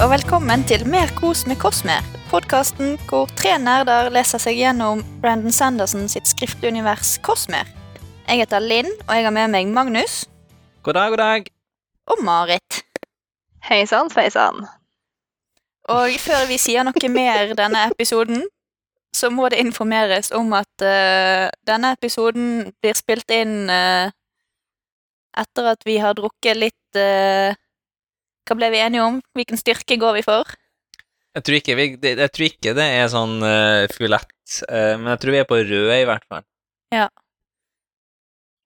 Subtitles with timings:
[0.00, 2.00] og velkommen til Mer kos med Kosmer.
[2.30, 7.68] Podkasten hvor tre nerder leser seg gjennom Brandon Sanderson sitt skriftunivers Kosmer.
[8.24, 10.22] Jeg heter Linn, og jeg har med meg Magnus
[10.80, 11.52] God dag, god dag.
[12.08, 12.80] og Marit.
[13.68, 14.64] Hei sann, sveisann.
[15.92, 18.46] Og før vi sier noe mer denne episoden,
[19.12, 24.08] så må det informeres om at uh, denne episoden blir spilt inn uh,
[25.36, 27.52] etter at vi har drukket litt eh,
[28.50, 29.18] Hva ble vi enige om?
[29.38, 30.48] Hvilken styrke går vi for?
[31.38, 35.34] Jeg tror ikke, jeg tror ikke det er sånn uh, fulett, uh, men jeg tror
[35.36, 36.42] vi er på rød i hvert fall.
[36.90, 37.04] Ja.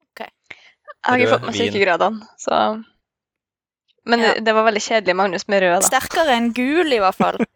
[0.09, 0.23] Ok.
[0.25, 2.63] Jeg har ikke fått med styrkegradene, så
[4.09, 4.33] Men Ja.
[4.33, 5.91] det, det var veldig kjedelig Magnus med rød, da.
[5.93, 7.37] Sterkere enn gul, i hvert fall.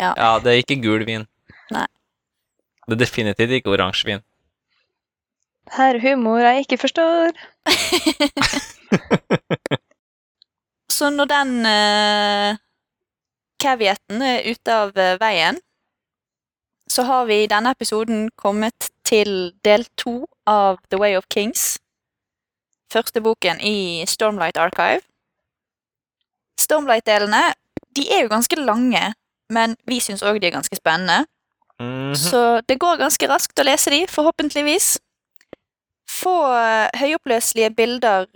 [0.00, 0.14] Ja.
[0.16, 1.26] Ja, det er ikke gul vin.
[1.74, 1.82] Nei.
[2.88, 4.22] Det er definitivt ikke oransje vin.
[5.76, 7.36] Herr humor jeg ikke forstår.
[10.98, 12.58] Så når den uh,
[13.64, 15.58] er ute av eh, veien,
[16.90, 21.78] så har vi i denne episoden kommet til del to av The Way of Kings.
[22.92, 25.04] Første boken i Stormlight Archive.
[26.58, 27.52] Stormlight-delene
[27.96, 29.02] de er jo ganske lange,
[29.50, 31.26] men vi syns òg de er ganske spennende.
[31.78, 32.14] Mhm.
[32.16, 34.96] Så det går ganske raskt å lese de, forhåpentligvis.
[36.10, 38.26] Få eh, høyoppløselige bilder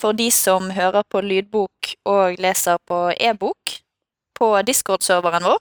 [0.00, 3.80] for de som hører på lydbok og leser på e-bok
[4.38, 5.58] på Discord-serveren vår.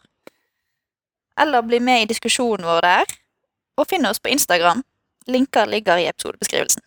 [1.40, 3.18] Eller bli med i diskusjonen vår der.
[3.80, 4.84] Og finn oss på Instagram.
[5.28, 6.84] Linker ligger i episodebeskrivelsen.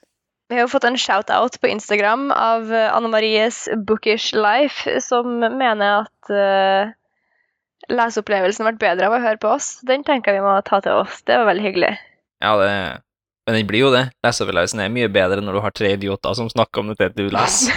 [0.51, 5.39] Vi har jo fått en shout-out på Instagram av eh, Anne Maries Bookish Life, som
[5.41, 6.91] mener at uh,
[7.89, 9.79] leseopplevelsen vært bedre av å høre på oss.
[9.89, 11.23] Den tenker jeg vi må ta til oss.
[11.25, 11.95] Det var veldig hyggelig.
[12.45, 12.75] Ja, det
[13.47, 14.05] Men den blir jo det.
[14.23, 17.75] Leseopplevelsen er mye bedre når du har tre idioter som snakker om det du leser.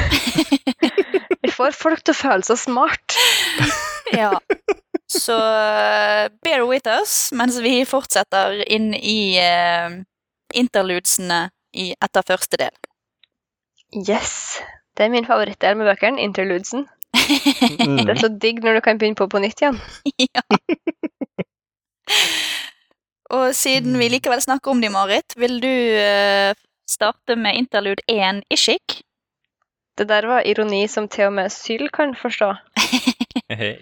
[1.46, 3.20] Vi får folk til å føle seg smart.
[4.14, 4.36] Ja.
[5.10, 9.98] Så eh, bear with us mens vi fortsetter inn i uh,
[10.54, 11.40] interludesene
[11.74, 12.72] i, etter første del.
[13.98, 14.62] Yes.
[14.96, 16.86] Det er min favorittdel med bøkene, interludesen.
[18.06, 19.82] Det er så digg når du kan begynne på på nytt igjen.
[20.30, 20.46] ja.
[23.34, 26.54] Og siden vi likevel snakker om de, Marit, vil du eh,
[26.86, 29.02] starte med interlude 1 Ishik?
[29.98, 32.54] Det der var ironi som til og med Syl kan forstå.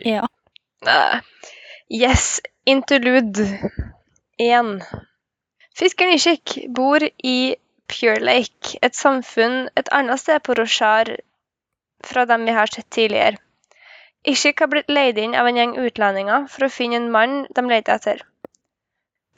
[0.05, 0.25] Ja.
[0.83, 1.19] Uh,
[1.87, 3.45] yes, interlude
[4.39, 4.81] 1.
[5.77, 7.55] Fiskeren Ishik bor i
[7.87, 11.13] Pure Lake, et samfunn et annet sted på Roshar
[12.03, 13.39] fra dem vi har sett tidligere.
[14.27, 17.65] Ishik har blitt leid inn av en gjeng utlendinger for å finne en mann de
[17.69, 18.23] leter etter.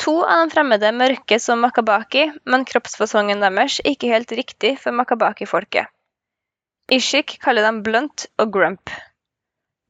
[0.04, 4.96] To av de fremmede mørke som makabaki, men kroppsfasongen deres er ikke helt riktig for
[4.96, 5.88] makabaki-folket.
[6.92, 8.92] Ishik kaller dem Blunt og Grump.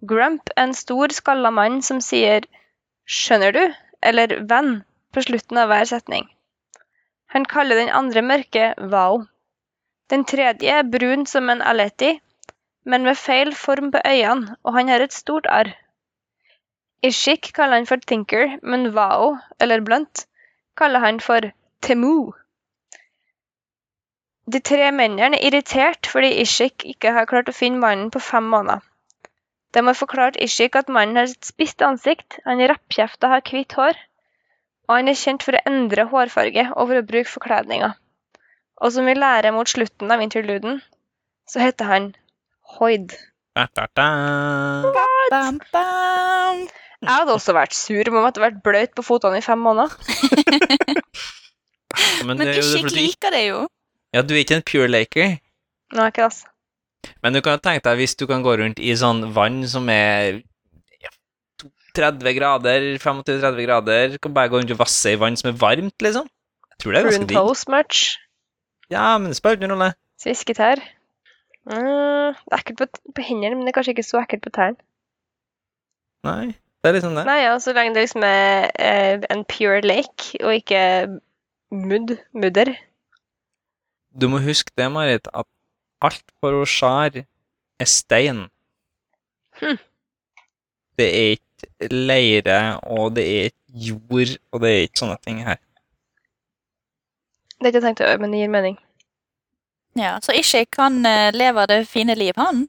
[0.06, 2.46] Grump er en stor, skalla mann som sier
[3.06, 4.84] 'skjønner du?' eller 'venn'
[5.14, 6.30] på slutten av hver setning.
[7.34, 9.26] Han kaller den andre mørke Vao.
[10.10, 12.12] Den tredje er brun som en aleti,
[12.86, 15.74] men med feil form på øynene, og han har et stort arr.
[17.04, 20.26] Ishik kaller han for Thinker, men Vao, eller Blunt,
[20.78, 21.52] kaller han for
[21.82, 22.32] Temu.
[24.46, 28.46] De tre mennene er irritert fordi Ishik ikke har klart å finne mannen på fem
[28.50, 28.82] måneder.
[29.74, 33.76] De har forklart Ishik at mannen har et spisst ansikt, han er rappkjefta, har hvitt
[33.76, 33.98] hår,
[34.88, 37.98] og han er kjent for å endre hårfarge og for å bruke forkledninger.
[38.82, 40.82] Og som vi lærer mot slutten av interluden,
[41.50, 42.10] så heter han
[42.78, 43.14] Hoid.
[43.56, 44.10] Da, da, da.
[45.32, 46.66] Bam, bam.
[47.06, 49.94] Jeg hadde også vært sur om det hadde vært bløt på fotene i fem måneder.
[52.26, 53.60] Men, Men det jo det Ishik fordi du, liker det jo.
[54.16, 55.38] ja, du er ikke en pure laker.
[55.96, 56.50] Nå er ikke altså.
[57.24, 60.42] Men du kan tenke deg hvis du kan gå rundt i sånn vann som er
[61.96, 65.96] 30 grader, 25-30 grader, kan bare gå rundt og vasse i vann som er varmt,
[66.04, 66.28] liksom.
[66.74, 67.38] Jeg tror det er ganske digg.
[67.38, 68.02] toast much.
[68.92, 69.94] Ja, men det spiller ingen rolle.
[70.20, 70.82] Svisketær.
[71.70, 74.52] Mm, det er ekkelt på, på hendene, men det er kanskje ikke så ekkelt på
[74.58, 74.82] tærne.
[76.26, 76.56] Nei,
[76.86, 77.24] det er liksom det.
[77.26, 80.82] Nei, ja, så lenge det liksom er eh, en pure lake, og ikke
[81.74, 82.76] mudd, mudder.
[84.14, 85.50] Du må huske det, Marit, at
[86.06, 87.24] alt på Roshar
[87.80, 88.46] er stein.
[89.58, 89.82] Hm.
[91.02, 95.42] Det er ikke leire, og det er ikke jord, og det er ikke sånne ting
[95.48, 95.58] her.
[97.58, 98.78] Det er ikke tenkt over, men det gir mening.
[99.98, 102.68] Ja, Så Ishik han eh, lever det fine liv, han.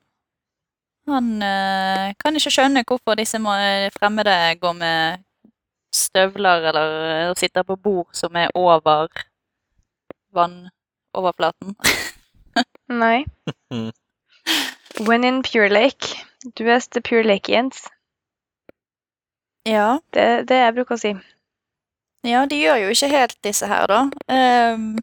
[1.07, 3.39] Han eh, kan ikke skjønne hvorfor disse
[3.95, 5.23] fremmede går med
[5.95, 6.95] støvler eller
[7.31, 9.07] eh, sitter på bord som er over
[10.35, 11.77] vannoverflaten.
[13.03, 13.27] Nei.
[15.07, 16.17] When in Pure Lake,
[16.57, 17.89] Du er the pure Lakeians?
[19.67, 19.99] Ja.
[20.15, 21.15] Det det jeg bruker å si.
[22.27, 24.01] ja, de gjør jo ikke helt disse her, da.
[24.31, 24.97] Um,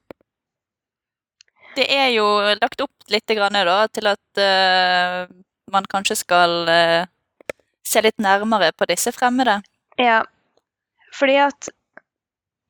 [1.76, 2.26] det er jo
[2.62, 5.28] lagt opp litt grann, da, til at eh,
[5.74, 7.10] man kanskje skal uh,
[7.86, 9.60] se litt nærmere på disse fremmede.
[10.00, 10.24] Ja,
[11.14, 11.70] fordi at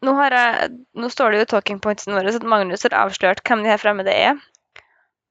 [0.03, 3.44] nå, har jeg, nå står det jo i talking pointsene våre at Magnus har avslørt
[3.47, 4.41] hvem de her fremmede er.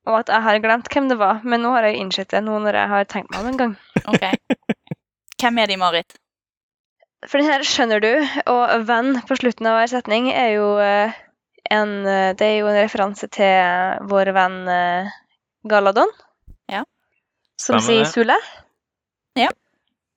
[0.09, 2.57] Og at jeg har glemt hvem det var, men nå har jeg innsett det nå
[2.65, 3.77] når jeg har tenkt meg om en gang.
[4.11, 4.25] Ok.
[5.43, 6.17] Hvem er de, Marit?
[7.29, 8.11] For den her skjønner du,
[8.51, 11.15] og venn på slutten av hver setning er jo eh,
[11.71, 14.59] en eh, Det er jo en referanse til vår venn
[15.71, 16.11] Galadon.
[17.63, 18.11] Som Stemmer sier.
[18.11, 18.37] Sule.
[19.39, 19.49] Ja.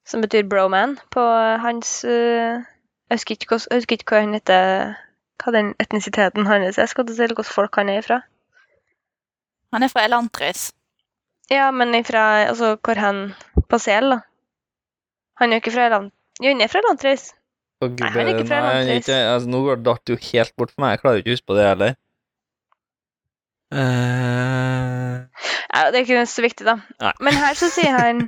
[0.08, 1.22] Som betyr broman på
[1.64, 2.62] hans eh,
[3.10, 3.58] Jeg husker ikke,
[4.10, 4.96] hva- han heter
[5.44, 6.90] Hva den etnisiteten hans er.
[6.90, 8.22] Skal du si hvilket folk han er ifra?
[9.74, 10.70] Han er fra Elantris.
[11.52, 13.34] Ja, men ifra Altså hvor han
[13.70, 14.20] På Sel, da.
[15.42, 16.14] Han er jo ikke fra Elant...
[16.42, 17.30] Jo, han er fra Elantris.
[17.84, 19.08] Å, Nei, han er ikke fra nei, Elantris.
[19.10, 20.94] ikke- altså, nå går- datt det jo helt bort for meg.
[20.96, 21.96] Jeg klarer ikke å huske på det heller.
[23.76, 25.22] Eh,
[25.76, 26.80] Ja, det er ikke så viktig, da.
[27.04, 27.14] Nei.
[27.26, 28.28] Men her så sier han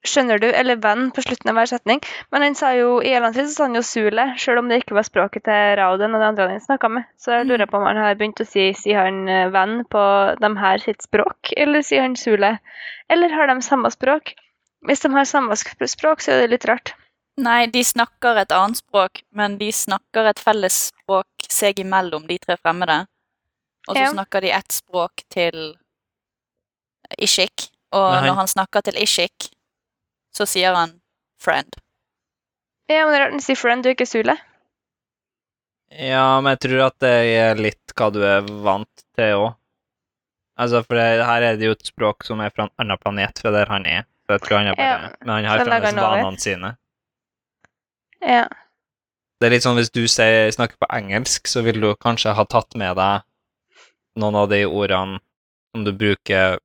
[0.00, 1.98] Skjønner du, eller venn på slutten av hver setning.
[2.32, 4.96] Men han sa jo i Elantris så sa han jo Sule, selv om det ikke
[4.96, 7.04] var språket til Rauden og de andre han snakka med.
[7.20, 10.04] Så jeg lurer på om han har begynt å si Sier han eh, venn på
[10.40, 12.54] dem her sitt språk, eller sier han Sule?
[13.12, 14.32] Eller har de samme språk?
[14.88, 16.94] Hvis de har samme språk, så er det litt rart.
[17.40, 22.40] Nei, de snakker et annet språk, men de snakker et felles språk seg imellom, de
[22.40, 23.02] tre fremmede.
[23.88, 24.10] Og så Ja.
[24.12, 25.76] snakker de ett språk til
[27.18, 28.26] Ishik, og Nei.
[28.28, 29.50] når han snakker til Ishik,
[30.34, 31.00] så sier han
[31.42, 31.78] 'friend'.
[32.88, 34.36] Ja, men det er rart han sier friend og ikke Sule.
[35.90, 39.56] ja, men jeg tror at det er litt hva du er vant til òg.
[40.58, 43.38] Altså, for det, her er det jo et språk som er fra en annen planet
[43.40, 44.02] fra der han er.
[44.26, 46.76] Så jeg tror han er bare Ja, Men han har fremdeles vanene sine.
[48.20, 48.44] Ja.
[49.40, 52.44] Det er litt sånn hvis du sier, snakker på engelsk, så vil du kanskje ha
[52.44, 53.22] tatt med deg
[54.18, 55.20] noen av de ordene
[55.74, 56.58] som du bruker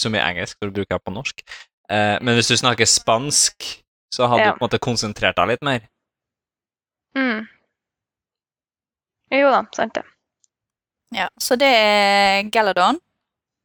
[0.00, 1.42] så mye engelsk, så du bruker på norsk.
[1.90, 3.66] Eh, men hvis du snakker spansk,
[4.14, 4.52] så hadde Ja.
[4.52, 5.88] du på en måte konsentrert deg litt mer.
[7.16, 7.46] Mm.
[9.32, 10.04] Jo da, sant det.
[11.12, 12.98] Ja, så det er Galadon.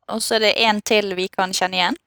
[0.10, 1.98] Og så er det en til vi kan kjenne igjen.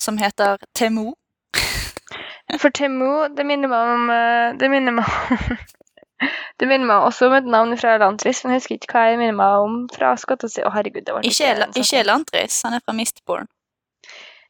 [0.00, 1.14] Som heter Temu.
[2.60, 5.56] For Temu, det minner meg om eh, Det minner meg om
[6.56, 9.18] Det minner meg også om et navn fra Elantris, men jeg husker ikke hva jeg
[9.20, 12.78] minner meg om fra til å oh, herregud, det var Ikke, sånn- ikke Elantris, han
[12.78, 13.50] er fra Mistborn.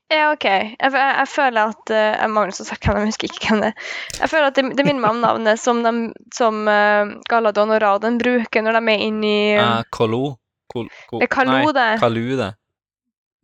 [0.06, 0.44] Ja, OK.
[0.46, 3.70] Jeg, jeg, jeg føler at uh, Magnus har sagt hvem, jeg husker ikke hvem det
[3.72, 3.88] er.
[4.20, 5.94] Jeg føler at det, det minner meg om navnet som, de,
[6.36, 10.36] som uh, Galadon og Raden bruker når de er inne i Uh, Kalo?
[10.70, 11.88] Kol, kol, Det er Kalu, nei, det.
[12.02, 12.52] Kalu, det.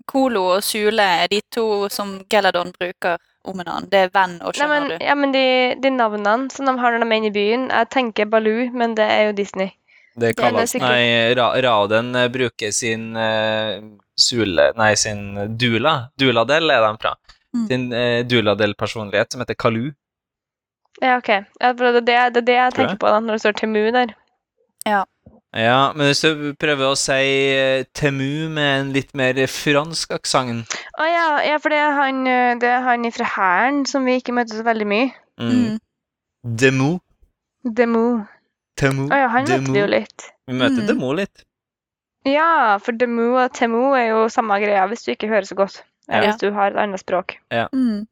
[0.06, 3.88] Kolo og Sule er de to som Geladon bruker om en annen.
[3.90, 5.04] Det er venn og Nei, men, skjønner du.
[5.04, 5.44] ja, men de,
[5.82, 8.94] de navnene som de har når de er inne i byen Jeg tenker Baloo, men
[8.98, 9.72] det er jo Disney.
[10.14, 13.80] Det kalles sikkert- Nei, Ra Raden eh, bruker sin uh,
[14.18, 16.10] sule Nei, sin dula.
[16.20, 17.14] Duladel er de fra.
[17.56, 17.66] Mm.
[17.68, 19.90] Sin uh, duladel-personlighet som heter Kalu.
[21.00, 21.28] Ja, OK.
[21.60, 22.74] Ja, det, er det, det er det jeg.
[22.76, 24.12] tenker på da, når det står Temu der.
[24.86, 25.04] Ja,
[25.52, 27.12] men hvis du prøver å si
[27.52, 32.22] eh, Temu med en litt mer fransk aksent Å ja, ja, for det er han,
[32.26, 35.10] eh, det er han fra Hæren som vi ikke møter så veldig mye.
[35.40, 35.50] mm.
[35.52, 35.78] Mm.
[36.58, 36.90] Demo.
[37.62, 38.24] Demu.
[38.80, 39.04] Temu.
[39.12, 39.60] Å ja, han Demo.
[39.68, 40.24] møter vi jo litt.
[40.48, 40.86] Vi møter Mm.
[40.88, 41.44] Demo litt.
[42.26, 45.82] Ja, for Demo og Temu er jo samme greia hvis du ikke hører så godt.
[46.08, 46.30] Eller Ja.
[46.32, 47.36] hvis du har et annet språk.
[47.52, 48.06] Mm.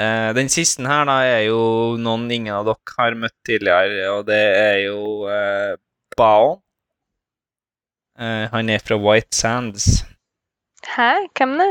[0.00, 4.26] Eh, den siste her da er jo noen ingen av dere har møtt tidligere, og
[4.26, 5.74] det er jo eh,
[6.16, 6.58] Baon.
[8.20, 10.04] Uh, han er fra White Sands.
[10.96, 11.10] Hæ?
[11.38, 11.70] Hvem det?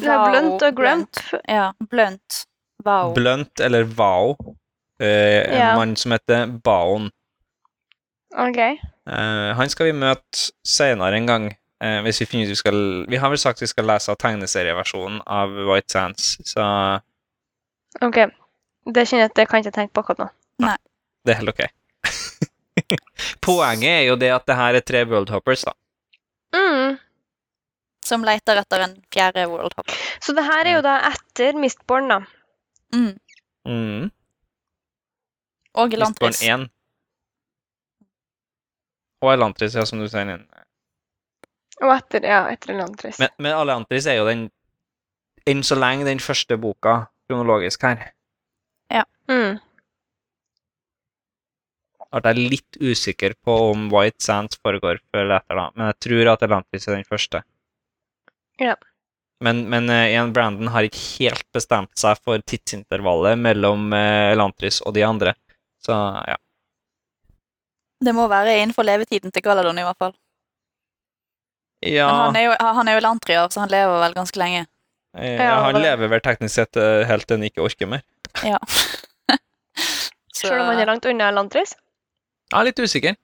[0.00, 1.18] Det er Blunt og Grump.
[1.48, 2.44] Ja, Blunt.
[2.84, 3.12] Vao.
[3.14, 4.36] Blunt, eller Wao.
[5.02, 5.74] Uh, en Ja.
[5.76, 7.10] mann som heter Baon.
[8.38, 8.58] OK.
[9.06, 11.50] Uh, han skal vi møte senere en gang.
[11.82, 15.20] eh, hvis vi finner ut vi skal Vi har vel sagt vi skal lese tegneserieversjonen
[15.26, 16.62] av White Sands, så
[18.00, 18.14] ok.
[18.94, 20.18] Det kjenner jeg at det kan jeg ikke tenke på akkurat
[20.58, 20.76] nå.
[21.26, 21.64] det er helt ok.
[23.46, 25.74] Poenget er jo det at det her er tre World Hoppers, da.
[26.56, 26.98] Mm.
[28.04, 29.92] Som leter etter en fjerde World Hop.
[30.20, 32.18] Så det her er jo da etter Mistborn, da.
[32.94, 33.12] Mm.
[33.68, 34.08] Mm.
[35.72, 36.42] Og Mistborn Elantris.
[36.42, 36.68] 1.
[39.22, 40.42] Og Elantris, ja, som du sier.
[41.82, 43.20] Og etter, ja, etter Elantris.
[43.22, 44.48] Men, men Elantris er jo den
[45.48, 48.12] enn så lenge den første boka kronologisk her.
[48.92, 49.04] Ja.
[49.30, 49.58] Mm.
[52.12, 55.66] At jeg er litt usikker på om White Sands foregår før eller etter, da.
[55.74, 57.40] Men jeg tror at Elantris er den første.
[58.60, 58.74] Ja.
[59.42, 64.78] Men, men eh, igjen, Brandon har ikke helt bestemt seg for tidsintervallet mellom uh, Elantris
[64.86, 65.32] og de andre.
[65.82, 65.96] Så
[66.28, 66.36] ja.
[68.02, 70.14] Det må være innenfor levetiden til Galadon, i hvert fall.
[71.82, 74.66] Ja, Men han er jo, han er jo lantrier, så han lever vel ganske lenge.
[75.18, 78.04] eh, Ja, han lever vel teknisk sett eh, helt til han ikke orker mer.
[78.46, 78.60] Ja.
[80.36, 81.74] så Selv om han er langt unna Elantris.
[82.52, 83.16] Jeg er litt usikker.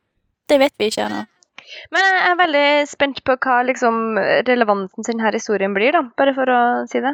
[0.48, 1.24] det vet vi ikke ennå.
[1.92, 4.16] Men jeg er veldig spent på hva liksom
[4.48, 6.00] relevansen til denne historien blir, da.
[6.16, 7.12] Bare for å si det.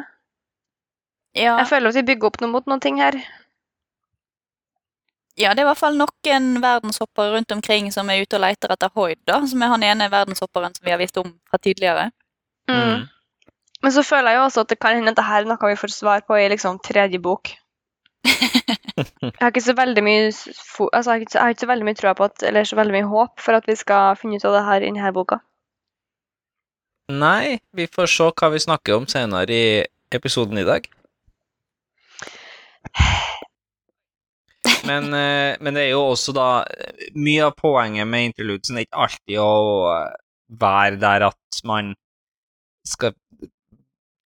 [1.35, 3.17] Ja, Jeg føler at vi bygger opp noe mot noen ting her.
[5.35, 8.71] ja, det er i hvert fall noen verdenshoppere rundt omkring som er ute og leter
[8.71, 12.05] etter Hoid, da, som er han ene verdenshopperen som vi har visst om fra tidligere.
[12.71, 13.03] Mm.
[13.83, 15.75] Men så føler jeg jo også at det kan hende at dette er noe vi
[15.83, 17.51] får svar på i liksom tredje bok.
[18.25, 22.27] Jeg har ikke så veldig mye altså, jeg har ikke, så- veldig mye tro på
[22.29, 24.81] at, eller så veldig mye håp for at vi skal finne ut av det her
[24.81, 25.39] i denne boka.
[27.13, 29.83] Nei, vi får se hva vi snakker om senere i
[30.15, 30.87] episoden i dag.
[34.85, 36.63] Men, eh, men det er jo også da
[37.17, 39.53] Mye av poenget med interludesen er ikke alltid å
[39.95, 40.11] eh,
[40.61, 41.93] være der at man
[42.85, 43.15] skal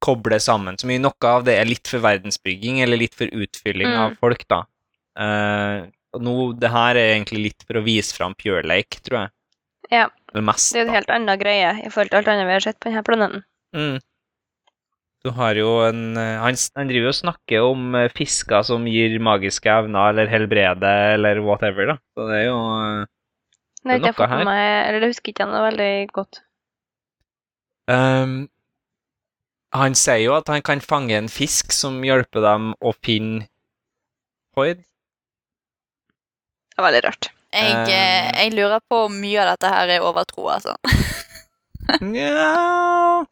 [0.05, 1.01] koble sammen så mye.
[1.03, 4.01] Noe av det er litt for verdensbygging eller litt for utfylling Mm.
[4.05, 4.63] av folk, da.
[5.19, 9.25] Uh, og nå, det her er egentlig litt for å vise fram Pure Lake, tror
[9.25, 9.31] jeg.
[9.91, 10.07] Ja.
[10.35, 12.53] Det, mest, Det er jo en helt annen greie i forhold til alt annet vi
[12.59, 13.45] har sett på denne planeten.
[13.77, 13.99] Mm.
[15.25, 18.85] Du har jo en eh, Han, han driver jo og snakker om eh, fisker som
[18.87, 21.97] gir magiske evner, eller helbrede, eller whatever, da.
[22.15, 22.59] Så det er jo
[23.89, 24.45] Det er noe her.
[24.47, 26.41] meg, eller det husker ikke jeg noe veldig godt.
[27.91, 28.37] ehm,
[29.77, 33.47] Han sier jo at han kan fange en fisk som hjelper dem å finne
[34.57, 34.81] Hoid.
[36.73, 37.29] Det var veldig rart.
[37.53, 38.31] Jeg, Eh.
[38.45, 40.75] jeg lurer på om mye av dette her er overtro, altså.
[42.05, 43.25] Nja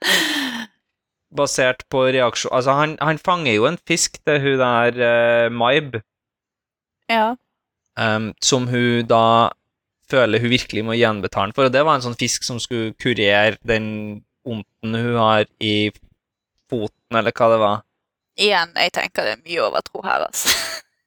[1.37, 5.99] Basert på reaksjon Altså, han, han fanger jo en fisk til hun der uh, Maib.
[7.11, 7.35] Ja.
[8.01, 9.51] um, som hun da
[10.11, 11.67] føler hun virkelig må gjenbetale for.
[11.69, 15.91] Og det var en sånn fisk som skulle kurere den ondten hun har i
[16.71, 17.85] foten, eller hva det var.
[18.37, 20.53] Igjen, jeg tenker det er mye overtro her, altså.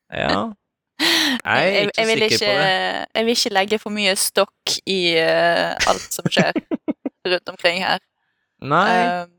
[0.10, 0.48] Ja.
[1.00, 3.06] Jeg er ikke vil sikker ikke, på det.
[3.16, 6.58] Jeg vil ikke legge for mye stokk i uh, alt som skjer
[7.32, 8.02] rundt omkring her.
[8.60, 9.22] Nei.
[9.24, 9.30] Um,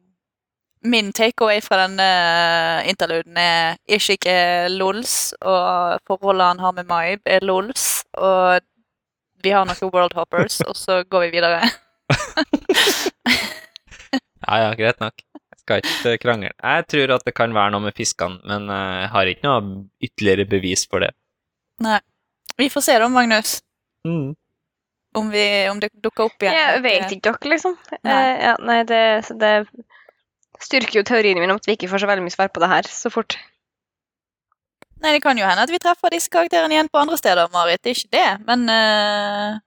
[0.89, 2.07] min takeaway fra denne
[2.89, 4.39] interluden er ikke ikke
[4.73, 8.65] lols, og forholdet han har med Maib er lols, og
[9.45, 11.61] vi har noen world hoppers, og så går vi videre.
[14.41, 15.21] Ja, ja, greit nok.
[15.71, 16.51] Skal ikke krangle.
[16.59, 19.73] Jeg tror at det kan være noe med fiskene, men eh, jeg har ikke noe
[20.03, 21.13] ytterligere bevis for det.
[21.85, 22.01] Nei.
[22.61, 23.61] Vi får se da, Magnus,
[24.05, 24.33] Mm.
[25.15, 26.55] om, vi, om det dukker opp igjen.
[26.57, 27.75] Jeg vet ikke dere, liksom.
[28.01, 28.15] Nei.
[28.15, 29.01] Eh, ja, nei, det,
[29.41, 29.51] det
[30.65, 32.71] styrker jo teoriene min om at vi ikke får så veldig mye svar på det
[32.73, 33.37] her så fort.
[35.01, 37.83] Nei, det kan jo hende at vi treffer disse karakterene igjen på andre steder, Marit.
[37.85, 39.61] Det er ikke det, men uh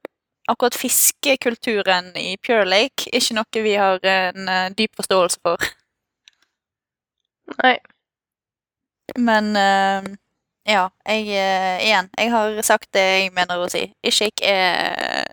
[0.48, 5.72] akkurat fiskekulturen i Pure Lake er ikke noe vi har en eh, dyp forståelse for.
[7.60, 7.78] Nei.
[9.20, 10.12] Men uh,
[10.70, 13.86] ja, jeg uh, igjen, jeg har sagt det jeg mener å si.
[14.06, 15.28] Ishik er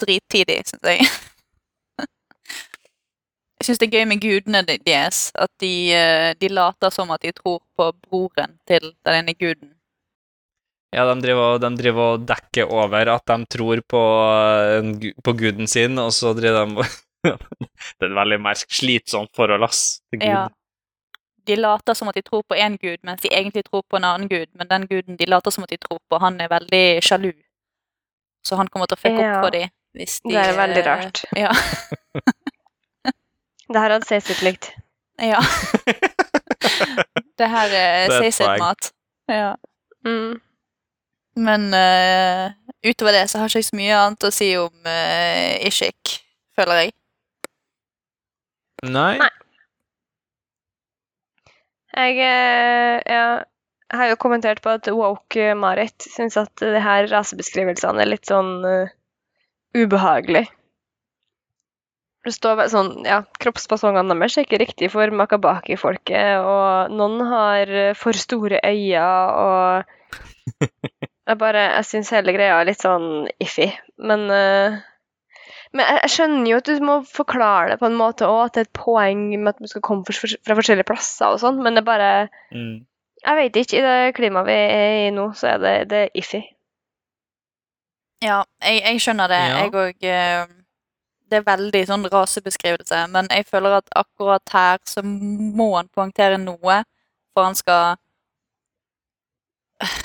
[0.00, 1.06] drittidig, syns jeg.
[3.58, 5.30] jeg syns det er gøy med gudene deres.
[5.34, 9.72] At de, uh, de later som at de tror på broren til den ene guden.
[10.94, 14.02] Ja, de driver, de driver og dekker over at de tror på,
[14.78, 16.84] eh, på guden sin, og så driver de
[17.24, 20.28] Det er et veldig mer slitsomt forhold, ass, til Gud.
[20.28, 20.44] Ja.
[21.46, 24.04] De later som at de tror på én gud, mens de egentlig tror på en
[24.04, 24.46] annen gud.
[24.54, 27.32] Men den guden de later som at de tror på, han er veldig sjalu.
[28.44, 29.34] Så han kommer til å fucke Ja.
[29.38, 29.68] opp for dem.
[29.94, 31.24] Hvis de, Det er veldig eh, rart.
[31.44, 31.52] Ja.
[33.72, 34.72] Det her hadde sett likt.
[35.18, 35.40] ja.
[37.38, 38.22] det her er Det er.
[38.22, 38.90] Seiset-mat.
[39.28, 39.54] Ja.
[40.04, 40.40] Mm.
[41.36, 42.52] Men uh,
[42.90, 46.18] utover det så har ikke jeg så mye annet å si om uh, Ishik,
[46.58, 46.92] føler jeg.
[48.84, 49.16] Nei.
[49.18, 49.30] Nei.
[51.94, 58.02] Jeg, eh, jeg har jo kommentert på at woke Marit syns at det her rasebeskrivelsene
[58.02, 58.92] er litt sånn uh,
[59.76, 60.48] ubehagelig.
[62.24, 67.92] Det står sånn, ja, Kroppsfasongene deres er ikke riktig for makabaki-folket, og noen har eh,
[67.98, 69.04] for store øyne,
[69.44, 70.64] og
[71.24, 74.74] Jeg bare, jeg syns hele greia er litt sånn iffy, men eh,
[75.74, 78.56] men jeg, jeg skjønner jo at du må forklare det på en måte òg, at
[78.56, 81.62] det er et poeng med at du skal komme fra, fra forskjellige plasser og sånn,
[81.62, 82.10] men det er bare
[82.54, 82.84] Mm.
[83.24, 83.78] Jeg vet ikke.
[83.78, 86.42] I det klimaet vi er i nå, så er det, det er iffy.
[88.20, 89.38] Ja, jeg, jeg skjønner det.
[89.40, 89.62] Ja.
[89.62, 90.04] Jeg òg
[91.30, 96.38] det er veldig sånn rasebeskrivelse, men jeg føler at akkurat her så må han poengtere
[96.38, 96.82] noe,
[97.34, 97.96] for han skal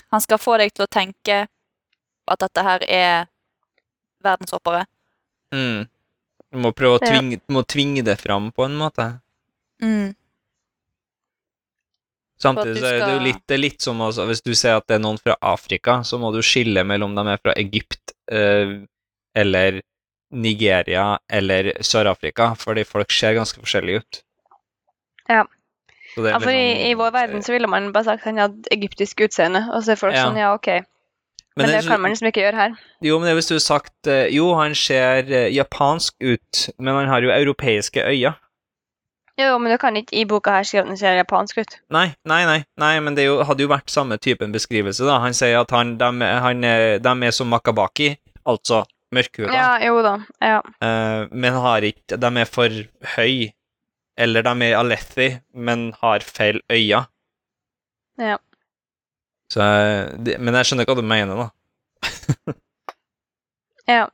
[0.10, 1.36] Han skal få deg til å tenke
[2.28, 3.28] at dette her er
[4.26, 4.82] verdenshoppere.
[5.56, 5.88] Mm.
[6.52, 9.06] Du må prøve å tvinge, må tvinge det fram på en måte.
[9.82, 10.16] Mm.
[12.40, 14.88] Samtidig så er det jo litt, det er litt som også, hvis du ser at
[14.88, 18.78] det er noen fra Afrika, så må du skille mellom de er fra Egypt eh,
[19.36, 19.82] eller
[20.32, 24.22] Nigeria eller Sør-Afrika, fordi folk ser ganske forskjellige ut.
[25.30, 25.44] Ja.
[26.18, 29.20] Ja, for i, liksom- i vår verden så ville man bare sagt han hadde egyptisk
[29.28, 30.24] utseende, og så er folk Ja.
[30.26, 30.86] sånn, ja, ok.
[31.58, 32.76] Men, det det, så- kan man liksom ikke gjøre her.
[33.04, 36.70] Jo, men det er hvis du har sagt eh, Jo, han ser eh, japansk ut,
[36.80, 38.34] men han har jo europeiske øyne.
[39.40, 41.76] Jo, men du kan ikke i boka her skrive at han ser japansk ut.
[41.96, 45.20] Nei, nei, nei, nei men det jo, hadde jo vært samme typen beskrivelse, da.
[45.24, 46.10] Han sier at han, de,
[46.44, 48.84] han, er- de er som makabaki, altså
[49.16, 50.18] mørkhuda, Ja, jo da.
[50.44, 50.58] Ja.
[50.84, 52.70] eh, men har ikke De er for
[53.16, 53.50] høy,
[54.20, 57.06] eller de er alethi, men har feil øyne.
[58.20, 58.38] Ja.
[59.50, 61.48] Så, eh, det, men jeg skjønner hva du mener, da.
[63.96, 64.06] ja.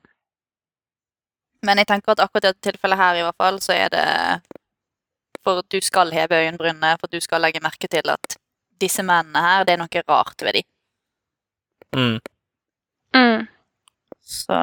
[1.65, 4.05] Men jeg tenker at akkurat i dette tilfellet her, i hvert fall, så er det
[5.45, 8.37] for at du skal heve øyenbrynene, for at du skal legge merke til at
[8.81, 10.71] disse mennene her, det er noe rart ved dem.
[11.95, 12.17] Mm.
[13.15, 13.45] Mm.
[14.21, 14.57] Så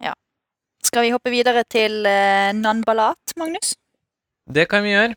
[0.00, 0.12] Ja.
[0.84, 3.76] Skal vi hoppe videre til uh, Nanbalat, Magnus?
[4.50, 5.14] Det kan vi gjøre.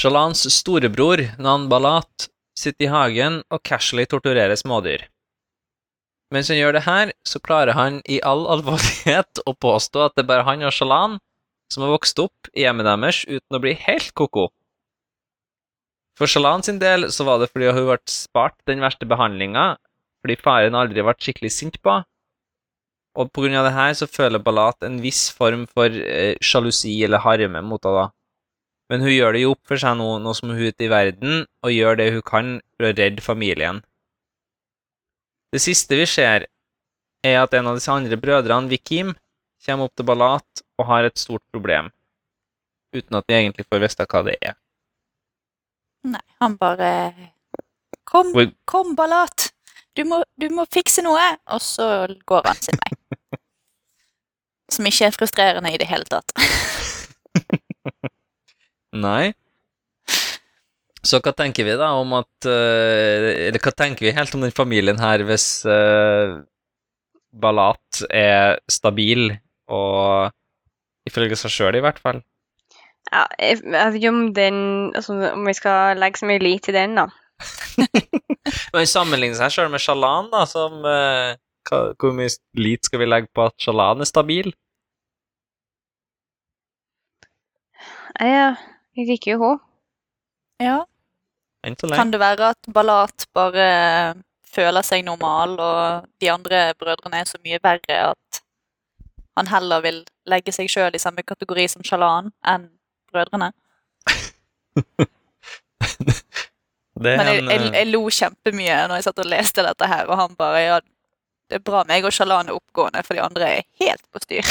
[0.00, 5.02] Shalans storebror, Nan Balat, sitter i hagen og casually torturerer smådyr.
[6.32, 10.22] Mens han gjør det her, så klarer han i all alvorlighet å påstå at det
[10.22, 11.18] er bare han og Shalan
[11.68, 14.46] som har vokst opp i hjemmet deres uten å bli helt ko-ko.
[16.16, 19.74] For Shalan sin del så var det fordi hun ble spart den verste behandlinga,
[20.24, 21.98] fordi faren aldri ble skikkelig sint på.
[23.20, 27.84] Og av det her så føler Balat en viss form for eh, eller harme mot
[27.84, 28.08] henne.
[28.90, 30.90] Men hun gjør det jo opp for seg nå, nå som hun er ute i
[30.90, 33.84] verden, og gjør det hun kan for å redde familien.
[35.54, 36.48] Det siste vi ser,
[37.26, 39.14] er at en av disse andre brødrene, Vikim,
[39.62, 41.92] kommer opp til Balat og har et stort problem,
[42.96, 44.58] uten at de egentlig får vite hva det er.
[46.10, 46.90] Nei, han bare
[48.10, 48.32] Kom,
[48.66, 49.50] kom, Balat!
[49.94, 51.22] Du må, du må fikse noe!
[51.54, 52.96] Og så går han sin vei.
[54.74, 56.34] Som ikke er frustrerende i det hele tatt.
[58.96, 59.32] Nei.
[61.00, 64.52] Så hva tenker vi da om at eh, Eller hva tenker vi helt om den
[64.52, 66.42] familien her hvis uh,
[67.32, 69.30] Balat er stabil
[69.70, 70.34] og
[71.08, 72.18] Ifølge seg sjøl, i hvert fall.
[73.08, 74.58] Ja, jeg jeg vet ikke om den
[74.94, 77.06] altså, Om vi skal legge så mye lit til den, da.
[78.74, 81.32] Men sammenligne seg sjøl med Shalan, da, som uh,
[81.70, 82.28] hva, Hvor mye
[82.60, 84.52] lit skal vi legge på at Shalan er stabil?
[88.20, 88.52] Ja,
[88.96, 89.60] jeg liker jo henne.
[90.60, 90.78] Ja.
[91.94, 94.14] Kan det være at Ballat bare
[94.50, 98.40] føler seg normal, og de andre brødrene er så mye verre at
[99.38, 99.98] han heller vil
[100.28, 102.68] legge seg sjøl i samme kategori som Shalan enn
[103.12, 103.52] brødrene?
[107.00, 109.86] Det er Men jeg, jeg, eh, jeg lo kjempemye når jeg satt og leste dette
[109.88, 110.74] her, og han bare ja,
[111.48, 114.44] det er bra meg og Shalan er oppgående, for de andre er helt på styr.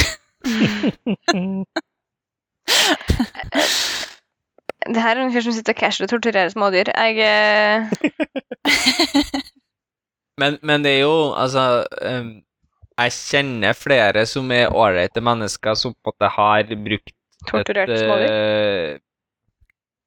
[4.90, 6.90] Det her er en fyr som sitter og casher og torturerer smådyr.
[6.96, 7.90] Jeg eh,
[10.42, 12.32] men, men det er jo Altså um,
[12.98, 17.16] Jeg kjenner flere som er ålreite mennesker som på en måte har brukt
[17.48, 18.34] Torturert et, smådyr.
[18.34, 18.98] Uh,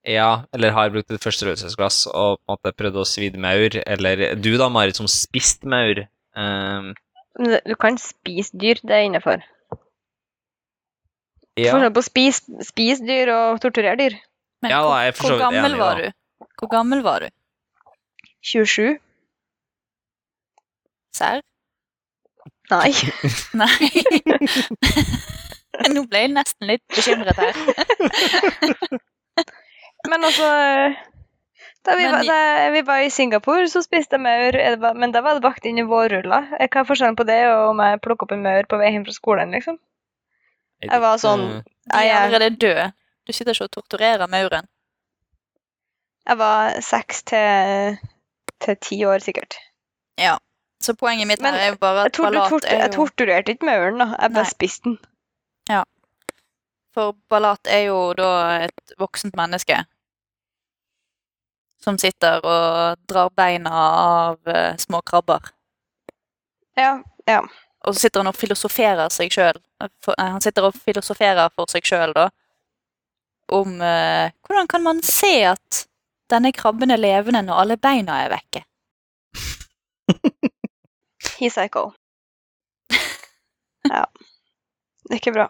[0.09, 4.25] ja, eller har brukt et førsterødelsesglass og på en måte prøvd å svidde maur, eller
[4.35, 6.03] du da, Marit, som spiste maur.
[6.35, 6.93] Um,
[7.39, 9.45] Du kan spise dyr, det er innafor.
[11.57, 14.19] ja, Forskjell på å spise spis dyr og torturere dyr.
[14.63, 16.11] Men Ja da, hvor, jeg hvor gammel enig, var da.
[16.11, 16.47] du?
[16.61, 17.29] Hvor gammel var du?
[18.43, 18.99] 27?
[21.15, 21.41] Serr?
[22.71, 22.93] Nei.
[23.61, 23.91] Nei.
[25.93, 27.57] Nå ble jeg nesten litt bekymret her.
[30.11, 30.47] Men altså
[31.87, 34.81] Da vi, Men var, da vi var i Singapore, så spiste jeg maur, eh, det
[34.83, 36.45] var- men da var det bakt inn i vårruller.
[36.61, 38.91] Eh, Hva er forskjellen på det og om jeg plukker opp en maur på vei
[38.95, 39.79] hjem fra skolen, liksom?
[40.83, 42.85] Jeg var sånn Eh, De Jeg, er- allerede døde.
[43.27, 44.69] Du sitter ikke og torturerer mauren.
[46.29, 47.99] jeg var seks til,
[48.61, 49.55] til ti år, sikkert.
[50.19, 50.37] Ja.
[50.83, 53.53] Så poenget mitt Men her er jo bare at Ballat er tort er jeg torturerte
[53.53, 54.17] ikke mauren, da.
[54.19, 54.99] Jeg bare spiste den.
[55.69, 55.83] Ja.
[56.95, 58.31] For ballat er jo da
[58.67, 59.85] et voksent menneske.
[61.83, 65.53] Som sitter og drar beina av uh, små krabber.
[66.77, 67.41] Ja, ja.
[67.85, 69.59] og så sitter han og filosoferer seg sjøl.
[70.19, 72.29] Han sitter og filosoferer for seg sjøl, da,
[73.53, 75.83] om uh, hvordan kan man se at
[76.33, 78.65] denne krabben er levende når alle beina er vekke?
[81.41, 81.91] He's psycho.
[83.89, 84.07] Ja.
[85.03, 85.49] Det er ikke bra.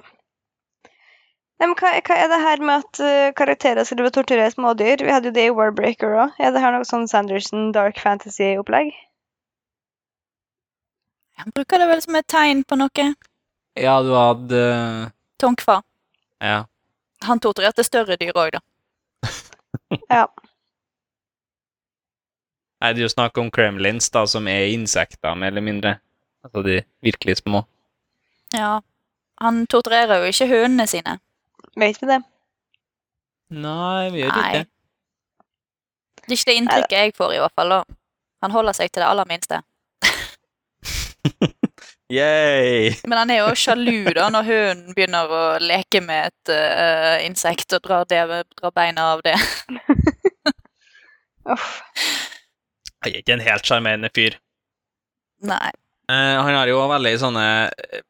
[1.61, 5.05] Nei, men hva, hva er det her med at uh, karakterer skal torturere smådyr?
[5.05, 6.41] Vi hadde jo det i Warbreaker òg.
[6.43, 8.91] Er det her noe sånn Sanderson dark fantasy-opplegg?
[11.43, 13.07] Han bruker det vel som et tegn på noe.
[13.79, 14.65] Ja, du hadde
[15.41, 15.81] Tonkfa.
[16.43, 16.65] Ja.
[17.29, 18.61] Han torturerte større dyr òg, da.
[20.11, 20.27] Ja.
[22.83, 25.93] Nei, det er jo snakk om kremlins, da, som er insekter, mer eller mindre.
[26.43, 27.63] Altså de virkelig små.
[28.57, 28.81] Ja.
[29.41, 31.19] Han torturerer jo ikke hundene sine.
[31.79, 32.21] Vet vi det?
[33.53, 34.43] Nei, vi gjør Nei.
[34.43, 34.69] ikke det.
[36.23, 37.77] Det er ikke det inntrykket jeg får, i hvert fall.
[37.77, 37.83] da.
[38.43, 39.63] Han holder seg til det aller minste.
[42.13, 42.91] Yay!
[43.09, 47.73] Men han er jo sjalu da, når hunden begynner å leke med et uh, insekt
[47.79, 48.21] og drar, det,
[48.59, 49.33] drar beina av det.
[51.49, 51.69] Uff.
[53.03, 54.37] Han er ikke en helt sjarmerende fyr.
[55.43, 55.71] Nei.
[56.11, 58.03] Uh, han har jo veldig sånne eh,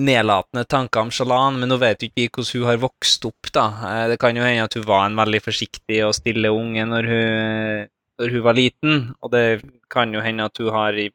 [0.00, 3.64] nedlatende tanker om Shalan, men nå vet vi ikke hvordan hun har vokst opp, da.
[3.88, 7.10] Eh, det kan jo hende at hun var en veldig forsiktig og stille unge når
[7.10, 7.90] hun,
[8.22, 9.44] når hun var liten, og det
[9.92, 11.10] kan jo hende at hun har i-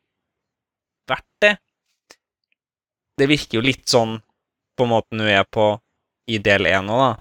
[1.10, 1.54] vært det.
[3.18, 4.18] Det virker jo litt sånn
[4.78, 5.72] på måten hun er på
[6.30, 7.16] i del én nå, da.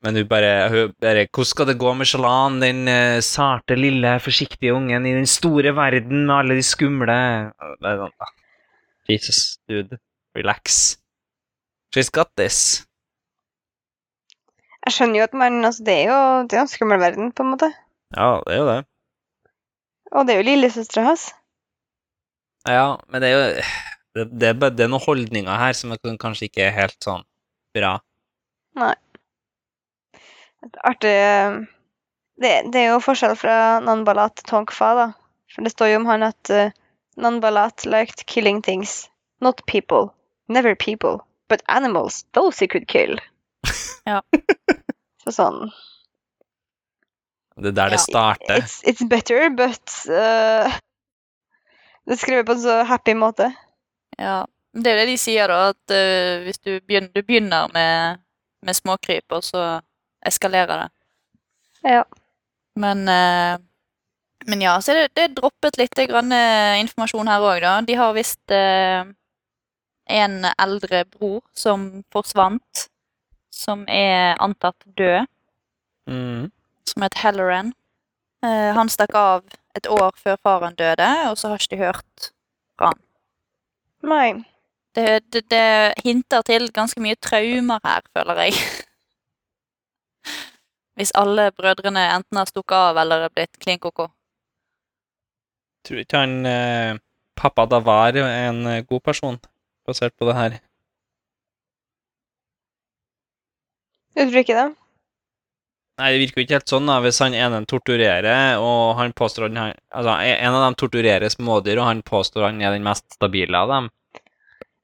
[0.00, 4.14] Men hun bare, hun bare Hvordan skal det gå med Shalan, den uh, sarte, lille,
[4.24, 7.16] forsiktige ungen i den store verden med alle de skumle
[7.52, 8.32] Det er sånn, ah,
[9.10, 9.98] Jesus, dude.
[10.38, 10.96] Relax.
[11.92, 12.86] She's got this.
[14.86, 17.44] Jeg skjønner jo at man Altså, det er jo det er en skummel verden, på
[17.44, 17.68] en måte.
[18.16, 18.78] Ja, det er jo det.
[20.10, 21.28] Og det er jo lillesøstera hans.
[22.68, 23.62] Ja, men det er jo
[24.14, 27.22] Det, det, er, det er noen holdninger her som er- kanskje ikke er helt sånn
[27.76, 27.92] bra.
[30.66, 31.60] Et artig eh,
[32.42, 35.06] det, det er jo forskjell fra Nanbalat til Tonkfa, da.
[35.54, 36.70] For det står jo om han at uh,
[37.20, 39.08] Nanbalat liked killing things.
[39.40, 40.10] Not people.
[40.48, 41.20] Never people.
[41.48, 42.24] But animals.
[42.34, 43.18] Those he could kill.
[44.08, 44.22] Ja.
[45.22, 45.58] Så sånn
[47.60, 48.56] Det er der det starter.
[48.62, 50.72] It's, it's better, but uh,
[52.10, 53.46] Det er skrevet på en så happy måte.
[54.18, 54.42] Ja.
[54.74, 58.18] Det er jo det de sier, da, at uh, hvis du begynner, du begynner med,
[58.66, 59.62] med småkryp, og så
[60.26, 60.88] eskalerer det.
[61.86, 62.02] Ja.
[62.82, 63.62] Men, uh,
[64.50, 67.72] men ja, så er det, det er droppet litt grann eh, informasjon her òg, da.
[67.86, 69.02] De har visst eh,
[70.10, 72.86] en eldre bror som forsvant,
[73.54, 75.28] som er antatt død,
[76.10, 76.50] Mm.
[76.88, 77.68] som het Helleran.
[78.42, 79.44] Eh, han stakk av
[79.76, 82.30] et år før faren døde, og så har ikke de hørt
[82.78, 83.02] fra han.
[84.02, 84.44] Nei.
[84.94, 88.56] Det, det, det hinter til ganske mye traumer her, føler jeg.
[90.98, 94.08] Hvis alle brødrene enten har stukket av eller er blitt klin koko.
[95.86, 96.98] Tror ikke han eh,
[97.38, 99.38] pappa da var en eh, god person,
[99.86, 100.58] basert på det her.
[104.18, 104.68] Du tror ikke det?
[106.00, 106.96] Nei, det virker jo ikke helt sånn, da.
[107.04, 111.88] Hvis han ene torturerer, og han påstår han Altså, en av dem torturerer smådyr, og
[111.90, 113.90] han påstår han er den mest stabile av dem.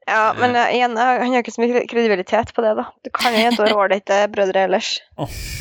[0.07, 2.85] Ja, men uh, igjen, uh, han har ikke så mye kredibilitet på det, da.
[3.03, 4.97] Du kan jo over ålreite brødre ellers.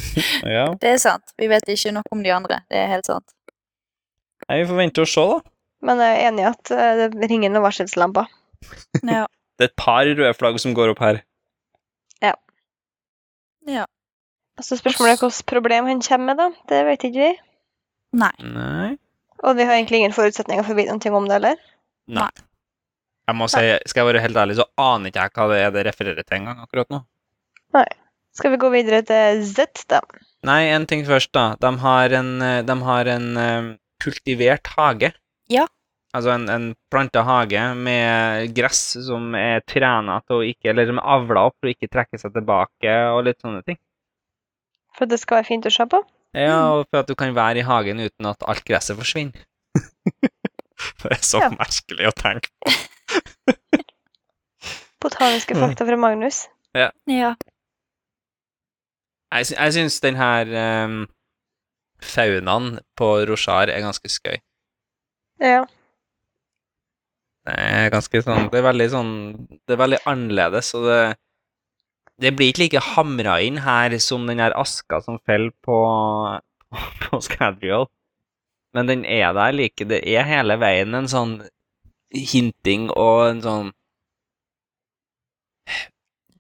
[0.48, 0.70] Ja.
[0.80, 1.34] Det er sant.
[1.36, 2.62] Vi vet ikke noe om de andre.
[2.72, 3.34] Det er helt sant.
[4.46, 5.41] Nei, vi får vente og se, da.
[5.84, 8.30] Men jeg er enig i at uh, det ringer noen varselslamper.
[9.04, 9.26] Ja.
[9.56, 11.22] Det er et par røde flagg som går opp her.
[12.20, 12.34] Ja.
[13.72, 13.86] ja.
[14.63, 16.68] Så spørsmålet er hvilket problem han kommer med, da.
[16.72, 17.32] Det vet ikke vi.
[18.15, 18.32] Nei.
[18.39, 18.91] Nei.
[19.44, 21.60] Og vi har egentlig ingen forutsetninger for å vite noe om det heller.
[22.15, 22.32] Nei.
[23.26, 25.72] Jeg må si, skal jeg være helt ærlig, så aner ikke jeg hva det er
[25.74, 27.02] det refererer til engang akkurat nå.
[27.76, 27.88] Nei.
[28.36, 30.02] Skal vi gå videre til Z, da?
[30.46, 31.54] Nei, en ting først, da.
[31.60, 33.70] De har en, eh, de har en eh,
[34.04, 35.13] kultivert hage.
[35.52, 35.65] Ja.
[36.15, 41.00] Altså en, en planta hage med gress som er trena til å ikke Eller som
[41.02, 43.80] er avla opp for å ikke trekke seg tilbake, og litt sånne ting.
[44.95, 45.99] For at det skal være fint å se på?
[46.36, 49.43] Ja, og for at du kan være i hagen uten at alt gresset forsvinner.
[51.03, 51.49] det er så Ja.
[51.51, 52.75] merkelig å tenke på.
[55.05, 55.62] Botaniske Mm.
[55.62, 56.45] fakta fra Magnus.
[56.75, 56.89] Ja.
[59.36, 60.49] Jeg, sy jeg syns den her
[60.86, 61.05] um,
[62.01, 64.39] faunaen på Roshar er ganske skøy.
[65.43, 65.65] Ja.
[67.45, 69.10] Det er ganske sånn Det er veldig sånn
[69.67, 70.95] Det er veldig annerledes, og det
[72.21, 75.78] Det blir ikke like hamra inn her som den der aska som faller på,
[77.04, 77.88] på Scadrial.
[78.75, 81.36] Men den er der like Det er hele veien en sånn
[82.15, 83.69] hinting og en sånn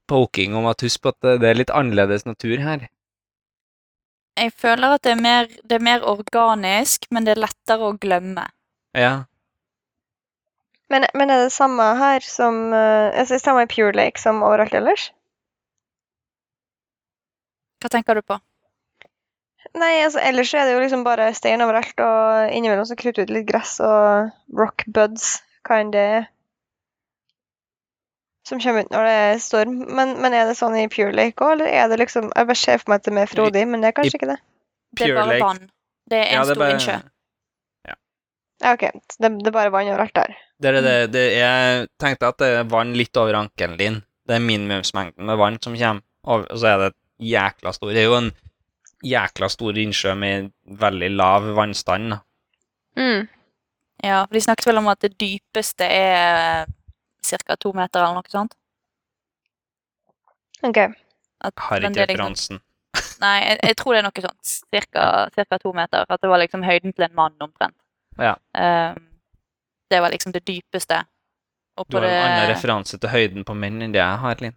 [0.07, 2.87] poking om at husk på at det- det er litt annerledes natur her.
[4.37, 7.97] Jeg føler at det er, mer, det er mer organisk, men det er lettere å
[7.97, 8.43] glemme.
[8.93, 9.23] Ja.
[10.89, 14.43] Men, men er det samme her som altså, er det Samme i Pure Lake som
[14.43, 15.11] overalt ellers?
[17.85, 18.39] Hva tenker du på?
[19.77, 23.27] Nei, altså ellers så er det jo liksom bare stein overalt, og innimellom så krutter
[23.27, 25.35] ut litt gress og rock buds,
[25.67, 26.25] hva enn det er.
[28.49, 29.77] Som kommer ut når det er storm.
[29.97, 32.61] Men, men er det sånn i Pure Lake òg, eller er det liksom Jeg bare
[32.61, 34.39] ser for meg at det er mer frodig, men det er kanskje ikke det.
[34.95, 35.61] Det er bare vann.
[36.09, 36.97] Det er en ja, det er stor bare- innsjø.
[38.65, 38.83] Ja, OK.
[39.17, 40.35] Det, det er bare vann overalt der.
[40.61, 43.97] Det er det, det Jeg tenkte at det er vann litt over ankelen din.
[44.25, 48.09] Det er minimumsmengden med vann som kommer, og så er det jækla stor Det er
[48.09, 48.31] jo en
[49.05, 52.17] jækla stor innsjø med veldig lav vannstand.
[52.97, 53.27] Mm.
[54.03, 56.65] Ja, for de snakket vel om at det dypeste er
[57.25, 57.55] ca.
[57.55, 58.55] to meter eller noe sånt.
[60.63, 60.77] OK.
[61.41, 62.61] At, Har ikke det liksom- referansen.
[63.23, 64.53] Nei, jeg, jeg tror det er noe sånt.
[64.73, 66.05] Cirka, cirka to meter.
[66.09, 67.77] At det var liksom høyden til en mann omtrent.
[68.19, 68.35] Ja.
[68.55, 69.07] Um,
[69.91, 71.03] det var liksom det dypeste.
[71.77, 74.55] Og Du har en annen referanse til høyden på menn enn det jeg har, Linn.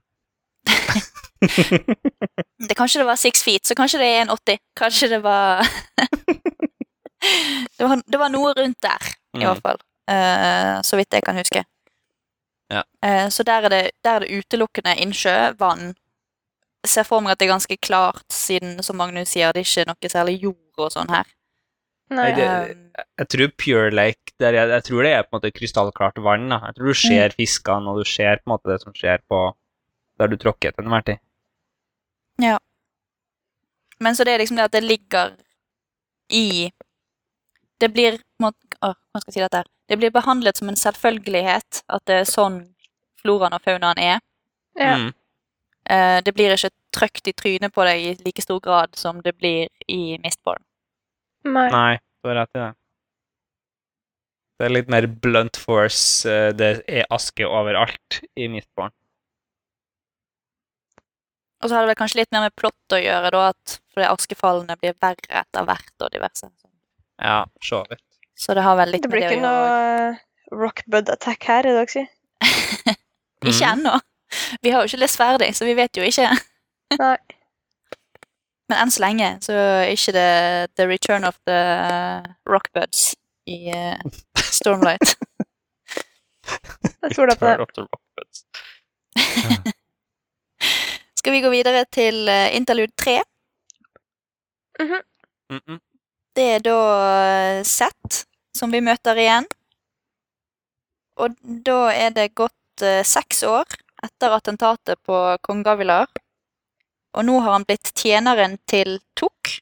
[1.41, 4.59] det, Kanskje det var six feet, så kanskje det er 1,80.
[4.77, 5.63] Kanskje det var
[7.79, 9.45] det var, det var noe rundt der, i Mm.
[9.47, 9.79] hvert fall.
[10.09, 11.63] Uh, så vidt jeg kan huske.
[12.73, 12.83] Ja.
[13.05, 15.93] Uh, så der er, det, der er det utelukkende innsjø, vann.
[16.85, 19.69] Jeg ser for meg at det er ganske klart, siden som Magnus sier, det er
[19.69, 21.27] ikke noe særlig jord og sånn her.
[22.11, 22.31] Nei.
[22.33, 22.85] Det- Um,
[23.19, 26.49] Jeg tror Pure Lake jeg, jeg tror det er på en måte krystallklart vann.
[26.49, 26.59] da.
[26.67, 29.53] Jeg tror du ser fiskene, og du ser på en måte det som skjer på
[30.19, 31.19] der du tråkker til enhver tid.
[34.01, 35.35] Men så det er liksom det at det ligger
[36.31, 36.71] i
[37.81, 38.51] Det blir må,
[38.83, 39.69] å, Hva skal jeg si dette her?
[39.89, 42.59] Det blir behandlet som en selvfølgelighet at det er sånn
[43.23, 44.19] floraen og faunaen er.
[44.77, 44.97] Ja.
[45.01, 45.07] Mm.
[45.89, 49.33] Uh, det blir ikke trøkt i trynet på deg i like stor grad som det
[49.39, 50.61] blir i Mistborn.
[51.49, 51.71] Nei.
[51.73, 52.69] Nei, du har rett i det.
[54.59, 56.29] Det er litt mer blunt force.
[56.29, 58.93] eh, Det er aske overalt i Mistborn.
[61.63, 64.07] Og så har det vel kanskje litt mer med plott å gjøre, da, at fordi
[64.13, 66.47] askefallene blir verre etter hvert og diverse.
[67.19, 68.05] Ja, så vidt.
[68.39, 70.13] Så det har vel litt Det med blir det blir ikke noe
[70.53, 72.09] noe rockbud attack her, er det dere sier?
[73.43, 73.73] Ikke Mm.
[73.73, 73.97] ennå.
[74.63, 76.29] Vi har jo ikke lest ferdig, så vi vet jo ikke.
[77.03, 77.17] Nei.
[78.69, 80.31] Men enn så lenge så er ikke det
[80.77, 81.59] The Return of the
[82.47, 83.15] Rockbuds
[83.49, 83.97] i uh,
[84.37, 85.15] Stormlight.
[87.03, 87.57] Jeg tror det på det.
[87.59, 88.45] Turn off the rockbuds.
[91.19, 93.23] Skal vi gå videre til uh, interlude 3?
[94.79, 95.03] -hmm.
[95.51, 95.79] Mm -mm.
[96.37, 98.27] Det er da Sett
[98.57, 99.47] som vi møter igjen.
[101.17, 101.35] Og
[101.67, 103.67] da er det gått uh, seks år
[104.03, 106.07] etter attentatet på kong Gavilar.
[107.15, 109.59] Og nå har han blitt tjeneren til Tuk,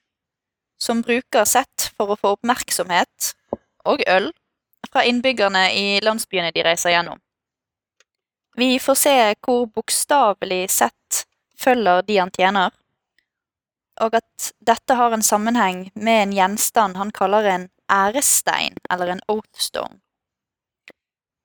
[0.78, 3.34] som bruker Sett for å få oppmerksomhet
[3.84, 4.32] og øl
[4.92, 7.20] fra innbyggerne i landsbyene de reiser gjennom.
[8.56, 11.24] Vi får se hvor bokstavelig Seth
[11.60, 12.74] følger de han tjener,
[14.00, 19.22] og at dette har en sammenheng med en gjenstand han kaller en ærestein, eller en
[19.28, 20.00] oathstone.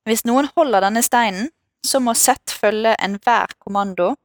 [0.09, 1.51] Hvis noen holder denne steinen,
[1.85, 4.15] så må Seth følge enhver kommando,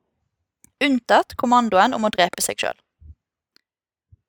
[0.83, 2.77] unntatt kommandoen om å drepe seg sjøl.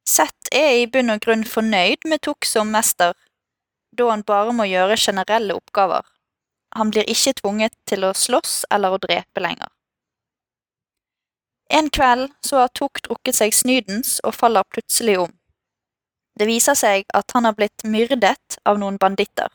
[0.07, 3.15] Seth er i bunn og grunn fornøyd med Tuk som mester,
[3.97, 6.05] da han bare må gjøre generelle oppgaver.
[6.77, 9.71] Han blir ikke tvunget til å slåss eller å drepe lenger.
[11.69, 15.33] En kveld så har Tuk drukket seg snydens og faller plutselig om.
[16.39, 19.49] Det viser seg at han har blitt myrdet av noen banditter.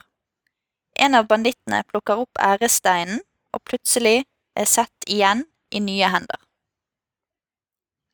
[0.99, 3.23] En av bandittene plukker opp æresteinen,
[3.53, 4.25] og plutselig
[4.57, 6.39] er sett igjen i nye hender.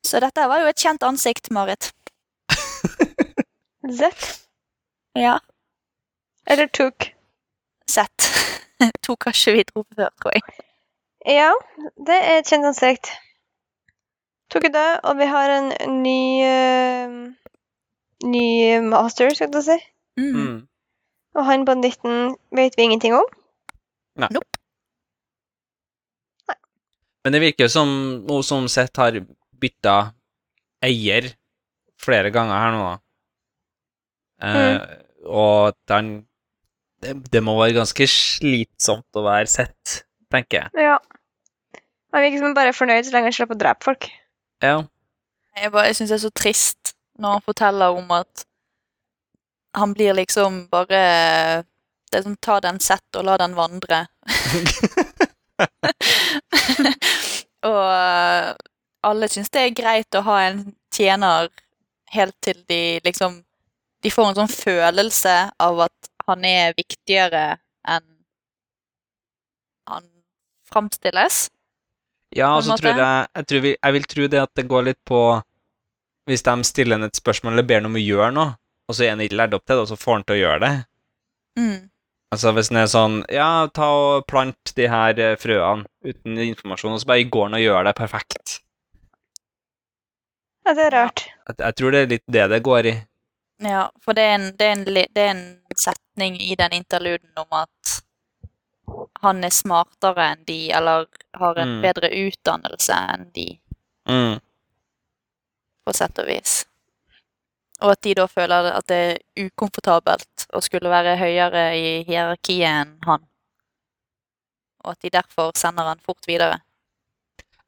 [0.07, 1.91] Så dette var jo et kjent ansikt, Marit.
[3.99, 4.11] Z?
[5.17, 5.39] Ja.
[6.47, 7.11] Eller Took?
[7.89, 8.29] Sett.
[8.79, 10.59] har ikke vi dro før, tror jeg.
[11.27, 11.51] Ja,
[12.07, 13.11] det er et kjent ansikt.
[14.49, 15.69] Took jeg det, og vi har en
[16.01, 17.19] ny uh,
[18.19, 19.77] Ny master, skal du si.
[20.19, 20.33] Mm.
[20.35, 20.55] Mm.
[21.39, 23.27] Og han banditten vet vi ingenting om.
[27.23, 27.89] Men det virker som
[28.27, 29.15] noe som sett har
[29.59, 29.95] bytta
[30.83, 31.29] eier
[31.99, 32.97] flere ganger her nå, da.
[34.49, 36.11] Eh, Og at han
[37.03, 40.87] det, det må være ganske slitsomt å være sett, tenker jeg.
[40.89, 40.97] Ja.
[42.11, 44.09] Han virker som han bare er fornøyd så lenge han slipper å drepe folk.
[44.63, 44.81] Ja.
[45.55, 48.45] Jeg, bare- jeg syns det er så trist når han forteller om at
[49.75, 51.63] han blir liksom bare
[52.11, 54.07] Det er som ta den sett og la den vandre.
[57.69, 58.53] og eh,
[59.05, 60.63] alle syns det er greit å ha en
[60.95, 61.49] tjener
[62.15, 63.43] helt til de liksom
[64.03, 68.05] De får en sånn følelse av at han er viktigere enn
[69.89, 70.05] han
[70.71, 71.49] framstilles.
[72.37, 74.83] Ja, og så tror jeg jeg, tror vi, jeg vil tro det at det går
[74.91, 75.19] litt på
[76.29, 78.51] Hvis de stiller en et spørsmål eller ber han om å gjøre noe,
[78.85, 80.39] og så er han ikke lært opp til det, og så får han til å
[80.43, 80.73] gjøre det.
[81.57, 81.79] Mm.
[82.29, 86.93] Altså Hvis den er sånn Ja, ta og plant de her eh, frøene uten informasjon,
[86.93, 88.59] og så bare går han og gjør det perfekt.
[90.67, 91.25] Ja, det er rart.
[91.47, 92.95] Jeg, jeg tror det er litt det det går i.
[93.65, 95.43] Ja, for det er, en, det, er en, det er en
[95.75, 97.95] setning i den interluden om at
[99.21, 101.07] han er smartere enn de, eller
[101.39, 101.81] har en Mm.
[101.83, 103.59] bedre utdannelse enn de,
[104.07, 104.39] Mm.
[105.85, 106.65] på sett og vis.
[107.81, 108.97] Og at de da føler at det
[109.37, 113.23] er ukomfortabelt å skulle være høyere i hierarkiet enn han.
[114.83, 116.61] Og at de derfor sender han fort videre.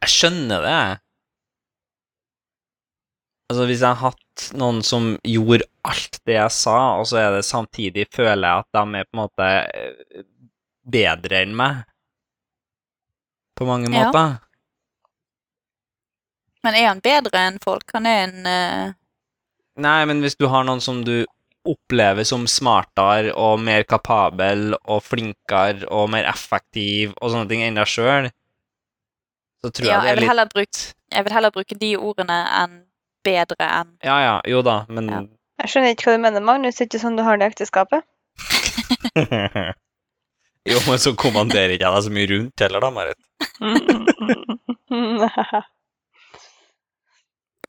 [0.02, 1.00] Jeg skjønner det.
[3.52, 7.32] Altså, hvis jeg har hatt noen som gjorde alt det jeg sa, og så er
[7.36, 10.24] det samtidig føler jeg at de er på en måte eh,
[10.84, 11.84] bedre enn meg
[13.58, 14.08] på mange Ja.
[14.10, 14.40] måter.
[16.64, 17.88] Men er han bedre enn folk?
[17.94, 18.94] Han er en uh...
[19.82, 21.24] Nei, men hvis du har noen som du
[21.66, 27.78] opplever som smartere og mer kapabel og flinkere og mer effektiv og sånne ting enn
[27.78, 28.30] deg sjøl,
[29.62, 30.80] så tror Ja, jeg det er jeg litt bruke
[31.14, 32.80] Jeg vil heller bruke de ordene enn
[33.26, 35.22] bedre enn Ja, ja, jo da, men Ja.
[35.62, 36.76] Jeg skjønner ikke hva du mener, Magnus.
[36.80, 38.02] Det er ikke sånn du har det i ekteskapet.
[40.70, 43.18] Jo, men så kommanderer ikke jeg deg så mye rundt heller, da, Marit.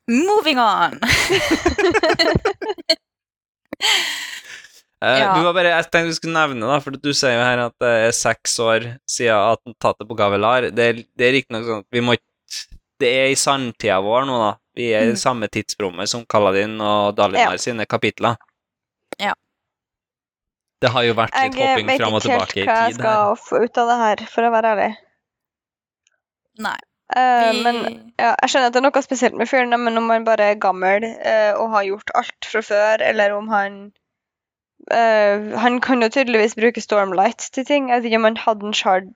[0.09, 0.99] Moving on!
[5.03, 5.35] uh, Ja.
[5.35, 7.75] Du var bare, jeg tenkte du skulle nevne, da, for du sier jo her at
[7.83, 10.69] det er seks år siden attentatet på Gavelar.
[10.75, 12.15] Det er, det er riktignok sånn at vi må
[13.03, 14.53] Det er i sanntida vår nå, da.
[14.79, 15.19] Vi er i Mm.
[15.19, 17.59] samme tidsrommet som Kaladin og Dalinar Ja.
[17.59, 18.37] sine kapitler.
[19.19, 19.33] Ja.
[20.83, 22.79] Det har jo vært litt Jeg hopping vet fram og ikke helt tilbake i hva
[22.79, 23.17] jeg tid her.
[23.17, 24.91] skal få ut av det her, for å være ærlig.
[26.67, 26.79] Nei.
[27.13, 27.79] Uh, Vi, men
[28.17, 30.61] ja, jeg skjønner at det er noe spesielt med fyren, men om han bare er
[30.61, 33.81] gammel uh, og har gjort alt fra før, eller om han
[34.89, 37.91] uh, Han kan jo tydeligvis bruke Stormlight til ting.
[37.91, 39.11] Jeg vet ikke om han hadde en shard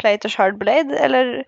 [0.00, 1.44] plate og shard blade, eller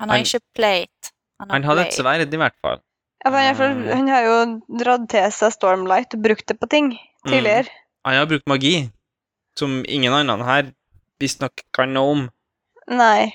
[0.00, 1.12] han har ikke plate.
[1.42, 2.80] Han, Han hadde et sverd, i hvert fall.
[3.24, 3.86] ja, men i hvert Mm.
[3.96, 4.36] Han har jo
[4.80, 6.94] dratt til seg Stormlight og brukt det på ting
[7.28, 7.68] tidligere.
[8.04, 8.90] Han har brukt magi,
[9.58, 10.70] som ingen andre her
[11.22, 12.24] visstnok kan noe om.
[12.90, 13.30] Nei.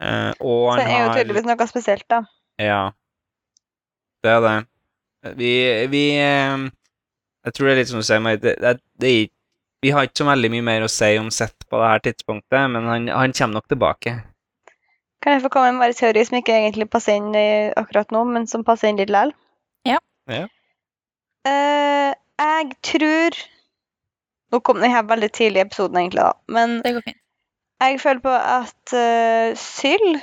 [0.00, 2.22] Eh, og Så han det er jo tydeligvis noe spesielt, da.
[2.60, 2.80] Ja,
[4.24, 4.56] det er det.
[5.36, 5.52] Vi,
[5.92, 6.66] vi eh,
[7.46, 9.32] Jeg tror det er litt som du sier, Marit, det, det, det er
[9.84, 12.70] Vi har ikke så veldig mye mer å si om Sett på det her tidspunktet,
[12.72, 14.14] men han, han kommer nok tilbake.
[15.24, 17.34] Kan jeg få komme med en teori som ikke egentlig passer inn
[17.76, 19.34] akkurat nå, men som passer inn litt likevel?
[19.88, 20.00] Ja.
[20.30, 20.46] Ja.
[21.46, 23.38] Eh, jeg tror
[24.52, 26.32] Nå kom den her veldig tidlig i episoden, egentlig, da.
[26.48, 27.22] Men Det går fint.
[27.82, 30.20] jeg føler på at uh, Syl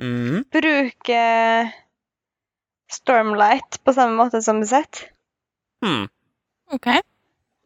[0.00, 0.44] mm.
[0.54, 1.72] bruker
[2.92, 5.08] Stormlight på samme måte som Besett.
[5.84, 6.06] Hmm.
[6.72, 6.86] OK.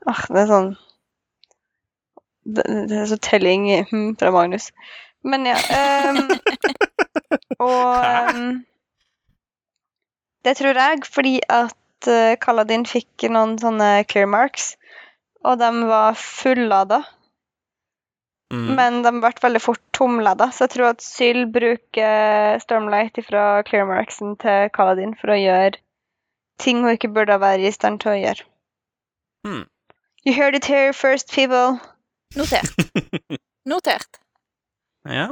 [0.08, 0.68] Ah, det er sånn
[2.48, 4.70] Det, det er så telling hm, fra Magnus.
[5.26, 5.58] Men ja.
[6.08, 6.30] um,
[7.66, 8.48] og um,
[10.46, 14.77] det tror jeg fordi at uh, Kaladin fikk noen sånne clear marks,
[15.48, 17.02] og de var fullada.
[18.52, 18.68] Mm.
[18.78, 24.38] Men de ble veldig fort tomlada, så jeg tror at Syl bruker Stormlight fra Clearmarksen
[24.40, 25.76] til Kaladin for å gjøre
[26.58, 28.46] ting hun ikke burde være i stand til å gjøre.
[29.46, 29.66] Mm.
[30.24, 31.78] You heard it here first, people.
[32.36, 32.72] Notert.
[33.72, 34.18] Notert.
[35.06, 35.28] Ja.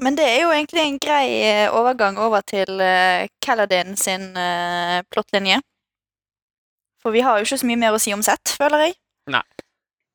[0.00, 5.00] Men det er jo egentlig en grei eh, overgang over til uh, Kaladin sin eh,
[5.12, 5.60] plottlinje.
[7.02, 8.96] For vi har jo ikke så mye mer å si om Sett, føler jeg.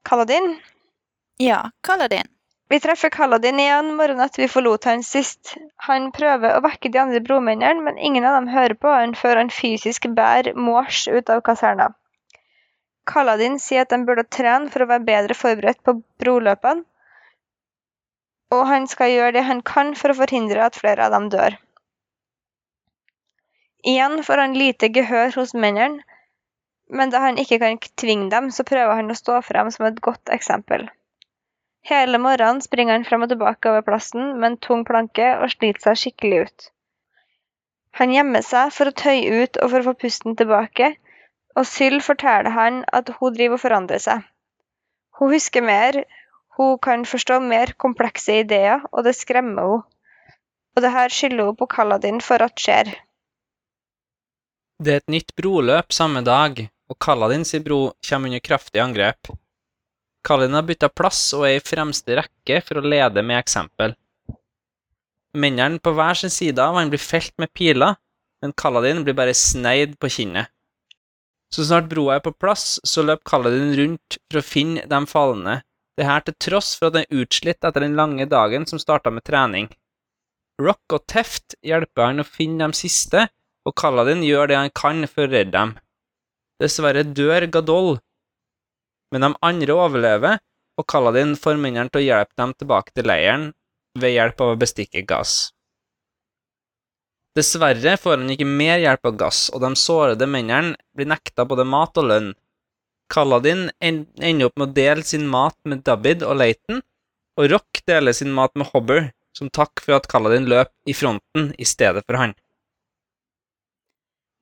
[0.06, 0.60] Kaladin.
[1.38, 2.28] Ja, Kaladin.
[2.70, 5.54] Vi treffer Kaladin igjen morgenen etter vi forlot han sist.
[5.88, 9.42] Han prøver å vekke de andre bromennene, men ingen av dem hører på han før
[9.42, 11.92] han fysisk bærer Mors ut av kaserna.
[13.06, 16.86] Kaladin sier at de burde trene for å være bedre forberedt på broløpene,
[18.56, 21.58] og han skal gjøre det han kan for å forhindre at flere av dem dør.
[23.86, 26.02] Igjen får han lite gehør hos mennene,
[26.90, 30.02] men da han ikke kan tvinge dem, så prøver han å stå frem som et
[30.06, 30.88] godt eksempel.
[31.86, 35.84] Hele morgenen springer han frem og tilbake over plassen med en tung planke og sliter
[35.84, 36.70] seg skikkelig ut.
[38.00, 40.96] Han gjemmer seg for å tøye ut og for å få pusten tilbake,
[41.56, 44.26] og Syl forteller han at hun driver og forandrer seg.
[45.20, 46.02] Hun husker mer,
[46.58, 49.84] hun kan forstå mer komplekse ideer, og det skremmer henne.
[50.76, 52.90] Og det her skylder hun på Kaladin for at skjer.
[54.84, 59.32] Det er et nytt broløp samme dag, og Kaladin sin bro kommer under kraftig angrep.
[60.26, 63.94] Kaladin har bytta plass og er i fremste rekke for å lede med eksempel.
[65.36, 67.98] Mennene på hver sin side av han blir felt med piler,
[68.42, 70.52] men Kaladin blir bare sneid på kinnet.
[71.54, 75.60] Så snart broa er på plass, så løper Kaladin rundt for å finne de falne,
[75.96, 79.14] det her til tross for at han er utslitt etter den lange dagen som starta
[79.14, 79.70] med trening.
[80.62, 83.28] Rock og Teft hjelper han å finne de siste,
[83.66, 85.76] og Kaladin gjør det han kan for å redde dem.
[86.62, 87.98] Dessverre dør Gadol,
[89.12, 90.40] men de andre overlever,
[90.80, 93.50] og Kaladin får mennene til å hjelpe dem tilbake til leiren
[94.00, 95.36] ved hjelp av å bestikke gass.
[97.36, 101.68] Dessverre får han ikke mer hjelp av gass, og de sårede mennene blir nekta både
[101.68, 102.30] mat og lønn.
[103.12, 106.80] Kaladin ender opp med å dele sin mat med Dabid og Leighton,
[107.36, 111.52] og Rock deler sin mat med Hobber, som takk for at Kaladin løp i fronten
[111.60, 112.34] i stedet for han.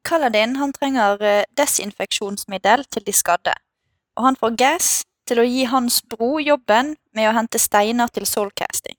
[0.03, 3.53] Kaladin han trenger eh, desinfeksjonsmiddel til de skadde,
[4.17, 4.89] og han får Gass
[5.27, 8.97] til å gi hans bro jobben med å hente steiner til soulcasting.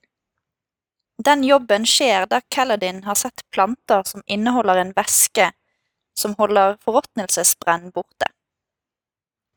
[1.25, 5.53] Den jobben skjer der Kaladin har sett planter som inneholder en væske
[6.19, 8.31] som holder forråtnelsesbrenn borte.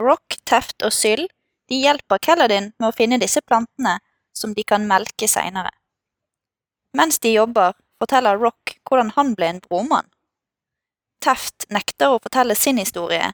[0.01, 1.25] Rock, Teft og Syl
[1.69, 3.97] de hjelper Kaladin med å finne disse plantene
[4.37, 5.71] som de kan melke seinere.
[6.97, 10.09] Mens de jobber, forteller Rock hvordan han ble en bromann.
[11.28, 13.34] Teft nekter å fortelle sin historie,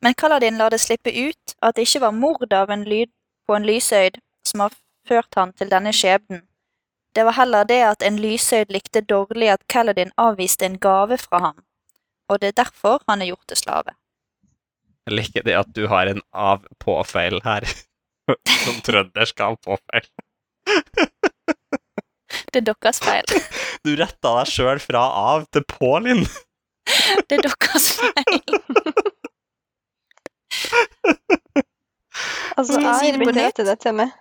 [0.00, 3.10] men Kaladin lar det slippe ut at det ikke var mord av en lyd
[3.44, 4.16] på en lysøyd
[4.48, 4.76] som har
[5.08, 6.46] ført han til denne skjebnen.
[7.12, 11.42] Det var heller det at en lysøyd likte dårlig at Kaladin avviste en gave fra
[11.50, 11.60] ham,
[12.32, 13.96] og det er derfor han er gjort til slave.
[15.04, 17.68] Jeg liker det at du har en av-på-feil her.
[18.64, 20.08] Som trøndersk av-på-feil.
[22.52, 23.24] Det er deres feil.
[23.86, 25.00] Du retta deg sjøl fra
[25.36, 26.24] av til på, Linn.
[27.28, 28.58] Det er deres feil.
[32.58, 34.14] Altså, jeg rette det til meg.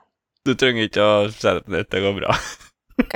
[0.45, 2.35] Du trenger ikke å si det på nytt, det går bra.
[3.03, 3.15] ok.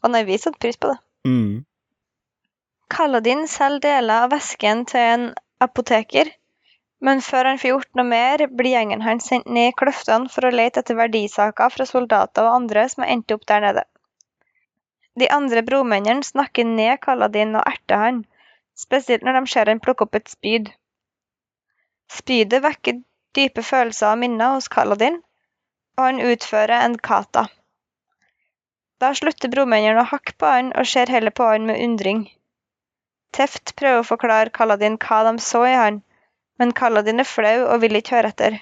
[0.00, 0.98] Å nei, vi satte pris på det.
[1.28, 1.62] Mm.
[2.90, 5.26] Kaladin selger deler av vesken til en
[5.62, 6.32] apoteker,
[7.00, 10.48] men før han får gjort noe mer, blir gjengen hans sendt ned i kløftene for
[10.48, 13.86] å lete etter verdisaker fra soldater og andre som har endt opp der nede.
[15.20, 18.20] De andre bromennene snakker ned Kaladin og erter han,
[18.84, 20.70] spesielt når de ser han plukke opp et spyd.
[22.10, 23.02] Spydet vekker
[23.36, 25.18] dype følelser og minner hos Kaladin,
[25.98, 27.44] og han utfører en kata.
[29.00, 32.24] Da slutter bromennene å hakke på han og ser heller på han med undring.
[33.36, 36.00] Teft prøver å forklare Kaladin hva de så i han,
[36.58, 38.58] men Kaladin er flau og vil ikke høre etter.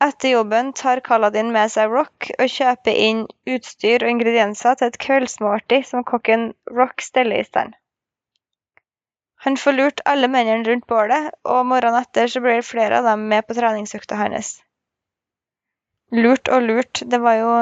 [0.00, 4.96] Etter jobben tar Kaladin med seg Rock og kjøper inn utstyr og ingredienser til et
[5.02, 7.74] kveldsmåltid som kokken Rock steller i stand.
[9.44, 13.22] Han får lurt alle mennene rundt bålet, og morgenen etter så blir flere av dem
[13.28, 14.58] med på treningsøkta hans.
[16.12, 17.52] Lurt og lurt, det var jo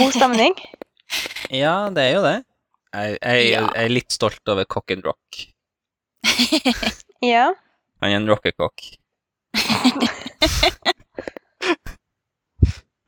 [0.00, 0.58] god stemning.
[1.54, 2.36] Ja, det er jo det.
[2.94, 3.58] Jeg, jeg, Ja.
[3.60, 5.42] jeg er litt stolt over kokken Rock.
[7.22, 7.50] Ja.
[8.02, 8.82] Han er en rockekokk.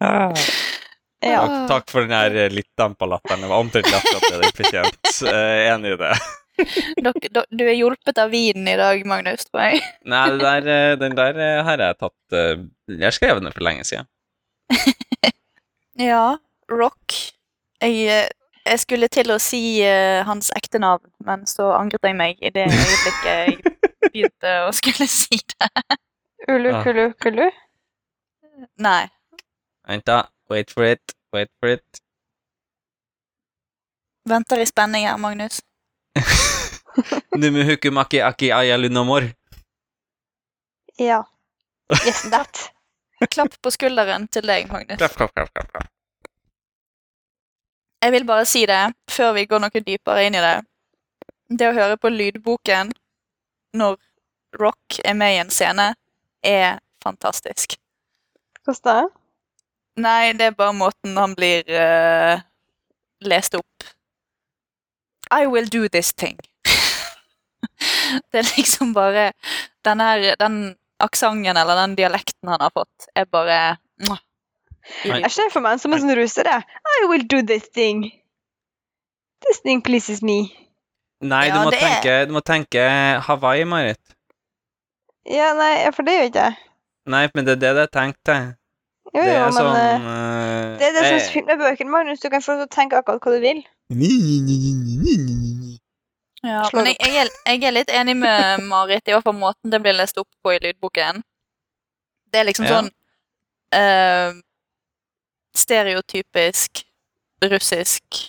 [0.00, 1.40] ja.
[1.46, 3.42] Takk, takk for den her eh, litt dempa latteren.
[3.44, 5.14] Det var omtrent akkurat det den fortjente.
[5.26, 6.14] Jeg er enig i det.
[7.04, 9.80] Dok, dok, du er hjulpet av vinen i dag, Magnus, tror jeg.
[10.12, 12.62] Nei, det der, eh, den der eh, har jeg tatt eh,
[12.94, 14.08] Jeg har skrevet den for lenge siden.
[15.96, 16.36] Ja,
[16.68, 17.14] Rock.
[17.80, 18.26] Jeg, eh,
[18.66, 22.50] jeg skulle til å si eh, hans ekte navn, men så angret jeg meg i
[22.52, 23.76] det øyeblikket jeg
[24.10, 25.70] begynte å skulle si det.
[26.52, 26.82] Ulu, Ja.
[26.84, 27.46] kulu, kulu.
[28.84, 29.06] Nei.
[29.86, 30.28] Vent, da.
[30.50, 31.14] Wait for it.
[31.32, 32.00] Wait for it.
[34.28, 35.60] Venter i spenning her, Magnus.
[37.36, 39.32] Numuhukumaki aki ayalunomor.
[40.98, 41.24] Ja.
[42.06, 42.72] Yes, that.
[43.30, 44.98] Klapp på skulderen til deg, Magnus.
[44.98, 45.92] Klapp, klapp, klapp, klapp, klapp.
[48.02, 50.56] Jeg vil bare si det, før vi går noe dypere inn i det.
[51.48, 52.90] Det å høre på lydboken
[53.76, 53.96] når
[54.58, 55.92] Rock er med i en scene,
[56.42, 57.76] er fantastisk.
[58.64, 59.25] Hvordan da?
[59.96, 62.40] Nei, det er bare måten han blir uh,
[63.24, 63.86] lest opp.
[65.32, 66.36] I will do this thing.
[68.30, 69.32] det er liksom bare
[69.84, 73.76] Den her, den aksenten eller den dialekten han har fått, er bare
[74.06, 74.20] mwah.
[75.06, 76.46] Jeg ser for meg en som en sånn russer.
[76.46, 78.04] I will do this thing.
[79.46, 80.52] This thing pleases me.
[81.20, 82.84] Nei, Ja, du, må det tenke, du må tenke
[83.26, 84.02] Hawaii, Marit.
[85.26, 86.58] Ja, nei, for det gjør ikke jeg.
[87.10, 88.36] Nei, men det er det jeg tenkte.
[89.16, 92.20] Jo, Det er men sånn eh, det er det som er fint med bøkene, Magnus.
[92.20, 93.62] Du kan få lov til å tenke akkurat hva du vil.
[96.46, 99.72] Ja, men jeg, jeg, er, jeg er litt enig med Marit i hvert fall måten
[99.72, 101.22] det blir lest opp på i lydboken.
[102.30, 102.76] Det er liksom Ja.
[102.76, 102.90] sånn
[103.74, 104.36] uh,
[105.56, 106.84] stereotypisk
[107.42, 108.20] russisk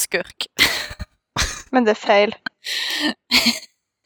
[0.00, 0.48] skurk.
[1.72, 2.34] Men det er feil.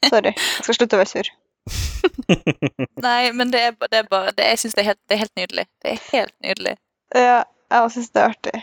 [0.09, 0.33] Sorry.
[0.35, 1.29] Jeg skal slutte å være sur.
[3.05, 5.35] Nei, men det er, det er bare det, Jeg syns det, helt- det er helt
[5.39, 5.65] nydelig.
[5.83, 6.73] Det er helt nydelig.
[7.15, 8.61] Ja, jeg syns det er artig.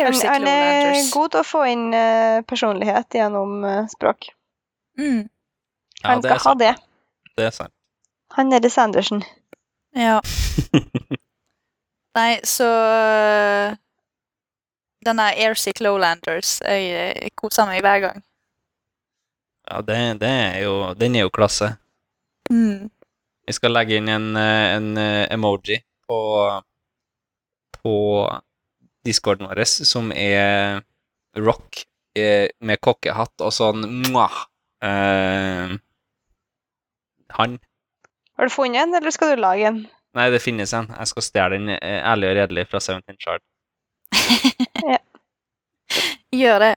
[0.00, 4.28] Han, han er god til å få inn eh, personlighet gjennom eh, språk.
[4.98, 5.26] Mm,
[6.06, 6.70] Han ja, skal ha det.
[7.36, 7.74] Det er sant.
[8.36, 9.24] Han er det Sanderson.
[9.96, 10.20] ja.
[12.18, 13.76] Nei, så øh,
[15.06, 18.18] Denne Airsick Lowlanders Jeg, jeg koser meg hver gang.
[19.70, 21.76] Ja, det, det er jo Den er jo klasse.
[22.50, 22.90] Mm.
[23.46, 25.78] Vi skal legge inn en, en eh, emoji
[26.10, 26.18] på,
[27.78, 27.94] på
[29.06, 30.82] discorden vår som er
[31.38, 31.84] rock
[32.18, 34.42] eh, med kokkehatt og sånn mwah.
[34.82, 35.78] Eh,
[37.38, 37.56] han
[38.36, 39.84] Har du funnet en, eller skal du lage en?
[40.18, 40.90] Nei, det finnes en.
[40.90, 43.46] Jeg skal stjele den eh, ærlig og redelig fra Seventeen Shard.
[46.40, 46.74] Gjør det.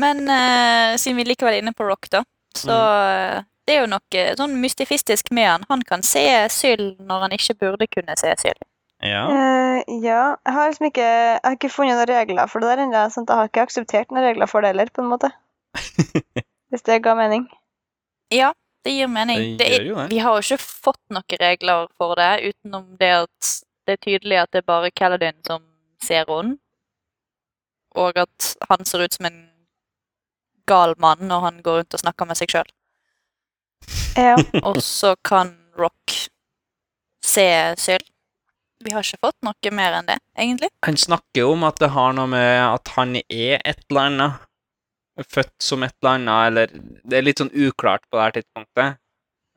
[0.00, 2.24] Men uh, siden vi likevel er inne på rock, da,
[2.56, 3.48] så mm.
[3.66, 5.66] det er jo noe sånn mystifistisk med han.
[5.70, 6.24] Han kan se
[6.54, 8.64] syld når han ikke burde kunne se syld.
[9.00, 9.24] Ja.
[9.32, 12.82] Uh, ja, jeg har liksom ikke Jeg har ikke funnet noen regler for det der
[12.84, 13.04] ennå.
[13.12, 15.30] Sånn jeg har ikke akseptert noen regler for det heller, på en måte.
[16.70, 17.46] Hvis det ga mening.
[18.30, 18.52] Ja,
[18.84, 19.56] det gir mening.
[19.58, 20.10] Det er- gjør jo det.
[20.10, 23.54] Vi har jo ikke fått noen regler for det, utenom det at
[23.86, 25.64] det er tydelig at det er bare Caladin som
[26.02, 26.58] ser henne.
[27.98, 29.49] Og at han ser ut som en
[30.70, 32.70] gal mann når han går rundt og snakker med seg sjøl.
[34.16, 34.36] Ja.
[34.68, 36.16] Og så kan Rock
[37.24, 37.46] se
[37.80, 38.04] Syl.
[38.80, 40.70] Vi har ikke fått noe mer enn det, egentlig.
[40.86, 44.46] Han snakker jo om at det har noe med at han er et eller annet.
[45.28, 49.00] Født som et eller annet, eller Det er litt sånn uklart på det her tidspunktet.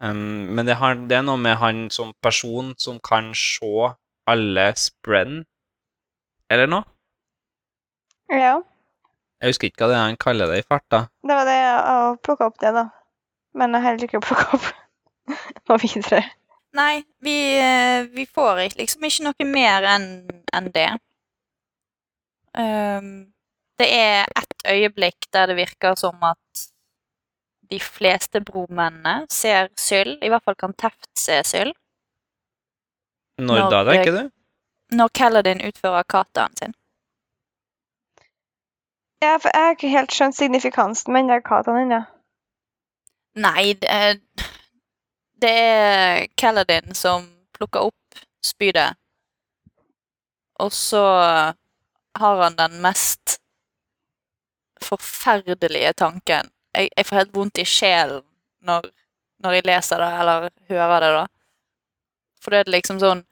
[0.03, 3.93] Um, men det, har, det er noe med han som person som kan se
[4.27, 5.45] alle spreaden,
[6.51, 6.83] eller noe.
[8.31, 8.57] ja.
[9.43, 11.01] Jeg husker ikke hva det er han kaller det i farta.
[11.19, 11.57] Det var det
[11.91, 12.85] å plukke opp det, da.
[13.59, 14.69] Men jeg heller ikke plukka opp
[15.69, 16.21] noe videre.
[16.73, 20.07] Nei, vi, eh, vi får liksom ikke noe mer enn
[20.57, 20.87] en det.
[22.57, 23.33] Um,
[23.81, 26.63] det er ett øyeblikk der det virker som at
[27.71, 30.15] de fleste bromennene ser Syl.
[30.21, 31.73] I hvert fall kan Teft se Syl.
[33.41, 34.31] Når Når da, det- tenker du?
[34.97, 36.73] Når Kaladin utfører kataen sin.
[39.23, 42.01] Ja, for jeg har ikke helt skjønt signifikansen med den der kataen ennå.
[43.39, 44.17] Nei, det er,
[45.41, 48.97] det er som plukker opp spydet.
[50.59, 51.03] Og så
[52.19, 53.39] har han den mest
[54.83, 56.51] forferdelige tanken.
[56.75, 58.21] Jeg, jeg får helt vondt i sjelen
[58.61, 58.89] når,
[59.39, 61.25] når jeg leser det, eller hører det, da.
[62.43, 63.23] For det er liksom sånn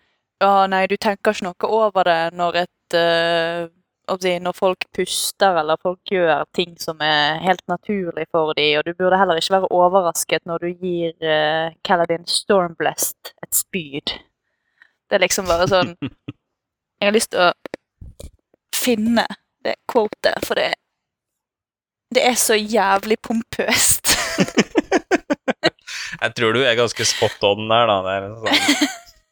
[0.42, 3.68] Ja, nei, du tenker ikke noe over det når et eh,
[4.20, 8.94] Når folk puster, eller folk gjør ting som er helt naturlig for dem, og du
[8.94, 14.12] burde heller ikke være overrasket når du gir uh, Caladin Stormblest et spyd.
[15.08, 15.96] Det er liksom bare sånn
[17.02, 17.52] Jeg har lyst til å
[18.76, 19.26] finne
[19.64, 20.74] det quotet, for det
[22.12, 24.12] Det er så jævlig pompøst.
[26.22, 28.02] Jeg tror du er ganske spot on der, da.
[28.06, 28.48] Det er sånn.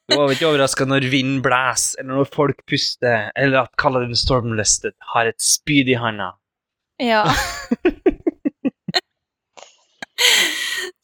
[0.09, 4.17] Du var vel ikke overraska når vind blåser, eller når folk puster, eller at Kaladin
[4.17, 6.31] Stormlisted har et spyd i handa.
[6.99, 7.23] Ja.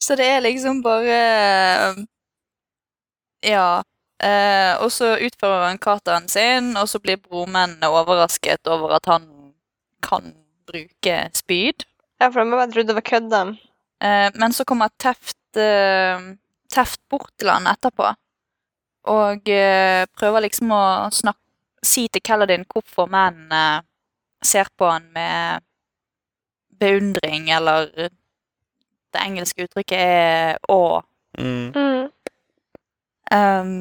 [0.04, 1.20] så det er liksom bare
[3.46, 3.82] Ja.
[4.16, 9.26] Eh, og så utfører han kateren sin, og så blir bromennene overrasket over at han
[10.04, 10.32] kan
[10.66, 11.84] bruke spyd.
[12.20, 13.32] Ja, for de bare trodde det var kødd.
[14.02, 16.18] Eh, men så kommer Teft, eh,
[16.72, 18.08] Teft bort til han etterpå,
[19.10, 20.84] og eh, prøver liksom å
[21.14, 21.42] snakke,
[21.86, 23.84] si til Kelladin hvorfor mennene
[24.42, 25.62] ser på han med
[26.80, 31.00] beundring, eller det engelske uttrykket er å.
[31.38, 31.72] Mm.
[31.76, 32.08] Mm.
[33.32, 33.72] Um,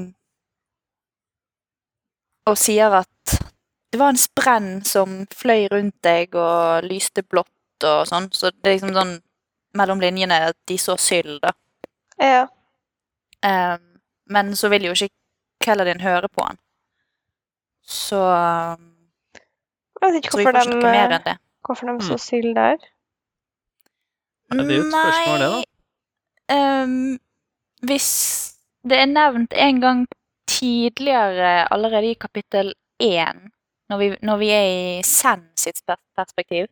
[2.49, 3.35] og sier at
[3.91, 8.69] det var en sprenn som fløy rundt deg og lyste blått og sånn, så det
[8.69, 9.15] er liksom sånn
[9.75, 11.51] mellom linjene at de så syld, da.
[12.21, 12.45] Ja.
[13.45, 13.84] Um,
[14.29, 15.09] men så vil jo ikke
[15.61, 16.57] Kaladin høre på han.
[17.85, 18.19] Så,
[20.01, 21.37] Jeg vet ikke vi hvorfor de, mer eh, enn det.
[21.65, 22.23] hvorfor de så Mm.
[22.25, 22.77] syld der.
[24.51, 25.65] Ja, det er jo et spørsmål, det,
[26.49, 26.83] da.
[26.83, 27.19] Um,
[27.85, 28.09] Hvis
[28.89, 30.07] det er nevnt en gang
[30.47, 32.73] tidligere, allerede i kapittel
[33.03, 33.49] én,
[33.89, 34.65] når vi, når vi er
[34.99, 35.81] i Zen sitt
[36.17, 36.67] perspektiv,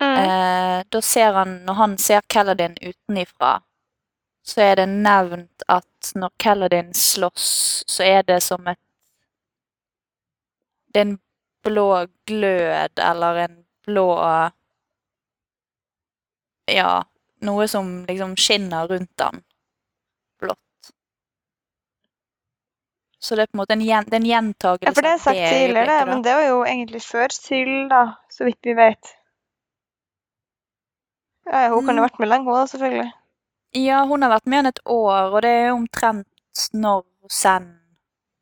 [0.00, 0.16] Mm.
[0.16, 3.60] eh, da ser han, når han ser Kelladin utenifra,
[4.44, 7.48] så er det nevnt at når Kaladin slåss,
[7.86, 8.78] så er det som et
[10.90, 11.18] Det er en
[11.62, 14.08] blå glød, eller en blå
[16.70, 17.04] Ja,
[17.46, 19.42] noe som liksom skinner rundt den.
[20.38, 20.92] Blått.
[23.18, 25.38] Så det er på en måte en, gjen, en gjentagelse Ja, for det er sagt
[25.38, 29.14] tidligere, men det var jo egentlig før Syl, da, så vidt vi vet.
[31.50, 33.10] Ja, hun kan jo ha vært med lenge, hun da, selvfølgelig.
[33.76, 37.68] Ja, hun har vært med enn et år, og det er omtrent når Zen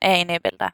[0.00, 0.72] er inne i bildet.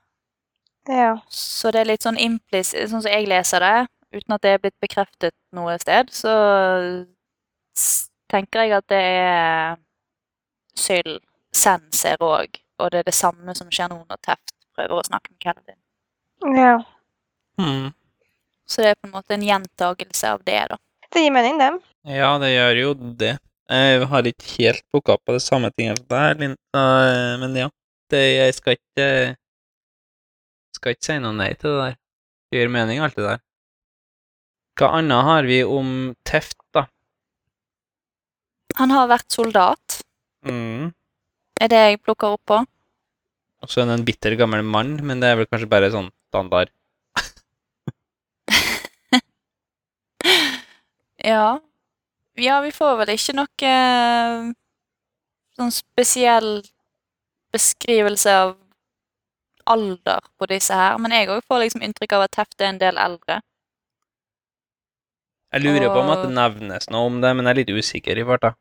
[0.88, 1.16] Ja.
[1.32, 4.62] Så det er litt sånn implisitt, sånn som jeg leser det, uten at det er
[4.62, 6.34] blitt bekreftet noe sted, så
[8.30, 9.80] tenker jeg at det er
[10.78, 11.18] Syl
[11.54, 15.06] Zen ser òg, og det er det samme som skjer nå når Teft prøver å
[15.06, 15.78] snakke med Kennedy.
[16.58, 16.78] ja.
[17.58, 17.92] Hmm.
[18.66, 20.78] Så det er på en måte en gjentagelse av det, da.
[21.12, 21.68] Det gir mening, det.
[22.10, 23.36] Ja, det gjør jo det.
[23.70, 26.42] Jeg har ikke helt plukka på det samme tinget som deg,
[27.40, 27.68] men ja.
[28.12, 29.06] Det, jeg skal ikke
[30.76, 31.94] Skal ikke si noe nei til det der.
[32.52, 33.40] Det gir mening, alt det der.
[34.78, 35.88] Hva annet har vi om
[36.26, 36.84] Teft, da?
[38.76, 40.00] Han har vært soldat,
[40.44, 40.90] Mm.
[41.62, 42.58] er det jeg plukker opp på.
[43.64, 46.10] Og så er han en bitter gammel mann, men det er vel kanskje bare sånn
[46.28, 46.68] standard.
[51.24, 51.60] Ja.
[52.40, 54.48] Ja, vi får vel ikke noe eh,
[55.54, 56.52] sånn spesiell
[57.54, 58.54] beskrivelse av
[59.70, 62.82] alder på disse her, men jeg òg får liksom inntrykk av at Teft er en
[62.82, 63.38] del eldre.
[65.54, 68.18] Jeg lurer på om at det nevnes noe om det, men jeg er litt usikker
[68.18, 68.56] i farta.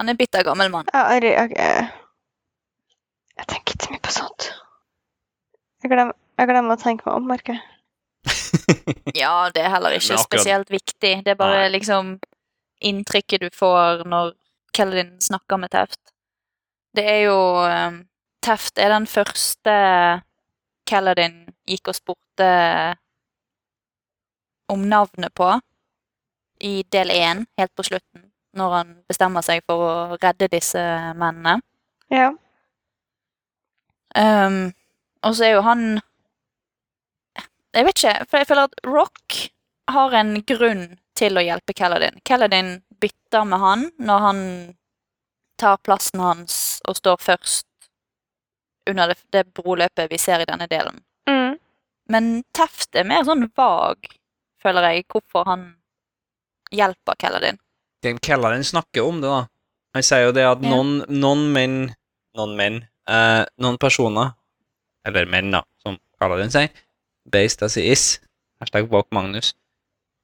[0.00, 0.86] Han er bitter gammel mann.
[0.94, 1.88] Ja, jeg, jeg,
[3.36, 4.46] jeg tenker ikke så mye på sånt.
[5.84, 7.79] Jeg glemmer, jeg glemmer å tenke meg om, merker jeg.
[9.22, 11.20] Ja, det er heller ikke spesielt viktig.
[11.24, 11.72] Det er bare Nei.
[11.76, 12.16] liksom
[12.80, 14.32] inntrykket du får når
[14.76, 16.00] Kelvin snakker med Teft.
[16.96, 18.00] Det er jo eh,
[18.42, 19.74] Teft er den første
[20.88, 22.50] Kelladin gikk og spurte
[24.70, 25.50] om navnet på
[26.60, 30.80] i del én, helt på slutten, når han bestemmer seg for å redde disse
[31.18, 31.60] mennene.
[32.12, 32.30] Ja.
[34.16, 34.72] Um,
[35.22, 36.00] og så er jo han
[37.76, 39.36] Jeg vet ikke, for jeg føler at Rock
[39.90, 40.84] har en grunn
[41.18, 42.18] til å hjelpe Kelladin.
[42.26, 42.70] Kelladin
[43.02, 44.40] bytter med han når han
[45.60, 47.66] tar plassen hans og står først
[48.90, 51.02] under det, det broløpet vi ser i denne delen.
[51.28, 51.58] Mm.
[52.10, 54.08] Men Teft er mer sånn vag,
[54.62, 55.66] føler jeg, hvorfor han
[56.74, 57.60] hjelper Kelladin.
[58.02, 59.44] Den Kelleren snakker om det, da.
[59.94, 60.70] Han sier jo det at Ja.
[60.70, 61.78] noen, noen menn
[62.38, 62.76] Noen menn
[63.10, 64.36] eh, Noen personer,
[65.04, 66.70] eller menn, da, som Kelladin sier,
[67.24, 68.20] based as he is,
[68.62, 69.54] hashtag bak Magnus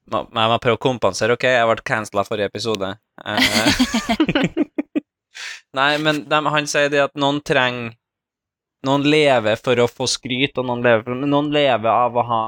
[0.06, 1.44] Ma- Men jeg må prøve å kompensere, OK?
[1.50, 2.92] Jeg ble cancela forrige episode.
[3.26, 4.66] Eh,
[5.78, 7.96] Nei, men de, han sier det at noen trenger
[8.86, 12.22] Noen lever for å få skryt, og noen lever, for, men noen lever av å
[12.28, 12.42] ha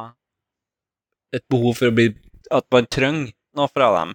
[1.35, 2.13] et behov for å bli
[2.55, 4.15] At man trenger noe fra dem.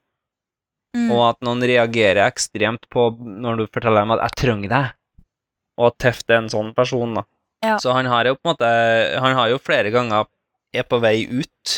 [0.95, 1.09] Mm.
[1.11, 4.93] Og at noen reagerer ekstremt på når du forteller dem at 'jeg trenger deg',
[5.77, 7.23] og at Teft er en sånn person, da.
[7.63, 7.77] Ja.
[7.79, 8.69] Så han har jo på en måte
[9.23, 10.27] Han har jo flere ganger
[10.73, 11.73] er på vei ut,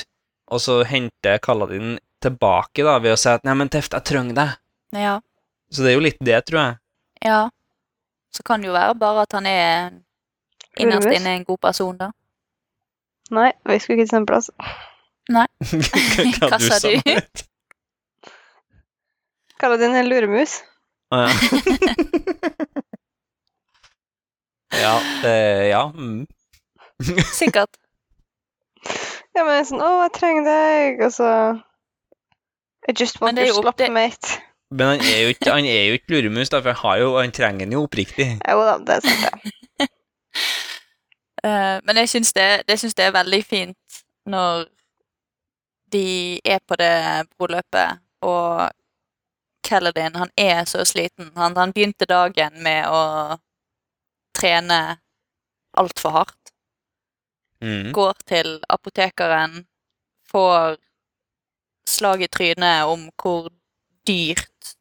[0.47, 4.37] og så henter Kaladin tilbake da ved å si at 'nei, men Teft, jeg trenger
[4.37, 4.53] deg'.
[4.95, 5.19] Ja.
[5.69, 6.77] Så det er jo litt det, tror jeg.
[7.27, 7.41] ja.
[8.31, 9.91] Så kan det jo være bare at han er
[10.79, 12.09] innerst inne en god person, da.
[13.31, 14.49] Nei, vi skulle ikke til samme plass.
[15.31, 15.45] Nei.
[16.39, 16.99] Hva sa du?
[19.59, 20.57] Kaller er en luremus.
[21.15, 21.29] Å, ja.
[24.81, 25.83] ja, det Ja.
[25.91, 26.27] Mm.
[27.33, 27.75] Sikkert.
[29.35, 31.29] Ja, men sånn 'Å, jeg trenger deg', og så
[32.87, 34.41] I just want det er your slop, til- mate.
[34.71, 37.17] Men han er jo ikke, han er jo ikke luremus, da, for han, har jo,
[37.17, 38.27] han trenger den jo oppriktig.
[38.49, 39.43] Jo da, det er sant,
[39.79, 39.89] det.
[41.47, 44.65] uh, men jeg syns det, det syns det er veldig fint når
[45.93, 48.71] de er på det broløpet, og
[49.65, 51.31] Kaladin, han er så sliten.
[51.37, 53.37] Han, han begynte dagen med å
[54.35, 54.79] trene
[55.79, 56.53] altfor hardt.
[57.63, 57.91] Mm.
[57.95, 59.63] Går til apotekeren,
[60.29, 60.77] får
[61.89, 63.49] slag i trynet om hvor
[64.07, 64.75] dyrt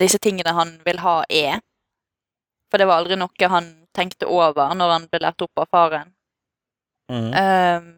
[0.00, 1.60] disse tingene han vil ha, er.
[2.70, 6.12] For det var aldri noe han tenkte over når han ble lært opp av faren.
[7.12, 7.32] Mm.
[7.36, 7.88] Um,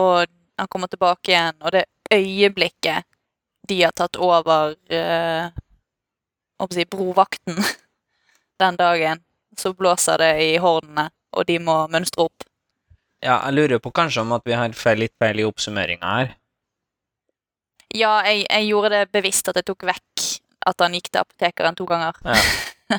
[0.00, 3.04] og han kommer tilbake igjen, og det øyeblikket
[3.68, 7.60] de har tatt over uh, si, brovakten
[8.62, 9.20] den dagen.
[9.60, 12.46] Så blåser det i hornene, og de må mønstre opp.
[13.20, 16.30] Ja, jeg lurer på kanskje om at vi har feil, litt feil i oppsummeringa her.
[17.92, 20.26] Ja, jeg, jeg gjorde det bevisst at jeg tok vekk
[20.70, 22.16] at han gikk til apotekeren to ganger.
[22.24, 22.98] Ja.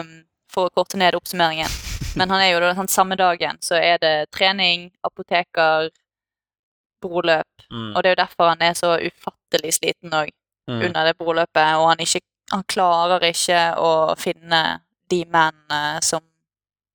[0.00, 0.10] um,
[0.52, 1.72] for å korte ned oppsummeringen.
[2.16, 5.90] Men han er jo sånn samme dagen, så er det trening, apoteker,
[7.04, 7.66] broløp.
[7.70, 7.90] Mm.
[7.94, 10.32] Og det er jo derfor han er så ufattelig sliten òg
[10.66, 10.80] Mm.
[10.82, 14.80] under det broløpet, og han, ikke, han klarer ikke å finne
[15.10, 16.22] de mennene som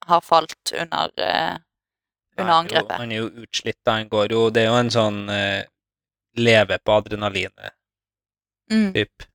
[0.08, 1.56] har falt under, eh,
[2.38, 2.98] under er angrepet.
[2.98, 3.92] Han er jo utslitt, da.
[4.00, 5.62] Han går jo Det er jo en sånn uh,
[6.38, 7.70] leve på adrenalinet-typ.
[8.72, 9.28] Mm.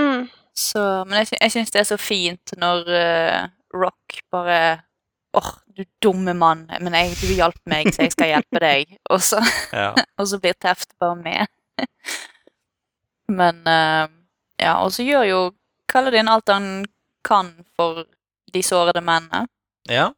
[0.00, 0.28] Mm.
[0.56, 4.82] Så, men jeg, jeg syns det er så fint når uh, Rock bare
[5.36, 8.96] Åh, du dumme mann, men jeg, du hjalp meg, så jeg skal hjelpe deg.
[9.14, 9.38] Og så,
[9.72, 9.94] Ja.
[10.18, 11.46] og så blir Teft bare med.
[13.40, 14.06] men uh,
[14.60, 15.40] Ja, og så gjør jo
[15.90, 16.86] Kaladin alt han
[17.26, 18.04] kan for
[18.54, 19.46] de sårede mennene.
[19.88, 20.10] ja.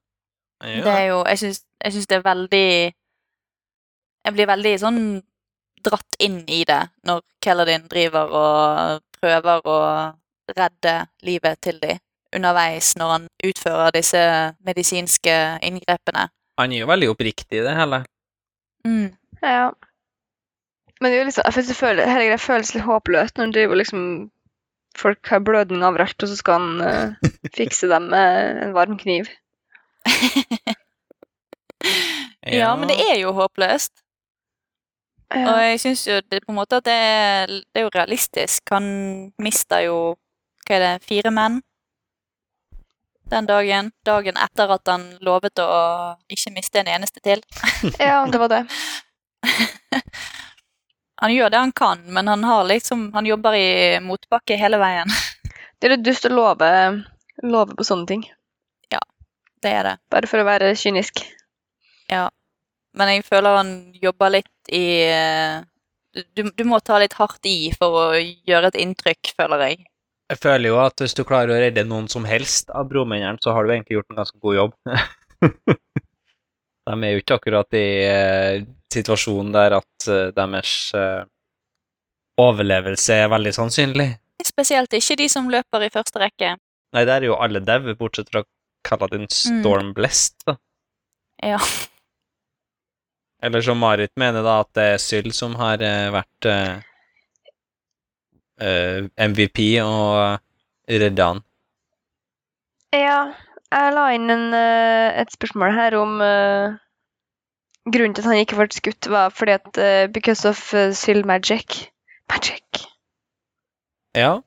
[0.63, 2.93] Han Det er jo Jeg syns, jeg syns det er veldig
[4.25, 5.01] Jeg blir veldig sånn
[5.83, 9.79] dratt inn i det når Kelladin driver og prøver å
[10.57, 10.93] redde
[11.27, 11.97] livet til de
[12.37, 14.21] underveis når han utfører disse
[14.63, 15.35] medisinske
[15.67, 16.29] inngrepene.
[16.61, 18.05] Han er jo veldig oppriktig i det hele.
[18.87, 19.11] Mm.
[19.43, 19.73] Ja.
[21.01, 23.81] Men det er jo liksom, jeg føler, hele greia føles litt håpløst når han driver
[23.83, 24.05] liksom
[24.99, 29.31] Folk har blødning overalt, og så skal han uh, fikse dem med en varm kniv.
[32.43, 33.93] Ja, men det er jo håpløst.
[35.31, 36.97] Og jeg syns jo det på en måte at det
[37.63, 38.63] det er jo realistisk.
[38.75, 39.97] Han mister jo
[40.67, 41.61] hva er det, fire menn
[43.33, 43.93] den dagen.
[44.07, 45.71] Dagen etter at han lovet å
[46.33, 47.43] ikke miste en eneste til.
[47.99, 48.63] ja, det var det.
[51.23, 53.67] Han gjør det han kan, men han har liksom Han jobber i
[54.03, 55.11] motbakke hele veien.
[55.79, 56.69] Det er litt dust å love,
[57.43, 58.21] love på sånne ting,
[58.93, 59.01] Ja,
[59.63, 59.95] Det er det.
[60.11, 61.25] bare for å være kynisk.
[62.11, 62.29] Ja.
[62.95, 65.63] Men jeg føler han jobber litt i eh,
[66.37, 69.81] du, du må ta litt hardt i for å gjøre et inntrykk, føler jeg.
[70.31, 73.55] Jeg føler jo at hvis du klarer å redde noen som helst av bromennene, så
[73.57, 74.77] har du egentlig gjort en ganske god jobb.
[76.89, 81.23] De er jo ikke akkurat i eh, situasjonen der at eh, deres eh,
[82.43, 84.09] overlevelse er veldig sannsynlig.
[84.43, 86.57] Spesielt ikke de som løper i første rekke.
[86.93, 88.43] Nei, der er jo alle daue, bortsett fra
[88.85, 90.59] Kaladin Stormblest, da.
[91.43, 91.61] Ja.
[93.43, 96.75] Eller som Marit mener, da, at det er Syl som har eh, vært eh,
[98.63, 100.39] eh, MVP og
[100.87, 101.43] redda han.
[102.95, 103.17] Ja,
[103.73, 106.79] jeg la inn en, eh, et spørsmål her om uh,
[107.93, 111.27] Grunnen til at han ikke ble skutt, var fordi at uh, Because of uh, Syl
[111.27, 111.89] Magic.
[112.31, 112.87] Magic.
[114.15, 114.39] Ja.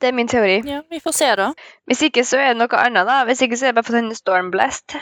[0.00, 0.62] Det er min teori.
[0.66, 1.52] ja, vi får se, da.
[1.86, 3.24] Hvis ikke så er det noe annet, da.
[3.24, 4.96] Hvis ikke så er det bare for er Stormblast.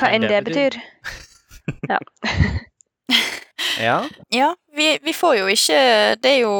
[0.00, 0.80] Hva enn det det betyr.
[1.92, 1.98] ja.
[4.32, 5.78] Ja, vi, vi får jo ikke
[6.22, 6.54] Det er jo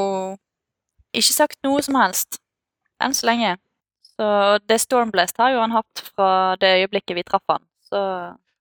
[1.13, 2.39] ikke sagt noe som helst
[3.01, 3.57] enn så lenge.
[4.21, 7.63] Så det Stormblast har jo han hatt fra det øyeblikket vi traff han.
[7.89, 8.01] Så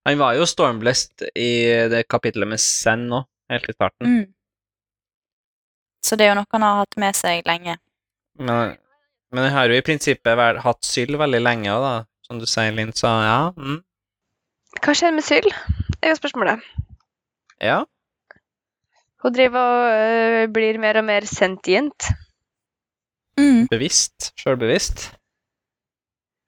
[0.07, 1.51] Han var jo Stormblest i
[1.91, 4.07] det kapitlet med Zen nå, helt i starten.
[4.07, 4.27] mm.
[5.99, 7.75] Så det er jo noe han har hatt med seg lenge.
[8.39, 8.77] Men,
[9.35, 11.91] men jeg har jo i prinsippet vært, hatt Syl veldig lenge, da.
[12.23, 13.51] Som du sier, Linn, så ja.
[13.59, 13.81] Mm.
[14.79, 15.51] Hva skjer med Syl?
[15.91, 16.63] Det er jo spørsmålet.
[17.59, 17.81] Ja.
[19.19, 22.13] Hun driver og øh, blir mer og mer sentient.
[23.35, 23.67] Mm.
[23.67, 24.31] Bevisst.
[24.39, 25.09] Sjølbevisst.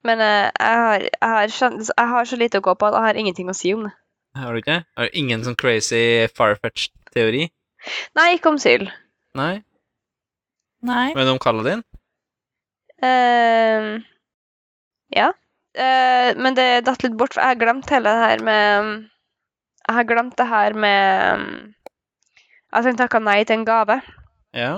[0.08, 2.96] Men uh, jeg, har, jeg, har, skjønt- jeg har så lite å gå på at
[2.98, 3.94] jeg har ingenting å si om det.
[4.40, 4.78] Har du ikke?
[4.98, 7.50] Har du ingen sånn crazy farfetch-teori?
[8.18, 8.88] Nei, ikke om Syl.
[9.38, 9.54] Nei?
[10.88, 11.12] Nei.
[11.18, 11.84] Men om Kaladin?
[13.02, 14.00] Uh,
[15.14, 15.32] ja.
[15.78, 18.90] Uh, men det datt litt bort, for jeg har glemt hele det her med
[19.88, 21.46] Jeg har glemt det her med
[22.76, 24.02] At han takka nei til en gave.
[24.56, 24.74] Ja.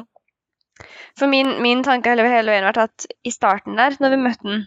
[1.17, 4.21] For min, min tanke hele, hele veien har vært at i starten der, når vi
[4.21, 4.63] møtte han,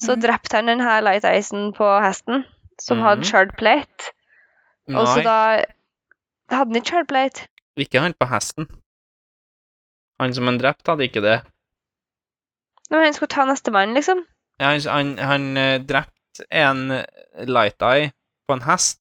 [0.00, 0.22] så Mhm.
[0.22, 2.44] drepte han denne Light Eisen på hesten,
[2.80, 3.02] som mm.
[3.04, 4.12] hadde shard plate.
[4.88, 5.64] Og så da
[6.50, 7.46] hadde han ikke shard plate.
[7.76, 8.66] ikke han på hesten.
[10.20, 11.40] Han som han drepte, hadde ikke det.
[12.90, 14.24] Når han skulle ta nestemann, liksom.
[14.60, 17.04] Ja, han han, han eh, drepte en
[17.46, 18.10] light eye
[18.48, 18.98] på en hest,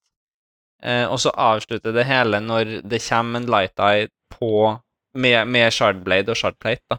[0.83, 4.77] eh, og så avslutter det hele når det kommer en light eye på
[5.13, 6.97] med, med shardblade og shardplate, da.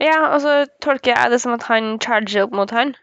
[0.00, 2.94] Ja, og så tolker jeg det som at han charger opp mot han.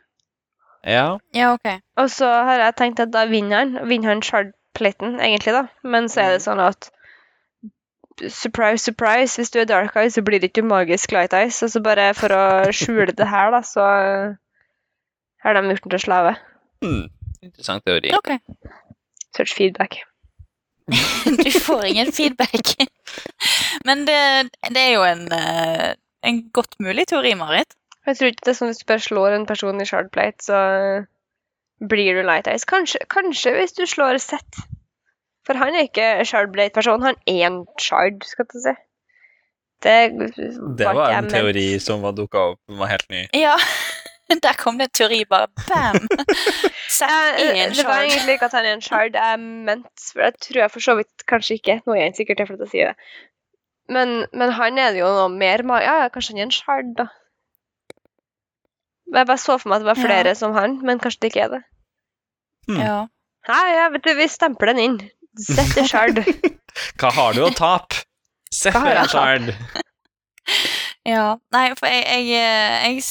[0.87, 1.17] Ja.
[1.35, 1.81] Ja, ok.
[1.99, 3.89] Og så har jeg tenkt at da vinner han.
[3.89, 5.65] Vinner han shardplaten, egentlig, da.
[5.83, 6.89] Men så er det sånn at
[8.31, 11.59] surprise, surprise, hvis du er dark eye, så blir det ikke magisk light eyes.
[11.63, 13.87] Og så bare for å skjule det her, da, så
[15.43, 16.35] har de gjort den til slave.
[16.85, 17.07] Mm.
[17.43, 18.13] Interessant teori.
[18.17, 18.37] Ok.
[19.35, 20.01] Search feedback.
[21.43, 22.77] Du får ingen feedback.
[23.87, 25.89] Men det, det er jo en, eh,
[26.23, 27.75] en godt mulig teori, Marit.
[28.07, 30.59] Jeg tror ikke det er sånn hvis du bare slår en person i shardplate, så
[31.91, 32.65] blir du light eyes.
[32.67, 34.63] Kanskje, kanskje hvis du slår Seth.
[35.47, 38.73] For han er ikke shardblade-person, han er en shard, skal du si.
[39.83, 39.93] Det,
[40.79, 41.83] Det var en teori ment.
[41.83, 43.27] som var dukka opp, som var helt ny.
[43.37, 43.53] Ja,
[44.47, 46.01] der kom det en teori, bare bam!
[46.97, 47.77] Seth er en shard.
[47.77, 50.73] Det var egentlig ikke at han er en shard jeg mente, for jeg tror jeg
[50.73, 51.79] for så vidt kanskje ikke.
[51.85, 52.95] Nå er jeg sikkert til for å si det.
[53.87, 57.07] Men, men han er det jo noe mer ja, kanskje han er en shard, da.
[59.13, 60.05] Jeg bare så for meg at det var Ja.
[60.07, 61.61] flere som han, men kanskje det ikke er det.
[62.75, 62.97] Ja.
[63.47, 64.97] Nei, ja, vet du, vi stempler den inn.
[65.39, 66.19] Sett i shard.
[66.99, 68.03] Hva har du å tape?
[68.51, 69.53] Sett i shard.
[71.13, 71.37] ja.
[71.55, 73.05] Nei, for jeg, jeg, eh, jeg,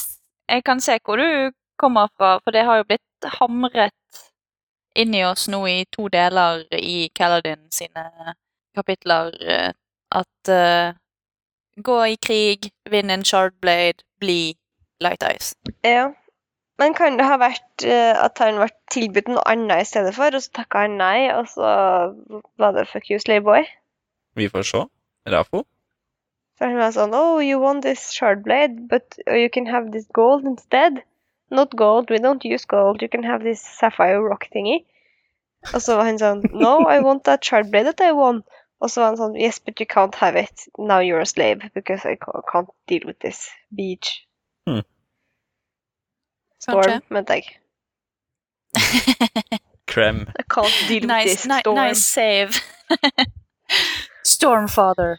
[0.53, 4.20] jeg kan se hvor du kommer fra, for det har jo blitt hamret
[4.97, 8.05] inn i oss nå i to deler i Kaladin sine
[8.76, 9.72] kapitler eh,
[10.16, 10.92] at uh,
[11.76, 14.57] gå i krig, vinn en shardblade, bli
[15.01, 15.55] light eyes.
[15.84, 16.12] Ja.
[16.78, 20.34] Men kan det ha vært uh, at han ble tilbudt noe annet i stedet for,
[20.34, 21.70] og så takka han nei, og så
[22.61, 23.64] var det fuck you, slayboy?
[24.36, 24.82] Vi får se.
[25.32, 25.64] Rafo?
[26.57, 29.92] Så han var sånn Oh, you want this shard blade, but uh, you can have
[29.92, 31.03] this gold instead.
[31.51, 33.03] Not gold, we don't use gold.
[33.03, 34.84] You can have this sapphire rock thingy.
[35.72, 38.42] Og så var han sånn No, I want that shard blade that I won.
[38.80, 40.68] Og så var han sånn Yes, but you can't have it.
[40.78, 44.25] Now you're a slave because I can't deal with this beach.
[46.60, 47.00] Storm, Kanskje?
[47.10, 47.44] mente jeg.
[50.90, 51.76] With Nice, ni storm.
[51.76, 52.50] nice save.
[54.26, 55.16] Stormfather.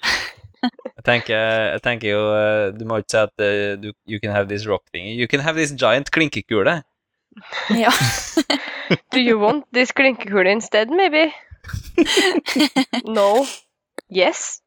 [0.63, 1.37] Jeg tenker,
[1.71, 4.65] jeg tenker jo eh, Du må ikke si at uh, du, you can have this
[4.67, 5.07] rock thing.
[5.07, 6.81] You can have this giant klinkekule.
[7.69, 7.91] Ja.
[9.13, 11.31] Do you want this klinkekule instead, maybe?
[13.05, 13.45] no.
[14.09, 14.61] Yes.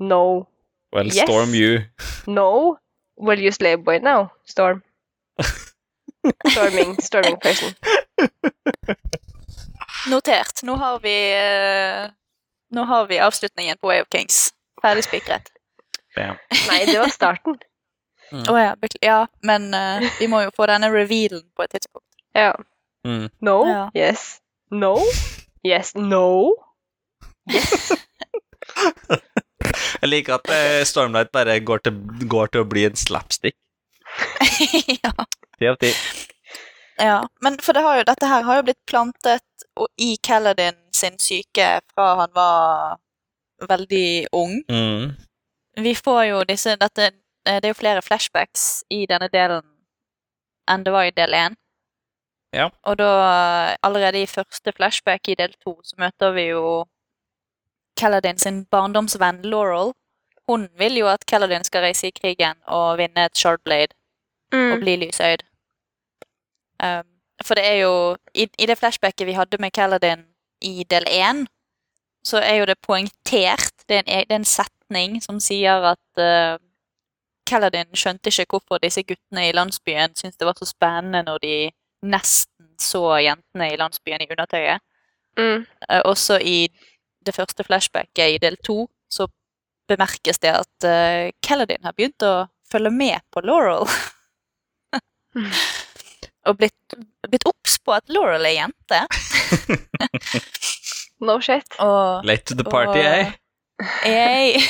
[0.00, 0.48] No.
[0.92, 1.24] Well, Yes.
[1.28, 1.84] storm you.
[2.26, 2.78] No.
[3.16, 4.82] Well, you slave boy now, Storm.
[6.46, 7.72] Storming, storming person.
[10.10, 10.62] Notert.
[10.62, 12.10] Nå har vi uh,
[12.70, 14.54] Nå har vi avslutningen på Way of Kings.
[14.82, 15.52] Ferdig spikret.
[16.16, 17.56] Nei, det var starten.
[18.50, 22.08] Å ja, oh, ja, men uh, vi må jo få denne revealen på et tidspunkt.
[22.34, 22.52] Ja.
[23.06, 23.28] Mm.
[23.38, 23.60] No.
[23.68, 23.84] Ja.
[23.94, 24.40] Yes.
[24.70, 24.98] No.
[25.64, 25.94] Yes.
[25.94, 26.54] No.
[27.54, 27.92] Yes.
[30.02, 33.56] Jeg liker at eh, Stormlight bare går til, går til å bli en slapstick.
[35.02, 35.12] ja.
[35.58, 35.92] Ti av ti.
[37.02, 37.20] ja.
[37.44, 39.66] Men for det har jo, dette her har jo blitt plantet
[40.00, 42.96] i Kaladin sin syke fra han var
[43.68, 44.58] veldig ung.
[44.70, 45.14] Mm.
[45.76, 47.12] Vi får jo disse dette,
[47.48, 49.64] eh, Det er jo flere flashbacks i denne delen
[50.66, 51.54] enn det var i del én.
[52.54, 52.70] Ja.
[52.88, 53.10] Og da,
[53.82, 56.84] allerede i første flashback i del to, så møter vi jo
[57.96, 59.92] Kaladin sin barndomsvenn Laurel.
[60.48, 63.94] Hun vil jo at Kaladin skal reise i krigen og vinne et Shardblade
[64.52, 64.80] og Mm.
[64.80, 65.42] bli lysøyd.
[66.82, 67.06] Um,
[67.44, 70.24] for det er jo i, I det flashbacket vi hadde med Kaladin
[70.62, 71.46] i del én,
[72.24, 73.72] så er jo det poengtert.
[73.88, 76.58] Det er en, e- det er en setning som sier at uh,
[77.46, 81.70] Kaladin skjønte ikke hvorfor disse guttene i landsbyen syntes det var så spennende når de
[82.02, 84.80] nesten så jentene i landsbyen i undertøyet.
[85.38, 85.66] Mm.
[85.90, 86.68] Uh, også i
[87.26, 89.26] det første flashbacket i del to så
[89.90, 93.86] bemerkes det at uh, Kaladin har begynt å følge med på Laurel.
[96.46, 96.94] og blitt,
[97.28, 99.00] blitt obs på at Laurel er jente.
[101.16, 101.64] No shit.
[101.80, 103.32] Og Late to the party, Og-
[104.04, 104.60] eh?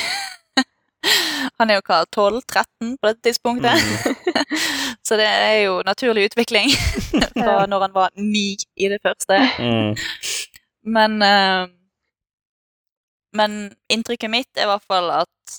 [1.59, 3.75] Han er jo hva, 12-13 på dette tidspunktet?
[5.07, 6.69] Så det er jo naturlig utvikling
[7.35, 9.35] fra når han var ni i det første.
[9.59, 9.95] Mm.
[10.95, 11.67] Men eh,
[13.35, 15.57] Men inntrykket mitt er i hvert fall at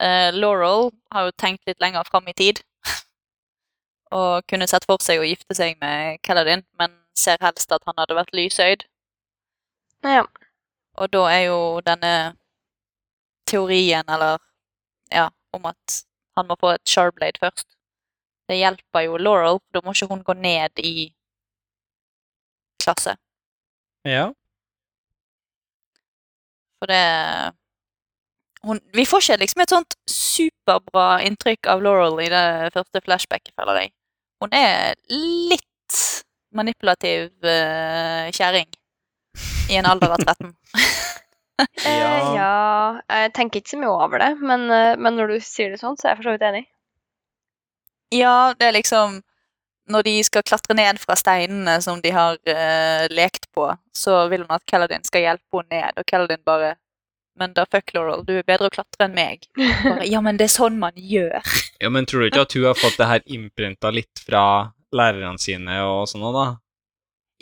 [0.00, 2.62] eh, Laurel har jo tenkt litt lenger fram i tid.
[4.18, 7.96] Og kunne sett for seg å gifte seg med Kaladin, men ser helst at han
[7.98, 8.86] hadde vært lysøyd.
[10.04, 10.24] Ja.
[10.96, 12.12] Og da er jo denne
[13.46, 14.38] teorien, eller
[15.12, 16.00] ja, om at
[16.36, 17.68] han må få et Sharblade først.
[18.48, 21.10] Det hjelper jo Laurel, for da må ikke hun gå ned i
[22.82, 23.16] klasse.
[24.06, 24.30] Ja.
[26.80, 27.04] For det
[28.66, 33.54] hun, Vi får ikke liksom et sånt superbra inntrykk av Laurel i det første flashbacket,
[33.54, 33.92] føler jeg.
[34.42, 36.00] Hun er litt
[36.56, 38.68] manipulativ uh, kjerring
[39.70, 40.52] i en alder av 13.
[41.84, 42.10] ja.
[42.36, 42.50] ja
[43.10, 45.96] Jeg tenker ikke så mye over det, men, eh, men når du sier det sånn,
[45.98, 46.64] så er jeg for så vidt enig.
[48.14, 49.20] Ja, det er liksom
[49.86, 54.42] Når de skal klatre ned fra steinene som de har uh, lekt på, så vil
[54.42, 56.74] hun at Kaladin skal hjelpe henne ned, og Kaladin bare
[57.36, 59.42] Men da fuck Laurel, du er bedre å klatre enn meg.
[59.58, 61.42] Bare, ja, men det er sånn man gjør.
[61.82, 65.36] Ja, men tror du ikke at hun har fått det her innprenta litt fra lærerne
[65.36, 66.46] sine og sånn, da?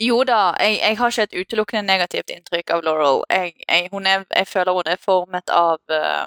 [0.03, 3.21] Jo da, jeg, jeg har ikke et utelukkende negativt inntrykk av Laurel.
[3.31, 6.25] Jeg, jeg, hun er, jeg føler hun er formet av uh,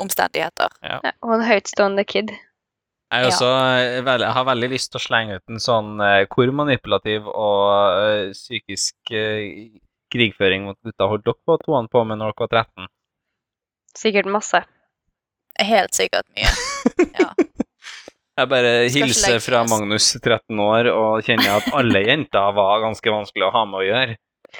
[0.00, 0.72] omstendigheter.
[0.80, 2.32] Ja, og en høytstående kid.
[3.12, 6.52] Jeg, også, eh, jeg har veldig lyst til å slenge ut en sånn eh, hvor
[6.56, 9.68] manipulativ og eh, psykisk eh,
[10.12, 12.88] krigføring mot gutta holdt dere på toene på med når dere var 13?
[14.00, 14.62] Sikkert masse.
[15.60, 16.48] Helt sikkert mye.
[17.20, 17.28] Ja.
[18.40, 19.60] Jeg bare hilser fra.
[19.68, 23.84] Magnus, 13 år, og kjenner at alle jenter var ganske vanskelig å ha med å
[23.84, 24.16] gjøre.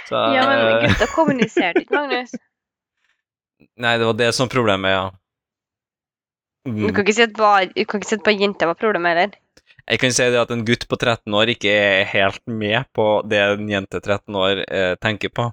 [0.09, 2.36] Så, Ja, men eh, gutta kommuniserte ikke, Magnus.
[3.82, 5.07] Nei, det var det som var problemet, ja.
[6.65, 6.93] Du Mm.
[6.95, 9.39] kan ikke si at bare, du kan ikke si at bare jenter var problemet heller.
[9.91, 13.07] Jeg kan si det at en gutt på 13 år ikke er helt med på
[13.29, 15.49] det en jente 13 år eh, tenker på.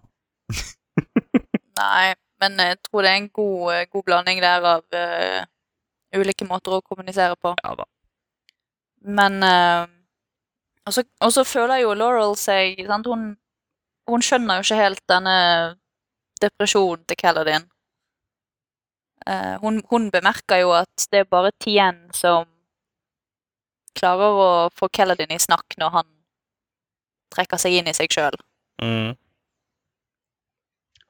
[1.79, 5.41] Nei, men jeg tror det er en god, eh, god blanding der av uh,
[6.15, 7.55] ulike måter å kommunisere på.
[7.63, 7.85] Ja da.
[9.01, 9.87] Men uh,
[10.85, 13.05] Og så- føler jo Laurel seg sant?
[13.07, 13.37] Hun,
[14.09, 15.35] hun skjønner jo ikke helt denne
[16.41, 17.65] depresjonen til Kaladin.
[19.27, 22.45] Eh, hun, hun bemerker jo at det er bare Tien som
[23.99, 26.07] klarer å få Kaladin i snakk når han
[27.33, 28.37] trekker seg inn i seg sjøl.
[28.81, 29.11] Mm.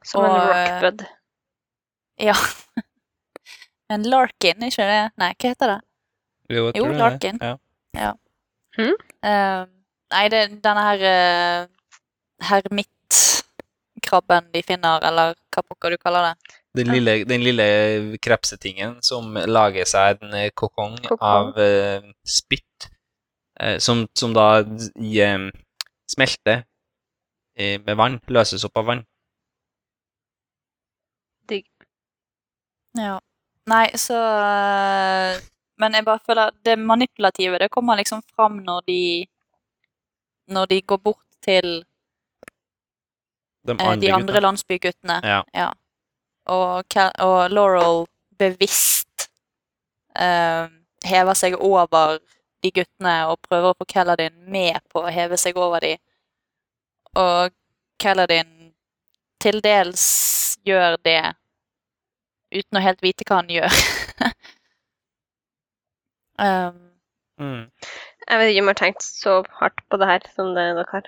[0.06, 1.00] Som en Og, eh, rockbud.
[2.20, 2.36] Ja.
[3.94, 5.04] en Larkin, ikke det?
[5.22, 5.82] Nei, hva heter det?
[6.50, 7.38] Jo, Jo, larkin.
[7.38, 7.56] det Ja.
[7.94, 8.14] ja.
[8.80, 8.94] Ja.
[9.30, 9.62] Eh,
[10.14, 11.62] nei, det er denne her uh,
[12.50, 16.36] hermittkrabben de finner, eller hva pokker du kaller det.
[16.80, 17.68] Den lille, den lille
[18.24, 21.20] krepsetingen som lager seg en eh, kokong Kokong.
[21.20, 22.90] av uh, spytt,
[23.62, 24.62] uh, som, som da
[24.96, 25.20] i,
[26.10, 26.64] smelter
[27.60, 29.06] uh, med vann, løses opp av vann.
[32.98, 33.20] Ja.
[33.70, 34.18] Nei, så
[35.80, 39.28] Men jeg bare føler det manipulative, det kommer liksom fram når de
[40.48, 41.86] Når de går bort til
[43.68, 44.40] De de andre gutta.
[44.40, 45.22] landsbyguttene.
[45.54, 45.72] Ja.
[46.50, 48.06] Og, og Laurel
[48.40, 49.30] bevisst
[50.18, 50.66] eh,
[51.06, 52.18] hever seg over
[52.64, 55.94] de guttene og prøver å få Kaladin med på å heve seg over de.
[57.20, 57.54] Og
[58.02, 58.74] Kaladin
[59.40, 60.04] til dels
[60.68, 61.22] gjør det
[62.52, 63.82] uten å helt vite hva han gjør.
[66.40, 66.86] um,
[67.40, 67.70] Mm.
[68.28, 70.84] Jeg vet ikke om jeg har tenkt så hardt på det her som det dere
[70.92, 71.06] har.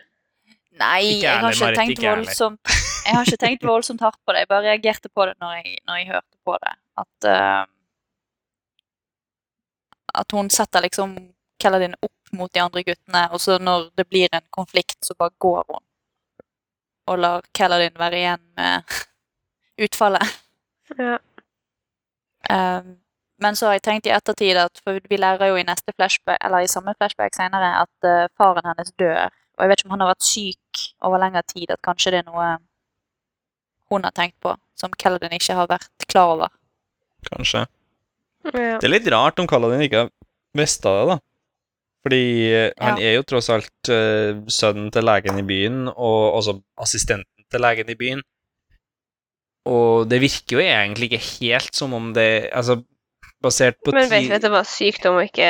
[0.80, 2.76] Nei, Ikke jeg har ærlig, ikke tenkt voldsomt
[3.06, 4.44] Jeg har ikke tenkt voldsomt hardt på det.
[4.44, 6.74] Jeg bare reagerte på det når jeg, når jeg hørte på det.
[7.04, 7.64] At uh,
[10.22, 11.16] At hun setter liksom
[11.62, 15.32] Kelladin opp mot de andre guttene, og så når det blir en konflikt, så bare
[15.40, 15.84] går hun.
[17.08, 18.96] Og lar Kelladin være igjen med
[19.86, 20.40] utfallet.
[21.00, 21.18] Ja.
[22.52, 22.98] Um,
[23.42, 26.38] men så har jeg tenkt i ettertid at For vi lærer jo i neste flashback,
[26.46, 29.30] eller i samme flashback senere at uh, faren hennes dør.
[29.58, 32.22] Og jeg vet ikke om han har vært syk over lengre tid, at kanskje det
[32.22, 32.50] er noe
[33.92, 36.54] hun har tenkt på, som Kaladin ikke har vært klar over.
[37.28, 37.66] Kanskje.
[38.48, 38.80] Ja.
[38.82, 40.10] Det er litt rart om Kaladin ikke har
[40.58, 41.20] visst det, da.
[42.02, 43.12] Fordi eh, han Ja.
[43.12, 47.92] er jo tross alt uh, sønnen til legen i byen, og også assistenten til legen
[47.94, 48.24] i byen.
[49.70, 52.80] Og det virker jo egentlig ikke helt som om det Altså,
[53.44, 55.50] basert på Men vet vi at det var sykdom og ikke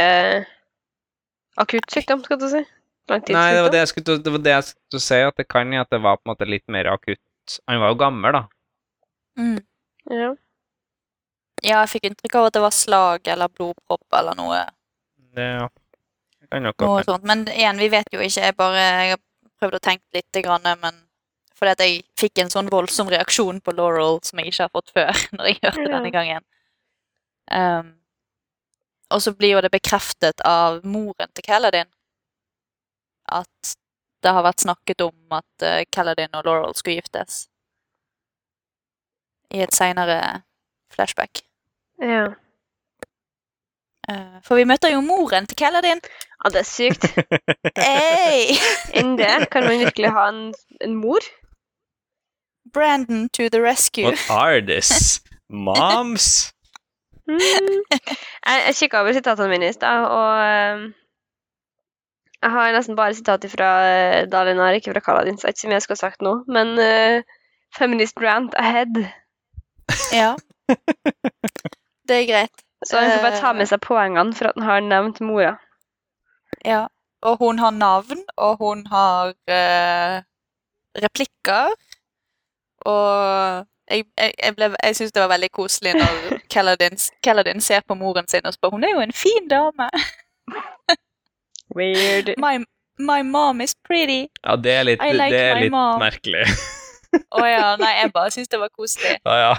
[1.61, 2.61] akutt sykdom, skal du si?
[3.07, 3.39] Langtidssykdom?
[3.39, 5.71] Nei, det var det jeg skulle det var det jeg skulle si, at det kan
[5.71, 7.21] jo at det var på en måte litt mer akutt.
[7.67, 8.43] Han var jo gammel, da.
[9.39, 9.59] Mm.
[10.11, 10.31] Ja.
[11.61, 14.63] Ja, jeg fikk inntrykk av at det var slag eller blodpropp eller noe,
[15.35, 15.67] Det, ja.
[16.41, 17.23] det kan nok noe sånt.
[17.29, 18.47] Men igjen, vi vet jo ikke.
[18.47, 19.21] Jeg bare jeg har
[19.61, 20.97] prøvd å tenke litt, grann, men
[21.55, 24.89] fordi at jeg fikk en sånn voldsom reaksjon på Laurel som jeg ikke har fått
[24.95, 25.91] før, når jeg hørte Ja.
[25.99, 26.47] denne gangen.
[27.51, 27.91] Um,
[29.11, 31.89] og så blir jo det bekreftet av moren til Kaladin
[33.31, 33.75] at
[34.23, 37.47] det har vært snakket om at uh, Kaladin og Laurel skulle giftes.
[39.51, 40.43] I et seinere
[40.93, 41.43] flashback.
[42.01, 42.29] ja.
[44.09, 45.99] Uh, for vi møter jo moren til Kaladin.
[46.41, 47.05] Ja, det er sykt.
[47.77, 48.55] Hey!
[48.97, 50.41] Enn det kan man virkelig ha en,
[50.81, 51.21] en mor.
[52.73, 54.05] Brandon to the rescue.
[54.05, 55.21] What are this?
[55.49, 56.51] Moms?
[57.29, 57.37] Mm.
[57.91, 60.87] Jeg, jeg kikka over sitatene mine i stad, og ehm,
[62.41, 65.67] jeg har nesten bare sitater fra uh, Dalinar, ikke fra Kaladin, så jeg vet ikke
[65.69, 67.21] så jeg skulle ha sagt nå, men uh,
[67.77, 68.97] Feminist rant ahead.
[70.15, 70.33] Ja.
[72.07, 72.61] Det er greit.
[72.87, 75.53] Så han får bare ta med seg poengene for at han har nevnt mora.
[76.65, 76.85] Ja.
[77.27, 80.23] Og hun har navn, og hun har uh,
[81.03, 81.75] replikker.
[82.87, 86.39] Og jeg, jeg, jeg, ble- jeg syns det var veldig koselig når
[87.23, 89.89] Kaladin ser på moren sin og spør Hun er jo en fin dame.
[91.75, 92.33] Weird.
[92.45, 92.59] My,
[92.99, 94.27] my mom is pretty.
[94.43, 95.99] Ja, det er litt, I like det er my litt mom.
[96.01, 96.45] merkelig.
[97.11, 99.17] Å ja, nei, jeg bare syns det var koselig.
[99.27, 99.53] Ja, ja.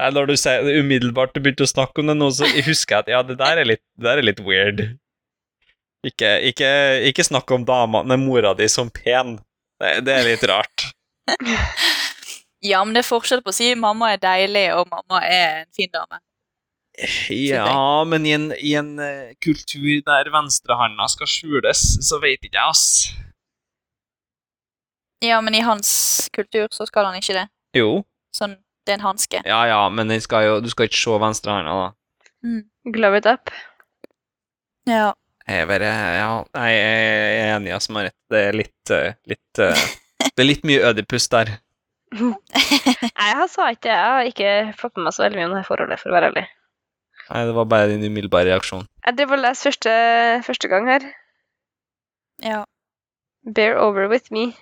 [0.00, 3.06] Nei, Når du sier umiddelbart du begynte å snakke om det nå, så husker jeg
[3.06, 4.84] at ja, det der er litt, det der er litt weird.
[6.04, 6.70] Ikke, ikke,
[7.08, 9.38] ikke snakk om dama, nei, mora di som pen.
[9.80, 10.90] Det, det er litt rart.
[12.64, 15.66] Ja, men det er forskjell på å si mamma er deilig og mamma er en
[15.76, 16.16] fin dame.
[17.28, 22.54] Ja, men i en, i en eh, kultur der venstrehanda skal skjules, så vet ikke
[22.60, 22.84] jeg, ass.
[25.24, 25.90] Ja, men i hans
[26.34, 27.48] kultur så skal han ikke det.
[27.74, 28.04] Jo.
[28.36, 28.54] Sånn,
[28.86, 29.42] det er en hanske.
[29.48, 32.56] Ja, ja, men den skal jo, du skal ikke se venstrehanda, da.
[32.94, 33.50] Glove it up.
[34.86, 35.14] Ja.
[35.48, 38.16] Jeg er bare, ja, jeg er enig, ass, Marit.
[38.32, 39.86] Det er litt, eh, litt eh,
[40.24, 41.56] Det er litt mye ødipus der.
[42.14, 43.94] Nei, jeg sa ikke det.
[43.96, 46.30] Jeg har ikke fått med meg så veldig mye om det forholdet, for å være
[46.32, 46.44] ærlig.
[47.30, 48.86] Nei, det var bare din umiddelbare reaksjon.
[49.06, 49.96] Jeg driver og leser første,
[50.46, 51.10] første gang her.
[52.44, 52.62] ja.
[53.54, 54.54] Bear over with me.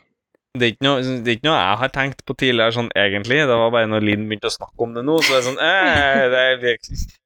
[0.59, 3.39] Det er, ikke noe, det er ikke noe jeg har tenkt på tidligere, sånn egentlig.
[3.49, 6.25] Det var bare når Linn begynte å snakke om det nå, så er sånn eh,
[6.33, 6.81] det er,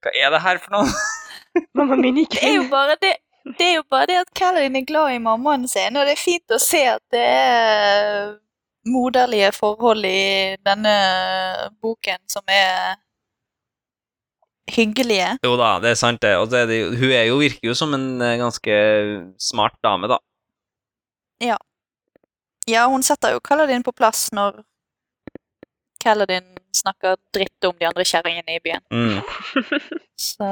[0.04, 1.06] Hva er det her for noe?
[1.78, 3.16] Mamma min ikke Det er jo bare det
[3.46, 6.18] det er jo bare det at Kaladin er glad i mammaen sin, og det er
[6.18, 8.32] fint å se at det er
[8.90, 10.94] moderlige forhold i denne
[11.82, 12.98] boken som er
[14.72, 15.36] hyggelige.
[15.44, 16.34] Jo da, det er sant, det.
[16.40, 18.78] Og det er det, hun er jo, virker jo som en eh, ganske
[19.38, 20.18] smart dame, da.
[22.66, 24.56] Ja, hun setter jo Kaladin på plass når
[26.02, 28.82] Kaladin snakker dritt om de andre kjerringene i byen.
[28.90, 29.20] Mm.
[30.18, 30.48] Så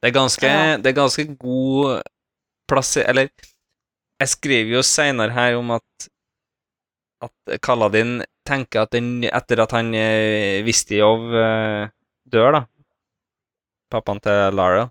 [0.00, 0.76] Det er ganske, Ja.
[0.80, 2.02] det er ganske god
[2.68, 3.28] plass i Eller
[4.20, 6.08] jeg skriver jo seinere her om at
[7.22, 11.88] at Kaladin tenker at den, etter at han eh, Vistijov eh,
[12.30, 12.66] dør, da
[13.90, 14.84] Pappaen til Lara.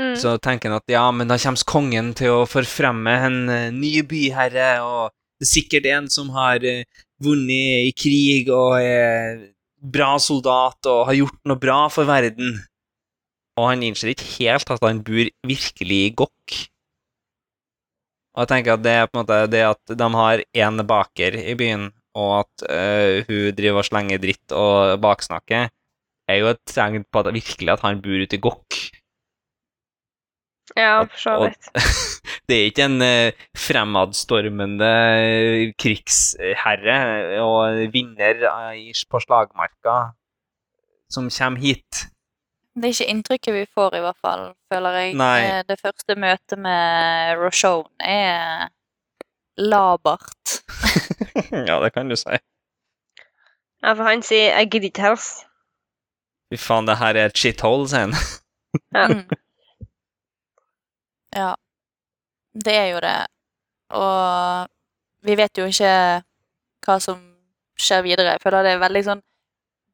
[0.00, 0.14] Mm.
[0.18, 4.00] Så tenker han at ja, men da kommer kongen til å forfremme en eh, ny
[4.08, 6.86] byherre, og det er sikkert en som har eh,
[7.22, 9.48] vunnet i krig og er
[9.82, 12.56] bra soldat og har gjort noe bra for verden.
[13.58, 16.60] Og han innser ikke helt at han bor virkelig i Gokk.
[18.32, 21.36] Og jeg tenker at det er på en måte det at de har én baker
[21.42, 25.70] i byen, og at uh, hun driver og slenger dritt og baksnakker,
[26.30, 28.78] er jo et tegn på at virkelig at han bor ute i Gokk.
[30.76, 31.68] Ja, for så vidt.
[32.48, 34.92] det er ikke en uh, fremadstormende
[35.80, 36.96] krigsherre
[37.42, 39.96] og vinner uh, på slagmarka
[41.12, 42.06] som kommer hit.
[42.74, 45.14] det er ikke inntrykket vi får, i hvert fall, føler jeg.
[45.20, 45.40] Nei.
[45.44, 48.70] Eh, Det første møtet med Roshone er
[49.60, 50.62] labert.
[51.68, 52.38] ja, det kan du si.
[53.82, 55.46] Ja, for han sier 'jeg gidder ikke helst'.
[56.52, 58.14] Fy faen, det her er et shithole, sier han.
[58.94, 59.08] Ja.
[61.32, 61.54] Ja,
[62.64, 63.26] det er jo det.
[63.96, 64.68] Og
[65.24, 65.92] vi vet jo ikke
[66.84, 67.20] hva som
[67.80, 68.34] skjer videre.
[68.34, 69.22] Jeg føler det er veldig sånn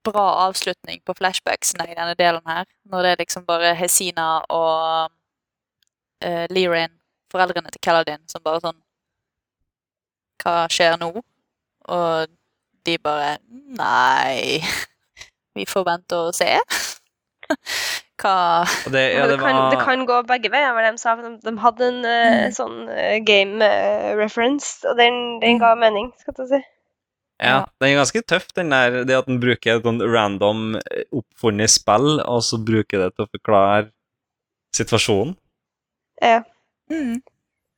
[0.08, 2.66] bra avslutning på flashbacksene i denne delen her.
[2.90, 5.12] Når det er liksom bare Hesina og
[6.24, 6.94] uh, Lirin,
[7.32, 8.78] foreldrene til Kaladin, som bare sånn
[10.42, 11.12] Hva skjer nå?
[11.88, 12.30] Og
[12.86, 13.36] de bare
[13.78, 14.60] Nei,
[15.58, 16.50] vi får vente og se.
[18.18, 18.34] Hva
[18.66, 19.38] Og det, ja, det, var...
[19.38, 21.14] det, kan, det kan gå begge veier, var det de sa.
[21.20, 22.54] De, de hadde en Mm.
[22.56, 26.60] sånn uh, game eh, reference, og den, den ga mening, skal jeg si.
[27.38, 30.72] Ja, den er ganske tøff, den der, det at den bruker et sånn random
[31.14, 33.84] oppfunnet spill, og så bruker det til å forklare
[34.74, 35.36] situasjonen.
[36.18, 36.40] Ja.
[36.90, 37.20] mm.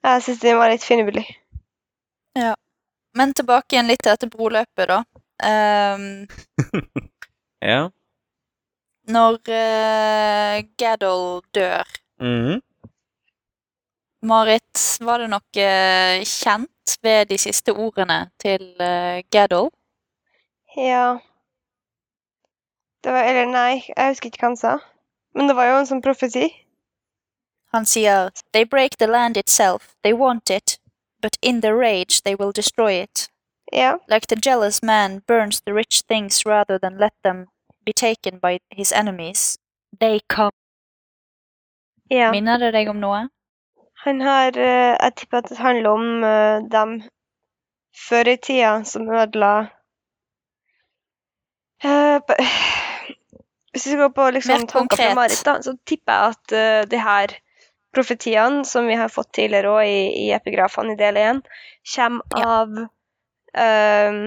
[0.09, 1.27] Jeg syns den var litt finurlig.
[3.15, 5.01] Men tilbake igjen litt til dette broløpet, da.
[5.43, 6.27] Um,
[7.61, 7.90] Ja.
[9.11, 11.89] når uh, Gaddle dør
[12.20, 12.61] Mhm.
[14.23, 19.70] Marit, var det noe eh, kjent ved de siste ordene til uh, Gaddle?
[20.77, 21.19] Ja
[23.01, 24.74] Det var Eller nei, jeg husker ikke hva han sa.
[25.35, 26.51] Men det var jo en sånn profeti.
[27.73, 29.94] Han sier They break the land itself.
[30.05, 30.80] They want it.
[31.22, 33.28] But in their rage they will destroy it.
[33.72, 33.97] Yeah.
[34.09, 37.47] Like the jealous man burns the rich things rather than let them
[37.84, 39.59] be taken by his enemies.
[39.98, 40.51] They come.
[42.10, 42.30] ja.
[42.30, 43.28] Minner det deg om noe?
[44.05, 47.02] Han har eh, Jeg tipper at det handler om eh, dem
[48.09, 49.52] før i tida som ødela
[51.84, 52.20] Eh,
[53.72, 55.14] Hvis vi skal gå på liksom, Mer tanker fra.
[55.14, 57.34] Marit, da, så tipper jeg at uh, de her
[57.95, 61.43] profetiene som vi har fått tidligere òg i, i epigrafene i del 1,
[61.95, 62.61] kommer Ja.
[62.61, 62.77] av
[63.55, 64.21] eh,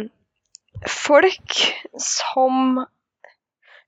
[0.90, 1.60] folk
[1.98, 2.86] som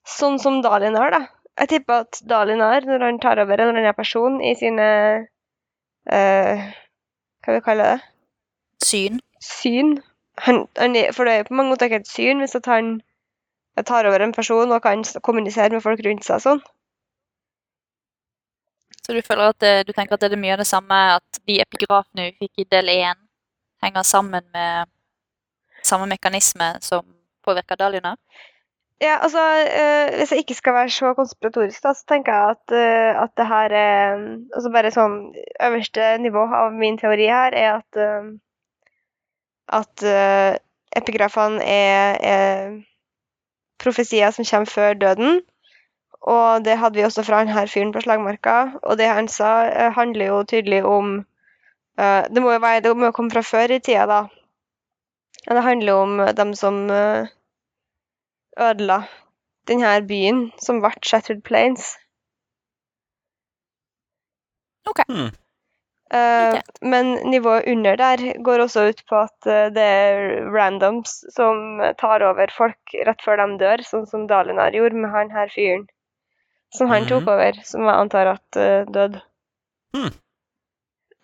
[0.06, 1.20] Sånn som Dalinar, da.
[1.58, 4.86] Jeg tipper at Dalinar, når han tar over en eller annen person i sine
[6.06, 6.66] eh,
[7.42, 8.04] Hva vi kaller det?
[8.86, 9.18] Syn.
[9.42, 9.96] syn.
[10.46, 13.00] Han, han, for det er jo på mange måter ikke et syn hvis at han
[13.88, 16.62] tar over en person og kan kommunisere med folk rundt seg sånn.
[19.06, 21.40] Så du føler at det, du tenker at det er mye av det samme, at
[21.46, 23.22] de epigrafene vi fikk i del 1,
[23.86, 24.90] henger sammen med
[25.86, 27.06] samme mekanisme som
[27.46, 28.18] påvirker Dalinar?
[29.02, 29.42] Ja, altså,
[29.82, 33.32] øh, Hvis jeg ikke skal være så konspiratorisk, da, så tenker jeg at, øh, at
[33.38, 34.16] det her er
[34.56, 35.18] altså Bare sånn
[35.68, 38.32] øverste nivå av min teori her er at eh,
[39.68, 40.58] at eh,
[40.96, 42.76] epigrafene er, er
[43.82, 45.42] profesier som kommer før døden.
[46.26, 48.56] Og det hadde vi også fra han her fyren på slagmarka.
[48.84, 51.20] Og det han sa, eh, handler jo tydelig om
[52.00, 54.22] eh, Det må jo være, det må jo komme fra før i tida, da.
[55.46, 57.28] Det handler jo om dem som eh,
[58.58, 59.04] ødela
[59.70, 61.96] denne byen, som ble Shattered Plains.
[64.90, 65.02] Ok.
[65.10, 65.34] Mm.
[66.14, 71.82] Uh, Men nivået under der går også ut på at eh, det er randoms som
[71.98, 75.88] tar over folk rett før de dør, sånn som Dalinar gjorde med han her fyren.
[76.78, 77.30] Som han tok Mhm.
[77.34, 79.22] over, som jeg antar at uh, døde.
[79.96, 80.12] Mm.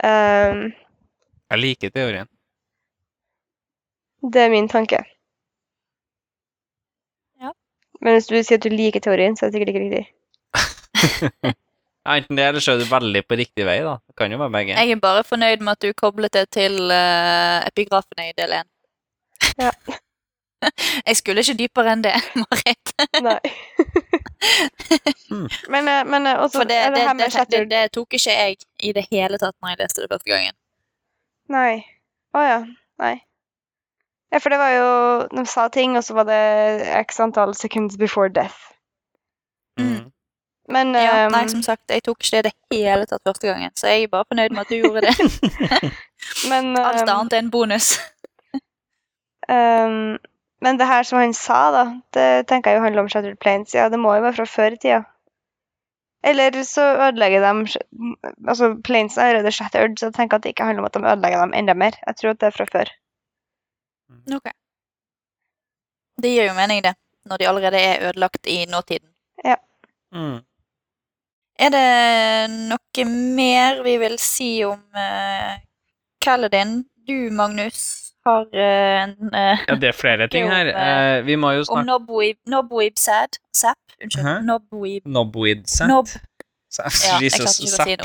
[0.03, 0.61] Um,
[1.51, 2.27] Jeg liker teorien.
[4.31, 4.99] det er min tanke.
[7.41, 7.51] Ja.
[8.01, 10.05] Men hvis du sier at du liker teorien, så er det sikkert ikke riktig.
[12.11, 13.97] Enten det, eller så er du veldig på riktig vei, da.
[14.07, 14.73] Det kan jo være begge.
[14.77, 18.71] Jeg er bare fornøyd med at du koblet det til uh, epigrafene i del 1.
[19.61, 19.71] Ja.
[21.07, 22.93] jeg skulle ikke dypere enn det, Marit.
[23.25, 23.39] Nei.
[25.29, 25.47] Hmm.
[25.69, 28.93] Men, eh, men eh, også For det, det, det, det, det tok ikke jeg i
[28.97, 30.55] det hele tatt når jeg leste det første gangen.
[31.51, 31.83] Nei.
[32.35, 32.61] Å ja.
[33.01, 33.15] Nei.
[34.31, 34.91] Ja, for det var jo
[35.35, 36.41] De sa ting, og så var det
[37.01, 38.71] x antall seconds before death.
[39.79, 40.11] Mm.
[40.71, 43.47] Men Ja, ehm, nei, som sagt, jeg tok ikke det i det hele tatt første
[43.49, 45.15] gangen, så jeg er bare fornøyd med at du gjorde det.
[46.51, 47.89] men, Alt ehm, annet er en bonus.
[49.49, 50.17] ehm,
[50.61, 53.73] men det her som han sa, da, det tenker jeg jo handler om Shattered Plains.
[53.73, 55.03] Ja, det må jo være fra før i tida.
[56.23, 57.79] Eller så ødelegger de
[58.47, 61.07] Altså, Plains er allerede shattered, så jeg tenker at det ikke handler om at de
[61.07, 61.97] ødelegger dem enda mer.
[62.07, 62.91] Jeg tror at det er fra før.
[64.35, 64.51] Ok.
[66.21, 66.93] Det gir jo mening, det,
[67.25, 69.07] når de allerede er ødelagt i nåtiden.
[70.11, 70.41] Mm.
[71.59, 75.55] Er det noe mer vi vil si om uh,
[76.21, 76.81] Kaladin?
[77.07, 80.71] Du, Magnus, har eh, en uh, Ja, det er flere ting her.
[80.81, 83.77] Eh, vi må jo snakke om Nobweeb Nobweeb Sad Zap?
[84.03, 84.27] Unnskyld.
[84.27, 84.35] Hæ?
[84.45, 85.87] Nobweeb Nobweed set.
[85.91, 86.07] Nob...
[86.71, 87.89] Ja, Jesus, Zapp.
[87.89, 87.97] si.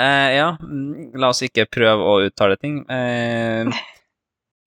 [0.00, 2.82] Eh, ja, mm, la oss ikke prøve å uttale ting.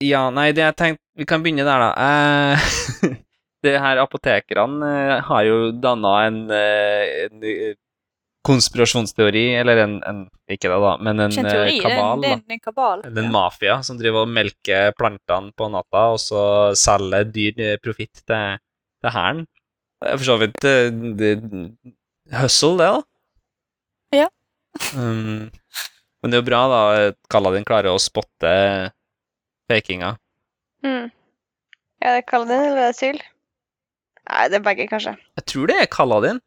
[0.03, 3.13] Ja, nei, det jeg tenkte Vi kan begynne der, da.
[3.63, 7.45] Det her apotekerne har jo danna en, en
[8.43, 10.21] konspirasjonsteori, eller en, en
[10.51, 12.25] Ikke det, da, men en eh, teori, kabal.
[12.27, 13.03] er en, en kabal.
[13.07, 16.43] Eller en mafia som driver og melker plantene på natta, og så
[16.77, 18.59] selger dyr eh, profitt til,
[19.03, 19.45] til hæren.
[20.03, 20.91] For så vidt eh,
[21.21, 21.33] det,
[22.35, 23.03] hustle, det, da.
[24.13, 24.29] Ja.
[24.97, 25.49] Um,
[26.21, 28.53] men det er jo bra, da, at Kaladin klarer å spotte
[29.71, 30.15] fakinga.
[30.83, 31.11] Mm.
[32.03, 33.21] Ja, det er Kaladin eller er det Syl?
[34.23, 35.15] Nei, det er begge, kanskje.
[35.39, 36.43] Jeg tror det er Kaladin.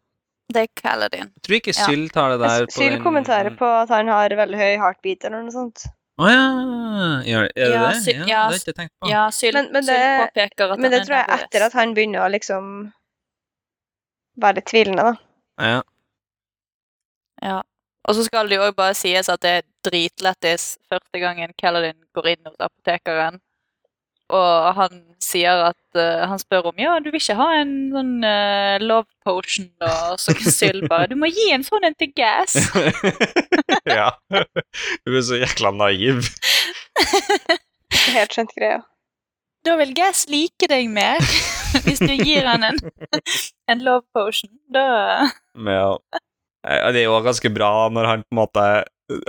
[0.52, 1.30] Det er Kaladin.
[1.34, 1.86] Jeg tror ikke Ja.
[1.86, 5.24] Syl tar det der på Syl den kommenterer på at han har veldig høy heartbeat
[5.24, 5.86] eller noe sånt.
[6.18, 6.44] Å ja!
[7.26, 7.96] Gjør, er det Ja, det?
[8.04, 9.08] Syl- ja, ja, det har jeg ikke tenkt på.
[9.10, 11.42] Ja, Syl, Men- men Syl det- påpeker at Men det han tror jeg nervøs.
[11.44, 12.92] etter at han begynner å liksom
[14.40, 15.14] være litt tvilende, da.
[15.58, 15.82] Ja.
[17.42, 17.62] Ja.
[18.08, 21.98] Og så skal det jo òg bare sies at det er dritlættis første gangen Kaladin
[22.14, 23.40] går inn hos apotekeren,
[24.34, 28.12] og han sier at uh, Han spør om ja, du vil ikke ha en sånn
[28.26, 29.92] uh, love potion, da?
[30.14, 30.34] Og så
[30.88, 32.56] bare Du må gi en sånn en til Gas.
[33.98, 34.10] ja.
[34.32, 36.26] Hun er så jækla naiv.
[38.16, 38.82] Helt skjønt greia.
[39.66, 41.22] Da vil Gas like deg mer.
[41.86, 42.78] Hvis du gir han en,
[43.70, 44.86] en love potion, da
[45.66, 45.96] ja.
[46.66, 48.62] Det er jo ganske bra når han på en måte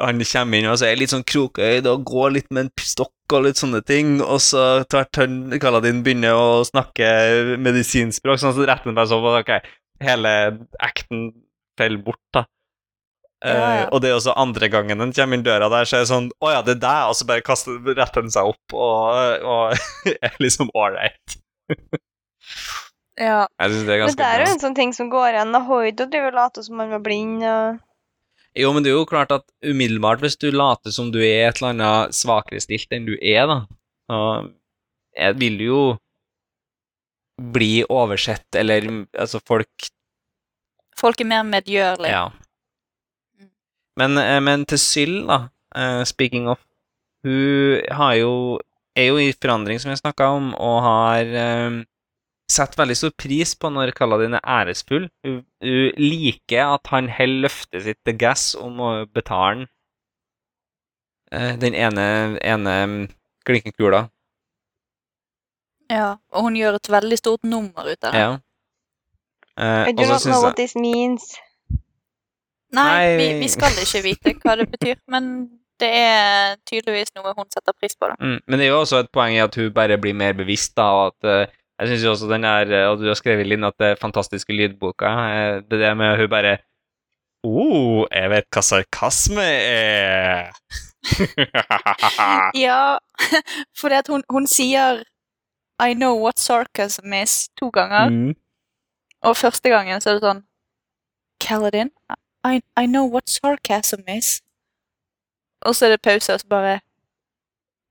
[0.02, 3.14] Han kommer inn og så er litt sånn krokøyd og går litt med en stokk
[3.35, 7.07] og litt sånne ting, og så tvert han Kaladin begynner å snakke
[7.61, 9.51] medisinspråk, sånn så retten bare sånn Ok,
[10.03, 10.31] hele
[10.83, 11.31] acten
[11.79, 12.45] faller bort, da.
[12.47, 12.53] Ja,
[13.53, 16.01] Ja, Uh, og det er også andre gangen den kommer inn døra der, så er
[16.01, 18.73] det sånn Å ja, det er deg, og så bare kaster, retter han seg opp
[18.73, 19.75] og, og
[20.25, 21.37] er liksom ålreit.
[23.17, 23.43] Ja.
[23.61, 25.57] Jeg synes det er Men det er jo en sånn ting som går igjen.
[25.67, 27.45] Hoido driver og later som han var blind.
[27.45, 27.79] og...
[28.57, 31.59] Jo, men det er jo klart at umiddelbart, hvis du later som du er et
[31.59, 33.59] eller annet svakere stilt enn du er, da,
[34.09, 35.81] så vil jo
[37.53, 39.91] bli oversett, eller altså folk
[40.97, 42.09] Folk er mer medgjørlige.
[42.09, 43.43] Ja.
[44.01, 45.35] Men, eh, men til Syll, da,
[45.77, 46.57] eh, speaking of,
[47.21, 48.31] hun har jo
[48.97, 51.77] er jo i forandring, som jeg snakka om, og har eh,
[52.52, 55.10] setter veldig stor pris på når Kaladin er æresfull.
[55.26, 59.65] Hun, hun liker at han holder løftet sitt til gass om å betale
[61.32, 62.06] den, den ene,
[62.40, 62.76] ene
[63.48, 64.06] klinkekula.
[65.91, 68.19] Ja, Og hun gjør et veldig stort nummer ut av det.
[68.24, 68.32] Ja.
[69.57, 71.30] Eh, I do not know what this means.
[72.76, 75.30] Nei, Nei, vi, vi- skal ikke vite hva det betyr, men
[75.80, 78.10] det er tydeligvis noe hun setter pris på.
[78.11, 78.18] da.
[78.19, 80.76] mm, Men det er jo også et poeng i at hun bare blir mer bevisst,
[80.76, 83.51] da, og at eh, jeg syns jo også den er eh, Og du har skrevet
[83.53, 85.05] inn at det er fantastiske lydboka.
[85.05, 86.57] eh, det der med hun bare
[87.45, 90.51] oh, jeg vet hva sarkasme er!
[92.57, 92.97] Ja,
[93.79, 95.03] for det at hun, hun sier
[95.79, 98.09] I know what sarcasm is to ganger.
[98.09, 98.35] Mm.
[99.21, 100.43] Og første gangen så er det sånn
[101.39, 101.91] Kaladin,
[102.43, 104.41] I, I know what sarcasm is.
[105.61, 106.79] Og så er det pause, og så bare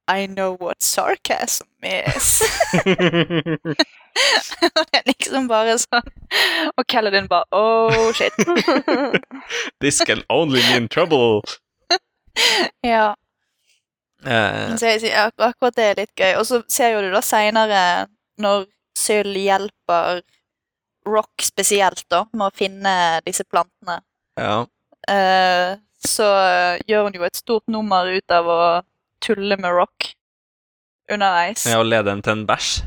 [0.08, 2.42] I know what sarcasm is.
[2.74, 2.86] og
[4.90, 6.06] det er liksom bare sånn
[6.78, 8.32] Og Kaladin bare Oh, shit.
[9.82, 11.42] This can only mean trouble.
[12.84, 13.12] ja.
[14.26, 16.32] Uh, Så jeg sier ak akkurat det er litt gøy.
[16.40, 17.82] Og så ser jo du da seinere,
[18.42, 18.64] når
[18.96, 20.22] Syl hjelper
[21.06, 22.94] Rock spesielt, da, med å finne
[23.26, 24.00] disse plantene,
[24.40, 24.64] ja.
[25.06, 26.26] uh, så
[26.88, 28.58] gjør hun jo et stort nummer ut av å
[29.22, 30.12] tulle med Rock
[31.12, 31.66] underveis.
[31.66, 32.82] ja, og lede den til en bæsj.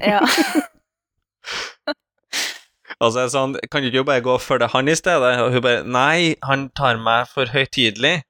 [0.00, 0.20] Ja.
[3.00, 5.36] Altså, jeg sa han, kan du ikke bare gå og følge han i stedet?
[5.42, 8.22] Og hun bare Nei, han tar meg for høytidelig.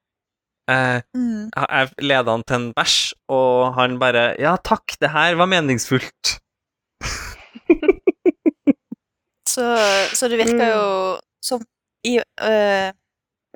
[0.68, 1.48] Eh, Mm.
[1.56, 6.35] jeg leda han til en bæsj, og han bare Ja, takk, det her var meningsfullt.
[9.48, 9.64] Så,
[10.14, 11.62] så det virker jo som
[12.05, 12.93] i øh,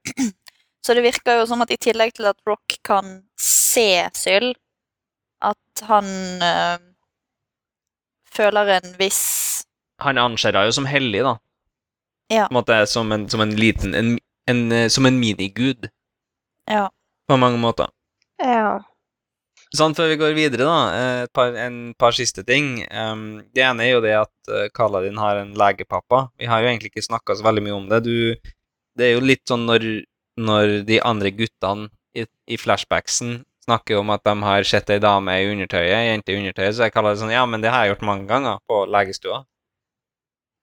[0.82, 4.50] Så det virker jo som at i tillegg til at Rock kan se Syl,
[5.42, 6.08] at han
[6.42, 6.78] øh,
[8.34, 9.22] føler en viss
[10.02, 11.36] Han anser henne jo som hellig, da.
[12.32, 12.46] Ja.
[12.48, 14.16] På en måte som en, som en liten en,
[14.50, 15.90] en, eh, Som en minigud,
[16.70, 16.88] Ja.
[17.28, 17.90] på mange måter.
[18.38, 18.80] Ja.
[19.72, 22.82] Sånn, før vi går videre, da, eh, et par, en par siste ting.
[22.90, 26.26] Um, det ene er jo det at uh, Kaladin har en legepappa.
[26.38, 28.02] Vi har jo egentlig ikke snakka så veldig mye om det.
[28.04, 28.52] Du,
[28.98, 29.86] det er jo litt sånn når,
[30.40, 35.30] når de andre guttene i, i flashbacksen snakker om at de har sett ei dame
[35.38, 37.94] i undertøyet, jente i undertøyet, så jeg kaller det sånn Ja, men det har jeg
[37.94, 39.44] gjort mange ganger på legestua.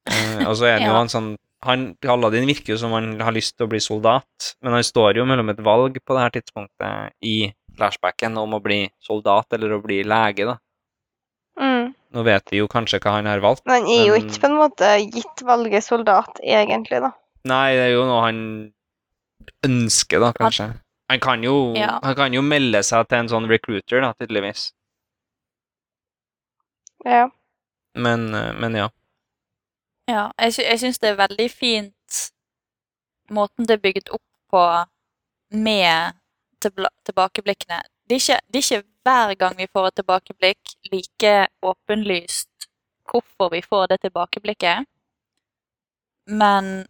[0.10, 0.98] Uh, og så er det jo Ja.
[1.00, 1.30] han sånn
[1.68, 5.18] han, Aladdin virker jo som han har lyst til å bli soldat, men han står
[5.20, 9.74] jo mellom et valg på det her tidspunktet i flashbacken om å bli soldat eller
[9.76, 10.56] å bli lege, da.
[11.60, 11.90] Mm.
[12.16, 13.66] Nå vet vi jo kanskje hva han har valgt.
[13.68, 17.12] Men han er jo Men- ikke på en måte gitt valget soldat, egentlig, da.
[17.52, 18.40] Nei, det er jo noe han
[19.66, 20.70] ønsker, da, kanskje.
[21.10, 21.99] Han kan jo, Ja.
[22.03, 24.72] han kan jo melde seg til en sånn recruiter, da, tydeligvis.
[27.06, 27.30] Ja.
[27.95, 28.90] Men, eh, men ja.
[30.10, 31.95] Ja, jeg, sy jeg syns det er veldig fint
[33.30, 34.64] måten det er bygget opp på
[35.53, 36.14] med
[36.61, 37.82] tilbakeblikkene.
[38.10, 42.68] Det er, ikke, det er ikke hver gang vi får et tilbakeblikk like åpenlyst
[43.10, 44.86] hvorfor vi får det tilbakeblikket,
[46.28, 46.88] men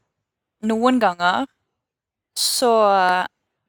[0.63, 1.45] noen ganger
[2.39, 2.71] så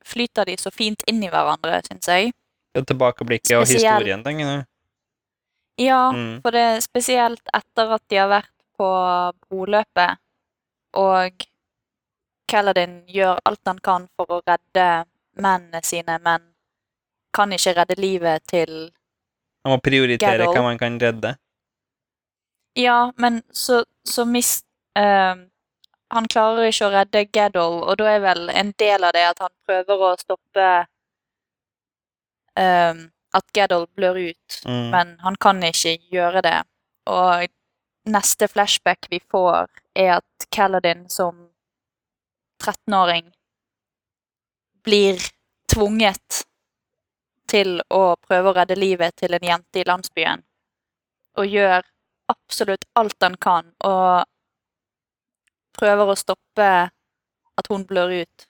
[0.07, 2.33] flyter de så fint inn i hverandre, syns jeg.
[2.75, 4.67] Ja, tilbakeblikket og Spesielt- historien, tenker du?
[5.81, 6.41] Ja, Mm.
[6.43, 8.89] for det er spesielt etter at de har vært på
[9.49, 10.19] broløpet,
[10.95, 11.47] og
[12.51, 15.05] Kaladin gjør alt han kan for å redde
[15.37, 16.43] mennene sine, men
[17.33, 18.91] kan ikke redde livet til
[19.65, 21.37] Han må prioritere hva man kan redde.
[22.77, 24.65] Ja, men så, så mist...
[24.97, 25.37] eh,
[26.11, 29.43] han klarer ikke å redde Gaddle, og da er vel en del av det at
[29.45, 30.69] han prøver å stoppe
[32.59, 33.05] um,
[33.39, 34.61] at Gaddle blør ut.
[34.67, 34.91] Mm.
[34.91, 36.59] men han kan ikke gjøre det.
[37.11, 37.47] Og
[38.11, 41.49] neste flashback vi får, er at Kaladin som
[42.63, 43.31] 13-åring
[44.85, 45.21] blir
[45.71, 46.43] tvunget
[47.51, 50.43] til å prøve å redde livet til en jente i landsbyen,
[51.39, 51.87] og gjør
[52.31, 54.27] absolutt alt han kan, og
[55.79, 56.71] prøver å stoppe
[57.61, 58.47] at hun blør ut.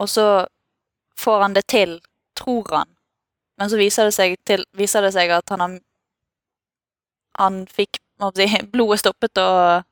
[0.00, 0.26] Og så
[1.18, 1.98] får han det til,
[2.38, 2.90] tror han,
[3.60, 5.74] men så viser det seg, til, viser det seg at han, har,
[7.38, 8.00] han fikk
[8.34, 9.84] si, blodet stoppet og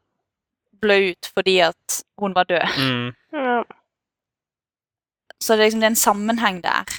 [0.81, 2.81] blø ut fordi at hun var død.
[2.81, 3.13] Mm.
[3.37, 3.61] Ja.
[5.41, 6.97] Så det er liksom det er en sammenheng der.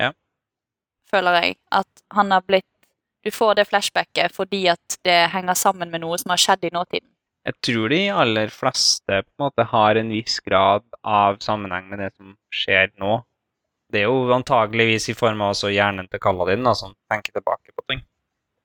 [0.00, 0.10] Ja.
[1.10, 1.56] Føler jeg.
[1.72, 2.68] At han har blitt
[3.22, 6.72] Du får det flashbacket fordi at det henger sammen med noe som har skjedd i
[6.74, 7.11] nåtiden.
[7.42, 11.98] Jeg tror de aller fleste på en måte har en viss grad av sammenheng med
[12.04, 13.18] det som skjer nå.
[13.92, 17.74] Det er jo antageligvis i form av også hjernen til Kaladin, da, som tenker tilbake
[17.74, 18.04] på ting.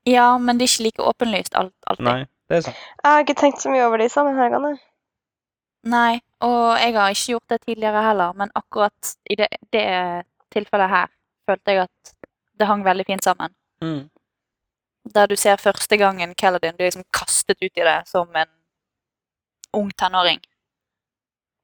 [0.07, 2.05] Ja, men det er ikke like åpenlyst alt, alltid.
[2.07, 2.85] Nei, det er sant.
[3.01, 4.77] Jeg har ikke tenkt så mye over de sammenhengene.
[5.87, 9.87] Nei, og jeg har ikke gjort det tidligere heller, men akkurat i det, det
[10.53, 11.11] tilfellet her
[11.49, 12.13] følte jeg at
[12.59, 13.51] det hang veldig fint sammen.
[13.81, 14.07] Mm.
[15.15, 18.49] Der du ser første gangen Kaladin blir liksom kastet ut i det som en
[19.73, 20.39] ung tenåring,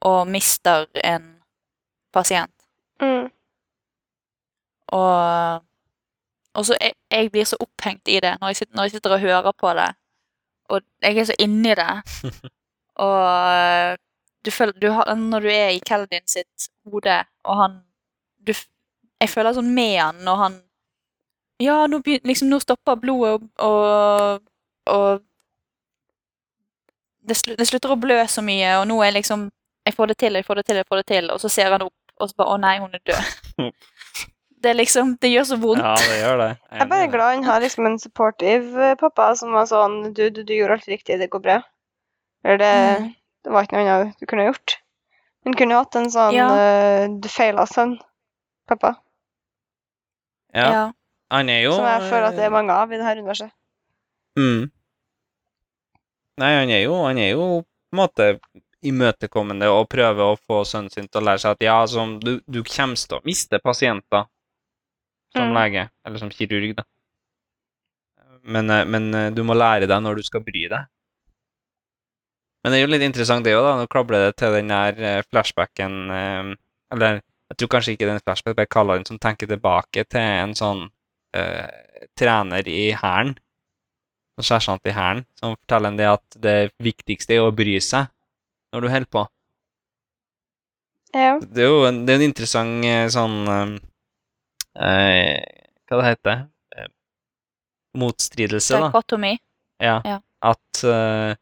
[0.01, 1.29] og mister en
[2.13, 2.53] pasient.
[3.01, 3.29] Mm.
[4.93, 5.63] Og,
[6.53, 9.15] og så jeg, jeg blir så opphengt i det når jeg, sitter, når jeg sitter
[9.15, 9.89] og hører på det.
[10.69, 11.93] Og jeg er så inni det.
[13.05, 13.97] og
[14.45, 17.81] du føler, du har, når du er i Keldin sitt hode, og han
[18.43, 18.53] du,
[19.21, 20.55] Jeg føler sånn med han når han
[21.63, 24.41] Ja, nå, begynner, liksom, nå stopper blodet, og, og,
[24.91, 25.21] og
[27.27, 29.49] det, slu, det slutter å blø så mye, og nå er liksom
[29.85, 31.71] Jeg får det til, jeg får det til, jeg får det til, og så ser
[31.71, 33.71] han opp, og så bare Å nei, hun er død.
[34.63, 35.83] Det er liksom Det gjør så vondt.
[35.83, 36.45] Ja, det gjør det.
[36.71, 40.29] Jeg er bare glad han har liksom en supportive eh, pappa som var sånn du,
[40.31, 41.57] du, du gjorde alt riktig, det går bra.
[42.45, 42.69] Eller det,
[43.01, 43.09] Mm.
[43.43, 44.77] det var ikke noe annet du kunne gjort.
[45.43, 46.47] Hun kunne hatt en sånn Ja.
[46.47, 47.97] uh, du feila sønn.
[48.71, 48.93] Pappa.
[50.55, 50.83] Ja, Ja.
[51.31, 53.51] han er jo Som jeg føler at det er mange av i det her universet.
[54.39, 54.71] Mm.
[56.41, 58.27] Nei, han er jo, han er jo på en måte
[58.83, 62.39] imøtekommende og prøver å få sønnen sin til å lære seg at ja, som du,
[62.49, 64.25] du kommer til å miste pasienter
[65.33, 65.55] som Mm.
[65.57, 66.83] lege, eller som kirurg, da.
[68.43, 70.89] Men, eh, men eh, du må lære deg når du skal bry deg.
[72.63, 73.75] Men det er jo litt interessant det òg, da.
[73.79, 75.95] Nå klabler det til den der eh, flashbacken
[76.93, 80.53] Eller jeg tror kanskje ikke den flashbacken, jeg kaller den som tenker tilbake til en
[80.57, 80.79] sånn
[81.37, 83.35] uh, trener i Hæren
[84.37, 88.09] og sersjant i Hæren som forteller en det at det viktigste er å bry seg
[88.73, 89.23] når du holder på.
[91.13, 91.37] Ja.
[91.37, 93.73] Det er jo en, det er en interessant eh, sånn eh,
[94.81, 96.39] eh, Hva det heter det?
[98.01, 98.87] Motstridelse, da.
[98.87, 99.35] Dekotomi.
[99.83, 99.99] Ja.
[100.07, 100.17] Ja.
[100.41, 101.35] At, uh,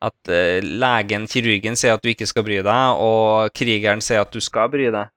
[0.00, 4.32] at uh, legen, kirurgen, sier at du ikke skal bry deg, og krigeren sier at
[4.32, 5.12] du skal bry deg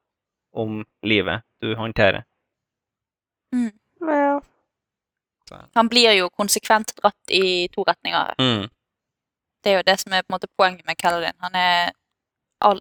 [0.60, 2.26] om livet du håndterer.
[3.56, 4.42] ja.
[5.76, 8.36] Han blir jo konsekvent dratt i to retninger.
[8.42, 8.70] Mm.
[9.64, 11.36] Det er jo det som er på en måte poenget med Kaladin.
[11.44, 11.60] Han,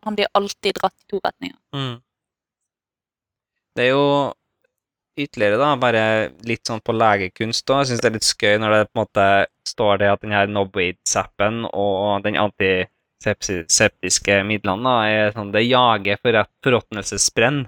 [0.03, 1.59] han blir alltid dratt i to retninger.
[1.77, 2.01] Mm.
[3.77, 4.07] Det er jo
[5.17, 6.03] ytterligere, da, bare
[6.49, 7.83] litt sånn på legekunst òg.
[7.83, 9.29] Jeg syns det er litt skøy når det på en måte
[9.69, 16.21] står det at den her Nobweed-zappen og den antiseptiske midlene da, er sånn Det jager
[16.21, 17.65] for forråtnelsesbrenn.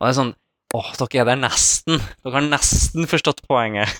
[0.00, 0.36] Og det er sånn
[0.70, 1.98] Åh, dere er der nesten.
[2.22, 3.90] Dere har nesten forstått poenget.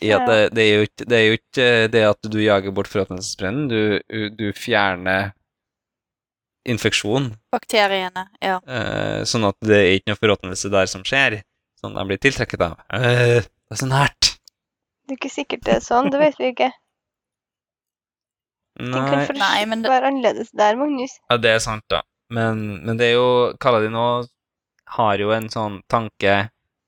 [0.00, 2.72] I at det, det, er jo ikke, det er jo ikke det at du jager
[2.72, 5.34] bort forråtnelsesbrennen, du, du fjerner
[6.68, 8.58] infeksjon Bakteriene, ja.
[8.64, 11.40] Eh, sånn at det er ikke noe forråtnelse der som skjer,
[11.80, 12.78] som de blir tiltrekket av.
[12.96, 14.34] Eh, det er så nært.
[15.04, 16.70] Det er ikke sikkert det er sånn, det vet vi ikke.
[18.80, 21.18] Den kan Nei, men det- være annerledes der, Magnus.
[21.28, 22.00] ja, det er sant, da.
[22.32, 23.26] Men, men det er jo
[23.60, 24.04] Kaladin nå
[24.96, 26.36] har jo en sånn tanke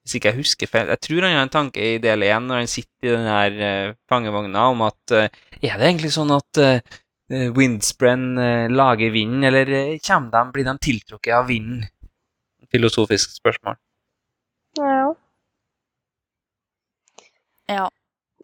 [0.02, 2.64] Hvis ikke jeg husker feil Jeg tror han har en tanke i del én når
[2.64, 5.28] han sitter i den her eh, fangevogna, om at eh,
[5.62, 6.98] Er det egentlig sånn at uh,
[7.32, 11.86] Windspren eh, lager vinden, eller eh, de, blir de tiltrukket av vinden?
[12.72, 13.76] Filosofisk spørsmål.
[14.76, 15.14] Ja.
[17.68, 17.88] ja.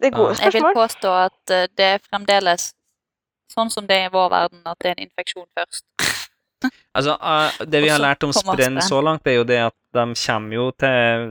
[0.01, 0.45] Det er gode spørsmål.
[0.45, 2.71] Jeg vil påstå at eh, det er fremdeles
[3.53, 5.85] sånn som det er i vår verden, at det er en infeksjon først.
[6.99, 8.81] Altså, eh, det vi har lært om sprenn.
[8.83, 11.29] så langt, er jo det at de kommer jo til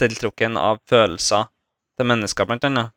[0.00, 1.48] tiltrukken av følelser
[1.98, 2.92] til mennesker, blant annet.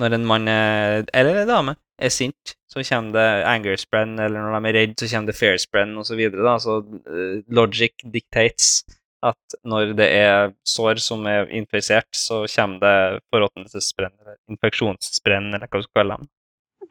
[0.00, 4.44] Når en mann er, eller en dame er sint, så kommer det anger sprenn, eller
[4.44, 6.18] når de er redd, så kommer det fair sprenn, og så.
[6.62, 6.78] Så
[7.08, 8.84] eh, logic dictates
[9.24, 15.70] at når det er sår som er infisert, så kommer det forråtnelsessprenn, eller infeksjonssprenn, eller
[15.70, 16.28] hva du skal kalle dem.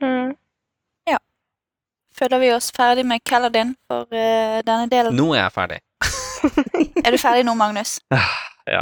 [0.02, 0.36] Mm.
[2.16, 5.18] Føler vi oss ferdig med Kaladin for uh, denne delen?
[5.18, 5.80] Nå er jeg ferdig.
[7.06, 7.98] Er du ferdig nå, Magnus?
[8.66, 8.82] Ja.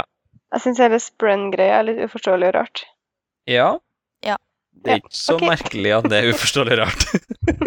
[0.54, 2.80] Jeg syns hele Sprenn-greia er litt uforståelig og rart.
[3.50, 3.66] Ja.
[4.24, 4.38] Ja.
[4.72, 5.50] Det er Ja, ikke så okay.
[5.50, 7.04] merkelig at det er uforståelig rart.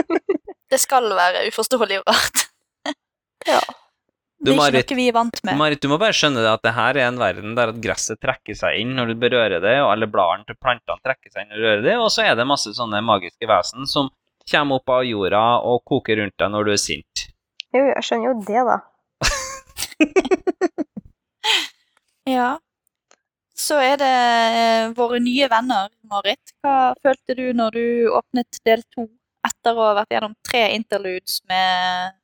[0.73, 2.41] Det skal være uforståelig og rart.
[3.47, 3.59] Ja.
[4.41, 5.55] Det er Marit, ikke noe vi er vant med.
[5.61, 8.19] Marit, du må bare skjønne det at det her er en verden der at gresset
[8.21, 11.53] trekker seg inn når du berører det, og alle bladene til plantene trekker seg inn
[11.53, 14.09] når du rører det, og så er det masse sånne magiske vesen som
[14.51, 17.27] kommer opp av jorda og koker rundt deg når du er sint.
[17.73, 18.77] Jo, jeg skjønner jo det, da.
[22.27, 22.57] Ja.
[23.55, 24.07] Så er det
[24.59, 26.51] eh, våre nye venner, Marit.
[26.59, 27.85] Hva følte du når du
[28.19, 29.07] åpnet del to,
[29.47, 32.17] etter å ha vært gjennom tre interludes med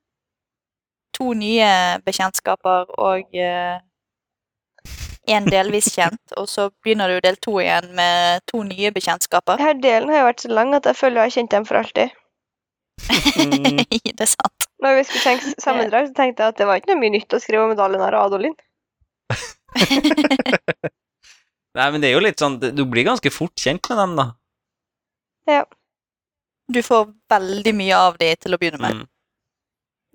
[1.15, 1.71] to nye
[2.03, 3.31] bekjentskaper og
[5.31, 9.61] én delvis kjent, og så begynner du del to igjen med to nye bekjentskaper?
[9.61, 11.79] Denne delen har jo vært så lang at jeg føler jeg har kjent dem for
[11.79, 12.19] alltid.
[14.03, 14.62] Det er sant.
[14.83, 17.35] Når vi skulle tenke sammendrag, så tenkte jeg at det var ikke noe mye nytt
[17.35, 18.55] å skrive om Dalinar og Adolin.
[21.77, 24.27] Nei, men det er jo litt sånn, du blir ganske fort kjent med dem, da.
[25.49, 25.63] Ja.
[26.73, 29.01] Du får veldig mye av de til å begynne med.
[29.01, 29.07] Mm.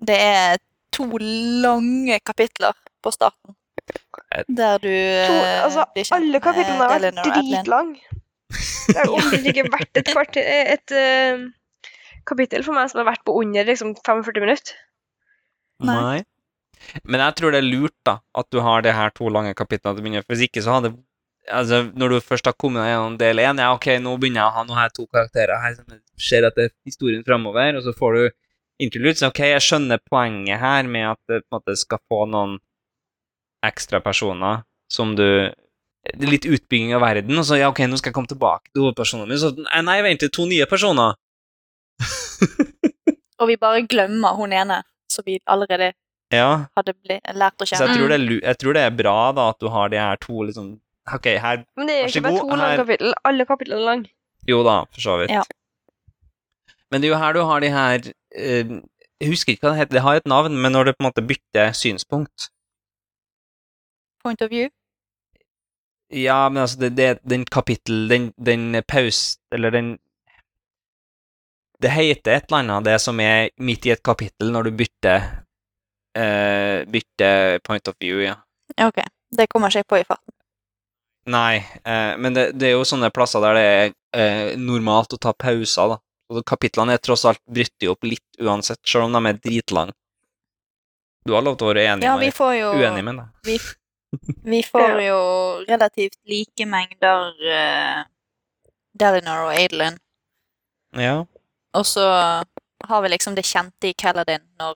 [0.09, 0.61] Det er
[0.95, 3.55] to lange kapitler på starten.
[4.47, 8.01] Der du To, eh, altså, blir kjent alle kapitlene har vært dritlange.
[8.89, 11.45] Det har omtrent ikke vært et, kvart, et eh,
[12.29, 14.77] kapittel for meg som har vært på under liksom 45 minutter.
[15.85, 16.23] Nei.
[17.03, 19.95] Men jeg tror det er lurt da, at du har det her to lange kapitlene
[19.97, 20.93] til å begynne Hvis ikke så hadde
[21.51, 24.47] altså, Når du først har kommet deg gjennom del én, ja, ok, nå begynner jeg
[24.47, 28.17] å ha nå jeg to karakterer her som ser etter historien framover, og så får
[28.17, 28.23] du
[28.85, 29.23] interludes.
[29.27, 32.59] Ok, jeg skjønner poenget her med at det på en måte skal få noen
[33.65, 35.51] ekstra personer som du
[36.15, 39.27] Litt utbygging av verden, og så ja, ok, nå skal jeg komme tilbake til hovedpersonen
[39.29, 39.37] min.
[39.37, 39.51] Så
[39.83, 41.17] nei, vent, to nye personer.
[43.39, 45.93] Og vi bare glemmer hun ene som vi allerede
[46.31, 46.65] Ja.
[46.77, 46.93] hadde
[47.33, 47.95] lært å Så jeg kjenne.
[47.97, 50.43] tror, det er, jeg tror det er bra da at du har de her to
[50.43, 50.79] liksom
[51.09, 53.13] Ok, her Men det er jo ikke bare to lange kapittel.
[53.25, 54.09] Alle kapitlene er lange.
[54.47, 55.31] Jo da, for så vidt.
[55.33, 55.41] Ja.
[56.91, 58.81] Men det er jo her du har de her uh,
[59.19, 61.09] Jeg husker ikke hva det heter, det har et navn, men når det på en
[61.09, 62.49] måte bytter synspunkt
[64.23, 64.69] Point of view.
[66.11, 69.97] Ja, men altså, det, det den kapittel Den, den pause, Eller den
[71.79, 75.21] Det heter et eller annet, det som er midt i et kapittel, når du bytter
[76.17, 78.35] uh, Bytter point of view, ja.
[78.83, 78.99] Ok,
[79.37, 80.33] det kommer seg på i farten.
[81.29, 85.21] Nei, uh, men det, det er jo sånne plasser der det er uh, normalt å
[85.21, 85.99] ta pauser, da.
[86.29, 89.95] Og kapitlene er tross alt bryter opp litt uansett, selv om de er dritlange.
[91.25, 93.25] Du har lov til å være enig Ja, med vi får jo uenig med det.
[93.47, 93.57] Vi,
[94.53, 95.19] vi får jo
[95.67, 98.05] relativt like mengder uh,
[98.99, 99.99] Delinor og Adelin.
[100.97, 101.17] Ja.
[101.77, 102.03] Og så
[102.89, 104.75] har vi liksom det kjente i Kaladin når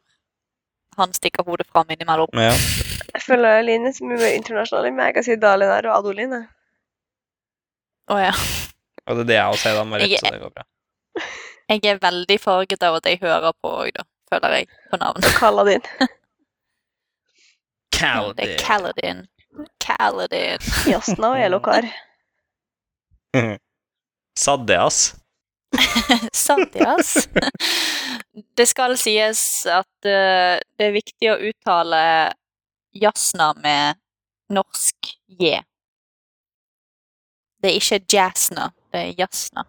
[0.97, 2.29] han stikker hodet fram innimellom.
[2.33, 2.53] ja.
[3.13, 5.05] Jeg føler Line er så mye mer internasjonal enn meg.
[5.11, 6.39] Jeg kan si Dalinar og Adoline.
[8.09, 8.31] Å ja.
[9.05, 10.63] Og det er det jeg også sier, da, Marit, Jeg- så det går bra.
[11.69, 14.03] Jeg er veldig farget av at jeg hører på òg, da.
[14.33, 15.21] Føler jeg på navn.
[15.39, 15.81] Kaladin.
[18.35, 19.21] Det er Kaladin.
[19.79, 20.59] Kaladin.
[20.89, 21.85] Jasna og Elokar.
[26.33, 27.07] Saddeas.
[27.07, 27.29] Sadias.
[28.57, 31.99] Det skal sies at uh, det er viktig å uttale
[32.97, 33.99] Jasna med
[34.53, 35.59] norsk J.
[37.61, 39.65] Det er ikke Jasna, det er Jasna.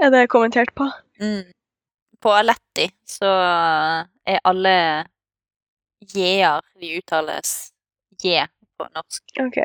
[0.00, 0.86] Er det kommentert på?
[1.20, 1.50] Mm.
[2.22, 3.30] På Aletti så
[4.24, 4.76] er alle
[6.14, 7.72] J-er De uttales
[8.22, 8.46] J
[8.78, 9.24] på norsk.
[9.42, 9.58] Ok.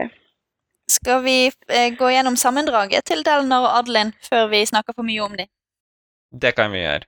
[0.91, 5.23] Skal vi eh, gå gjennom sammendraget til Delnar og Adeline før vi snakker for mye
[5.25, 5.49] om dem?
[6.31, 7.07] Det kan vi gjøre.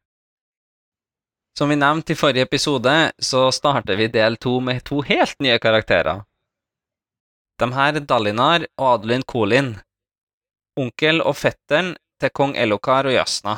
[1.58, 5.58] Som vi nevnte i forrige episode, så starter vi del to med to helt nye
[5.60, 6.22] karakterer.
[7.58, 9.72] De her er Dalinar og Adelin Kolin,
[10.78, 13.58] onkel og fetteren til kong Elokar og Jasna.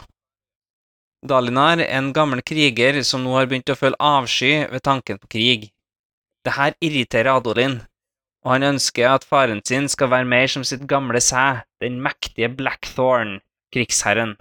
[1.27, 5.27] Dalinar er en gammel kriger som nå har begynt å føle avsky ved tanken på
[5.35, 5.67] krig.
[6.47, 7.81] Det her irriterer Adolin,
[8.45, 12.49] og han ønsker at faren sin skal være mer som sitt gamle sæ, den mektige
[12.55, 13.39] Blackthorn,
[13.73, 14.37] krigsherren.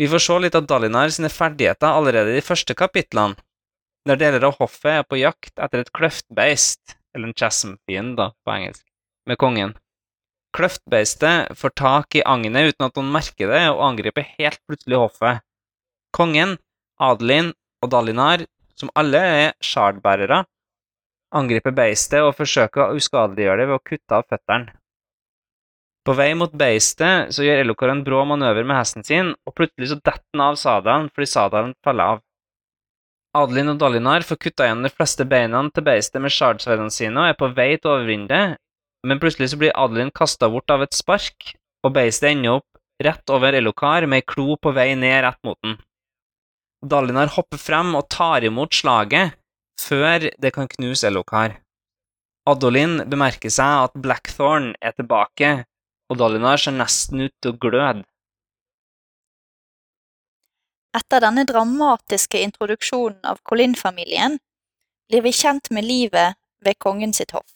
[0.00, 3.38] Vi får se litt av Dalinar sine ferdigheter allerede i de første kapitlene,
[4.08, 8.54] der deler av hoffet er på jakt etter et kløftbeist, eller en chasm-fiend, da, på
[8.56, 8.82] engelsk,
[9.30, 9.76] med kongen.
[10.56, 15.44] Kløftbeistet får tak i agnet uten at noen merker det, og angriper helt plutselig hoffet.
[16.12, 16.58] Kongen,
[17.00, 17.52] Adelin
[17.84, 18.42] og Dalinar,
[18.76, 20.42] som alle er shardbærere,
[21.36, 24.72] angriper beistet og forsøker å uskadeliggjøre det ved å kutte av føttene.
[26.02, 29.92] På vei mot beistet så gjør Elokar en brå manøver med hesten sin, og plutselig
[29.92, 32.22] så detter han av sadelen fordi sadelen faller av.
[33.38, 37.30] Adelin og Dalinar får kutta igjen de fleste beina til beistet med shardsverdene sine og
[37.30, 38.42] er på vei til å overvinne det,
[39.06, 41.54] men plutselig så blir Adelin kasta bort av et spark,
[41.86, 42.68] og beistet ender opp
[43.02, 45.78] rett over Elokar med ei klo på vei ned rett mot den.
[46.82, 49.38] Dalinar hopper frem og tar imot slaget,
[49.80, 51.58] før det kan knuse Elokar.
[52.48, 55.52] Adolin bemerker seg at Blackthorn er tilbake,
[56.10, 58.02] og Dalinar ser nesten ut til å gløde.
[60.92, 64.36] Etter denne dramatiske introduksjonen av Colin-familien
[65.08, 67.48] blir vi kjent med livet ved kongen sitt hoff.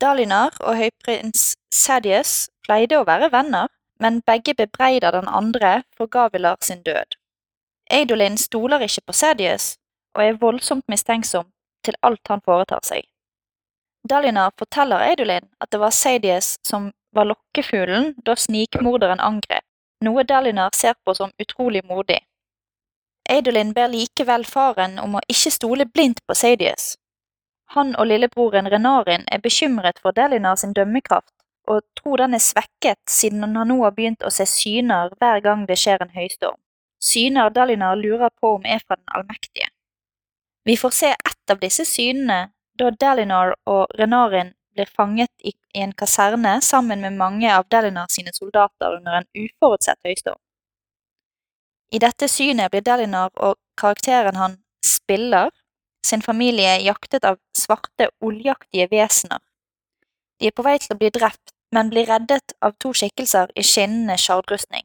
[0.00, 3.68] Dalinar og høyprins Sadius pleide å være venner,
[4.00, 7.18] men begge bebreider den andre for Gavilar sin død.
[7.92, 9.76] Eidolin stoler ikke på Sadius
[10.16, 11.48] og er voldsomt mistenksom
[11.86, 13.06] til alt han foretar seg.
[14.08, 19.64] Dalinar forteller Eidolin at det var Sadies som var lokkefuglen da snikmorderen angrep,
[20.02, 22.18] noe Dalinar ser på som utrolig modig.
[23.30, 26.96] Eidolin ber likevel faren om å ikke stole blindt på Sadies.
[27.76, 31.32] Han og lillebroren Renarin er bekymret for Dalinar sin dømmekraft,
[31.70, 35.62] og tror den er svekket siden han nå har begynt å se syner hver gang
[35.68, 36.58] det skjer en høystorm.
[37.02, 39.71] Syner Dalinar lurer på om er fra den allmektige.
[40.64, 45.92] Vi får se ett av disse synene da Delinor og Renarin blir fanget i en
[45.92, 50.38] kaserne sammen med mange av Dalinar sine soldater under en uforutsett høystorm.
[51.92, 55.50] I dette synet blir Delinor og karakteren han Spiller
[56.06, 59.38] sin familie jaktet av svarte, oljeaktige vesener.
[60.40, 63.62] De er på vei til å bli drept, men blir reddet av to skikkelser i
[63.62, 64.82] skinnende skjardrustning.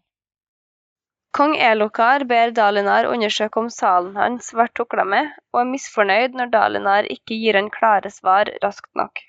[1.37, 6.49] Kong Elokar ber Dalinar undersøke om salen hans ble tukla med, og er misfornøyd når
[6.55, 9.21] Dalinar ikke gir han klare svar raskt nok.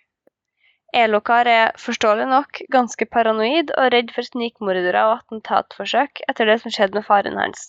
[1.02, 6.72] Elokar er forståelig nok ganske paranoid og redd for snikmordere og attentatforsøk etter det som
[6.72, 7.68] skjedde med faren hans.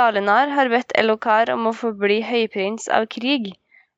[0.00, 3.50] Dalinar har bedt Elokar om å forbli høyprins av krig,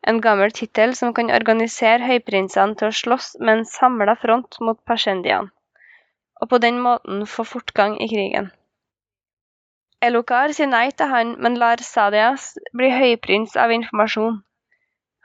[0.03, 4.83] en gammel tittel som kan organisere høyprinsene til å slåss med en samla front mot
[4.91, 5.53] persendian,
[6.41, 8.51] og på den måten få fortgang i krigen.
[10.07, 14.43] Elokar sier nei til han, men lar Sadias bli høyprins av informasjon.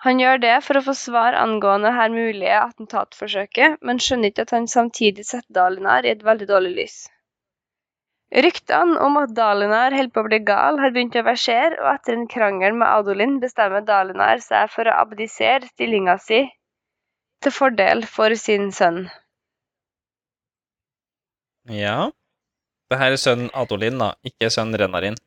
[0.05, 4.53] Han gjør det for å få svar angående her mulige attentatforsøket, men skjønner ikke at
[4.55, 6.95] han samtidig setter Dalinar i et veldig dårlig lys.
[8.31, 12.15] Ryktene om at Dalinar holder på å bli gal, har begynt å versere, og etter
[12.15, 16.45] en krangel med Adolin bestemmer Dalinar seg for å abdisere stillinga si
[17.43, 19.03] til fordel for sin sønn.
[21.69, 22.09] Ja.
[22.91, 25.17] Det her er sønnen Adolin, da, ikke sønnen Renarin.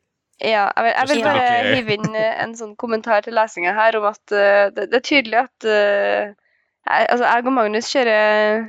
[0.43, 3.95] Ja, jeg vil, jeg vil bare hive inn eh, en sånn kommentar til lesinga her
[4.01, 8.65] om at uh, det, det er tydelig at uh, jeg, altså jeg og Magnus kjører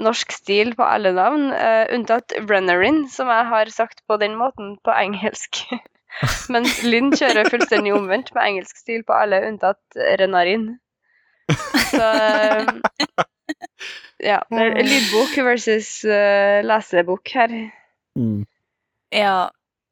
[0.00, 4.76] norsk stil på alle navn, uh, unntatt Rennerin, som jeg har sagt på den måten
[4.86, 5.64] på engelsk.
[6.54, 10.70] Mens Linn kjører fullstendig omvendt med engelsk stil på alle, unntatt Renarin.
[11.90, 12.66] Så eh,
[14.30, 14.42] Ja.
[14.52, 17.54] Det er lydbok versus uh, lesebok her.
[19.16, 19.48] Ja,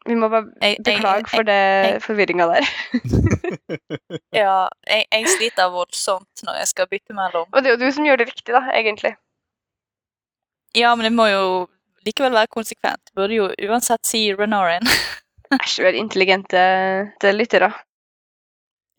[0.08, 2.68] Vi må bare beklage for det forvirringa der.
[4.40, 7.48] ja, jeg, jeg sliter voldsomt når jeg skal bytte mellom.
[7.52, 9.14] Og det er jo du som gjør det riktig, da, egentlig.
[10.76, 11.44] Ja, men det må jo
[12.06, 13.12] likevel være konsekvent.
[13.16, 14.84] Burde jo uansett si Renarin.
[15.56, 16.62] Æsj, vi er intelligente
[17.20, 17.72] til lyttere.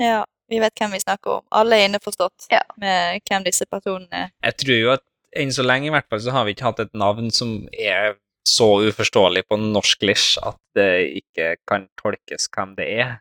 [0.01, 1.43] ja, vi vet hvem vi snakker om.
[1.51, 2.61] Alle er innforstått Ja.
[2.77, 4.29] med hvem disse personene er.
[4.43, 5.03] Jeg tror jo at
[5.37, 8.15] enn så lenge i hvert fall så har vi ikke hatt et navn som er
[8.49, 13.19] så uforståelig på norsklish at det ikke kan tolkes hvem det er.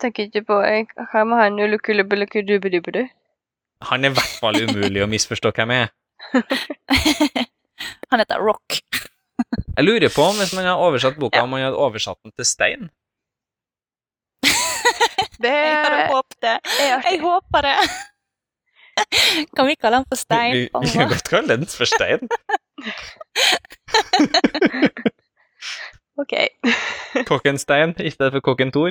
[0.00, 0.86] Tenker ikke på jeg
[1.28, 3.02] med han ulukulubulukudubudubudu?
[3.90, 5.88] Han er i hvert fall umulig å misforstå hvem er.
[8.12, 8.78] Han heter Rock.
[9.76, 11.42] Jeg lurer på om hvis man har oversatt boka, Ja.
[11.42, 12.90] om man hadde oversatt den til stein.
[15.42, 16.56] Det Jeg hadde håpet det.
[16.80, 17.76] Jeg håper det.
[19.56, 20.52] Kan vi kalle den for Stein?
[20.54, 22.20] vi, vi kan godt kalle den for stein.
[26.20, 26.32] OK.
[27.26, 28.90] Kokken Stein i stedet for Kokken Tor.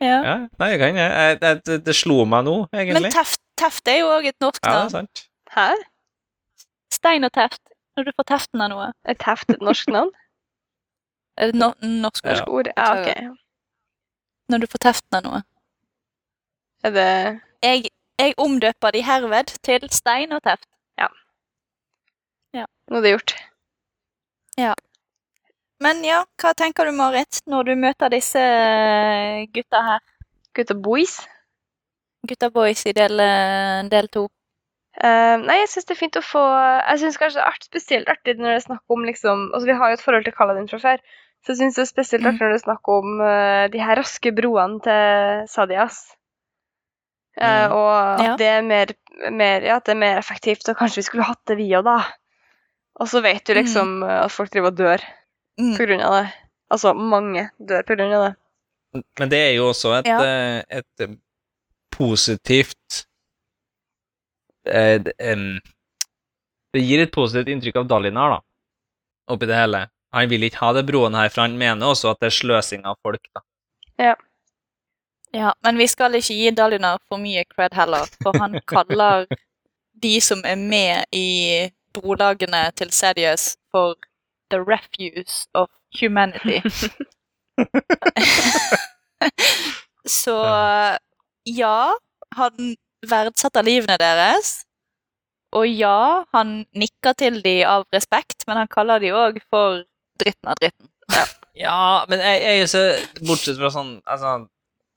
[0.00, 0.18] Ja.
[0.26, 1.38] Ja, nei, jeg kan jeg.
[1.40, 3.12] jeg det, det, slo meg nå, Men egentlig.
[3.14, 4.90] teft, teft er jo òg et norsk Ja, navn.
[4.90, 5.22] sant.
[5.54, 5.68] Hæ?
[6.92, 7.60] Stein og teft.
[7.96, 8.86] Når du får teften av noe.
[9.06, 10.10] Er Teft et norsk navn?
[11.38, 12.40] Er det no norsk Ja.
[12.42, 12.48] ord?
[12.48, 12.66] Ord?
[12.76, 13.08] Ja, OK.
[14.52, 15.42] Når du får teften av noe.
[16.84, 17.10] Er det
[17.64, 17.88] Jeg,
[18.20, 20.68] jeg omdøper de herved til Stein og teft.
[21.00, 21.08] Ja.
[22.90, 23.34] Nå er det gjort.
[24.60, 24.74] Ja.
[25.82, 30.02] Men ja, hva tenker du, Marit, når du møter disse eh, gutta her?
[30.54, 31.18] Gutta boys?
[32.28, 34.28] Gutta boys i del, eh, del to.
[34.94, 37.64] Uh, nei, jeg syns det er fint å få Jeg syns kanskje det er art,
[37.66, 40.34] spesielt artig når det er snakk om liksom Altså, vi har jo et forhold til
[40.36, 41.00] Kaladin fra før,
[41.44, 43.98] så jeg syns det er spesielt at artig når du snakker om uh, de her
[44.00, 46.02] raske broene til Sadias.
[47.34, 47.72] Uh, Mm.
[47.74, 47.90] og
[48.20, 48.36] at Ja.
[48.38, 48.86] det er mer,
[49.34, 51.82] mer Ja, at det er mer effektivt, og kanskje vi skulle hatt det vi òg,
[51.84, 51.96] da.
[53.00, 54.04] Og så vet du liksom mm.
[54.24, 55.02] at folk driver og dør
[55.58, 55.76] Mm.
[55.76, 56.32] på grunn av det.
[56.70, 59.02] Altså, mange dør på grunn av det.
[59.18, 60.18] Men det er jo også et, Ja.
[60.22, 61.16] eh, et eh,
[61.90, 63.04] positivt
[64.66, 65.60] eh, d- em,
[66.74, 68.40] Det gir et positivt inntrykk av Dalinar, da,
[69.34, 69.84] oppi det hele.
[70.14, 72.86] Han vil ikke ha det broen her, for han mener også at det er sløsing
[72.86, 73.42] av folk, da.
[75.34, 79.26] Ja, men vi skal ikke gi Dalinar for mye cred heller, for han kaller
[80.02, 83.96] de som er med i brolagene til Sedius for
[84.50, 85.68] the refuse of
[86.00, 86.60] humanity.
[90.06, 90.36] Så
[91.46, 91.94] ja,
[92.36, 92.76] han
[93.10, 94.60] verdsetter livene deres.
[95.54, 99.82] Og ja, han nikker til dem av respekt, men han kaller dem òg for
[100.20, 100.90] dritten av dritten.
[101.14, 101.24] Ja,
[101.58, 101.78] ja
[102.10, 102.82] men jeg, jeg er så
[103.28, 104.30] Bortsett fra sånn altså,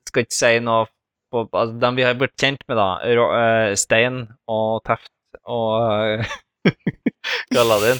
[0.08, 0.86] Skal ikke si noe
[1.34, 2.90] på altså, Dem vi har blitt kjent med, da.
[3.20, 5.12] Rå, uh, Stein og Teft
[5.48, 6.38] og uh,
[7.56, 8.00] Galadin,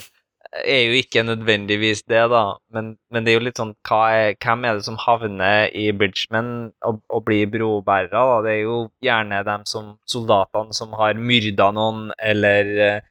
[0.64, 2.42] er jo ikke nødvendigvis det, da.
[2.74, 6.72] Men, men det er jo litt sånn er, Hvem er det som havner i Bridgeman
[6.88, 8.12] og, og blir brobærere?
[8.12, 8.40] da?
[8.46, 13.04] Det er jo gjerne dem som soldatene som har myrda noen, eller eh,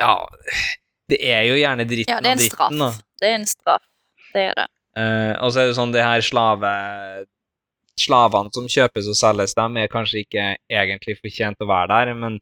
[0.00, 0.14] Ja,
[1.12, 2.92] det er jo gjerne dritten Ja, en av dritten, da.
[3.22, 3.84] Det er en straff.
[4.32, 4.68] Det er det.
[4.98, 6.72] Eh, og så er det sånn, det her slave
[8.00, 12.38] slavene som kjøpes og selges, dem er kanskje ikke egentlig fortjent å være der, men,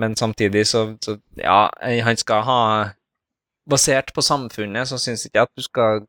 [0.00, 2.62] men samtidig så, så Ja, han skal ha
[3.70, 6.00] Basert på samfunnet, så syns ikke jeg at du skal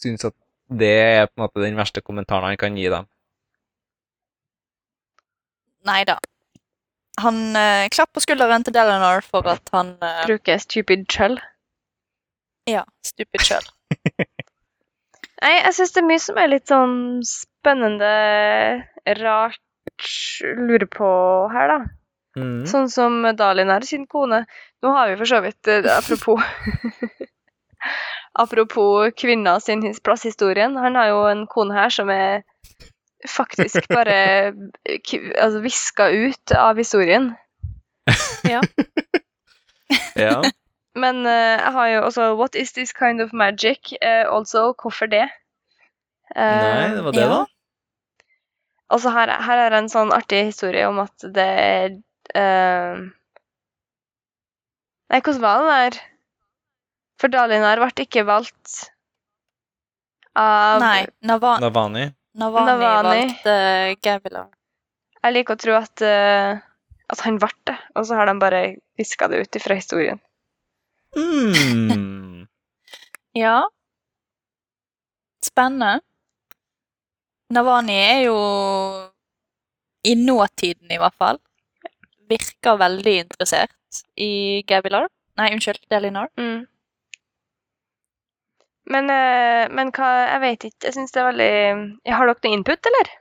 [0.00, 0.34] synes at
[0.66, 3.06] det er på en måte den verste kommentaren han kan gi dem.
[5.86, 6.16] Nei da.
[7.22, 11.38] Han eh, klapper skulderen til Delanor for at han eh, Bruker stupid chell.
[12.66, 13.66] Ja, stupid sjøl.
[15.42, 16.94] Nei, jeg syns det er mye som er litt sånn
[17.28, 18.08] spennende,
[19.20, 19.60] rart,
[20.56, 21.10] lurer på
[21.52, 21.78] her, da.
[22.40, 22.64] Mm.
[22.68, 24.42] Sånn som Dalinar sin kone.
[24.84, 26.42] Nå har vi for så vidt eh, Apropos
[28.38, 30.76] Apropos kvinner sin his- plass i historien.
[30.76, 32.42] Han har jo en kone her som er
[33.28, 34.52] faktisk bare
[35.08, 37.32] k- altså, viska ut av historien.
[38.46, 38.60] Ja.
[40.14, 40.42] Ja.
[40.96, 43.92] Men eh, jeg har jo også What is this kind of magic?
[44.00, 45.26] Eh, also, hvorfor det?
[46.34, 47.28] Eh, Nei, det var det, ja.
[47.34, 47.44] da?
[48.96, 51.96] Altså her, her er en sånn artig historie om at det er
[52.38, 53.00] uh...
[55.10, 55.98] Nei, hvordan var det der?
[57.20, 58.76] For Dalinar ble ikke valgt
[60.36, 62.06] av Nei, Nava Navani.
[62.36, 63.08] Navani, Navani.
[63.08, 63.56] valgte
[64.04, 64.48] Gavilar.
[65.24, 66.58] Jeg liker å tro at, uh,
[67.10, 68.62] at han ble det, og så har de bare
[69.00, 70.20] viska det ut ifra historien.
[71.16, 72.46] Mm.
[73.36, 73.66] Ja.
[75.44, 76.00] Spennende.
[77.52, 78.36] Navani er jo
[80.08, 81.38] i nåtiden, i hvert fall.
[82.30, 85.10] Virker veldig interessert i Gavilar.
[85.36, 86.30] Nei, unnskyld, Delinar.
[86.40, 86.64] Mm.
[88.88, 90.84] Men, eh, men hva Jeg vet ikke.
[90.86, 91.52] Jeg syns det er veldig
[92.16, 93.12] Har dere noe input, eller?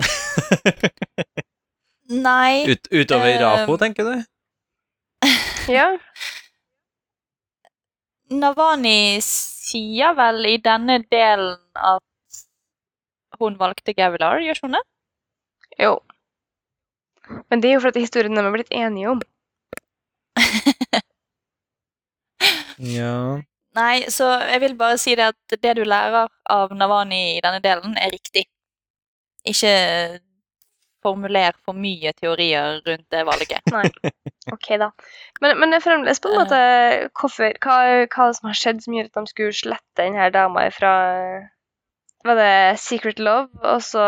[2.28, 4.24] Nei, Ut, utover uh, Rafo, tenker du?
[5.72, 5.88] Ja.
[8.40, 12.40] Navani sier vel i denne delen at
[13.40, 14.82] hun valgte Gavilar, gjør hun det?
[15.80, 15.94] Jo.
[17.50, 19.22] Men det er jo fordi historien de har blitt enige om.
[22.78, 23.40] Ja.
[23.74, 27.60] Nei, så jeg vil bare si det at det du lærer av Navani i denne
[27.62, 28.44] delen, er riktig.
[29.44, 29.72] Ikke
[31.04, 33.60] formuler for mye teorier rundt det valget.
[33.74, 33.88] Nei.
[34.52, 34.90] OK, da.
[35.40, 36.60] Men, men det er fremdeles på en måte
[37.16, 37.78] hvorfor, hva,
[38.12, 40.94] hva som har skjedd som gjør at de skulle slette denne dama fra
[42.24, 44.04] Var det Secret Love, og så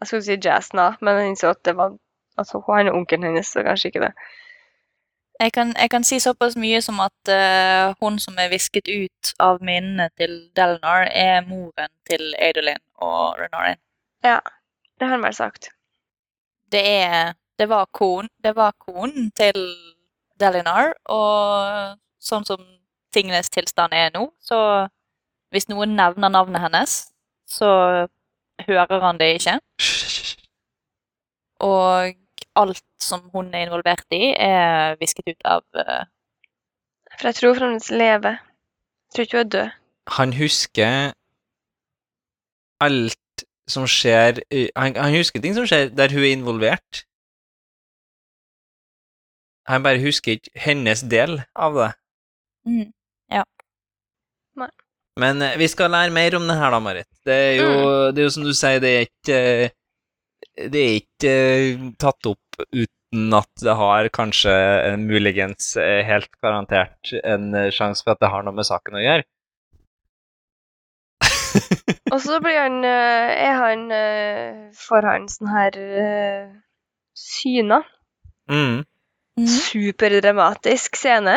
[0.00, 1.94] Jeg skulle si Jazz nå, men jeg innså at det var
[2.38, 4.14] Altså, han er onkelen hennes, så kanskje ikke det.
[5.40, 9.32] Jeg kan, jeg kan si såpass mye som at uh, hun som er visket ut
[9.42, 13.80] av minnene til Delinar, er moren til Adolin og Renarin.
[14.98, 15.70] Det har han vel sagt.
[16.72, 19.54] Det er Det var kon, det var konen til
[20.40, 22.58] Delinar, og sånn som
[23.14, 24.88] tingenes tilstand er nå, så
[25.54, 26.96] hvis noen nevner navnet hennes,
[27.46, 27.68] så
[28.66, 29.54] hører han det ikke.
[31.62, 32.18] Og
[32.58, 36.02] alt som hun er involvert i, er visket ut av uh...
[37.14, 38.40] For jeg tror fremdeles lever.
[38.42, 39.76] Jeg tror ikke hun er død.
[40.18, 41.12] Han husker
[42.82, 43.20] alt
[43.70, 44.42] som skjer
[44.76, 47.04] han, han husker ting som skjer der hun er involvert.
[49.70, 51.92] Han bare husker ikke hennes del av det.
[52.68, 52.90] mm,
[55.20, 57.08] Men eh, vi skal lære mer om det her, da, Marit.
[57.26, 57.70] Det er jo,
[58.12, 59.74] det er jo som du sier, det er ikke eh,
[60.74, 64.52] Det er ikke eh, tatt opp uten at det har kanskje
[64.98, 69.26] muligens helt garantert en sjanse for at det har noe med saken å gjøre.
[72.12, 76.48] Og så blir han eh, Er han eh, Får han sånn her eh,
[77.14, 77.84] syner.
[78.50, 78.82] Mm.
[79.34, 79.50] Mhm.
[79.50, 81.36] Superdramatisk scene.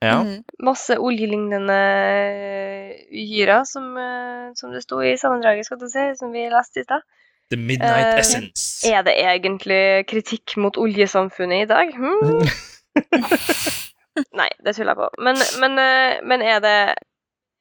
[0.00, 0.20] Ja.
[0.22, 0.44] Mhm.
[0.64, 1.78] Masse oljelignende
[3.10, 3.90] uhyrer, som,
[4.56, 7.04] som det sto i sammendraget, skal du si, som vi leste i stad.
[7.50, 8.86] The Midnight uh, Essence.
[8.86, 11.92] Er det egentlig kritikk mot oljesamfunnet i dag?
[11.96, 12.46] Hmm?
[14.40, 15.10] Nei, det tuller jeg på.
[15.26, 15.80] Men, men,
[16.30, 16.76] men er det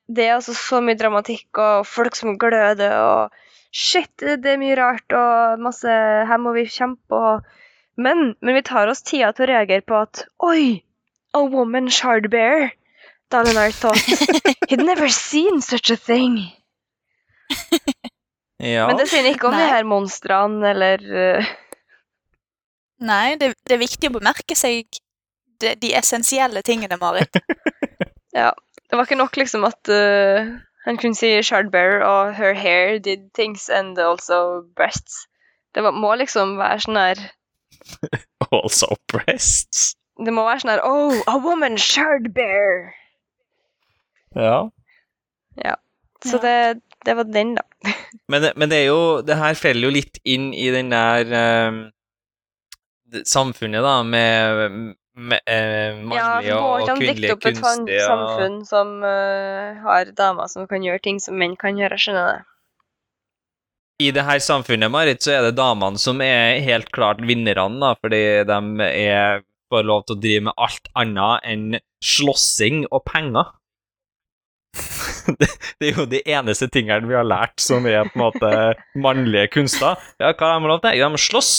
[0.09, 3.37] Det er altså så mye dramatikk og folk som gløder og
[3.69, 5.85] Shit, det er mye rart og masse
[6.25, 7.43] Her må vi kjempe og
[8.01, 10.81] Men, men vi tar oss tida til å reagere på at Oi!
[11.37, 12.71] A woman shard bear.
[13.29, 14.01] Dalinar thought
[14.69, 16.39] he'd never seen such a thing.
[18.59, 18.87] Ja.
[18.87, 21.51] Men det sier ikke om de her monstrene eller uh...
[23.07, 24.99] Nei, det, det er viktig å bemerke seg
[25.63, 27.39] de, de essensielle tingene, Marit.
[28.89, 30.47] Det var ikke nok liksom at eh,
[30.85, 35.27] han kunne si 'Shardbearer' og her hair did things and also breasts.
[35.75, 37.19] Det var, må liksom være sånn her
[38.51, 39.93] Also breasts.
[40.25, 42.89] Det må være sånn her Oh, a woman shardbearer!»
[44.35, 44.69] Ja.
[45.63, 45.75] Ja.
[46.25, 46.41] Så Ja.
[46.43, 47.61] det, det var den, da.
[48.29, 51.29] Men, det- men det er jo Det her faller jo litt inn i den der
[51.69, 51.79] um,
[53.25, 58.11] samfunnet, da, med, eh, Ja, mannlige går og å dikte kvinnelige opp et kunstige og-
[58.11, 62.37] samfunn som uh, har damer som kan gjøre ting som menn kan gjøre, skjønner jeg
[62.37, 62.45] det.
[63.99, 67.95] I det her samfunnet, Marit, så er det damene som er helt klart vinnerne, da,
[67.99, 71.65] fordi de er, får lov til å drive med alt annet enn
[71.99, 73.49] slåssing og penger.
[75.39, 75.49] det,
[75.81, 78.53] det er jo de eneste tingene vi har lært som er på en måte
[78.95, 79.99] mannlige kunster.
[80.21, 81.03] Ja, hva har de lov til?
[81.03, 81.53] De slåss,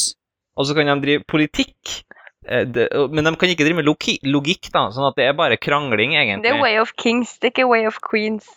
[0.56, 2.00] og så kan de drive politikk.
[2.48, 5.58] Eh, det, men de kan ikke drive med logikk, da, sånn at det er bare
[5.60, 6.46] krangling, egentlig.
[6.48, 8.48] Det er way of kings, det er ikke way of queens.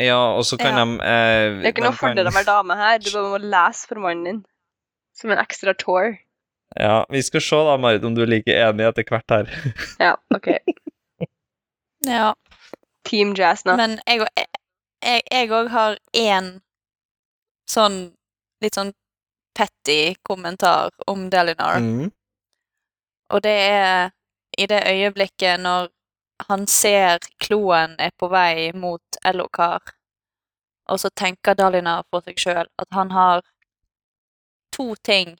[0.00, 0.84] Ja, og så kan Ja.
[0.84, 3.40] de eh, Det er ikke de noe fordel å være dame her, du bare må
[3.40, 4.44] lese for mannen din.
[5.16, 6.18] Som en ekstra tour.
[6.76, 9.48] Ja, vi skal se da, Marit, om du er like enig etter hvert her.
[10.02, 10.50] Ja, OK.
[12.06, 12.34] Ja.
[13.08, 13.76] Team jazz nå.
[13.78, 16.60] Men jeg òg har én
[17.70, 18.12] sånn
[18.62, 18.92] litt sånn
[19.56, 21.80] petty kommentar om Delinar.
[21.80, 22.10] Mm.
[23.28, 24.10] Og det er
[24.58, 25.88] i det øyeblikket når
[26.48, 29.82] han ser kloen er på vei mot Elokar,
[30.86, 33.42] og så tenker Dalinar for seg sjøl at han har
[34.76, 35.36] to ting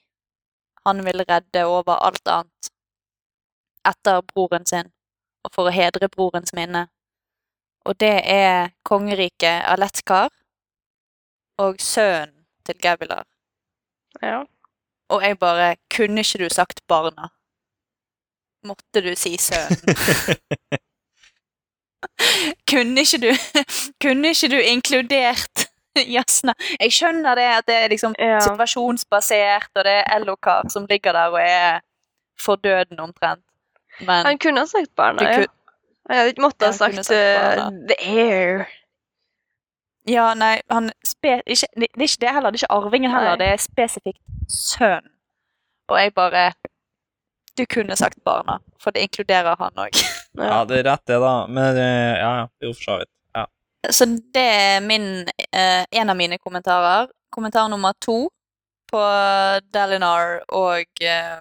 [0.86, 2.70] han vil redde over alt annet
[3.88, 4.90] etter broren sin,
[5.44, 6.86] og for å hedre brorens minne.
[7.86, 10.30] Og det er kongeriket Aletkar
[11.62, 13.26] og sønnen til Gavilar.
[14.22, 14.44] Ja.
[15.10, 17.30] Og jeg bare Kunne ikke du sagt barna?
[18.64, 19.76] Måtte du si sønnen?
[22.70, 23.30] kunne ikke du
[24.02, 25.66] Kunne ikke du inkludert
[25.96, 26.54] jazzene?
[26.80, 28.40] Jeg skjønner det at det er liksom Ja.
[28.40, 31.80] situasjonsbasert, og det er Elokar som ligger der og er
[32.40, 33.44] for døden omtrent.
[34.00, 35.46] Men Han kunne ha sagt barna, ja.
[36.08, 37.70] Han hadde ikke måttet ha sagt sagt eh.
[37.88, 38.66] The Air.
[40.08, 40.80] Ja, nei, ikke,
[41.74, 42.50] det det er ikke det heller.
[42.50, 43.36] Det er ikke arvingen heller.
[43.36, 43.40] Nei.
[43.40, 45.08] Det er spesifikt sønn.
[45.88, 46.52] Og jeg bare
[47.56, 49.96] Du kunne sagt barna, for det inkluderer han òg.
[50.36, 51.46] Ja, det er rett det, da.
[51.48, 52.46] Men eh, ja, ja.
[52.60, 53.10] Jo, for så vidt.
[53.34, 53.46] Ja.
[53.90, 54.04] Så
[54.34, 55.06] det er min,
[55.52, 57.08] eh, en av mine kommentarer.
[57.32, 58.28] Kommentar nummer to
[58.92, 59.00] på
[59.72, 61.38] Dalinar og eh,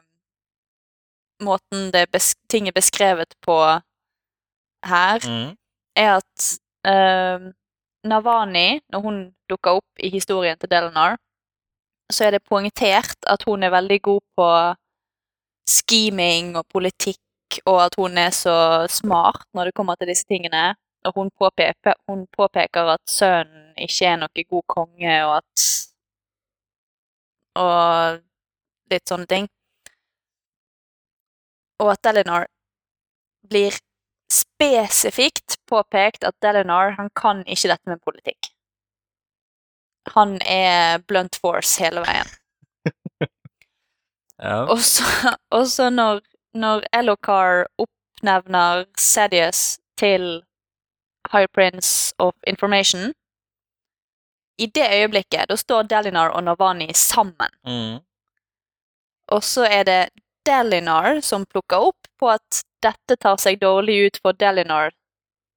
[1.44, 3.58] måten det bes ting er beskrevet på
[4.86, 5.58] her, Mm.
[5.98, 6.48] er at
[6.86, 7.52] eh,
[8.06, 9.20] Navani, når hun
[9.50, 11.18] dukker opp i historien til Delinar,
[12.12, 14.50] så er det poengtert at hun er veldig god på
[15.70, 18.56] scheming og politikk, og at hun er så
[18.90, 20.76] smart når det kommer til disse tingene.
[21.06, 25.68] Og hun påpeker, hun påpeker at sønnen ikke er noe god konge, og at
[27.56, 28.18] Og
[28.92, 29.46] litt sånne ting.
[31.80, 32.50] Og at Delinar
[33.48, 33.78] blir
[34.32, 38.52] spesifikt påpekt at Delinar han kan ikke dette med politikk.
[40.16, 42.28] Han er blunt force hele veien.
[44.46, 44.66] Ja.
[44.70, 45.04] Og så,
[45.58, 46.22] og så når,
[46.54, 50.44] når Elokar oppnevner Sedius til
[51.32, 53.14] High Prince of Information
[54.58, 57.52] I det øyeblikket da står Delinar og Navani sammen.
[57.68, 58.00] Mm.
[59.28, 60.10] Og så er det
[60.46, 64.94] Delinar som plukker opp på at dette tar seg dårlig ut for Delinar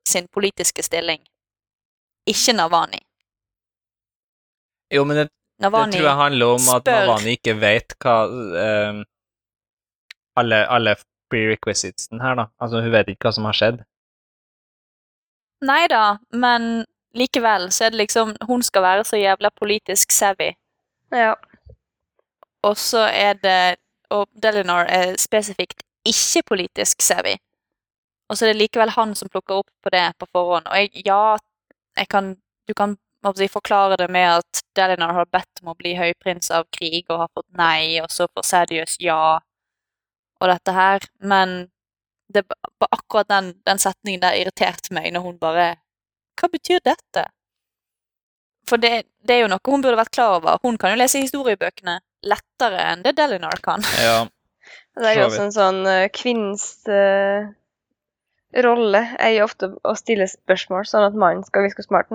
[0.09, 1.20] sin politiske stilling.
[2.27, 2.98] Ikke Navani.
[4.90, 5.28] Jo, men
[5.59, 9.01] det, det tror jeg handler om at spør- Navani ikke vet hva um,
[10.39, 10.97] alle, alle
[11.31, 12.45] prerequisitesen her, da.
[12.63, 13.81] Altså, hun vet ikke hva som har skjedd.
[15.67, 16.85] Nei da, men
[17.19, 20.53] likevel så er det liksom Hun skal være så jævla politisk savvy,
[21.11, 21.33] Ja.
[22.63, 23.77] og så er det
[24.11, 27.35] Og Delinor er spesifikt ikke politisk savvy.
[28.31, 30.67] Og så er det likevel han som plukker opp på det på forhånd.
[30.69, 31.37] Og jeg, ja,
[31.97, 32.31] jeg kan,
[32.69, 32.97] du kan
[33.36, 37.24] si, forklare det med at Delinor har bedt om å bli høyprins av krig og
[37.24, 39.39] har fått nei, og så får Sadius ja,
[40.39, 41.07] og dette her.
[41.19, 41.69] Men
[42.28, 42.45] det,
[42.90, 45.69] akkurat den, den setningen der irriterte meg når hun bare
[46.39, 47.24] Hva betyr dette?
[48.69, 50.61] For det, det er jo noe hun burde vært klar over.
[50.62, 53.82] Hun kan jo lese historiebøkene lettere enn det Delinor kan.
[54.09, 54.27] Ja.
[54.99, 57.47] Det er jo også en sånn uh, kvinnens uh,
[58.66, 62.11] rolle er jo ofte å stille spørsmål, sånn at mannen skal virke smart.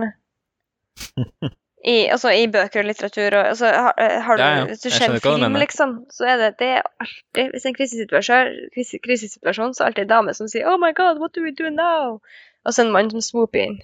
[1.83, 4.65] I, altså, I bøker og litteratur og altså, har, eh, har du, Ja, ja.
[4.69, 7.71] Hvis du ser du film, liksom, så er det, det er alltid Hvis det er
[7.73, 11.19] en krisesituasjon, krise, krisesituasjon, så er det alltid en dame som sier 'Oh my God,
[11.19, 12.21] what do we do now?'
[12.65, 13.81] Og så en mann som swooper inn.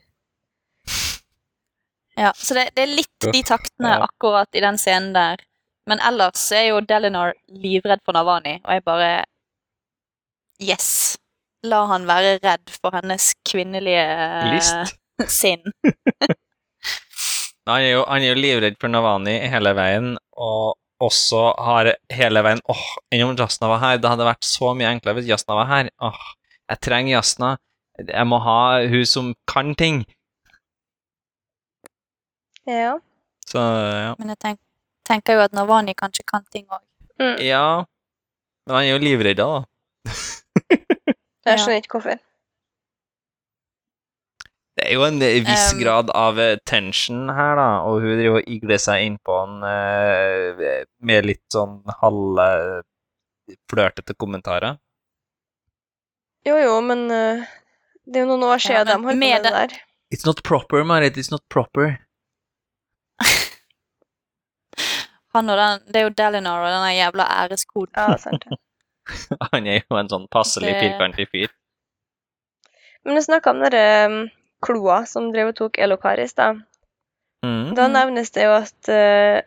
[2.17, 4.03] Ja, så det, det er litt de taktene Ja.
[4.07, 5.37] akkurat i den scenen der.
[5.87, 9.25] Men ellers er jo Delinor livredd for Navani, og jeg bare
[10.61, 11.17] Yes.
[11.63, 14.05] La han være redd for hennes kvinnelige
[14.53, 14.99] List.
[15.41, 15.63] sinn.
[17.69, 22.41] Han er, jo, han er jo livredd for Navani hele veien, og også har hele
[22.43, 23.99] veien åh, enn om Jasna var her?
[24.01, 25.91] Det hadde vært så mye enklere hvis Jasna var her.
[26.03, 26.23] Åh,
[26.73, 27.51] jeg trenger Jasna.
[27.99, 28.59] Jeg må ha
[28.89, 30.01] hun som kan ting.
[32.69, 32.97] Ja.
[33.49, 34.13] Så ja.
[34.19, 34.59] Men jeg tenk,
[35.07, 36.83] tenker jo at Navani kanskje kan ting òg.
[37.19, 37.37] Mm.
[37.43, 37.83] ja.
[38.67, 39.63] Men han er jo livredd, da.
[41.49, 42.19] Jeg skjønner ikke hvorfor.
[44.79, 48.13] Det er jo en eh, viss Um, grad av eh, tension her, da, og hun
[48.15, 52.45] driver og igler seg innpå han eh, med litt sånn halve
[53.71, 54.77] flørtete kommentarer.
[56.47, 57.43] Jo, jo, men uh,
[58.07, 59.75] det er jo noen år Ja, siden de har med det der.
[60.15, 61.17] It's not proper, Marit.
[61.19, 61.97] It's not proper.
[65.35, 67.93] Han og den, det er jo Delinor og den jævla æreskoden.
[67.99, 68.47] Ja, sant.
[68.47, 68.57] det.
[69.51, 71.51] Han er jo en sånn passelig Det- firkantig fyr.
[73.05, 74.17] Men du snakka om dere um,
[74.65, 76.53] kloa som drev og tok Elokaris, da.
[77.45, 77.75] Mm.
[77.77, 79.39] Da nevnes det jo at uh,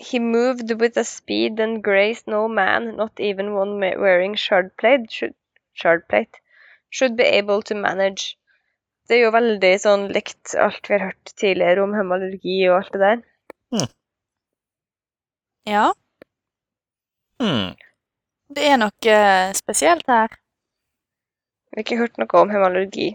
[0.00, 5.34] He moved with a speed and grace no man, not even one wearing shardplate, should,
[5.76, 6.38] shardplate,
[6.90, 8.36] should be able to manage.
[9.08, 12.92] Det er jo veldig sånn likt alt vi har hørt tidligere om hemalurgi og alt
[12.94, 13.24] det der.
[15.68, 15.90] Ja,
[17.40, 17.74] Mm.
[18.54, 19.14] det er noe
[19.56, 20.28] spesielt her.
[21.70, 23.10] Vi har ikke hørt noe om hemoralgi.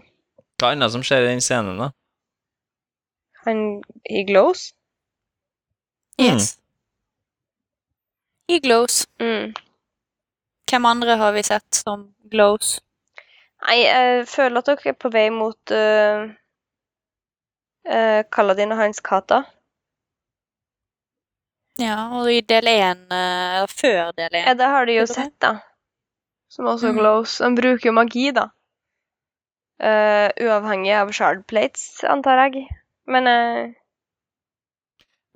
[0.60, 1.90] Hva annet som skjer i den scenen, da?
[3.44, 4.70] Han He glows.
[6.18, 6.56] Yes.
[8.48, 9.04] He glows.
[9.20, 9.52] Mm.
[10.70, 12.78] Hvem andre har vi sett som glows?
[13.66, 16.24] Nei, jeg føler at dere er på vei mot uh,
[17.90, 19.42] uh, Kaladin og hans Kata.
[21.80, 24.46] Ja, og i del én, uh, før del én.
[24.46, 25.58] Ja, det har de jo sett, da.
[26.48, 26.98] Som også Mm.
[27.02, 27.38] glows.
[27.44, 28.48] Han bruker jo magi, da.
[29.76, 32.66] Eh, uavhengig av shardplates, antar jeg.
[33.06, 33.74] Men uh,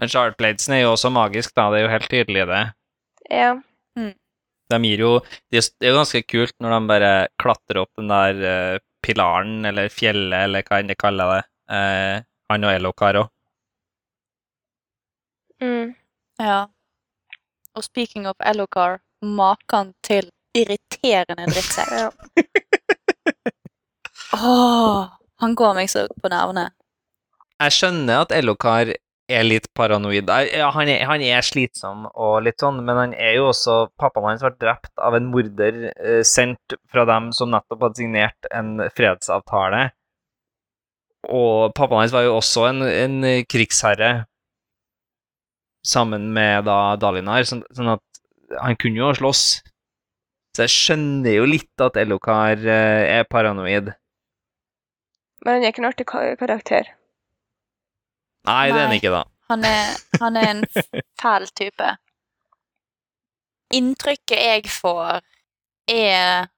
[0.00, 1.68] Men shardplatesen er jo også magisk, da.
[1.70, 2.62] Det er jo helt tydelig, det.
[3.30, 3.52] ja.
[4.70, 5.10] De gir jo
[5.50, 7.10] Det er jo ganske kult når de bare
[7.42, 11.42] klatrer opp den der uh, pilaren, eller fjellet, eller hva enn de kaller det.
[11.72, 12.16] Eh,
[12.50, 13.30] han og Elokar òg.
[15.62, 15.94] Mm.
[16.40, 16.66] Ja.
[17.76, 21.96] Og speaking of Elokar, maken til irriterende drittsekk.
[21.96, 22.10] ja.
[24.36, 25.06] Åh,
[25.42, 26.68] han går meg så på nervene.
[27.60, 28.92] Jeg skjønner at Ellokar
[29.30, 30.30] er litt paranoid.
[30.50, 34.32] Ja, han er, han er slitsom og litt sånn, men han er jo også Pappaen
[34.32, 38.76] hans ble drept av en morder eh, sendt fra dem som nettopp hadde signert en
[38.96, 39.90] fredsavtale.
[41.30, 43.18] Og pappaen hans var jo også en, en
[43.50, 44.12] krigsherre
[45.86, 48.22] sammen med da Dalinar, sånn, sånn at
[48.60, 49.44] han kunne jo slåss.
[50.56, 53.92] Så jeg skjønner jo litt at Ellokar eh, er paranoid.
[55.44, 56.90] Men han er ikke en artig karakter.
[58.48, 59.22] Nei, det er han ikke, da.
[59.50, 60.64] Han er, han er en
[61.20, 61.88] fæl type.
[63.74, 65.20] Inntrykket jeg får,
[65.90, 66.48] er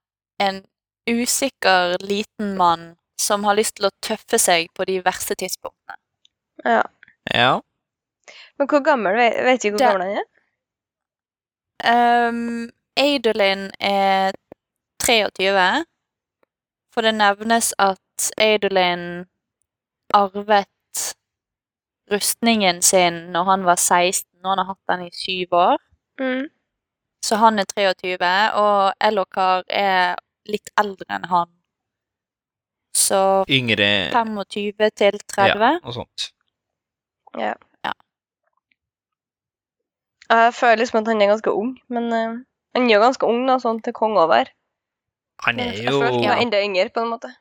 [0.43, 0.63] en
[1.11, 5.99] usikker liten mann som har lyst til å tøffe seg på de verste tidspunktene.
[6.67, 6.83] Ja.
[7.35, 7.53] Ja.
[8.59, 10.29] Men hvor gammel Vet du hvor Det- gammel han er?
[11.83, 14.33] Um, Adolin er
[15.03, 15.85] 23,
[16.95, 17.99] for det nevnes at
[18.39, 19.27] Adolin
[20.15, 20.69] arvet
[22.13, 25.79] rustningen sin når han var 16, og han har hatt den i syv år.
[26.21, 26.47] Mm.
[27.23, 28.19] Så han er 23,
[28.59, 30.17] og Elokar er
[30.51, 31.51] litt eldre enn han.
[32.95, 35.47] Så Yngre 25 til 30.
[35.49, 36.33] Ja, noe sånt.
[40.33, 42.41] Jeg føler liksom at han er ganske ung, men uh,
[42.75, 44.49] han er jo ganske ung da, sånn til kong over.
[45.45, 46.45] Han er jo Jeg føler ikke han ja.
[46.47, 47.33] enda yngre, på en måte.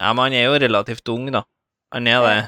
[0.00, 1.42] Men han er jo relativt ung, da.
[1.94, 2.38] Han er det.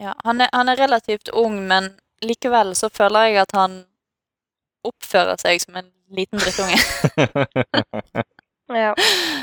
[0.00, 1.90] Ja, han er, han er relativt ung, men
[2.22, 3.84] likevel så føler jeg at han
[4.84, 6.78] oppfører seg som en liten drittunge.
[8.68, 8.94] Ja.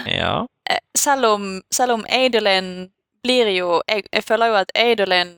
[0.09, 0.47] ja.
[0.69, 2.89] Eh, selv om, selv om Adolin
[3.21, 5.35] blir jo jeg, jeg føler jo at Adolin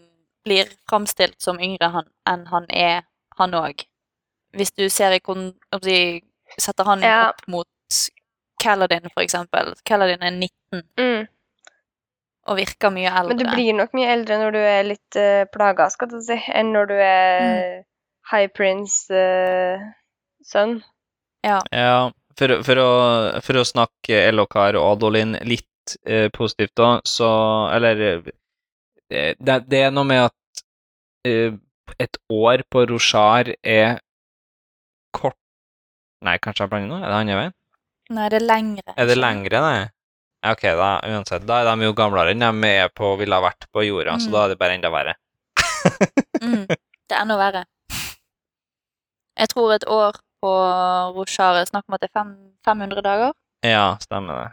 [0.47, 3.01] blir framstilt som yngre han, enn han er,
[3.38, 3.84] han òg.
[4.55, 5.49] Hvis du ser i kon...
[5.71, 6.23] om de si,
[6.61, 7.30] Setter han Ja.
[7.34, 7.67] opp mot
[8.61, 9.73] Kaladin, for eksempel.
[9.85, 11.27] Kaladin er 19 Mm.
[12.47, 13.27] og virker mye eldre.
[13.35, 16.38] Men du blir nok mye eldre når du er litt uh, plaga, skal du si,
[16.53, 17.84] enn når du er Mm.
[18.31, 20.73] High Prince-sønn.
[21.43, 21.59] Ja.
[21.71, 22.89] Ja, for, for, å,
[23.43, 27.27] for å snakke Elokar og Adolin litt uh, positivt, da, så
[27.75, 27.95] Eller
[29.11, 30.63] det, det er noe med at
[31.27, 31.51] uh,
[31.99, 33.99] et år på Roshar er
[35.13, 35.35] kort
[36.23, 36.97] Nei, kanskje jeg blander nå?
[37.03, 37.53] Er det andre veien?
[38.09, 38.93] Nei, det er lengre.
[38.97, 39.77] Er det lengre, nei?
[40.43, 41.45] Ja, Ok, da uansett.
[41.47, 44.27] Da er de jo gamlere enn de er på, ville ha vært på jorda, så
[44.27, 44.31] Mm.
[44.34, 45.13] da er det bare enda verre.
[46.41, 47.65] Mm, det er enda verre.
[49.39, 50.51] Jeg tror et år på
[51.15, 52.34] Roshar er snakk om at det er fem,
[52.65, 53.31] 500 dager.
[53.63, 54.51] Ja, stemmer det.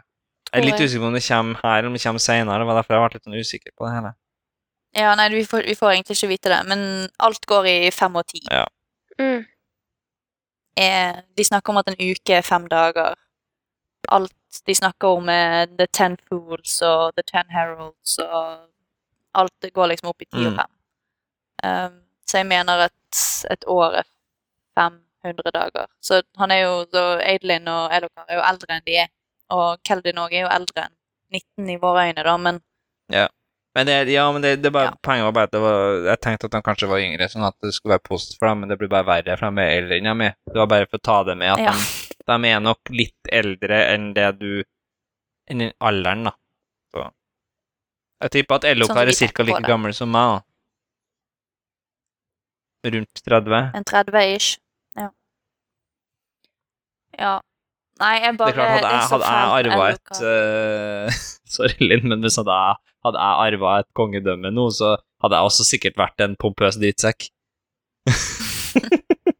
[0.53, 2.59] Jeg er litt usikker på om det kommer her, eller om det kommer senere.
[2.59, 4.13] Det var derfor jeg ble litt sånn usikker på det hele.
[4.95, 8.15] Ja, nei, vi får, vi får egentlig ikke vite det, men alt går i fem
[8.15, 8.41] og ti.
[9.19, 9.45] Mm.
[10.77, 13.15] Eh, de snakker om at en uke er fem dager.
[14.11, 14.33] Alt
[14.67, 18.67] de snakker om er The Ten Fools og The Ten Heralds og
[19.39, 20.77] Alt det går liksom opp i ti og Mm.
[21.63, 23.19] Um, så jeg mener at
[23.51, 24.07] et år er
[24.79, 25.85] 500 dager.
[26.01, 29.07] Så han er jo så Adelin og Elokar er jo eldre enn de er.
[29.53, 30.95] Og Keldin òg er jo eldre enn
[31.37, 32.61] 19 i våre øyne, da, men
[33.73, 34.97] Men det, ja, men det, det bare, Ja.
[35.01, 37.55] poenget var bare at det var, jeg tenkte at han kanskje var yngre, sånn at
[37.63, 39.95] det skulle være positivt for dem, men det blir bare verre, for de er eldre
[40.01, 40.33] enn de er.
[40.51, 41.71] Det var bare for å ta det med at Ja.
[41.71, 44.51] de, de er nok litt eldre enn det du
[45.51, 46.33] enn den alderen, da.
[46.93, 47.05] Så.
[48.25, 49.45] Jeg tipper at Sånn Elokar er ca.
[49.47, 50.41] like gammel som meg, da.
[52.91, 53.71] Rundt 30.
[53.77, 54.55] en 30-ish.
[54.97, 55.09] Ja.
[57.19, 57.33] Ja.
[58.01, 61.19] Nei, jeg bare det er klart, hadde jeg, hadde jeg arva et eh,
[61.53, 65.51] Sorry, Linn, men hvis hadde jeg, hadde jeg arva et kongedømme nå, så hadde jeg
[65.51, 67.29] også sikkert vært en pompøs drittsekk.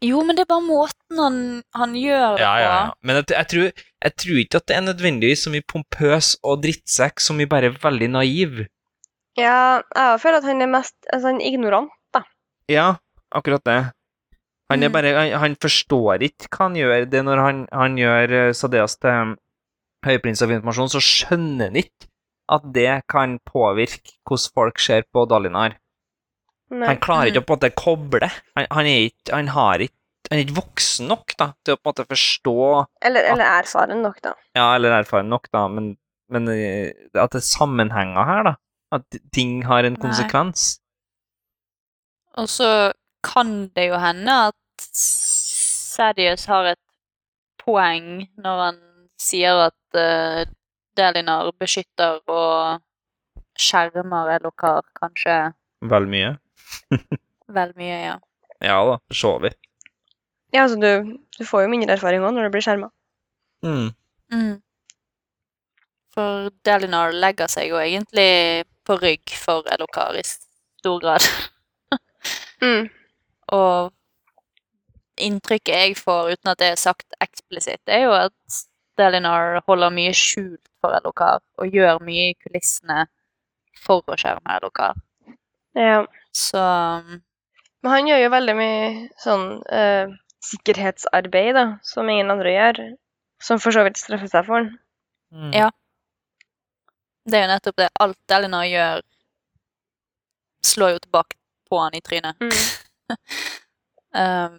[0.00, 1.38] Jo, men det er bare måten han,
[1.76, 2.82] han gjør det Ja, ja, ja.
[3.04, 3.66] Men jeg, jeg, tror,
[4.06, 7.68] jeg tror ikke at det er nødvendigvis så mye pompøs og drittsekk, som mye bare
[7.82, 8.62] veldig naiv.
[9.38, 11.90] Ja, jeg føler at han er mest altså, han er ignorant.
[12.70, 12.94] Ja,
[13.34, 13.78] akkurat det.
[14.70, 14.92] Han, er Mm.
[14.94, 17.04] bare, han, han forstår ikke hva han gjør.
[17.10, 19.32] Det når han, han gjør eh, Sadeas til um,
[20.06, 22.06] høyprins av informasjon, så skjønner han ikke
[22.54, 25.74] at det kan påvirke hvordan folk ser på Dalinar.
[26.70, 26.86] Nei.
[26.86, 27.30] Han klarer Mm.
[27.32, 28.28] ikke å på en måte koble.
[28.56, 29.96] Han, han, er ikke, han, har ikke,
[30.30, 32.54] han er ikke voksen nok da, til å på en måte forstå
[33.02, 34.34] Eller, eller erfaren nok, da.
[34.54, 35.96] Ja, eller erfaren nok, da, men,
[36.30, 38.54] men eh, at det er sammenhenger her, da.
[38.94, 40.02] At ting har en Nei.
[40.02, 40.78] konsekvens.
[42.38, 42.70] Og så
[43.26, 46.80] kan det jo hende at Sadius har et
[47.60, 48.78] poeng når han
[49.20, 50.46] sier at uh,
[50.96, 52.80] Delinar beskytter og
[53.60, 55.52] skjermer Elokar kanskje
[55.90, 56.30] Vel mye.
[57.58, 58.16] Vel mye, ja.
[58.60, 59.58] Ja da, for så vidt.
[60.50, 62.90] Ja, altså, du, du får jo mindre erfaring òg når du blir skjerma.
[63.64, 63.92] Mm.
[64.34, 64.56] Mm.
[66.14, 71.24] For Delinar legger seg jo egentlig på rygg for Elokar i stor grad.
[72.60, 72.90] Mm.
[73.56, 73.88] Og
[75.16, 78.58] inntrykket jeg får, uten at det er sagt eksplisitt, er jo at
[79.00, 83.06] Delinar holder mye skjult for Elokar, og gjør mye i kulissene
[83.80, 85.00] for å skjerme Elokar.
[85.78, 86.04] Ja.
[86.34, 86.60] Så
[87.82, 88.88] Men han gjør jo veldig mye
[89.22, 90.12] sånn uh,
[90.44, 92.80] sikkerhetsarbeid, da, som ingen andre gjør.
[93.42, 94.72] Som for så vidt straffer seg for han.
[95.30, 95.52] Mm.
[95.54, 95.68] Ja.
[97.30, 97.88] det er jo nettopp det.
[98.02, 99.04] Alt Delinar gjør,
[100.66, 101.38] slår jo tilbake
[101.70, 102.40] på han i trynet.
[102.42, 103.16] Mm.
[104.10, 104.56] Um,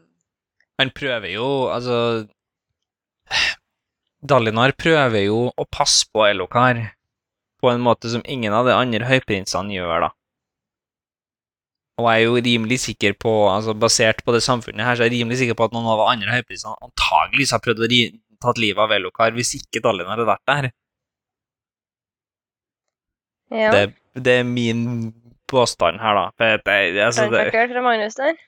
[0.79, 2.23] Han prøver jo, altså
[4.23, 6.79] Dalinar prøver jo å passe på Elokar
[7.59, 10.09] på en måte som ingen av de andre høyprinsene gjør, da.
[12.01, 15.11] Og jeg er jo rimelig sikker på, altså basert på det samfunnet her, så er
[15.11, 18.03] jeg rimelig sikker på at noen av de andre høyprisene antageligvis har prøvd å ri
[18.41, 20.69] tatt livet av Velokar hvis ikke Dallin hadde vært der.
[23.51, 23.73] Ja.
[23.75, 23.83] Det,
[24.15, 25.11] det er min
[25.51, 26.29] påstand her, da.
[26.39, 28.39] For at det, altså, det, fra Magnus der?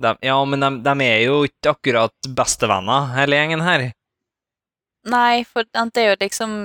[0.00, 3.90] de, ja, men de, de er jo ikke akkurat bestevenner, hele gjengen her.
[5.10, 6.60] Nei, for det er jo liksom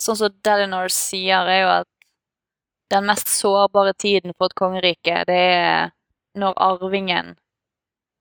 [0.00, 1.88] Sånn som Dalinor sier, er jo at
[2.90, 5.92] den mest sårbare tiden for et kongerike, det er
[6.38, 7.36] når arvingen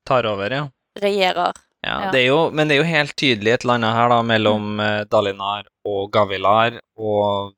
[0.08, 0.70] Tar over, ja.
[1.02, 1.54] regjerer.
[1.86, 2.12] ja, Ja.
[2.12, 4.70] Det er jo, men det er jo helt tydelig et eller annet her da, mellom
[4.80, 5.10] mm.
[5.12, 7.54] Dalinar og Gavilar, og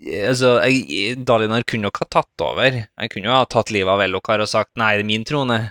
[0.00, 2.80] eh, Altså, jeg, Dalinar kunne nok ha tatt over.
[2.80, 5.70] Jeg kunne jo ha tatt livet av Elokar og sagt 'nei, det er min trone'.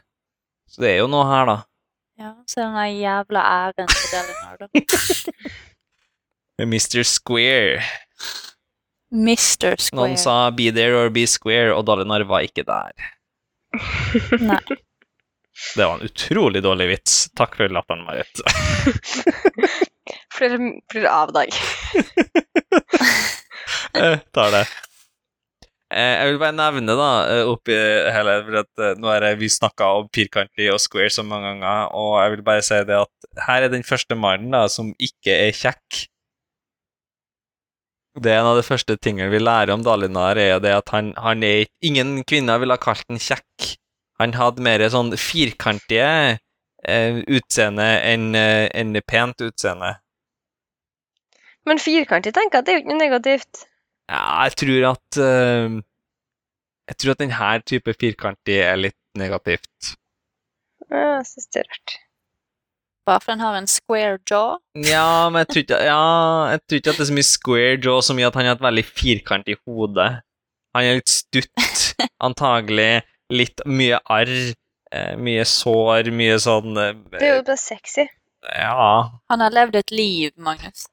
[0.67, 1.57] Så det er jo noe her, da.
[2.19, 4.67] Ja, så den der jævla æren til Dalinar, da.
[6.71, 7.03] Mr.
[7.03, 7.83] Square.
[9.13, 9.77] Mr.
[9.79, 9.95] Square.
[10.01, 12.91] Noen sa 'be there or be square', og Dalinar var ikke der.
[14.41, 14.59] Nei.
[15.75, 17.29] Det var en utrolig dårlig vits.
[17.37, 18.41] Takk for latteren, Marit.
[20.37, 20.57] Flere,
[20.91, 21.49] flere av dag.
[23.97, 24.65] Jeg tar det.
[25.89, 27.73] Eh, Jeg vil bare nevne, da, eh, oppi
[28.13, 31.89] hele for at eh, Nå har vi snakka om firkantig og square så mange ganger,
[31.95, 35.33] og jeg vil bare si det at her er den første mannen da, som ikke
[35.47, 36.03] er kjekk.
[38.17, 41.11] Det er en av de første tingene vi lærer om Dalinar, er det at han,
[41.21, 43.75] han er Ingen kvinner ville ha kalt han kjekk.
[44.17, 46.09] Han hadde mer sånn firkantige
[46.81, 49.93] eh, utseende enn en pent utseende.
[51.67, 53.67] Men firkantig tenker jeg at det er jo ikke noe negativt.
[54.07, 55.77] Ja, jeg tror at uh,
[56.87, 59.95] Jeg tror at denne type firkantig er litt negativt.
[60.87, 61.97] Jeg synes det er rart.
[63.07, 64.57] Bare for den har en square jaw.
[64.83, 65.99] Ja, men jeg tror ikke, ja,
[66.51, 68.57] jeg tror ikke at det er så mye square jaw, så mye at han har
[68.57, 70.07] et veldig firkantig hode.
[70.75, 71.85] Han er litt stutt,
[72.27, 72.89] antagelig.
[73.31, 74.33] Litt mye arr,
[74.95, 78.05] eh, mye sår, mye sånn eh, Det er jo bare sexy.
[78.51, 78.91] Ja.
[79.31, 80.85] Han har levd et liv, Magnus.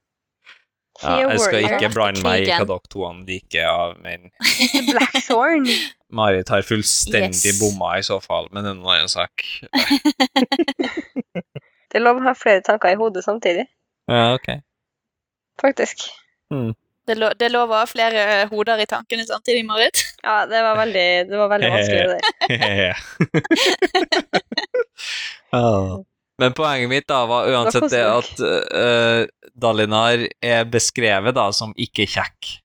[1.03, 1.19] ja.
[1.27, 4.31] Jeg skal ikke blande meg i hva dere to liker av min...
[4.93, 5.66] Blackthorn.
[6.15, 7.59] Marit har fullstendig Yes.
[7.59, 9.43] bomma i så fall, men det er en annen sak.
[11.95, 13.69] Det er lov å ha flere tanker i hodet samtidig,
[14.11, 14.49] Ja, ok.
[15.62, 16.09] faktisk.
[16.51, 20.03] Det, er lo det lov å ha flere hoder i tankene samtidig, Marit.
[20.25, 22.25] Ja, det var veldig, det var veldig vanskelig det der.
[25.55, 26.03] Ja.
[26.43, 29.21] Men poenget mitt da var uansett det Det at uh,
[29.55, 32.57] Dalinar er beskrevet da som ikke kjekk.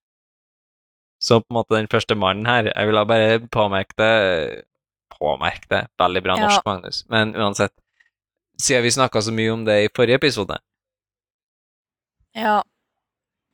[1.21, 4.63] Så på en måte den første mannen her Jeg ville bare påmerke det
[5.19, 5.81] Påmerke det.
[5.99, 6.45] Veldig bra Ja.
[6.47, 7.03] norsk, Magnus.
[7.11, 7.73] Men uansett,
[8.61, 10.59] siden vi snakka så mye om det i forrige episode
[12.37, 12.59] Ja.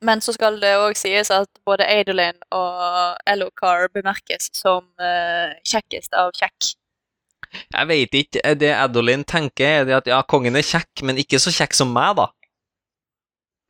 [0.04, 6.12] Men så skal det òg sies at både Adolin og Elokar bemerkes som uh, kjekkest
[6.14, 6.74] av kjekk.
[7.72, 8.42] Jeg vet ikke.
[8.60, 11.94] Det Adolin tenker, er det at ja, kongen er kjekk, men ikke så kjekk som
[11.96, 12.28] meg, da.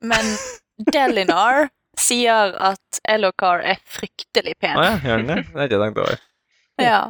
[0.04, 0.34] Men
[0.92, 4.76] Delinar sier at Elokar er fryktelig pen.
[4.76, 5.38] Å ja, gjør han det?
[5.46, 6.24] Det har jeg ikke tenkt over.
[6.82, 7.00] Ja.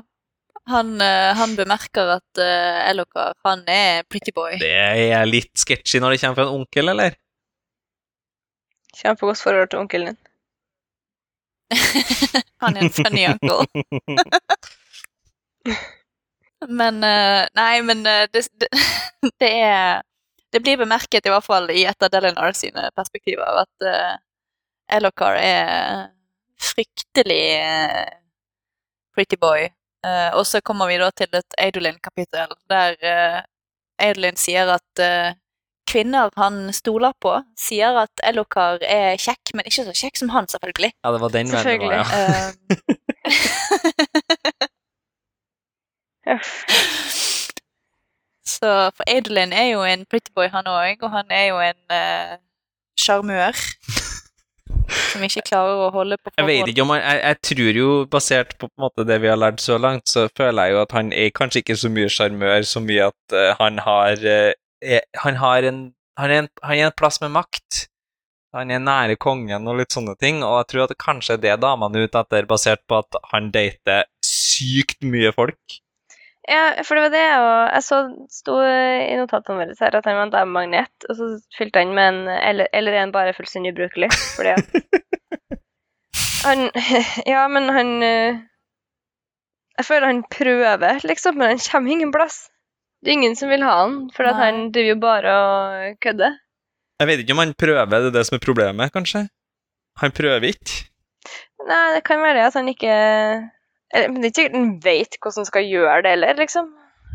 [0.67, 4.57] Han, eh, han bemerker at uh, Elokar, han er pretty boy.
[4.59, 7.15] Det er litt sketchy når det kommer fra en onkel, eller?
[8.97, 10.19] Kjempegodt forhold til onkelen din.
[12.63, 13.61] han er en funny uncle.
[16.69, 18.69] Men uh, Nei, men uh, det, det,
[19.43, 20.03] det er
[20.53, 24.15] Det blir bemerket, i hvert fall i et av Delinar sine perspektiver, at uh,
[24.97, 26.07] Elokar er
[26.63, 28.07] fryktelig eh,
[29.15, 29.67] pretty boy.
[30.07, 33.41] Eh, og så kommer vi da til et Adolin-kapittel, der uh,
[33.99, 35.35] Adolin sier at eh,
[35.89, 40.49] kvinner han stoler på, sier at Elokar er kjekk, men ikke så kjekk som han,
[40.53, 40.93] selvfølgelig.
[41.01, 42.05] Ja, det var den vennen det var, ja.
[46.27, 46.41] Eh,
[48.47, 51.81] Så for Adolin er jo en pretty boy, han òg, og han er jo en
[52.99, 53.55] sjarmør.
[53.55, 54.06] sjarmør.
[55.17, 57.91] Som ikke klarer å holde på Jeg vet ikke om han jeg, jeg tror jo,
[58.13, 60.97] basert på, på måte det vi har lært så langt, så føler jeg jo at
[60.97, 65.05] han er kanskje ikke så mye sjarmør, så mye at uh, han har uh, er,
[65.25, 65.85] Han har en
[66.17, 67.87] han er en, han er en plass med makt.
[68.57, 71.57] Han er nære kongen og litt sånne ting, og jeg tror at det er det
[71.61, 75.77] damene ute etter, basert på at han dater sykt mye folk.
[76.47, 77.97] Ja, for det var det og Jeg så
[78.31, 82.13] sto i notatene våre her at han var en magnet, og så fylte han med
[82.13, 84.77] en Eller, eller en bare fullstendig ubrukelig, fordi at
[86.47, 86.69] Han
[87.27, 88.39] Ja, men han eh,
[89.79, 92.47] Jeg føler han prøver, liksom, men han kommer ingen plass.
[93.03, 96.39] Det er ingen som vil ha han, for at han driver jo bare og kødder.
[96.97, 99.27] Jeg vet ikke om han prøver, det er det som er problemet, kanskje.
[100.01, 100.87] Han prøver ikke.
[101.69, 102.97] Nei, det kan være det at han ikke
[103.95, 106.71] Men det er ikke sikkert en vet hvordan en skal gjøre det heller, liksom.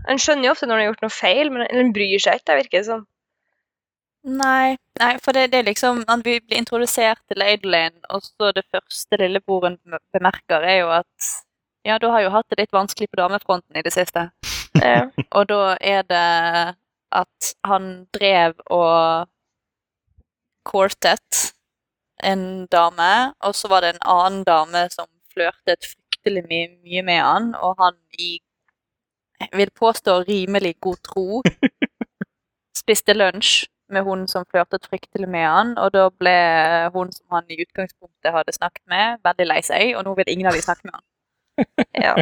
[0.09, 2.47] En skjønner jo ofte når en har gjort noe feil, men en bryr seg ikke,
[2.49, 3.07] det virker det Sånn.
[4.21, 8.51] Nei, nei for det, det er liksom Han blir blir introdusert til Adolin, og så
[8.53, 11.31] det første lillebroren be- bemerker, er jo at
[11.85, 14.29] ja, du har jo hatt det litt vanskelig på damefronten i det siste.
[14.81, 15.09] Ja.
[15.35, 16.75] Og da er det
[17.11, 19.27] at han drev og
[20.63, 21.51] courtet
[22.23, 25.89] en dame, og så var det en annen dame som flørtet
[26.21, 28.39] fryktelig mye, mye med han, og han i
[29.41, 31.41] jeg vil påstå rimelig god tro
[32.81, 36.35] spiste lunsj med hun som flørtet fryktelig med han, og da ble
[36.93, 40.47] hun som han i utgangspunktet hadde snakket med, veldig lei seg, og nå vil ingen
[40.47, 41.07] av de snakke med han.
[42.05, 42.13] Ja.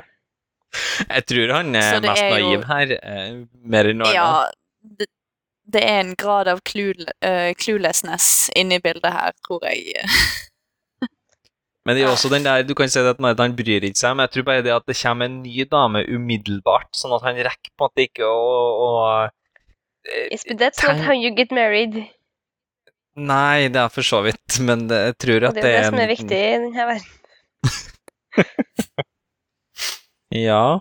[1.10, 3.38] Jeg tror han er, mest er jo- naiv her, eh,
[3.74, 4.18] mer enn noe annet.
[4.18, 5.08] Ja, det,
[5.74, 9.94] det er en grad av eh, cluelessness inni bildet her, tror jeg.
[11.90, 14.28] Men det er også den der, du kan si at han bryr ikke seg, men
[14.28, 17.72] jeg tror bare det at det kommer en ny dame umiddelbart, sånn at han rekker
[17.74, 18.44] på en måte ikke å,
[18.86, 18.90] å
[19.26, 21.98] eh, Yes, but that's not how you get married.
[23.18, 25.90] Nei, det er for så vidt, men jeg tror at det er Det er det
[25.90, 27.10] som er viktig i denne verden.
[30.30, 30.80] Ja,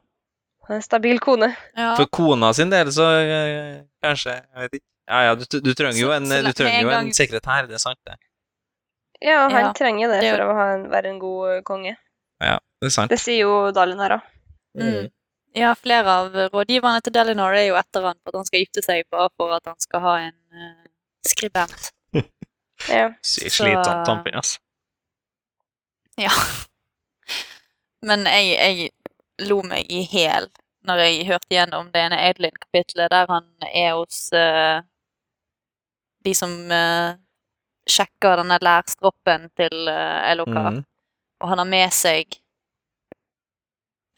[0.69, 1.55] En stabil kone.
[1.73, 1.95] Ja.
[1.97, 4.89] for kona sin del så eh, kanskje, jeg vet ikke.
[5.09, 8.01] Ja, ja, du, du trenger jo en, trenger en jo en sekretær, det er sant
[8.05, 8.19] det.
[9.25, 11.95] Ja, han Ja, trenger det det for å ha en, være en god eh, konge.
[12.45, 13.11] Ja, det er sant.
[13.11, 14.27] Det sier jo Dalin her òg.
[14.79, 15.09] Mm.
[15.59, 18.85] Ja, flere av rådgiverne til Delinor er jo etter han for at han skal gifte
[18.85, 20.91] seg, bare for at han skal ha en uh,
[21.27, 21.91] skribent.
[22.87, 23.09] Ja.
[23.27, 24.53] Slitsomt samfunn, ass.
[26.15, 26.31] Ja.
[28.07, 30.47] Men jeg, jeg lo meg i hæl
[30.87, 34.79] når jeg hørte gjennom det ene Adelin-kapitlet der han er hos uh,
[36.23, 37.19] de som uh,
[37.89, 40.85] sjekker denne lærstroppen til uh, LOK, Mhm.
[41.41, 42.27] og han har med seg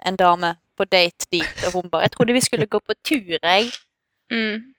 [0.07, 3.39] en dame på date dit, og hun bare 'Jeg trodde vi skulle gå på tur,
[3.45, 3.79] jeg'.
[4.31, 4.75] Mm.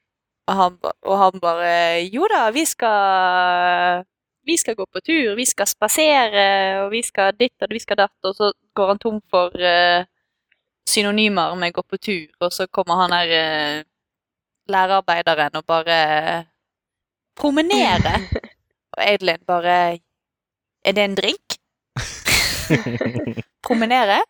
[0.48, 4.06] Og han, ba- og han bare Jo da, vi skal
[4.46, 7.98] Vi skal gå på tur, vi skal spasere, og vi skal ditt og vi skal
[7.98, 8.18] datt.
[8.24, 10.04] Og så går han tom for uh,
[10.90, 13.30] synonymer med 'gå på tur', og så kommer han her
[13.80, 13.84] uh,
[14.68, 16.46] lærerarbeideren og bare
[17.36, 18.14] promenere.
[18.98, 19.76] og Adelin bare
[20.86, 21.58] Er det en drink?
[23.68, 24.22] Promenere?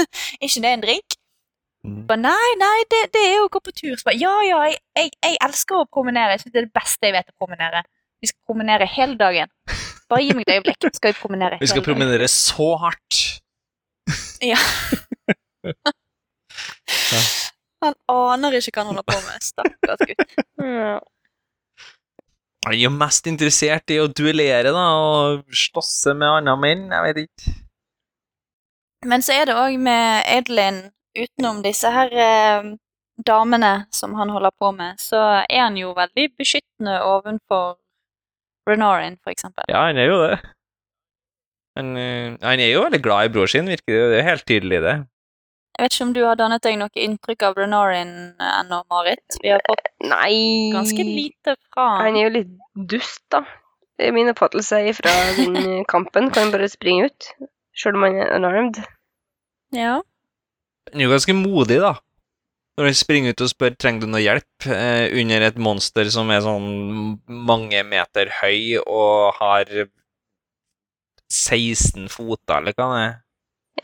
[0.00, 1.16] er ikke det en drink?
[1.84, 2.02] Mm.
[2.08, 3.96] Bare, nei, nei, det, det er jo å gå på tur.
[4.04, 6.34] Bare, ja, ja, jeg, jeg, jeg elsker å promenere.
[6.36, 7.82] Jeg synes det er det beste jeg vet å promenere.
[8.20, 9.48] Vi skal promenere hele dagen.
[10.10, 12.34] Bare gi meg et øyeblikk, så skal vi promenere Vi skal promenere dagen.
[12.36, 13.20] så hardt.
[14.40, 14.56] Ja.
[17.84, 19.44] Han aner ikke hva han holder på med.
[19.44, 20.32] Stakkars gutt.
[20.60, 20.94] Ja.
[22.66, 27.06] Han er jo mest interessert i å duellere da, og slåsse med andre menn, jeg
[27.06, 27.54] vet ikke.
[29.08, 32.68] Men så er det òg med Adeline, utenom disse her eh,
[33.26, 37.78] damene som han holder på med, så er han jo veldig beskyttende ovenfor
[38.68, 39.64] Renorin, for eksempel.
[39.72, 40.36] Ja, han er jo det.
[41.78, 44.10] Han, eh, han er jo veldig glad i bror sin, virker det.
[44.12, 44.96] Det er helt tydelig, det.
[45.76, 49.38] Jeg vet ikke om du har dannet deg noe inntrykk av Renarin ennå, Marit?
[49.40, 52.52] Vi har fått Nei ganske lite fra Han er jo litt
[52.90, 53.44] dust, da.
[54.00, 57.30] Det er Min oppfattelse fra den eh, kampen kan bare springe ut,
[57.76, 58.80] sjøl om han er unarmed.
[59.76, 59.98] Ja.
[60.90, 61.94] Han er jo ganske modig, da.
[62.78, 66.32] Når han springer ut og spør trenger du noe hjelp eh, under et monster som
[66.32, 66.68] er sånn
[67.28, 69.72] mange meter høy og har
[71.30, 73.18] 16 foter, eller hva det er.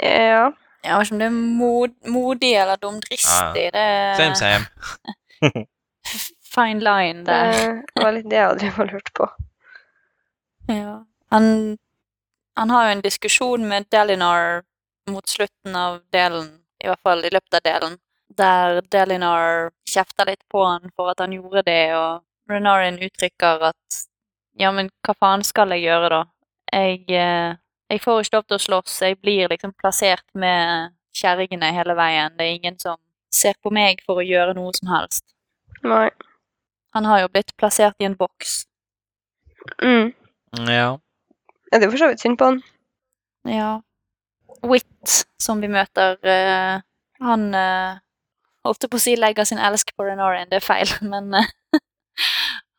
[0.00, 0.46] Ja.
[0.86, 3.64] Jeg vet ikke om det er mod, modig eller dumdristig.
[3.74, 3.86] Det
[4.16, 5.66] Same, er same.
[6.56, 7.82] fine line Det der.
[8.02, 9.26] var litt det jeg hadde var lurt på.
[10.70, 10.94] Ja.
[11.34, 11.76] Han,
[12.56, 14.62] han har jo en diskusjon med Delinar
[15.10, 16.48] mot slutten av delen,
[16.82, 17.98] i hvert fall i løpet av delen,
[18.38, 24.00] der Delinar kjefter litt på han for at han gjorde det, og Renarin uttrykker at
[24.58, 26.22] ja, men hva faen skal jeg gjøre, da?
[26.72, 27.54] Jeg, eh,
[27.90, 32.34] jeg får ikke lov til å slåss, jeg blir liksom plassert med kjerringene hele veien.
[32.36, 32.98] Det er ingen som
[33.32, 35.24] ser på meg for å gjøre noe som helst.
[35.86, 36.08] Nei.
[36.96, 38.64] Han har jo blitt plassert i en boks.
[39.82, 40.14] Mm.
[40.66, 40.96] Ja.
[41.70, 42.62] Ja, det er for så vidt synd på han.
[43.46, 43.70] Ja.
[44.66, 46.80] Witt, som vi møter, uh,
[47.22, 47.98] han uh,
[48.66, 51.78] holdt på å si legger sin elsk på Renarin, det er feil, men uh,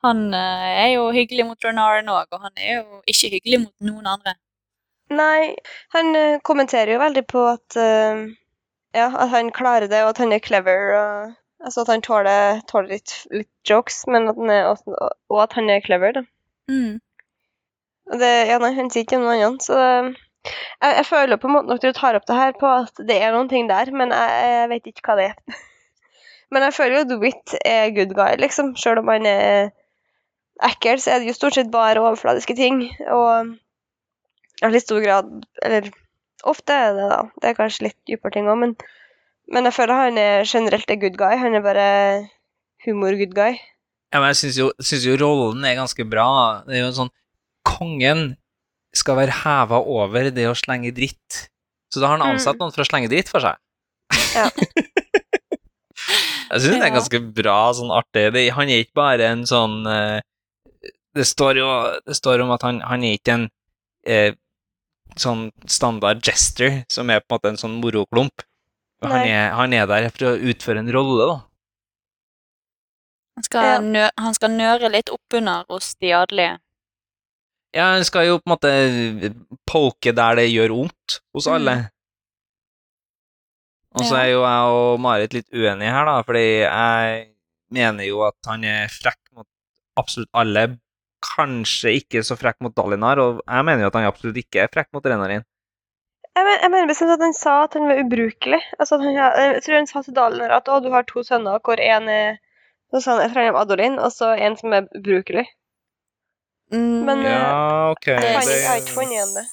[0.03, 4.09] han er jo hyggelig mot Renarin òg, og han er jo ikke hyggelig mot noen
[4.17, 4.35] andre.
[5.13, 5.55] Nei,
[5.95, 8.27] han eh, kommenterer jo veldig på at uh,
[8.95, 10.93] Ja, at han klarer det, og at han er clever.
[10.97, 14.71] Og, altså at han tåler, tåler litt, litt jokes, men at han er,
[15.31, 16.23] og at han er clever, da.
[16.71, 16.97] Mm.
[18.11, 20.15] Og det, ja, nei, han sier ikke noe annet, så det,
[20.47, 23.17] jeg, jeg føler på en måte nok du tar opp det her, på at det
[23.21, 25.57] er noen ting der, men jeg, jeg vet ikke hva det er.
[26.53, 28.75] men jeg føler jo at Witt er good guy, liksom.
[28.79, 29.71] Selv om han er
[30.63, 32.85] ekkel, så er det jo stort sett bare overfladiske ting.
[33.13, 33.53] Og
[34.65, 35.27] i stor grad
[35.65, 35.89] Eller
[36.47, 37.19] ofte er det da.
[37.41, 38.75] Det er kanskje litt dypere ting òg, men,
[39.53, 41.35] men jeg føler han er generelt er good guy.
[41.37, 41.85] Han er bare
[42.85, 43.57] humor-good guy.
[44.13, 46.27] Ja, men jeg syns jo, synes jo rollen er ganske bra.
[46.67, 47.13] Det er jo sånn
[47.67, 48.37] Kongen
[48.95, 51.49] skal være heva over det å slenge dritt.
[51.91, 52.61] Så da har han ansatt Mm.
[52.63, 53.59] noen for å slenge dritt for seg.
[54.37, 54.47] Ja.
[56.47, 58.29] jeg syns det er ganske bra, sånn artig.
[58.35, 60.19] Det, han er ikke bare en sånn eh,
[61.17, 61.67] Det står jo
[62.05, 63.45] det står om at han, han er ikke en
[64.05, 64.31] eh,
[65.15, 68.43] sånn standard jester som er på en måte en sånn moroklump.
[69.01, 71.35] Han er, han er der for å utføre en rolle, da.
[73.37, 73.79] Han skal, Ja.
[73.79, 76.57] nø han skal nøre litt oppunder hos de adelige.
[77.75, 79.35] Ja, han skal jo på en måte
[79.69, 81.53] poke der det gjør vondt hos Mm.
[81.53, 81.75] alle.
[83.97, 84.23] Og så Ja.
[84.23, 87.27] er jo jeg og Marit litt uenige her, da, fordi jeg
[87.71, 89.47] mener jo at han er frekk mot
[89.97, 90.79] absolutt alle.
[91.27, 94.73] Kanskje ikke så frekk mot Dalinar, og jeg mener jo at han absolutt ikke er
[94.73, 95.45] frekk mot Renarin.
[96.37, 98.59] Jeg, men, jeg mener bestemt at han sa at han var ubrukelig.
[98.77, 101.61] Altså, at han, jeg tror han sa til Dalinar at å, du har to sønner
[101.65, 102.37] hvor en er
[102.91, 105.45] så sa han fra Adolin, og så en som er ubrukelig.
[106.71, 108.07] Mm, Men, eh, Ja, ok.
[108.07, 109.45] Jeg jeg har ikke funnet igjen det.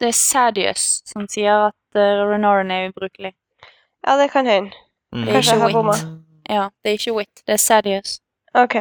[0.00, 3.32] det er Sadius som sier at uh, Renarin er ubrukelig.
[4.06, 4.72] Ja, det kan hende.
[5.12, 5.24] Mm.
[5.24, 5.96] Det er Kanskje jeg ikke har bomma.
[6.48, 8.20] Ja, det er ikke Wit, det er Sadius.
[8.54, 8.76] OK.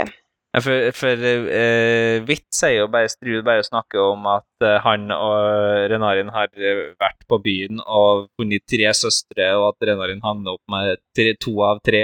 [0.51, 5.07] Ja, For, for uh, Hvitt sier jo bare Strud bare snakker om at uh, han
[5.15, 10.57] og Renarin har eh, vært på byen og funnet tre søstre, og at Renarin havner
[10.57, 12.03] opp med tre, to av tre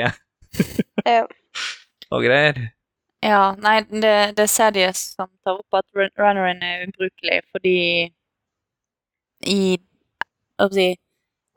[1.03, 1.25] Ja.
[2.13, 2.69] og greier.
[3.25, 7.77] Ja, nei, det, det er Sadius som tar opp at Renarin er ubrukelig fordi
[9.43, 9.59] i
[10.57, 11.03] hva skal jeg si,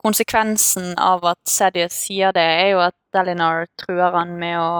[0.01, 4.71] Konsekvensen av at Sadius sier det, er jo at Delinar truer han med å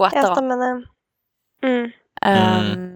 [0.00, 0.70] gå etter Ja, stemmer det.
[1.64, 1.92] Mm.
[2.24, 2.86] Um,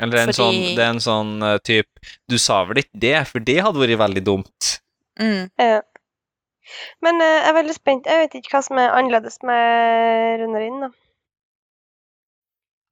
[0.00, 3.16] Eller en Fordi- sånn, det er en sånn uh, type Du sa vel ikke det,
[3.28, 4.70] for det hadde vært veldig dumt.
[5.20, 5.80] mm, Ja.
[7.02, 8.06] Men uh, jeg er veldig spent.
[8.06, 10.90] Jeg vet ikke hva som er annerledes med Runarin, da.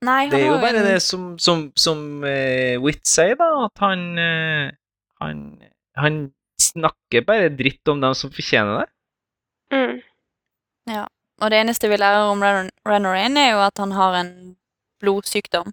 [0.06, 3.78] nei, Det er jo bare en- det som, som, som uh, Whit sier, da, at
[3.84, 4.70] han, uh,
[5.22, 5.40] han
[5.98, 6.18] Han
[6.60, 8.88] snakker bare dritt om dem som fortjener det.
[9.74, 10.02] Mm.
[11.40, 14.56] Og det eneste vi lærer om Ren- er jo at han har en
[15.00, 15.72] blodsykdom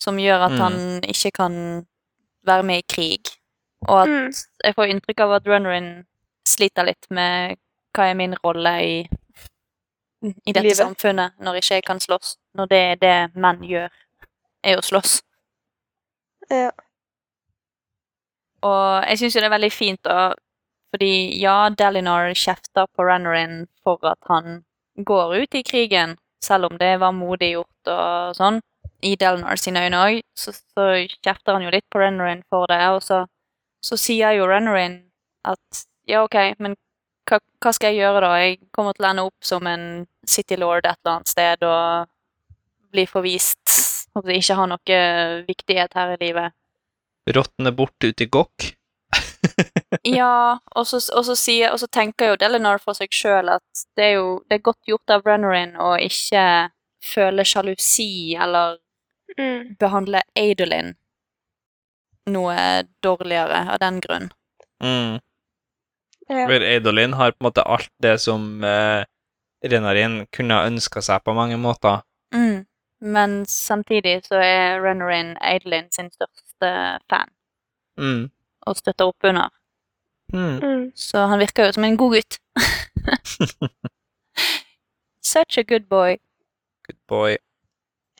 [0.00, 0.58] som gjør at Mm.
[0.58, 1.86] han ikke kan
[2.46, 3.24] være med i krig.
[3.88, 4.32] Og at Mm.
[4.64, 6.06] jeg får inntrykk av at Renarin
[6.46, 7.56] sliter litt med
[7.94, 9.08] hva er min rolle i,
[10.46, 10.76] i dette Livet.
[10.76, 12.36] samfunnet når ikke jeg kan slåss.
[12.54, 13.88] Når det er det menn gjør,
[14.64, 15.22] er å slåss.
[16.50, 16.70] Ja.
[18.62, 20.34] Og jeg syns jo det er veldig fint, da,
[20.90, 24.62] fordi ja, Delinor kjefter på Renarin for at han
[24.96, 28.60] går ut i krigen, selv om det var modig gjort og sånn,
[29.06, 30.90] i Delinor sine øyne òg, så, så
[31.24, 33.24] kjefter han jo litt på Renarin for det, og så,
[33.84, 35.00] så sier jo Renarin
[35.48, 36.76] at ja, OK, men
[37.30, 38.32] hva, hva skal jeg gjøre da?
[38.42, 39.84] Jeg kommer til å ende opp som en
[40.26, 42.10] city lord et eller annet sted og
[42.90, 43.62] bli forvist,
[44.18, 44.98] og ikke ha noe
[45.46, 46.56] viktighet her i livet.
[47.30, 48.72] Råtne bort ut i gokk.
[50.06, 53.84] Ja, og så, og så, sier, og så tenker jo Delinor for seg sjøl at
[53.98, 56.44] det er jo det er godt gjort av Renarin å ikke
[57.14, 58.78] føle sjalusi eller
[59.38, 59.76] Mm.
[59.78, 60.96] behandle Adolin
[62.26, 64.24] noe dårligere av den grunn.
[64.82, 65.20] Mm.
[66.28, 66.46] Ja.
[66.46, 69.04] For Eidolin har på en måte alt det som eh,
[69.66, 72.02] Renarin kunne ha ønska seg på mange måter.
[72.34, 72.66] Mm.
[73.00, 76.74] Men samtidig så er Renarin Adolin sin største
[77.10, 77.30] fan
[78.00, 78.30] Mm.
[78.66, 79.48] og støtter opp under.
[80.32, 80.58] Mm.
[80.62, 80.84] Mm.
[80.94, 82.40] Så han virker jo som en god gutt.
[85.32, 86.16] Such a good boy.
[86.86, 87.36] Good boy.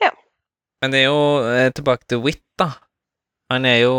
[0.02, 0.12] Ja.
[0.82, 2.70] Men det er jo eh, tilbake til Whit, da.
[3.50, 3.94] Han er jo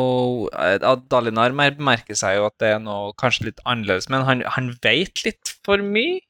[0.56, 0.80] eh,
[1.12, 5.26] Dalinar merker seg jo at det er noe kanskje litt annerledes, men han, han vet
[5.26, 6.22] litt for mye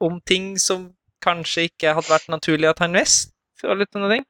[0.00, 0.90] om ting som
[1.24, 3.34] kanskje ikke hadde vært naturlig at han visste.
[3.60, 4.24] Litt sånne ting.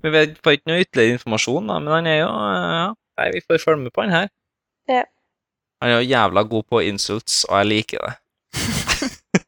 [0.00, 2.90] Vi får ikke noe ytterligere informasjon, da, men han er jo eh, ja,
[3.20, 4.30] Nei, vi får følge med på han her.
[4.88, 5.02] Ja.
[5.80, 8.14] Han er jo jævla god på insults, og jeg liker det.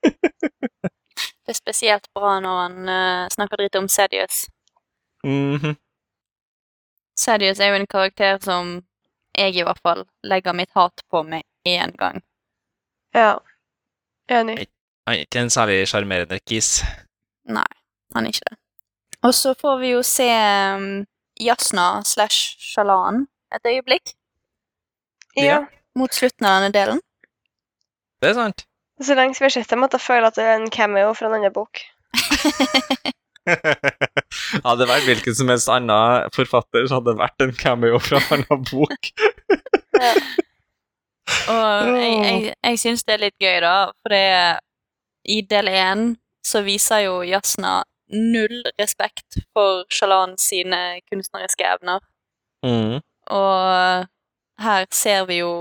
[1.43, 4.45] Det er spesielt bra når han uh, snakker dritt om Sedius.
[5.25, 5.75] Mhm.
[7.19, 8.79] Sedius er jo en karakter som
[9.39, 12.23] jeg i hvert fall legger mitt hat på med én gang.
[13.15, 13.35] ja.
[14.31, 14.69] Enig.
[15.07, 16.85] Han er ikke en særlig sjarmerende kis.
[17.45, 17.67] Nei,
[18.15, 18.57] han er ikke det.
[19.27, 20.29] Og så får vi jo se
[20.77, 21.07] um,
[21.41, 24.15] Jasna slash Shalan et øyeblikk
[25.37, 25.59] Ja.
[25.95, 26.01] Ja.
[26.01, 27.01] mot slutten av denne delen.
[28.23, 28.65] Det er sant.
[29.03, 31.29] Så lenge vi har sett dem, at jeg føler at det er en cameo fra
[31.29, 31.83] en annen bok.
[33.49, 38.21] hadde det vært hvilken som helst annen forfatter, så hadde det vært en cameo fra
[38.23, 39.13] en annen bok.
[41.49, 44.27] Og jeg, jeg, jeg syns det er litt gøy, da, for det
[45.33, 46.05] I del én
[46.47, 47.83] så viser jo Jasna
[48.13, 52.03] null respekt for Shalan sine kunstneriske evner.
[52.67, 52.99] Mm.
[53.33, 54.09] Og
[54.63, 55.53] her ser vi jo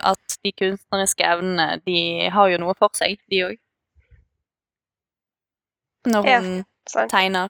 [0.00, 3.56] at de kunstneriske evnene, de har jo noe for seg, de òg.
[6.08, 7.48] Når hun ja, tegner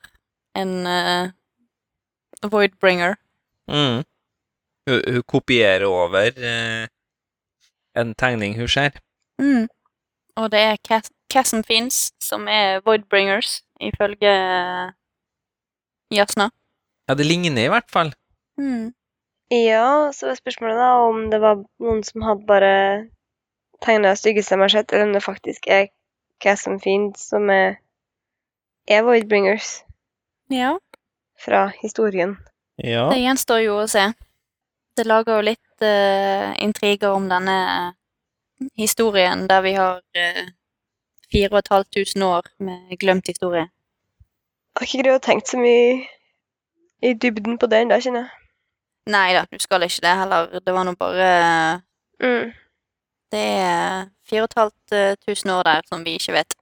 [0.57, 3.19] en uh, Voidbringer.
[3.69, 4.03] Mm.
[4.89, 6.89] Hun, hun kopierer over uh,
[8.01, 8.97] en tegning hun ser.
[9.39, 9.69] Mm.
[10.37, 14.89] Og det er Cass Casson Fiends som er Voidbringers, ifølge uh,
[16.15, 16.49] Jasna.
[17.09, 18.15] Ja, det ligner i hvert fall.
[18.59, 18.95] Mm.
[19.51, 22.73] Ja, så var spørsmålet da om det var noen som hadde bare
[23.85, 25.89] tegna styggeste de har sett, eller om det faktisk er
[26.41, 27.79] Cassom Fiend som er,
[28.89, 29.83] er Voidbringers
[30.53, 30.77] Ja,
[31.39, 32.37] fra historien.
[32.77, 33.09] Ja.
[33.11, 34.05] det gjenstår jo å se.
[34.97, 37.57] Det lager jo litt uh, intriger om denne
[38.79, 43.69] historien der vi har uh, halvt tusen år med glemt historie.
[43.69, 46.05] Jeg har ikke greid å tenke så mye
[47.03, 48.38] i dybden på den, da, kjenner jeg.
[49.09, 50.51] Nei da, du skal ikke det heller.
[50.61, 51.29] Det var nå bare
[52.19, 52.51] Mm.
[53.31, 56.55] Det er fire og et halvt eh, tusen år der som vi ikke vet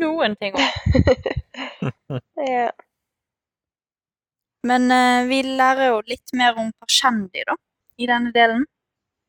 [0.00, 2.20] noen ting om.
[2.54, 2.70] Ja.
[4.64, 7.56] Men uh, vi lærer jo litt mer om Pashendi, da,
[7.98, 8.64] i denne delen.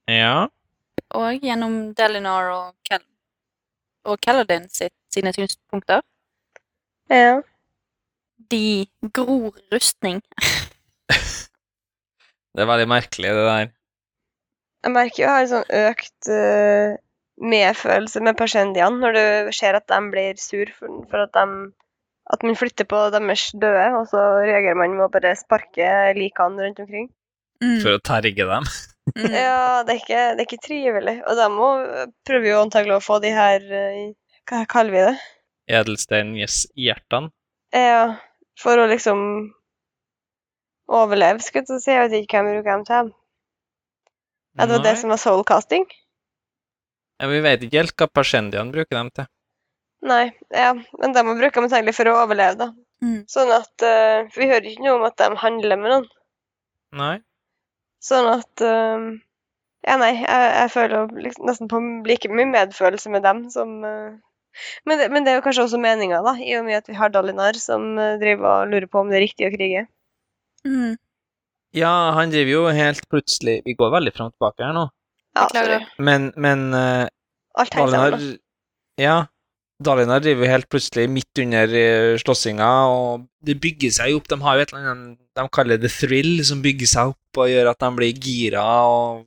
[0.08, 0.48] ja.
[1.16, 3.04] Og gjennom Delinar og, Kel
[4.06, 6.02] og Kaladin sitt, sine synspunkter.
[7.10, 7.42] ja.
[8.52, 10.22] De gror rustning.
[12.56, 13.72] Det er veldig merkelig, det der.
[14.86, 16.96] Jeg merker jo jeg har en sånn økt uh,
[17.42, 21.74] medfølelse med persendiene når du ser at de blir sur for, for at de
[22.34, 26.64] at man flytter på deres døde, og så reagerer man med å bare sparke likene
[26.64, 27.10] rundt omkring.
[27.62, 27.80] Mm.
[27.84, 28.70] For å terge dem.
[29.14, 29.34] Mm.
[29.38, 31.20] Ja, det er ikke, det er ikke trivelig.
[31.30, 31.68] Og de må
[32.26, 34.00] prøver jo antagelig å få de her uh,
[34.50, 35.14] Hva kaller vi det?
[35.78, 37.30] Edelsteinhjertene.
[37.76, 38.02] Ja,
[38.62, 39.22] for å liksom
[40.92, 41.94] overleve, skulle jeg si.
[41.94, 43.14] Jeg vet ikke hvem bruker dem til.
[44.56, 44.98] Det det Nei.
[45.00, 45.86] som var soulcasting?
[47.20, 49.28] Ja, vi vet ikke helt hva persendiene bruker dem til.
[50.06, 52.68] Nei, ja, men de må bruke dem antagelig for å overleve, da.
[53.04, 53.24] Mm.
[53.30, 56.06] Sånn at uh, vi hører ikke noe om at de handler med noen.
[56.96, 57.16] Nei.
[58.04, 59.08] Sånn at uh,
[59.86, 64.16] Ja, nei, jeg, jeg føler liksom nesten på like mye medfølelse med dem som uh,
[64.88, 66.96] men, det, men det er jo kanskje også meninga, da, i og med at vi
[66.96, 69.84] har Dalinar som driver og lurer på om det er riktig å krige.
[70.66, 70.96] Mm.
[71.76, 74.86] Ja, han driver jo helt plutselig Vi går veldig fram og tilbake her nå.
[75.36, 75.80] Ja, sorry.
[76.00, 77.06] Men, men uh,
[77.60, 78.16] Alt Dalinar
[79.02, 79.18] Ja.
[79.84, 84.30] Dalinar driver jo helt plutselig midt under eh, slåssinga, og det bygger seg opp.
[84.32, 87.50] De har jo et eller annet de kaller det thrill, som bygger seg opp og
[87.52, 89.26] gjør at de blir gira og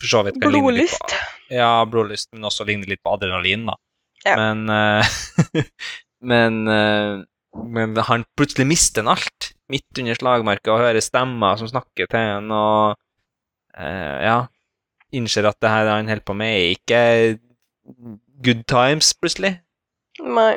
[0.00, 1.52] for så vidt kan ligne litt på- Blodlyst.
[1.52, 3.76] Ja, blodlyst, men også ligner litt på adrenalin, da.
[4.24, 4.38] Ja.
[4.40, 5.62] Men uh,
[6.32, 7.20] Men uh,
[7.76, 12.20] Men han plutselig mister han alt midt under slagmarka og hører stemmer som snakker til
[12.20, 12.96] en, og
[13.76, 14.40] eh, ja
[15.12, 17.00] Innser at det her han holder på med, er ikke
[18.40, 19.58] good times, plutselig.
[20.24, 20.54] Nei.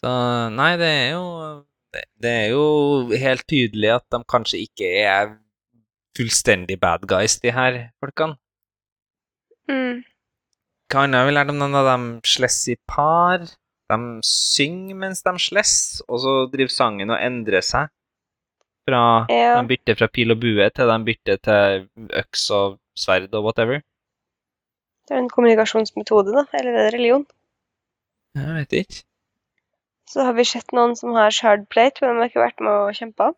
[0.00, 0.12] Så
[0.56, 1.26] nei, det er jo
[1.92, 2.64] det, er jo
[3.20, 5.34] helt tydelig at de kanskje ikke er
[6.16, 8.38] fullstendig bad guys, de her folkene.
[9.68, 10.00] Mm.
[10.90, 11.76] Hva annet har vi lært om dem?
[11.76, 11.96] da?
[11.96, 13.46] De slåss i par.
[13.92, 15.76] De synger mens de slåss,
[16.08, 17.92] og så driver sangen og endrer seg.
[18.88, 19.60] Fra Ja.
[19.60, 21.88] De bytter fra pil og bue til de bytter til
[22.22, 23.82] øks og sverd og whatever.
[25.06, 26.44] Det er en kommunikasjonsmetode, da.
[26.58, 27.26] Eller er religion?
[28.34, 29.02] Jeg vet ikke.
[30.08, 32.72] Så har vi sett noen som har shard plate, men de har ikke vært med
[32.72, 33.30] å kjempe.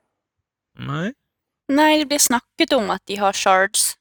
[0.78, 1.12] Nei.
[1.72, 3.94] Nei, det blir snakket om at de har shards.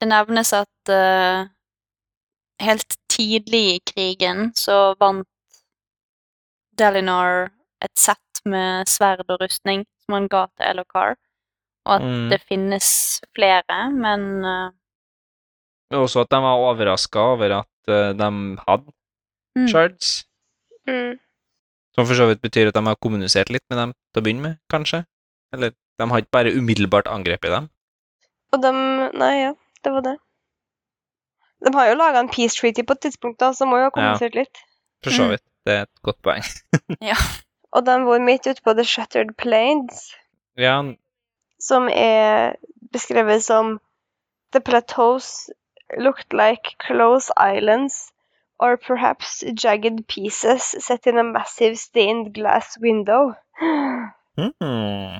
[0.00, 1.48] Det nevnes at uh,
[2.60, 5.28] helt tidlig i krigen så vant
[6.78, 7.50] Dalinar
[7.84, 11.16] et sett med sverd og rustning som han ga til Elokar,
[11.86, 12.28] og at Mm.
[12.30, 12.88] det finnes
[13.34, 14.70] flere, men uh...
[15.94, 18.28] Også at de var overraska over at uh, de
[18.66, 18.92] hadde
[19.56, 20.24] mm, shards.
[20.88, 21.18] Mm.
[21.94, 24.42] Som for så vidt betyr at de har kommunisert litt med dem til å begynne
[24.42, 25.04] med, kanskje?
[25.54, 27.68] Eller de har ikke bare umiddelbart angrepet dem?
[28.52, 28.72] Og de
[29.16, 29.52] Nei, ja,
[29.84, 30.16] det var det.
[31.64, 33.94] De har jo laga en peace treaty på et tidspunkt, da, så må jo ha
[33.94, 34.58] kommunisert litt.
[35.06, 35.30] For så Mm.
[35.36, 35.42] vidt.
[35.66, 36.44] Det er et godt poeng.
[37.74, 40.14] Og de bor midt ute på The Shattered Plains,
[40.56, 40.78] Ja,
[41.60, 42.54] som er
[42.92, 43.80] beskrevet som
[44.52, 45.50] The plateaus
[45.98, 48.12] looked like close islands,
[48.58, 53.34] or perhaps jagged pieces set in a massive stained glass window.
[53.60, 55.18] hmm.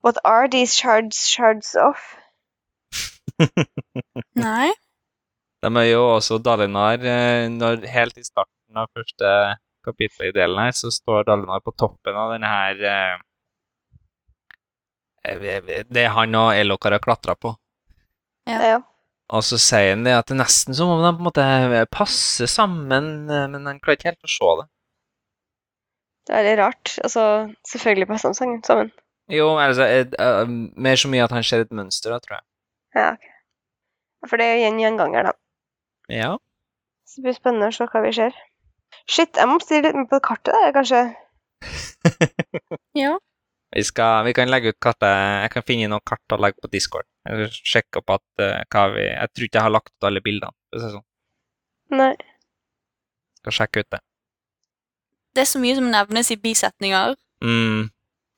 [0.00, 1.96] What are these shards shards of?
[4.34, 4.70] Nei.
[5.62, 9.30] De er jo også Dalinar eh, når, helt i starten av første
[9.86, 12.74] kapitlet i delen her, så står Dalmar på toppen av denne her
[15.24, 17.54] Det er Det han og Elokar har klatra på.
[18.48, 18.60] Ja.
[18.64, 18.78] Ja.
[19.28, 21.84] Og så sier han det at det er nesten som om de på en måte
[21.92, 24.66] passer sammen, eh, men han klarer ikke helt å se det.
[26.28, 26.94] Det er litt rart.
[27.04, 27.24] Altså,
[27.68, 28.94] selvfølgelig passer de sammen-.
[29.32, 32.46] Jo, altså eh, eh, Mer så mye at han ser et mønster, da, tror jeg.
[32.96, 33.26] Ja, ok.
[34.28, 35.34] For det er jo en gjenganger, da.
[36.10, 36.30] Ja.
[37.04, 38.38] Så det blir spennende å se hva vi ser.
[39.08, 41.06] Shit, jeg må stille litt med på kartet der, kanskje.
[42.98, 43.16] Ja.
[43.74, 45.10] Vi, skal, vi kan legge ut kartet
[45.42, 47.06] Jeg kan finne noen kart å legge på Discord.
[47.28, 50.22] Jeg sjekke opp at uh, hva vi Jeg tror ikke jeg har lagt ut alle
[50.24, 50.56] bildene.
[50.72, 51.04] Sånn.
[51.98, 52.14] Nei.
[53.42, 54.00] Skal sjekke ut det.
[55.36, 57.14] Det er så mye som nevnes i bisetninger.
[57.44, 57.90] Mm.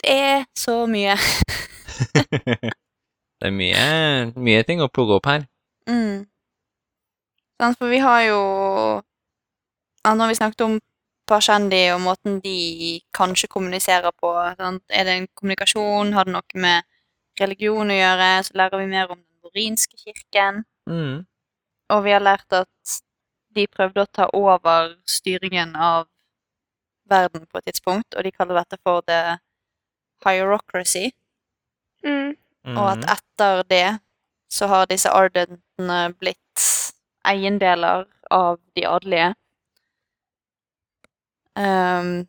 [0.02, 1.14] Det er så mye.
[3.40, 3.86] det er mye,
[4.36, 5.46] mye ting å plugge opp her.
[5.88, 6.26] Mm.
[7.60, 8.40] For vi har jo
[10.04, 10.78] ja, har vi snakket om
[11.30, 14.82] Parshendi og måten de kanskje kommuniserer på sant?
[14.88, 16.14] Er det en kommunikasjon?
[16.16, 16.88] Har det noe med
[17.40, 18.30] religion å gjøre?
[18.46, 20.64] Så lærer vi mer om den borinske kirken.
[20.90, 21.26] Mm.
[21.90, 22.96] Og vi har lært at
[23.54, 26.08] de prøvde å ta over styringen av
[27.10, 29.38] verden på et tidspunkt, og de kaller dette for the
[30.24, 31.10] hierocracy.
[32.06, 32.36] Mm.
[32.76, 33.88] Og at etter det
[34.50, 36.66] så har disse ardentene blitt
[37.26, 39.34] eiendeler av de adelige.
[41.58, 42.28] Ehm,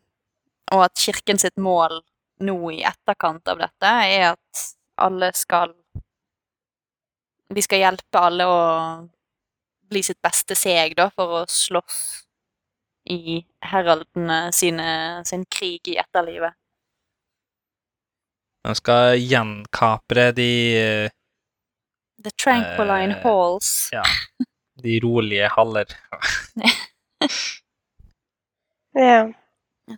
[0.72, 2.00] og at kirken sitt mål
[2.42, 4.62] nå i etterkant av dette er at
[5.02, 5.74] alle skal
[7.52, 8.60] Vi skal hjelpe alle å
[9.92, 11.98] bli sitt beste seg, da, for å slåss
[13.12, 14.86] i heraldene sine,
[15.28, 16.56] sin krig i etterlivet.
[18.64, 21.10] Man skal gjenkapre de,
[22.24, 23.90] The Tranquiline Eh, Halls.
[23.92, 24.04] ja,
[24.80, 25.92] de rolige haller.
[28.98, 29.26] Ja.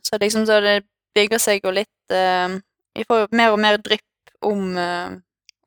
[0.03, 0.83] Så liksom så det
[1.15, 2.57] bygger seg jo litt uh,
[2.95, 5.15] Vi får jo mer og mer drypp om, uh,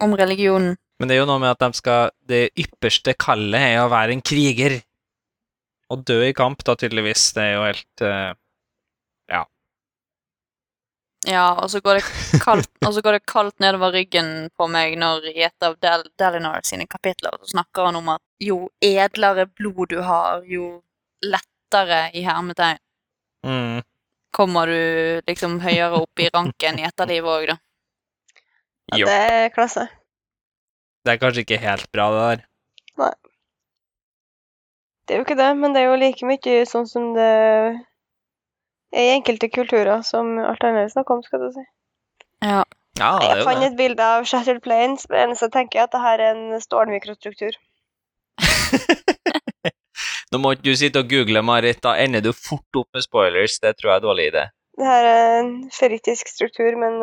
[0.03, 0.75] om religionen.
[0.97, 4.15] Men det er jo noe med at de skal Det ypperste kallet er å være
[4.15, 4.79] en kriger.
[5.87, 7.29] Å dø i kamp, da, tydeligvis.
[7.35, 8.35] Det er jo helt uh,
[11.27, 12.03] Ja, og så går det
[12.45, 16.05] kaldt, og så går det kaldt nedover ryggen på meg når i et av Del
[16.19, 20.77] Dalinar sine kapitler så snakker han om at jo edlere blod du har, jo
[21.25, 22.79] lettere i hermetegn
[23.47, 23.85] mm,
[24.35, 27.57] kommer du liksom høyere opp i ranken i etterlivet òg, da.
[28.93, 29.87] ja, det er klasse.
[31.05, 32.45] Det er kanskje ikke helt bra, det der.
[35.07, 37.27] Det er jo ikke det, men det er jo like mye sånn som det
[38.91, 41.63] er i enkelte kulturer, som alt annet snakker om, skal du si.
[42.43, 42.65] Ja.
[42.97, 45.93] Ja, det er Jeg fant et bilde av Shattered Plains, men så tenker jeg at
[45.93, 47.55] det her er en stålmikrostruktur.
[50.31, 51.79] Nå må ikke du sitte og google, Marit.
[51.83, 53.59] Da ender du fort opp med spoilers.
[53.63, 54.43] Det tror jeg er dårlig idé.
[54.77, 56.99] Det her er en ferritisk struktur med en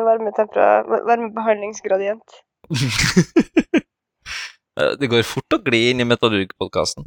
[1.09, 2.27] varmebehandlingsgradient.
[5.01, 7.03] det går fort å gli inn i Metallurg-podkasten.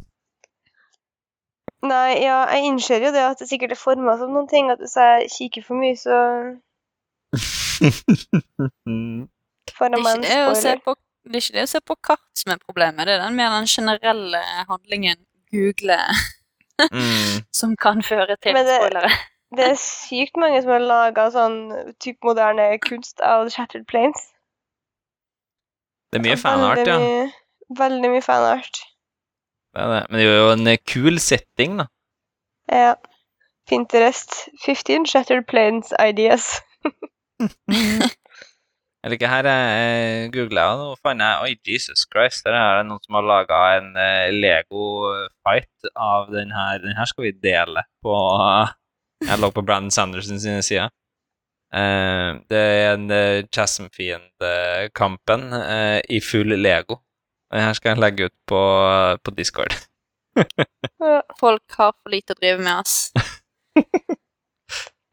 [1.89, 4.81] Nei, ja, jeg innser jo det at det sikkert er forma som noen ting, at
[4.83, 6.15] hvis jeg kikker for mye, så
[9.77, 10.83] får Det jeg meg en spoiler.
[10.83, 10.91] på,
[11.23, 13.55] det er ikke det å se på kart som er problemet, det er den mer
[13.55, 15.97] den generelle handlingen google
[16.91, 17.43] mm.
[17.59, 19.11] som kan føre til Men det- spoilere.
[19.57, 21.55] Det er sykt mange som har laga sånn
[21.97, 24.27] type moderne kunst av Shattered Plains.
[26.13, 26.99] Det er mye fanart, ja.
[27.79, 28.77] Veldig mye fanart.
[29.73, 30.03] Det det.
[30.09, 31.87] Men det er jo en eh, kul setting, da.
[32.69, 32.93] Ja.
[33.69, 34.37] Pinterest.
[34.65, 36.61] 15 Shattered Plains ideas.
[38.99, 42.87] Jeg liker her jeg googla, og nå fant jeg Oi, Jesus Christ, der er det
[42.89, 46.81] noen som har laga en eh, Lego-fight av den her.
[46.83, 48.15] Den her skal vi dele på
[49.23, 50.91] Jeg lå på Brandon Sanderson sine sider.
[51.71, 56.99] Eh, det er en uh, Chasm-fiende-kampen eh, i full Lego.
[57.53, 58.61] Den her skal jeg legge ut på,
[59.23, 59.79] på Discord.
[61.39, 63.13] Folk har for lite å drive med, ass.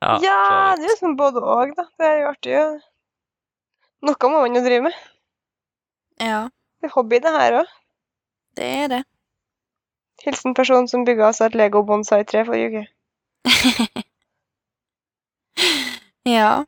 [0.07, 0.41] Ja, ja
[0.77, 1.87] det er jo sånn både og, da.
[1.97, 2.59] Det er jo artig.
[4.05, 4.97] Noe må man jo drive med.
[6.21, 6.49] Ja,
[6.81, 7.67] Det er hobby, det her òg.
[8.57, 9.05] det er det.
[10.25, 12.85] Hilsen personen som bygga seg et Lego bonsai-tre forrige uke.
[16.37, 16.65] ja.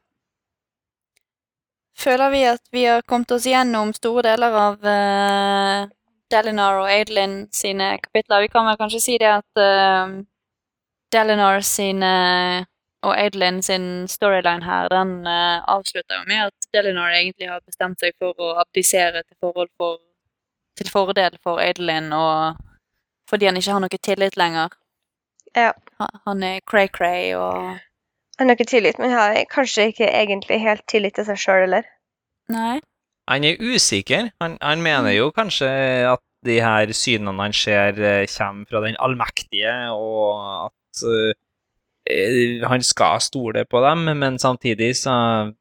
[1.98, 5.88] Føler vi at vi har kommet oss gjennom store deler av uh,
[6.30, 8.44] Delinar og Adelin sine kapitler?
[8.44, 10.20] Vi kan vel kanskje si det at uh,
[11.12, 12.12] Delinar sine
[13.06, 18.00] og Adelin sin storyline her, den uh, avslutter jo med at Delinor egentlig har bestemt
[18.02, 19.38] seg for å abdisere til,
[19.78, 20.00] for,
[20.78, 22.58] til fordel for Adelin, og
[23.30, 24.74] fordi han ikke har noe tillit lenger.
[25.56, 25.72] Ja.
[26.26, 27.78] Han- er cray-cray og
[28.38, 31.86] Han har ikke tillit, men har kanskje ikke egentlig helt tillit til seg sjøl heller.
[32.54, 32.76] Nei.
[33.28, 34.28] Han er usikker.
[34.40, 35.66] Han, han mener jo kanskje
[36.06, 41.34] at de her synene han ser, eh, kommer fra den allmektige, og at eh,
[42.64, 45.52] han skal stole på dem, men samtidig så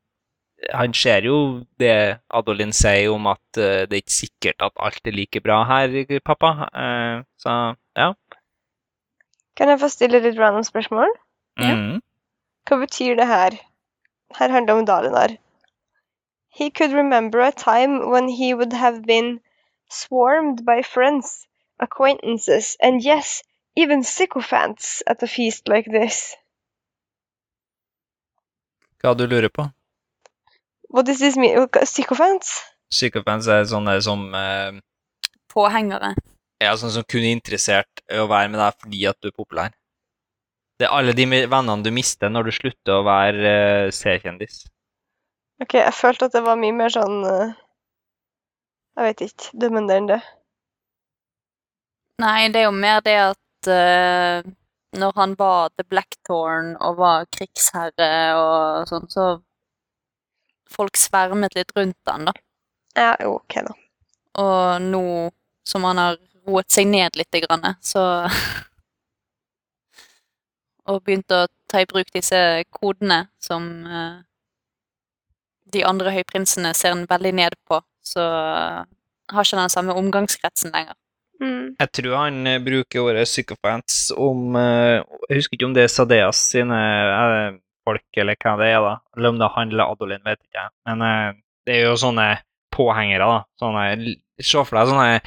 [0.74, 5.06] Han ser jo det Adolin sier om at eh, det er ikke sikkert at alt
[5.06, 6.50] er like bra her, pappa.
[6.74, 8.08] Eh, så ja.
[9.56, 11.14] Kan jeg få stille litt random spørsmål?
[11.61, 12.01] Mm.
[12.66, 13.59] Hva betyr det her?
[14.40, 15.38] Her handler det om Dalinar.
[16.50, 19.40] He could remember a time when he would have been
[19.90, 21.48] swarmed by friends,
[21.80, 23.43] acquaintances, and yes,
[23.78, 26.34] even sycophants at a feast like this.
[28.98, 29.68] Hva du lurer på?
[30.90, 31.68] What does this mean?
[31.86, 32.64] Sycophants?
[32.90, 34.80] Sycophants er sånne som eh,
[35.54, 36.16] Påhengere.
[36.64, 39.36] Ja, sånne som kun er interessert i å være med deg fordi at du er
[39.36, 39.76] populær.
[40.78, 43.54] Det er alle de vennene du mister når du slutter å være
[43.88, 44.66] uh, C-kjendis.
[45.62, 47.54] Ok, jeg følte at det var mye mer sånn uh,
[48.98, 49.50] Jeg vet ikke.
[49.58, 50.20] Dømmende enn det.
[52.22, 54.45] Nei, det er jo mer det at eh,
[54.98, 59.26] når han var The Blackthorn og var krigsherre og sånn, så
[60.69, 62.34] folk svermet litt rundt han, da.
[62.98, 63.74] Ja, ok, da.
[64.42, 65.03] Og nå
[65.68, 67.36] som han har roet seg ned litt,
[67.82, 68.03] så
[70.88, 72.38] Og begynt å ta i bruk disse
[72.72, 74.24] kodene som uh,
[75.74, 80.95] de andre høyprinsene ser han veldig ned på, så har ikke den samme omgangskretsen lenger.
[81.41, 81.75] Mm.
[81.77, 85.91] Jeg tror han eh, bruker ordet psykofans om eh, Jeg husker ikke om det er
[85.93, 88.93] Sadeas sine eh, folk, eller hva det er, da.
[89.16, 90.74] Eller om det handler Adolin, vet ikke jeg.
[90.90, 91.03] Men
[91.67, 92.25] det er jo sånne
[92.74, 93.38] påhengere, da.
[93.61, 95.22] Sånne, se for deg sånne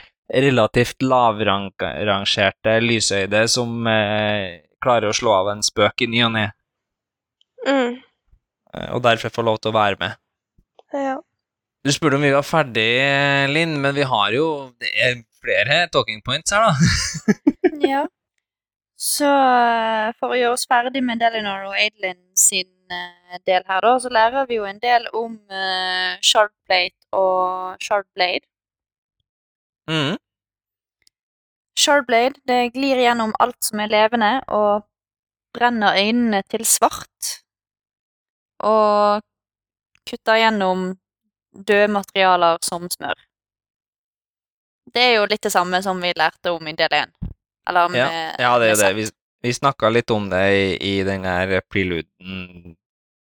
[0.44, 6.48] relativt lavrangerte lysøyde som eh, klarer å slå av en spøk i ny og ne,
[7.60, 7.98] Mm.
[8.94, 10.14] og derfor får lov til å være med.
[10.96, 11.18] Ja.
[11.80, 12.88] Du spurte om vi var ferdig,
[13.48, 14.46] Linn, men vi har jo
[14.82, 16.74] det er flere talking points her, da.
[17.90, 18.02] Ja.
[19.00, 23.80] Så eh, for å gjøre oss ferdig med Delinor og Adelin sin eh, del her,
[23.80, 28.44] da, så lærer vi jo en del om uh, Shardplate og Shardblade.
[29.88, 30.20] Mm.
[31.80, 34.84] Shardblade det glir gjennom alt som er levende, og
[35.56, 37.36] brenner øynene til svart.
[38.68, 39.24] Og
[40.04, 40.90] kutter gjennom
[41.52, 43.18] døde materialer som smør.
[44.90, 47.12] Det er jo litt det samme som vi lærte om i del 1.
[47.70, 48.92] Eller med, Ja, det er det.
[48.98, 49.06] Vi,
[49.42, 52.74] vi snakka litt om det i, i den der preluden,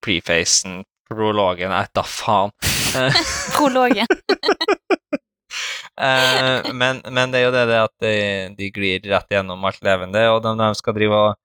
[0.05, 2.55] prefacen, prologen, jeg da faen.
[3.57, 4.09] Prologen.
[6.01, 8.15] Eh, men, men det er jo det, det at de,
[8.57, 11.37] de glir rett gjennom alt levende, og de, de skal drive og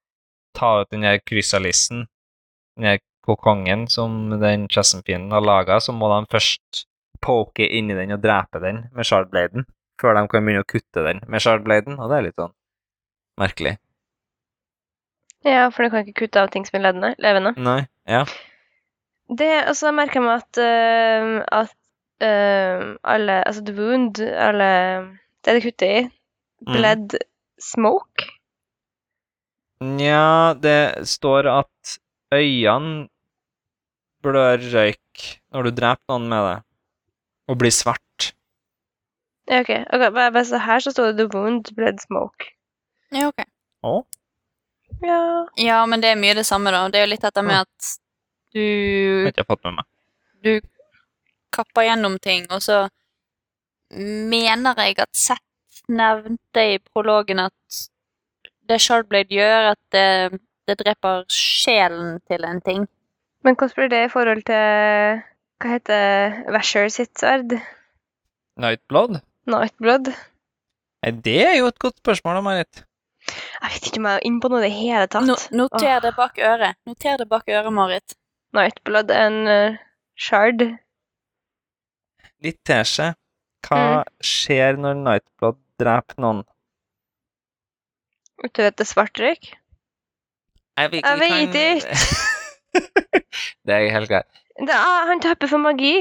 [0.56, 2.06] ta ut den der kryssalissen,
[2.78, 6.86] den der kokongen som den Chessenfienden har laga, så må de først
[7.26, 9.66] poke inni den og drepe den med shardbladen,
[10.02, 12.54] før de kan begynne å kutte den med shardbladen, og det er litt sånn
[13.42, 13.78] merkelig.
[15.46, 17.54] ja, for du kan ikke kutte av ting som er ledende, levende.
[17.58, 18.26] Nei, ja.
[19.30, 21.74] Det, altså, jeg merker meg at, uh, at
[22.22, 24.68] uh, alle Altså, the wound, alle
[25.46, 26.04] Det det kutter i,
[26.66, 27.10] Mm.
[27.60, 28.24] smoke.
[29.82, 31.98] Nja, det står at
[32.34, 33.08] øynene
[34.26, 36.58] blør røyk når du dreper noen med det,
[37.50, 38.32] og blir svart.
[39.46, 39.70] Ja, OK.
[39.94, 42.50] ok, bare, så her så står det the wound, bled smoke.
[43.14, 43.46] Ja, ok.
[43.86, 43.96] Å?
[45.06, 45.20] Ja
[45.60, 46.86] Ja, men det er mye det samme, da.
[46.90, 47.90] Det er jo litt dette med at
[48.56, 49.88] Har vet ikke jeg fått med meg.
[50.46, 50.54] du
[51.56, 52.86] kapper gjennom ting, og så
[53.96, 57.80] mener jeg at Seth nevnte i prologen at
[58.66, 62.88] det Shardblade gjør, at det, det dreper sjelen til en ting.
[63.46, 65.22] Men hvordan blir det i forhold til
[65.62, 67.54] Hva heter Vasher sitt sverd?
[68.60, 69.20] Nightblood?
[69.48, 70.10] Nightblood?
[71.06, 72.82] Nei, det er jo et godt spørsmål, da, Marit.
[73.30, 75.28] Jeg vet ikke om jeg er inne på noe i det hele tatt.
[75.28, 76.80] No, noter det bak øret.
[76.90, 78.18] Noter det bak øret, Marit.
[78.58, 79.78] Nightblood en uh,
[80.18, 80.66] shard.
[82.46, 83.14] Litt teskje.
[83.66, 86.46] Hva skjer når Nightblood dreper noen?
[88.44, 89.54] Vet du at det er svart røyk?
[90.76, 92.32] Vet Jeg vet ikke.
[93.66, 94.30] det er helt greit.
[94.62, 94.80] Er,
[95.10, 95.96] han tapper for magi.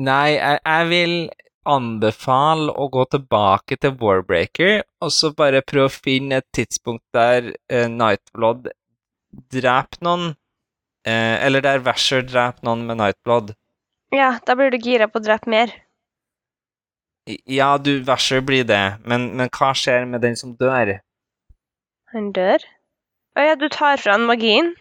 [0.00, 1.16] Nei, jeg, jeg vil
[1.64, 7.54] anbefale å gå tilbake til Warbreaker, og så bare prøve å finne et tidspunkt der
[7.72, 8.72] uh, Nightblood
[9.54, 10.34] dreper noen,
[11.04, 13.50] Uh, eller der Vasher dreper noen med Nightblood.
[14.16, 15.72] Ja, da blir du gira på å drepe mer.
[17.44, 20.94] Ja, du, Vasher blir det, men, men hva skjer med den som dør?
[22.14, 22.64] Han dør.
[23.36, 24.72] Å ja, du tar fra han magien?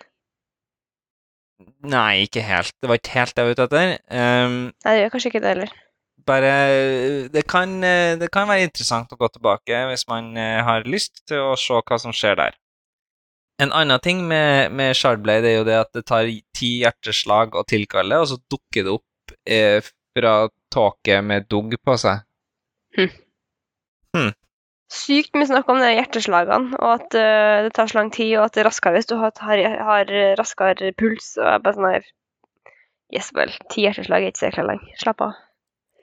[1.83, 2.73] Nei, ikke helt.
[2.81, 3.93] Det var ikke helt det jeg var ute etter.
[4.09, 5.73] Um, Nei, det gjør kanskje ikke det heller.
[6.25, 6.51] bare
[7.33, 11.25] det kan, eh, det kan være interessant å gå tilbake hvis man eh, har lyst
[11.27, 12.55] til å se hva som skjer der.
[13.61, 17.65] En annen ting med, med Shardblade er jo det at det tar ti hjerteslag å
[17.67, 20.33] tilkalle, og så dukker det opp eh, fra
[20.73, 22.23] tåke med dugg på seg.
[24.93, 28.45] Sykt mye snakk om de hjerteslagene, og at uh, det tar så lang tid, og
[28.45, 31.33] at det er raskere hvis du har, har, raskere puls.
[31.39, 32.11] Og jeg bare sånn her
[33.13, 33.51] Yes, vel.
[33.69, 34.93] Ti hjerteslag er ikke så jækla lenge.
[34.97, 35.33] Slapp av.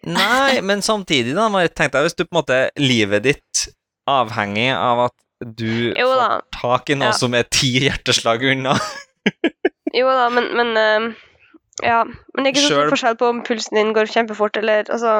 [0.06, 3.64] Nei, men samtidig, da, må jeg deg hvis du på en måte Livet ditt
[4.08, 7.16] avhengig av at du Jo får tak i noe Ja.
[7.16, 8.76] som er ti hjerteslag unna.
[9.98, 11.26] Jo da, men, men uh,
[11.82, 12.04] Ja.
[12.06, 14.86] Men det er ikke så stor Selv- forskjell på om pulsen din går kjempefort, eller
[14.86, 15.14] altså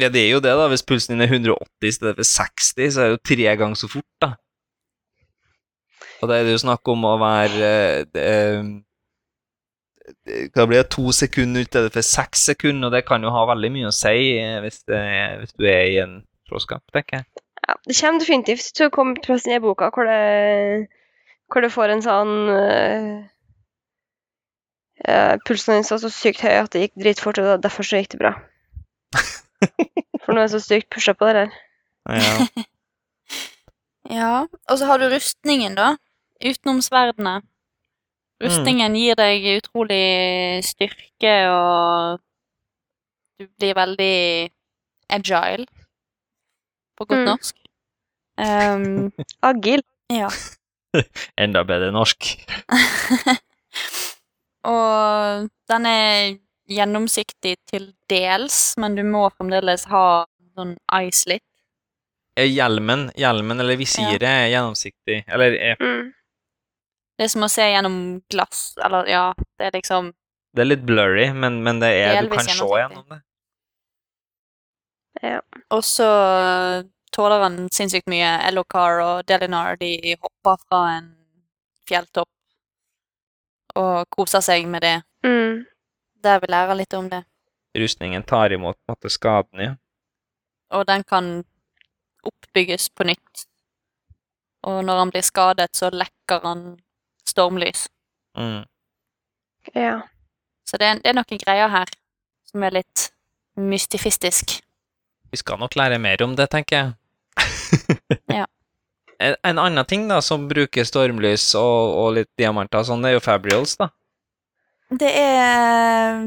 [0.00, 0.66] Ja, det er jo det, da.
[0.68, 3.78] Hvis pulsen din er 180 i stedet for 60, så er det jo tre ganger
[3.78, 4.32] så fort, da.
[6.22, 8.82] Og da er det jo snakk om å være eh, det-
[10.26, 10.90] det- Hva blir det?
[10.90, 13.94] To sekunder i stedet for seks sekunder, og det kan jo ha veldig mye å
[13.94, 15.02] si eh, hvis, det,
[15.40, 16.16] hvis du er i en
[16.48, 17.24] slåsskamp, tenker jeg.
[17.68, 20.88] ja, Det kommer definitivt til å komme plass i boka hvor det,
[21.52, 23.28] hvor det får en sånn uh,
[25.08, 28.16] eh, Pulsen din var så sykt høy at det gikk dritfort, og derfor så gikk
[28.16, 28.34] det bra.
[30.24, 31.58] For nå er det så sykt pusha på det der.
[32.20, 32.36] Ja.
[34.10, 35.94] Ja, og så har du rustningen, da.
[36.44, 37.38] Utenom sverdene.
[38.44, 42.20] Rustningen gir deg utrolig styrke, og
[43.40, 44.50] du blir veldig
[45.16, 45.64] agile,
[47.00, 47.30] på godt Mm.
[47.30, 47.56] norsk.
[48.36, 49.12] Um,
[49.48, 49.80] Agil.
[50.12, 50.28] ja.
[51.40, 52.28] Enda bedre norsk.
[54.64, 56.36] og den er
[56.70, 61.44] gjennomsiktig til dels, men du må fremdeles ha sånn ice-litt.
[62.38, 66.12] Er Hjelmen, hjelmen eller visiret er gjennomsiktig, eller er, Mm.
[67.14, 70.12] Det er som å se gjennom glass, eller ja, det er liksom
[70.54, 73.20] Det er litt blurry, men, men det er, du kan se gjennom det.
[75.22, 75.40] Ja.
[75.70, 76.08] Og så
[77.14, 78.30] tåler han sinnssykt mye.
[78.48, 81.08] Elocar og Delinar de hopper fra en
[81.88, 82.30] fjelltopp
[83.78, 84.96] og koser seg med det.
[85.26, 85.64] Mm.
[86.24, 87.24] Der vi lærer litt om det.
[87.76, 89.74] Rustningen tar imot på en måte skaden, ja.
[90.74, 91.44] Og den kan
[92.24, 93.44] oppbygges på nytt.
[94.64, 96.62] Og når han blir skadet, så lekker han
[97.28, 97.88] stormlys.
[98.38, 98.64] Mm.
[99.74, 100.00] ja.
[100.66, 101.90] Så det er, det er noen greier her
[102.48, 103.08] som er litt
[103.60, 104.56] mystifistisk.
[105.30, 106.92] Vi skal nok lære mer om det, tenker jeg.
[108.38, 108.46] Ja.
[109.18, 113.16] En, en annen ting da, som bruker stormlys og, og litt diamanter sånn, det er
[113.18, 113.90] jo Fabrials, da.
[115.00, 116.20] Det er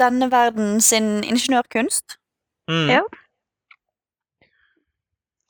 [0.00, 2.18] denne verden sin ingeniørkunst.
[2.70, 2.88] Mm.
[2.90, 3.02] Ja.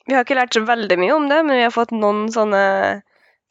[0.07, 2.62] Vi har ikke lært så veldig mye om det, men vi har fått noen sånne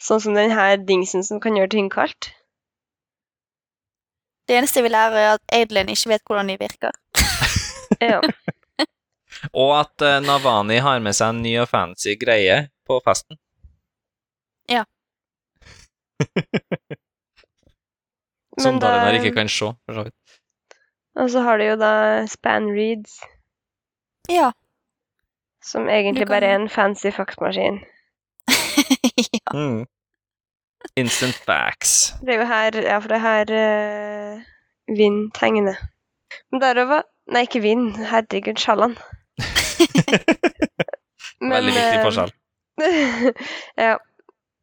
[0.04, 2.34] Sånn som denne dingsen som kan gjøre ting kaldt.
[4.50, 6.98] Det eneste vi lærer, er at Adelin ikke vet hvordan de virker.
[8.04, 8.20] Ja.
[9.56, 12.58] Og at eh, Navani har med seg en ny og fancy greie
[12.90, 13.38] på festen.
[14.68, 14.84] Ja.
[18.60, 20.16] Som Men Dalinar det- ikke kan se, for så vidt.
[21.16, 23.20] Og så har du jo da span reads,
[24.30, 24.52] Ja.
[25.64, 27.80] som egentlig kan- bare er en fancy faksmaskin.
[29.34, 29.40] ja.
[29.54, 29.86] Mm.
[30.98, 32.14] Instant facts.
[32.22, 33.46] Det er jo her Ja, for det er her
[34.36, 34.42] uh,
[34.98, 35.76] Vind tegner.
[36.52, 37.02] Men derover
[37.32, 37.96] Nei, ikke Vind.
[38.06, 38.98] Herregud, Sjallan.
[41.40, 42.32] Veldig viktig eh, forskjell.
[43.86, 43.98] ja.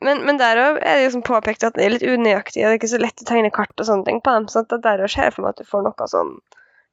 [0.01, 2.73] Men, men der òg er det sånn påpekt at det er litt unøyaktig, og det
[2.73, 4.47] er ikke så lett å tegne kart og sånne ting på dem.
[4.49, 6.39] sånn at der òg ser jeg for meg at du får noe sånn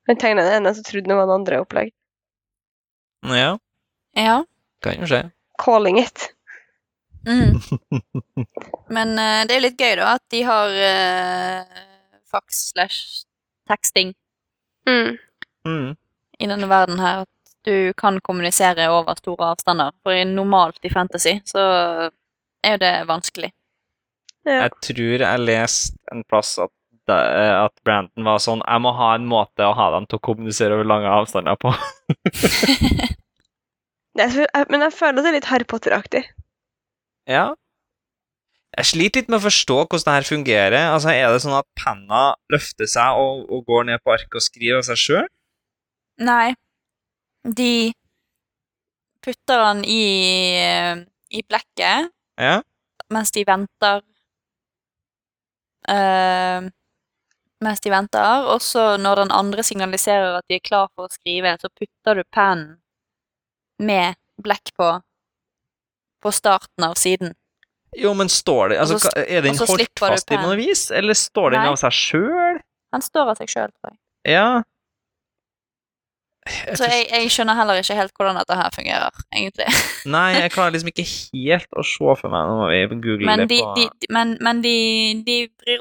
[0.08, 1.90] Men tegna den ene, så trodde det var den andre opplegg.
[3.28, 3.58] Ja,
[4.16, 4.38] ja.
[4.84, 5.20] kan jo skje.
[5.60, 6.30] Calling it.
[7.28, 7.58] Mm.
[8.96, 11.82] Men uh, det er litt gøy, da, at de har uh,
[12.32, 13.26] fax slash
[13.68, 14.14] teksting
[14.88, 15.18] Mm.
[15.68, 15.96] Mm.
[16.40, 17.26] i denne verden her.
[17.26, 19.92] At du kan kommunisere over store avstander.
[20.08, 21.66] For normalt i fantasy så
[22.66, 23.52] er jo det vanskelig.
[24.48, 24.64] Ja.
[24.64, 26.72] Jeg tror jeg leste en plass at,
[27.12, 30.76] at Brandon var sånn Jeg må ha en måte å ha dem til å kommunisere
[30.78, 31.74] over lange avstander på.
[34.18, 36.24] Jeg, men jeg føler det er litt Harry Potter-aktig.
[37.30, 37.52] Ja.
[38.78, 40.88] Jeg sliter litt med å forstå hvordan det her fungerer.
[40.94, 44.46] Altså, Er det sånn at penna løfter seg og, og går ned på arket og
[44.46, 45.30] skriver av seg sjøl?
[46.26, 46.56] Nei.
[47.46, 47.94] De
[49.24, 50.04] putter den i,
[50.66, 51.04] eh,
[51.38, 52.62] i blekket Ja.
[53.14, 54.02] mens de venter
[55.90, 56.68] uh,
[57.58, 61.10] Mens de venter, og så når den andre signaliserer at de er klar for å
[61.10, 62.76] skrive, så putter du pennen
[63.82, 64.92] med blekk på
[66.22, 67.34] på starten av siden.
[67.98, 71.56] Jo, men står det altså, så Er den holdt fast i noe vis, eller står
[71.56, 72.60] den av seg sjøl?
[72.94, 74.00] Den står av seg sjøl, tror jeg.
[74.34, 74.50] Ja.
[76.78, 79.68] Så jeg, jeg skjønner heller ikke helt hvordan dette her fungerer, egentlig.
[80.16, 83.44] Nei, jeg klarer liksom ikke helt å se for meg Nå må vi google Men
[83.44, 84.78] det de, på de, de- men, men de,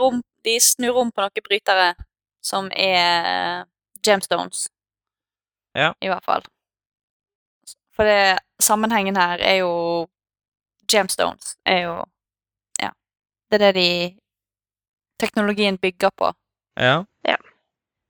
[0.00, 1.88] om, de snur om på noen brytere
[2.46, 3.64] som er
[4.06, 4.68] gemstones.
[5.76, 5.92] Ja.
[6.00, 6.44] I hvert fall.
[7.96, 9.72] For det, sammenhengen her er jo
[10.92, 11.94] Gemstones er jo
[12.82, 12.92] Ja.
[13.50, 13.88] Det er det de
[15.18, 16.28] Teknologien bygger på.
[16.76, 17.04] Ja.
[17.24, 17.36] Ja.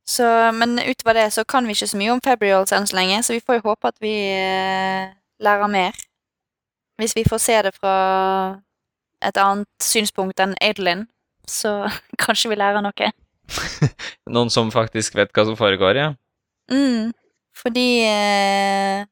[0.07, 3.23] Så, men utover det så kan vi ikke så mye om Fabrials enn så lenge,
[3.27, 5.09] så vi får jo håpe at vi eh,
[5.43, 5.99] lærer mer.
[7.01, 7.97] Hvis vi får se det fra
[9.25, 11.07] et annet synspunkt enn Adelin,
[11.49, 11.89] så
[12.23, 13.11] kanskje vi lærer noe.
[14.35, 16.09] Noen som faktisk vet hva som foregår, ja.
[16.71, 17.13] Mm,
[17.57, 19.03] fordi eh,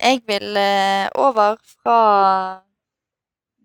[0.00, 1.98] jeg vil eh, over fra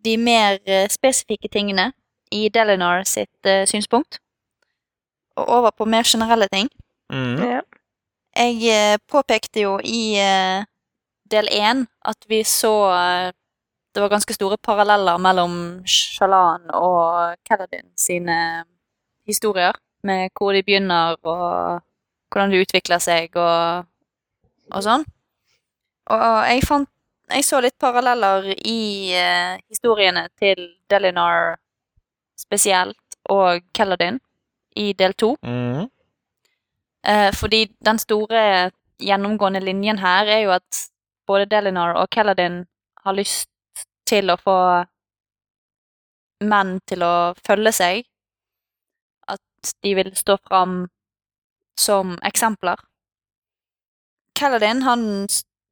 [0.06, 1.92] de mer eh, spesifikke tingene
[2.32, 4.20] i Delinor sitt eh, synspunkt,
[5.40, 6.70] og over på mer generelle ting.
[7.12, 7.38] Mm.
[7.42, 7.62] Ja.
[8.40, 10.66] Jeg eh, påpekte jo i eh,
[11.32, 13.32] del én at vi så eh,
[13.90, 18.64] Det var ganske store paralleller mellom Shalan og Kaladin sine
[19.26, 21.82] historier, med hvor de begynner og
[22.30, 23.90] hvordan de utvikler seg og,
[24.70, 25.08] og sånn.
[26.14, 26.90] Og jeg fant
[27.30, 31.60] Jeg så litt paralleller i eh, historiene til Delinar
[32.38, 32.98] spesielt,
[33.30, 34.18] og Kaladin
[34.76, 35.36] i del to.
[35.46, 35.88] Mm.
[37.08, 40.84] Eh, fordi den store gjennomgående linjen her er jo at
[41.28, 42.66] både Delinar og Kaladin
[43.04, 43.50] har lyst
[44.10, 44.58] til å få
[46.44, 48.08] menn til å følge seg.
[49.28, 50.88] At de vil stå fram
[51.80, 52.80] som eksempler.
[54.36, 55.06] Kaladin han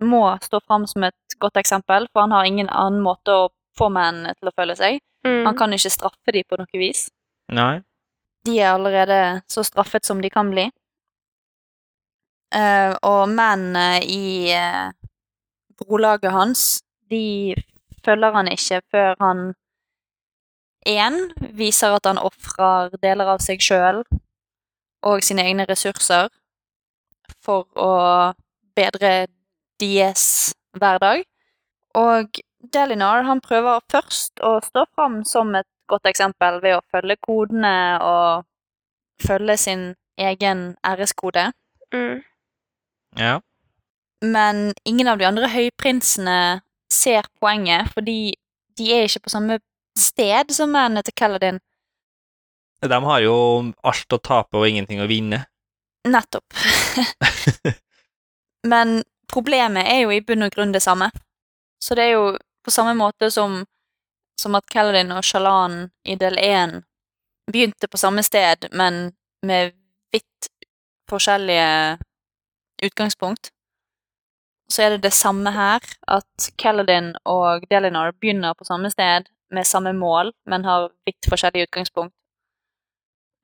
[0.04, 3.90] må stå fram som et godt eksempel, for han har ingen annen måte å få
[3.94, 5.00] mennene til å følge seg.
[5.26, 5.44] Mm.
[5.48, 7.08] Han kan ikke straffe dem på noe vis
[7.52, 7.82] Nei.
[8.48, 10.70] De er allerede så straffet som de kan bli.
[12.56, 14.92] Eh, og mennene i uh,
[15.78, 17.56] brolaget hans, de
[18.06, 19.42] følger han ikke før han
[20.88, 21.18] én
[21.60, 24.06] viser at han ofrer deler av seg sjøl
[25.08, 26.30] og sine egne ressurser
[27.44, 27.92] for å
[28.78, 29.28] bedre
[29.82, 31.26] deres hverdag.
[31.98, 32.40] Og
[32.74, 37.76] Delinar han prøver først å stå fram som et godt eksempel ved å følge kodene
[38.04, 38.46] og
[39.24, 39.84] følge sin
[40.18, 41.52] egen æreskode.
[41.94, 42.24] Mm.
[43.18, 43.40] Ja.
[44.22, 48.36] Men ingen av de andre høyprinsene ser poenget, fordi
[48.78, 49.60] de er ikke på samme
[49.98, 51.60] sted som mennene til Kaladin.
[52.82, 53.38] De har jo
[53.82, 55.44] alt å tape og ingenting å vinne.
[56.08, 56.54] Nettopp.
[58.72, 59.02] Men
[59.32, 61.10] problemet er jo i bunn og grunn det samme.
[61.82, 62.28] Så det er jo
[62.66, 63.64] på samme måte som,
[64.40, 66.82] som at Kaladin og Shalan i del 1
[67.52, 69.12] begynte på samme sted, men
[69.46, 69.74] med
[70.14, 70.50] vidt
[71.10, 71.98] forskjellige
[72.84, 73.52] utgangspunkt.
[74.70, 79.64] Så er det det samme her, at Kaladin og Delinar begynner på samme sted med
[79.66, 82.14] samme mål, men har vidt forskjellig utgangspunkt.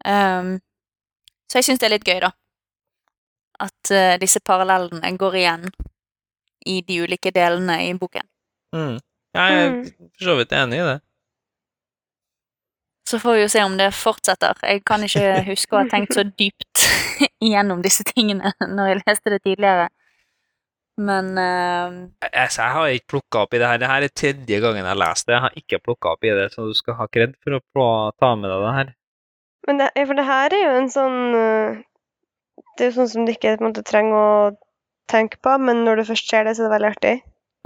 [0.06, 0.60] Um,
[1.48, 2.34] så jeg syns det er litt gøy, da
[3.64, 5.68] at uh, disse parallellene går igjen
[6.66, 8.28] i de ulike delene i boken.
[8.76, 8.98] Mm.
[9.34, 9.84] Jeg er Mm.
[9.86, 11.00] for så vidt enig i det.
[13.10, 14.58] Så får vi jo se om det fortsetter.
[14.64, 16.86] Jeg kan ikke huske å ha tenkt så dypt
[17.48, 19.90] igjennom disse tingene når jeg leste det tidligere.
[21.02, 21.90] Men uh,
[22.22, 23.80] Jeg, altså, jeg har ikke plukka opp i det her.
[23.82, 25.34] Det her er tredje gangen jeg har lest det.
[25.34, 28.12] Jeg har ikke plukka opp i det, så du skal ha kred for å prøve
[28.22, 28.92] ta med deg det her.
[29.68, 31.82] Men det, for det her er jo en sånn øh,
[32.76, 34.32] Det er jo sånn som du ikke på en måte, trenger å
[35.10, 37.14] tenke på, men når du først ser det, så er det veldig artig.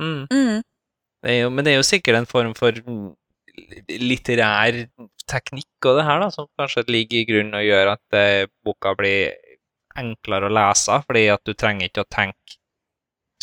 [0.01, 0.23] Mm.
[0.31, 0.57] mm,
[1.23, 2.77] Det jo, men det er jo sikkert en form for
[3.89, 4.83] litterær
[5.27, 8.93] teknikk og det her, da, som kanskje ligger i grunnen og gjør at eh, boka
[8.99, 9.33] blir
[9.97, 12.59] enklere å lese, fordi at du trenger ikke å tenke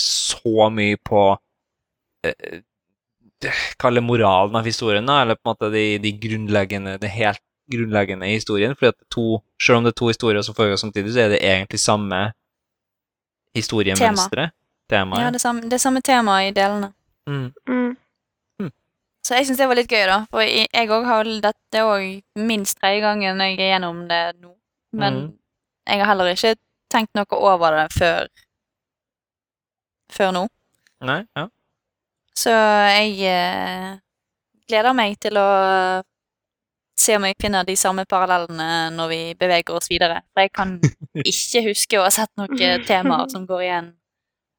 [0.01, 1.25] så mye på
[2.27, 2.63] eh,
[3.77, 7.43] Kall det moralen av historien, da, eller på en måte de, de grunnleggende, det helt
[7.69, 8.73] grunnleggende i historien.
[8.79, 11.43] fordi at to, Selv om det er to historier som foregår samtidig, så er det
[11.45, 12.21] egentlig samme
[13.55, 14.51] historiemønstre.
[14.91, 15.21] Tema.
[15.21, 16.91] ja, det samme, det samme tema i delene.
[17.31, 17.53] Mm.
[17.69, 17.95] Mm.
[19.25, 20.19] Så jeg syns det var litt gøy, da.
[20.29, 24.53] For jeg òg har dette òg minst tredje gangen jeg er gjennom det nå.
[24.95, 25.21] Men
[25.89, 26.55] jeg har heller ikke
[26.93, 28.29] tenkt noe over det før
[30.15, 30.45] før nå.
[31.09, 31.49] Nei, ja.
[32.37, 33.95] Så jeg eh,
[34.69, 35.49] gleder meg til å
[36.99, 40.21] se om jeg finner de samme parallellene når vi beveger oss videre.
[40.33, 40.77] For jeg kan
[41.33, 43.95] ikke huske å ha sett noen temaer som går igjen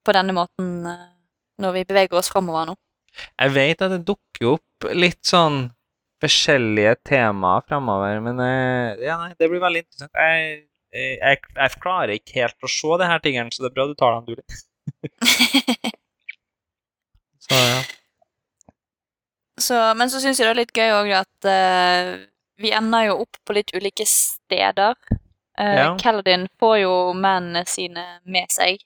[0.05, 1.11] på denne måten eh,
[1.61, 2.75] når vi beveger oss framover nå.
[3.15, 5.69] Jeg vet at det dukker opp litt sånn
[6.23, 10.11] forskjellige temaer framover, men eh, ja, nei, det blir veldig interessant.
[10.15, 10.63] Jeg,
[10.95, 13.95] jeg, jeg, klarer ikke helt å se det her tingene, så det er bra du
[13.99, 14.35] tar dem, du.
[17.45, 17.81] Så ja.
[19.61, 22.15] Så, men så syns jeg det er litt gøy òg at uh,
[22.59, 24.97] vi ender jo opp på litt ulike steder.
[25.55, 25.85] Uh, Ja.
[26.01, 28.81] Kaladin får jo mennene sine med seg,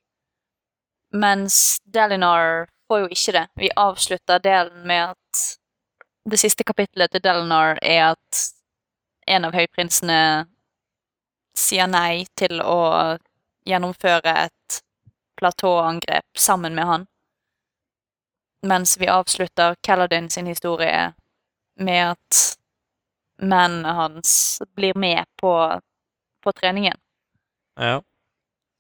[1.14, 3.46] mens Delinar får jo ikke det.
[3.56, 5.44] Vi avslutter delen med at
[6.30, 8.44] det siste kapitlet til Delinar er at
[9.30, 10.22] en av høyprinsene
[11.58, 13.18] sier nei til å
[13.68, 14.82] gjennomføre et
[15.40, 17.08] platåangrep sammen med han
[18.62, 21.14] mens vi avslutter Kaladin sin historie
[21.76, 22.58] med at
[23.42, 25.82] mennene hans blir med på,
[26.44, 26.98] på treningen.
[27.76, 28.02] ja.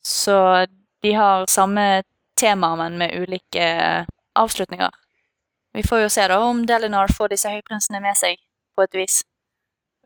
[0.01, 0.65] Så
[1.01, 2.03] de har samme
[2.39, 3.65] tema, men med ulike
[4.39, 4.91] avslutninger.
[5.73, 8.39] Vi får jo se da om Delinar får disse høyprinsene med seg
[8.75, 9.19] på et vis.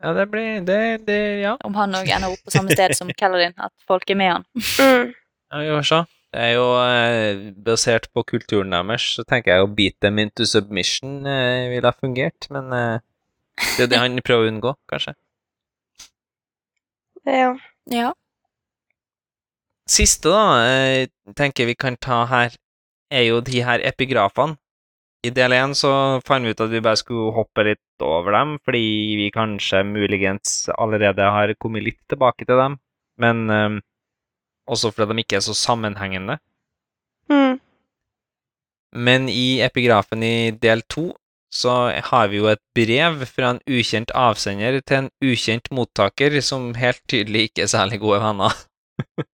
[0.03, 1.57] Ja, det blir Det, det Ja.
[1.63, 4.45] Om han òg ender opp på samme sted som Kellerin, at folk er med han.
[4.55, 5.13] Mm.
[5.53, 6.01] Ja, vi får se.
[6.33, 10.47] Det er jo eh, basert på kulturen deres, så tenker jeg å beat them into
[10.49, 13.03] submission eh, ville ha fungert, men eh,
[13.77, 15.13] det er det han prøver å unngå, kanskje.
[17.29, 17.53] Ja.
[17.93, 18.09] Ja.
[19.89, 22.53] Siste, da, jeg tenker vi kan ta her,
[23.11, 24.55] er jo de her epigrafene.
[25.23, 25.89] I del én så
[26.27, 28.83] fant vi ut at vi bare skulle hoppe litt over dem, fordi
[29.19, 32.75] vi kanskje muligens allerede har kommet litt tilbake til dem,
[33.23, 33.77] men um,
[34.67, 36.39] også fordi de ikke er så sammenhengende.
[37.31, 37.59] Mm.
[39.07, 41.13] Men i epigrafen i del to
[41.53, 46.73] så har vi jo et brev fra en ukjent avsender til en ukjent mottaker, som
[46.75, 48.59] helt tydelig ikke er særlig gode venner.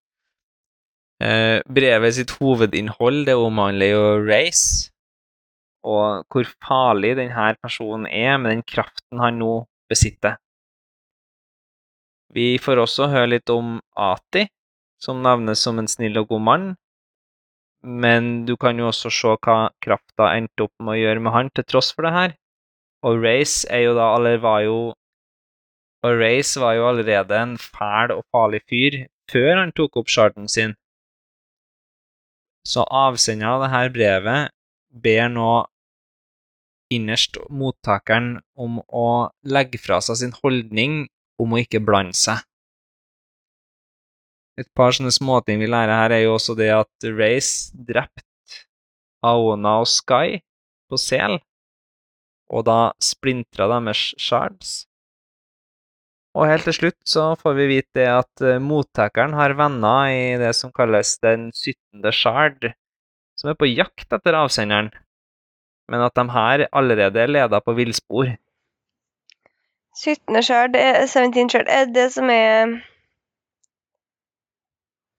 [1.20, 4.88] Eh, brevet sitt hovedinnhold det omhandler jo race,
[5.84, 10.38] og hvor farlig denne personen er med den kraften han nå besitter.
[12.32, 14.46] Vi får også høre litt om Ati,
[15.02, 16.66] som navnes som en snill og god mann,
[17.84, 21.52] men du kan jo også se hva krafta endte opp med å gjøre med han
[21.52, 22.34] til tross for det her.
[23.04, 24.80] Og Race er jo da, eller var jo
[26.04, 28.94] Og Race var jo allerede en fæl og farlig fyr
[29.28, 30.72] før han tok opp sharden sin.
[32.66, 34.52] Så avsender av dette brevet
[34.90, 35.50] ber nå
[36.90, 41.04] innerst mottakeren om å legge fra seg sin holdning
[41.40, 42.42] om å ikke blande seg.
[44.60, 48.26] Et par sånne småting vi lærer her, er jo også det at Race drepte
[49.24, 50.40] Aona og Sky
[50.90, 51.38] på sel,
[52.50, 54.89] og da splintra deres shards.
[56.38, 60.36] Og helt til slutt så får vi vite det at eh, mottakeren har venner i
[60.38, 62.68] det som kalles den syttende shard,
[63.40, 64.92] som er på jakt etter avsenderen,
[65.90, 68.30] men at de her allerede er leda på villspor.
[69.98, 70.38] 17.
[70.46, 72.78] shard, er- 17 shard, er det som er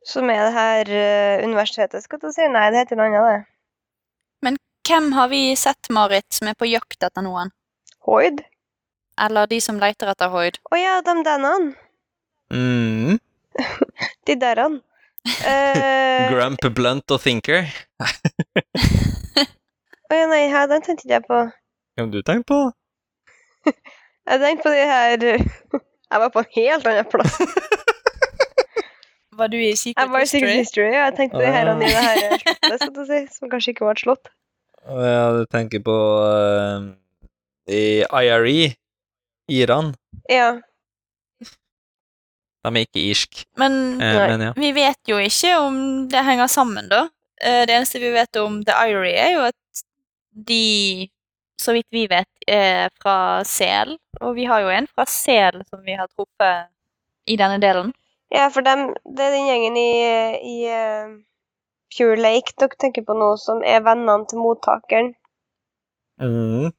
[0.08, 2.48] Som er det her eh, universitetet, skal du si?
[2.50, 4.56] Nei, det heter noe annet, det.
[4.90, 7.52] Hvem har vi sett, Marit, som er på jakt etter noen?
[8.08, 8.42] Hoid?
[9.20, 10.58] Eller de som leter etter Hoid?
[10.72, 11.74] Å ja, de dennene.
[12.52, 13.18] Mm.
[14.28, 14.82] De derene.
[15.46, 17.68] Uh, Grump, Blunt og Thinker.
[20.12, 21.42] Å ja, nei, her, den tenkte ikke jeg på.
[21.52, 22.62] Hva har du tenkt på?
[24.32, 25.24] Jeg tenkte på de her
[26.12, 27.38] Jeg var på en helt annen plass.
[29.40, 31.06] Var du i Secret Jeg var i Secret History, ja.
[31.08, 31.80] jeg tenkte på de her Ah.
[31.82, 34.30] her slottet, si, som kanskje ikke var et slott.
[34.86, 36.90] Ja, du tenker på uh,
[37.72, 38.74] i IRE,
[39.52, 39.94] Iran.
[40.30, 40.52] Ja.
[42.62, 44.52] De er ikke irsk, Men eh, men ja.
[44.58, 45.78] vi vet jo ikke om
[46.12, 47.08] det henger sammen, da.
[47.42, 49.82] Eh, Det eneste vi vet om The Irie, er jo at
[50.32, 51.10] de,
[51.60, 53.98] så vidt vi vet, er fra Sel.
[54.22, 56.70] Og vi har jo en fra Sel som vi har truffet
[57.28, 57.94] i denne delen.
[58.32, 59.92] ja, for dem, det er den gjengen i,
[60.54, 61.18] i uh,
[61.92, 65.12] Pure Lake dere tenker på nå, som er vennene til mottakeren.
[66.22, 66.70] Mm.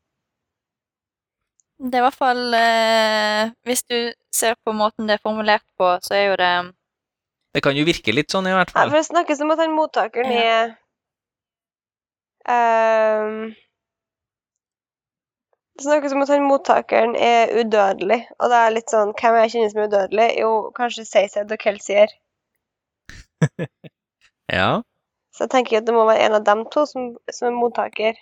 [1.82, 3.96] Det er i hvert fall eh, Hvis du
[4.34, 6.52] ser på måten det er formulert på, så er jo det
[7.56, 8.86] Det kan jo virke litt sånn, i hvert fall.
[8.86, 10.54] Ja, for det snakkes om at han mottakeren Ja.
[12.54, 13.50] er um,
[15.76, 19.52] Det snakkes om at han mottakeren er udødelig, og det er litt sånn Hvem jeg
[19.56, 20.28] kjenner som er udødelig?
[20.38, 22.14] Jo, kanskje Seysed og Kelsier.
[24.52, 24.82] Ja.
[25.32, 28.18] Så jeg tenker at det må være en av dem to som, som er mottaker,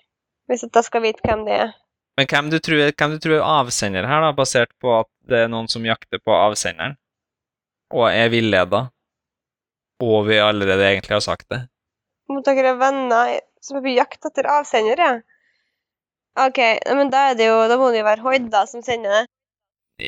[0.47, 1.73] hvis jeg skal vite hvem det er.
[2.21, 5.39] Men hvem du, tror, hvem du tror er avsender her, da, basert på at det
[5.41, 6.99] er noen som jakter på avsenderen,
[7.97, 8.81] og er villeda,
[10.05, 11.63] og vi allerede egentlig har sagt det?
[12.29, 15.15] Mottaker er venner som er på jakt etter avsender, ja.
[16.45, 16.61] OK,
[16.93, 19.25] men da er det jo Da må det jo være Hoid da som sender det.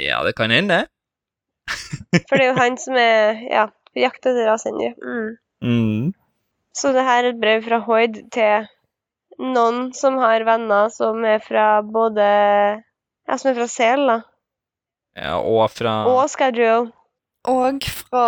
[0.05, 1.73] Ja, det kan hende, det.
[2.29, 4.93] For det er jo han som er Ja, på jakt etter avsender.
[5.01, 5.33] Mm.
[5.65, 6.13] Mm.
[6.77, 8.69] Så det her er et brev fra Hoid til
[9.39, 12.27] noen som har venner som er fra både
[13.29, 14.19] Ja, som er fra Sel, da.
[15.17, 16.91] Ja, og fra Og Schedule.
[17.49, 18.27] Og fra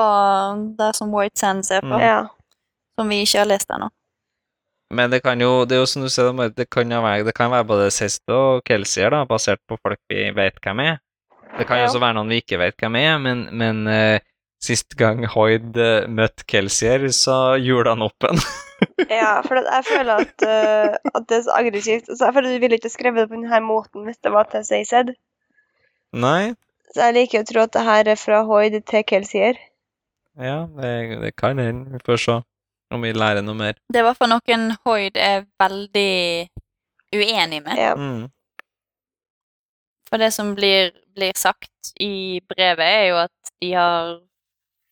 [0.78, 2.00] det som White Sands er fra, Mm.
[2.02, 2.26] Ja.
[2.99, 3.89] som vi ikke har lest ennå.
[4.91, 7.34] Men det kan jo, det er jo som du sier, det kan, jo være, det
[7.34, 10.99] kan være både Sesto og Kelsier, da, basert på folk vi vet hvem er.
[11.58, 11.89] Det kan jo Ja.
[11.89, 14.18] også være noen vi ikke vet hvem er, men, men uh,
[14.62, 18.39] sist gang Hoid uh, møtte Kelsier, så gjorde han opp en.
[19.21, 22.09] ja, for jeg føler at, uh, at det er så aggressivt.
[22.09, 24.49] Altså, jeg føler at du ville ikke skrevet det på denne måten hvis det var
[24.53, 25.15] til Seysed.
[26.15, 26.55] Nei,
[26.95, 29.57] Så jeg liker å tro at det her er fra Hoid til Kelsier.
[30.39, 31.91] ja, det, det kan hende.
[31.91, 32.37] Vi får se
[32.95, 33.79] om vi lærer noe mer.
[33.91, 36.49] Det er i hvert fall noen Hoid er veldig
[37.15, 37.79] uenig med.
[37.79, 37.95] Ja.
[37.99, 38.29] Mm.
[40.09, 44.13] For det som blir, blir sagt i brevet, er jo at de har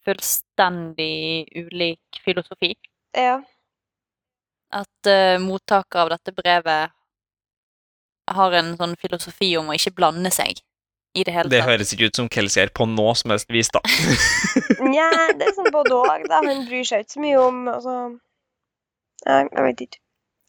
[0.02, 2.74] fullstendig ulik filosofi.
[3.14, 3.40] ja.
[4.72, 6.92] At uh, mottaker av dette brevet
[8.32, 10.60] har en sånn filosofi om å ikke blande seg
[11.12, 11.52] i det hele tatt.
[11.52, 13.82] Det høres ikke ut som Kelsier på noe som helst vis, da.
[14.92, 16.40] Nja, det er sånn både òg, da.
[16.46, 17.96] Hun bryr seg ikke så mye om altså
[19.22, 19.98] Nei, jeg vet ikke.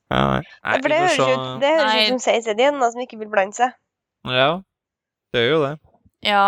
[0.10, 0.40] Ja, nei.
[0.42, 1.26] Nei, For det høres se.
[1.27, 2.00] ut, det høres Nei.
[2.00, 3.76] ut som Seysed igjen, da, som ikke vil blande seg.
[4.30, 4.48] Ja,
[5.34, 5.74] det gjør jo det.
[6.24, 6.48] Ja,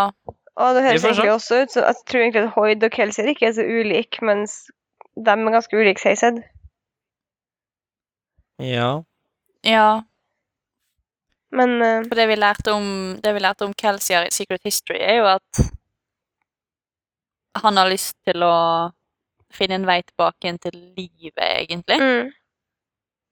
[0.56, 3.28] Og det høres Vi egentlig også ut som Jeg tror egentlig at Hoid og Kelsier
[3.28, 4.54] ikke er så ulike, mens
[5.20, 6.40] de er ganske ulike Seysed.
[8.61, 9.03] Ja.
[9.67, 10.03] ja.
[11.56, 12.88] Men eh, For det vi lærte om,
[13.24, 15.66] det vi lærte om Kelsier i Secret History, er jo at
[17.56, 18.56] han har lyst til å
[19.56, 22.00] finne en vei tilbake igjen til livet, egentlig.
[22.01, 22.32] mm,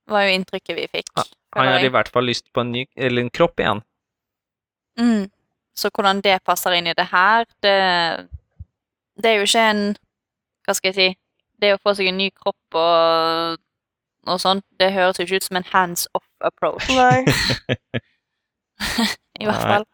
[0.08, 1.12] var jo inntrykket vi fikk.
[1.18, 1.90] Han føler jeg.
[1.90, 3.84] i hvert fall lyst på en ny Eller en kropp igjen.
[5.00, 5.28] Mm.
[5.76, 8.30] Så hvordan det passer inn i det her, det
[9.18, 9.84] Det er jo ikke en
[10.66, 11.08] Hva skal jeg si
[11.62, 13.62] Det å få seg en ny kropp og,
[14.28, 17.24] og sånt, det høres jo ikke ut som en hands off approach, nei.
[19.42, 19.88] i hvert fall.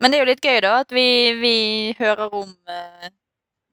[0.00, 1.06] Men det er jo litt gøy, da, at vi,
[1.40, 1.56] vi
[1.98, 3.12] hører om eh,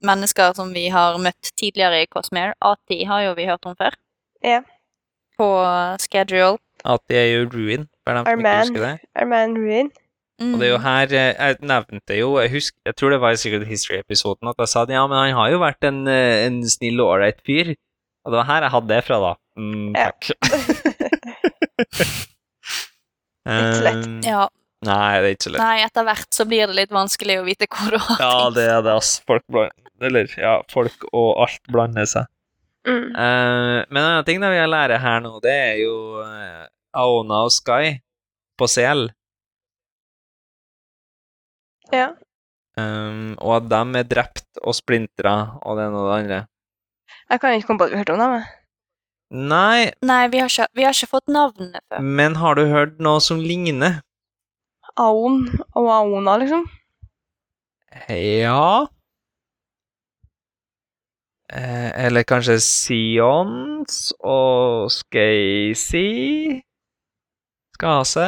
[0.08, 2.56] mennesker som vi har møtt tidligere i Cosmere.
[2.64, 3.98] ATI har jo vi hørt om før.
[4.44, 4.62] Ja.
[5.40, 5.50] På
[6.00, 6.62] schedule.
[6.84, 8.72] ATI er jo ruin, Arman.
[9.16, 9.92] Arman Ruin.
[10.42, 10.54] Mm.
[10.54, 13.36] Og det er jo her eh, Jeg nevnte jo Jeg husker, jeg tror det var
[13.36, 16.48] i Secret History-episoden at jeg sa at ja, men han har jo vært en, eh,
[16.48, 17.76] en snill og ålreit fyr.
[18.24, 19.32] Og det var her jeg hadde det fra, da.
[19.60, 20.30] Mm, takk.
[23.44, 23.54] Ja.
[23.60, 24.06] litt lett.
[24.08, 24.44] Eh, Ja.
[24.84, 25.64] Nei, det er ikke så lett.
[25.64, 28.66] Nei, etter hvert så blir det litt vanskelig å vite hvor du har Ja, det
[28.68, 29.14] er det, ass.
[29.28, 29.46] Folk.
[30.04, 32.28] Eller, ja, folk og alt blander seg.
[32.84, 33.14] Mm.
[33.16, 36.66] Uh, men en annen ting da vi lært her nå, det er jo uh,
[37.00, 37.94] Aona og Sky
[38.60, 39.08] på sel.
[41.94, 42.12] Ja.
[42.76, 46.42] Um, og at de er drept og splintra og det ene og det andre.
[47.30, 48.34] Jeg kan ikke komme på at vi hørte om dem.
[48.40, 48.46] jeg.
[49.34, 52.00] Nei, Nei, vi har, ikke, vi har ikke fått navnene før.
[52.02, 54.02] men har du hørt noe som ligner?
[54.98, 56.68] Aon og Aona, liksom.
[58.10, 58.86] Ja
[61.54, 66.62] eh, Eller kanskje Sions og Skacy?
[67.78, 68.28] Skase?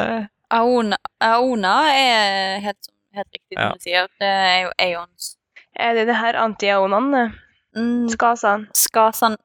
[0.50, 3.70] Aona, Aona er helt, helt riktig Ja.
[3.74, 4.06] du sier.
[4.20, 5.36] Det er jo Aeons.
[5.74, 7.24] Er det det her anti-Aonaene?
[7.76, 8.66] Mm, Skasan?
[8.74, 9.36] Skasan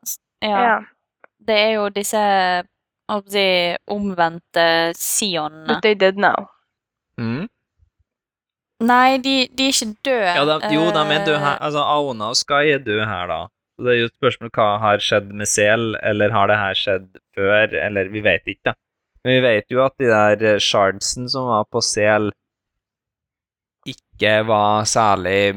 [0.41, 0.79] ja, Ja.
[1.41, 2.19] Det er jo disse
[3.33, 3.45] si,
[3.89, 5.67] omvendte sionene.
[5.67, 6.47] But they did now.
[7.19, 7.47] Mm.
[8.81, 10.29] Nei, de, de er ikke døde.
[10.37, 11.57] Ja, de, jo, de er døde her.
[11.57, 13.41] Eh, Altså, Aona og Sky er døde her, da.
[13.75, 16.77] Så det er jo et spørsmål hva har skjedd med Sel, eller har det her
[16.77, 18.73] skjedd før, eller vi vet ikke, da.
[19.23, 22.31] Men vi vet jo at de der eh, shardsen som var på Sel,
[23.89, 25.53] ikke var særlig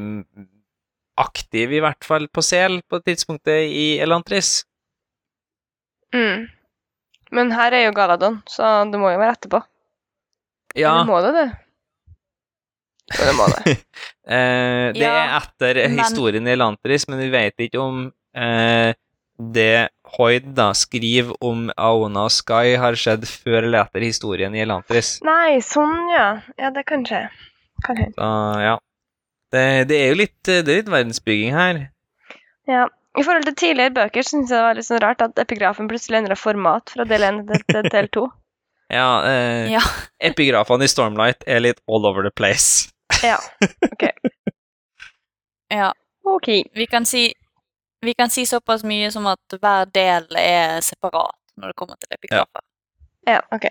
[1.20, 4.64] aktiv, i hvert fall på Sel, på tidspunktet i Elantris.
[6.14, 6.46] Mm.
[7.34, 9.60] Men her er jo Galadon, så det må jo være etterpå.
[10.78, 11.46] Ja, Eller må det det?
[13.14, 13.74] Jo, det må det.
[14.34, 18.94] eh, det Ja, er etter men- historien i Elantris, men vi vet ikke om eh,
[19.38, 24.62] det Hoid da skriver om Aona og Sky har skjedd før eller etter historien i
[24.62, 25.16] Elantris.
[25.26, 26.28] Nei, sånn, ja.
[26.60, 27.24] Ja, det kan skje.
[27.84, 28.14] Kan hende.
[28.14, 28.28] Så
[28.62, 28.76] ja.
[29.54, 31.82] Det, det er jo litt, det er litt verdensbygging her.
[32.70, 32.88] Ja.
[33.14, 36.18] I forhold til tidligere bøker syns jeg det var litt sånn rart at epigrafen plutselig
[36.18, 38.24] endra format fra del 1 til, del 2.
[38.94, 39.80] Ja, eh, Ja.
[40.28, 42.90] Epigrafene i Stormlight er litt all over the place.
[43.24, 43.38] Ja.
[43.86, 44.04] ok.
[45.78, 45.88] ja.
[46.28, 46.48] OK.
[46.74, 47.30] Vi kan si
[48.04, 52.12] vi kan si såpass mye som at hver del er separat når det kommer til
[52.12, 52.62] epigrafer.
[53.26, 53.66] Ja, OK.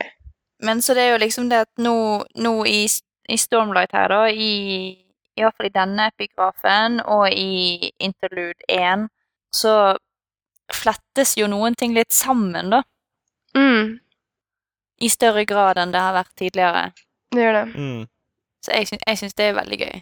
[0.64, 1.95] Men så det er jo liksom det at nå,
[2.36, 2.86] nå i,
[3.30, 4.95] i Stormlight her, da, i,
[5.38, 9.08] i hvert fall i denne epigrafen og i Interlude 1,
[9.56, 9.74] så
[10.74, 12.84] flettes jo noen ting litt sammen, da.
[13.58, 14.00] Mm,
[15.03, 16.86] I større grad enn det har vært tidligere.
[17.34, 17.66] det gjør det.
[17.76, 18.03] Mm.
[18.66, 20.02] Så jeg, syns- jeg syns det er veldig gøy.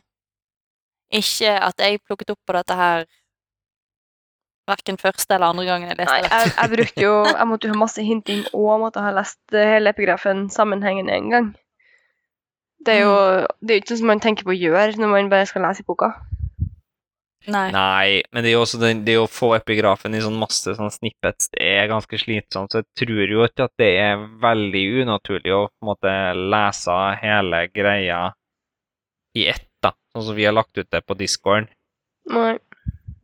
[1.22, 3.06] Ikke at jeg plukket opp på dette her
[4.70, 6.30] verken første eller andre gangen jeg leste Nei, det.
[6.32, 9.68] jeg, jeg brukte jo Jeg måtte jo ha masse hinting og måtte ha lest eh,
[9.74, 11.50] hele epigrafen sammenhengende en gang.
[12.86, 13.16] Det er jo
[13.62, 15.84] det er ikke noe som man tenker på å gjøre når man bare skal lese
[15.84, 16.14] i boka.
[17.50, 17.72] Nei.
[17.74, 20.92] Nei, men det er jo også den, det å få epigrafen i sånn masse sånn
[20.94, 25.56] snippets, det er ganske slitsomt, så jeg tror jo ikke at det er veldig unaturlig
[25.56, 28.20] å på en måte lese hele greia
[29.34, 31.72] i ett, da, sånn som vi har lagt ut det på Discord.
[32.30, 32.60] Nei.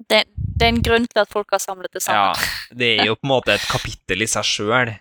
[0.07, 2.33] Det, det er en grunn til at folk har samlet det sammen.
[2.33, 4.93] Ja, det er jo på en måte et kapittel i seg sjøl.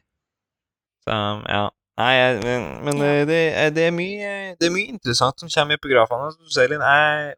[1.07, 1.69] Så, ja.
[1.97, 5.81] Nei, men, men det, er- det, er mye, det er mye interessant som kommer i
[5.81, 6.29] epigrafene.
[6.35, 6.85] Som du sier, Linn.
[6.85, 7.37] Jeg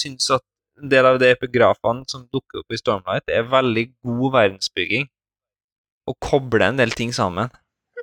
[0.00, 0.44] syns at
[0.80, 5.08] en del av de epigrafene som dukker opp i Stormlight, er veldig god verdensbygging.
[6.08, 7.52] Og kobler en del ting sammen.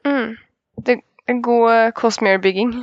[0.05, 0.37] Mm.
[0.85, 2.75] Det er god uh, Cosmere-bygging.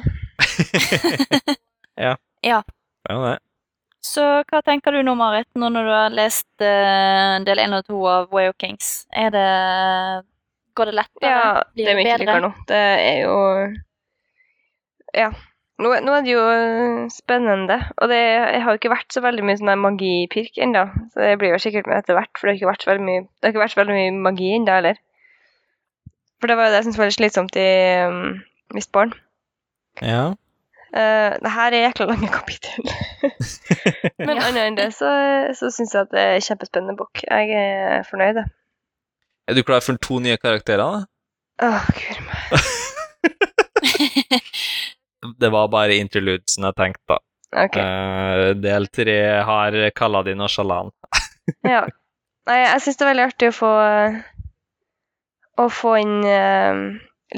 [2.07, 2.17] ja.
[2.45, 2.61] Ja.
[2.67, 3.39] Det er jo det.
[4.07, 7.89] Så hva tenker du nå, Marit, nå når du har lest uh, del 1 og
[7.89, 8.91] 2 av Way of Kings?
[9.15, 9.47] Er det
[10.77, 11.33] Går det lettere?
[11.33, 12.25] Ja, Blir det er mye bedre?
[12.25, 12.51] likere nå.
[12.69, 12.81] Det
[13.11, 13.37] er jo
[15.17, 15.31] Ja.
[15.77, 17.77] Nå, nå er det jo øh, spennende.
[18.01, 20.87] Og det jeg har jo ikke vært så veldig mye sånn der magipirk ennå.
[21.13, 23.05] Så det blir jo sikkert med etter hvert, for det har ikke vært så veldig
[23.05, 25.01] mye, det har ikke vært så veldig mye magi ennå heller.
[26.41, 27.69] For det var jo det jeg syntes var litt slitsomt i
[28.09, 28.41] um,
[28.77, 29.13] Mistborn.
[30.01, 30.25] Ja.
[30.97, 32.93] Uh, det her er jækla lange kapittel.
[34.27, 35.13] Men annet enn det så,
[35.57, 37.21] så syns jeg at det er en kjempespennende bok.
[37.25, 38.41] Jeg er fornøyd.
[38.41, 38.49] jeg.
[39.47, 40.83] Er du klar for to nye karakterer?
[40.83, 41.07] da?
[41.67, 42.41] Åh, gud meg.
[45.41, 47.19] Det var bare interludesen jeg tenkte, da.
[47.67, 47.83] Okay.
[47.83, 49.15] Uh, del tre
[49.49, 50.91] har Kaladin og Shalan.
[51.67, 51.85] Ja.
[52.47, 53.69] Nei, jeg syns det er veldig artig å få
[55.63, 56.75] Å få inn uh,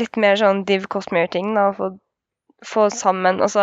[0.01, 1.65] litt mer sånn Div Cosmere-ting, da.
[1.77, 1.87] Få,
[2.65, 3.63] få sammen Altså,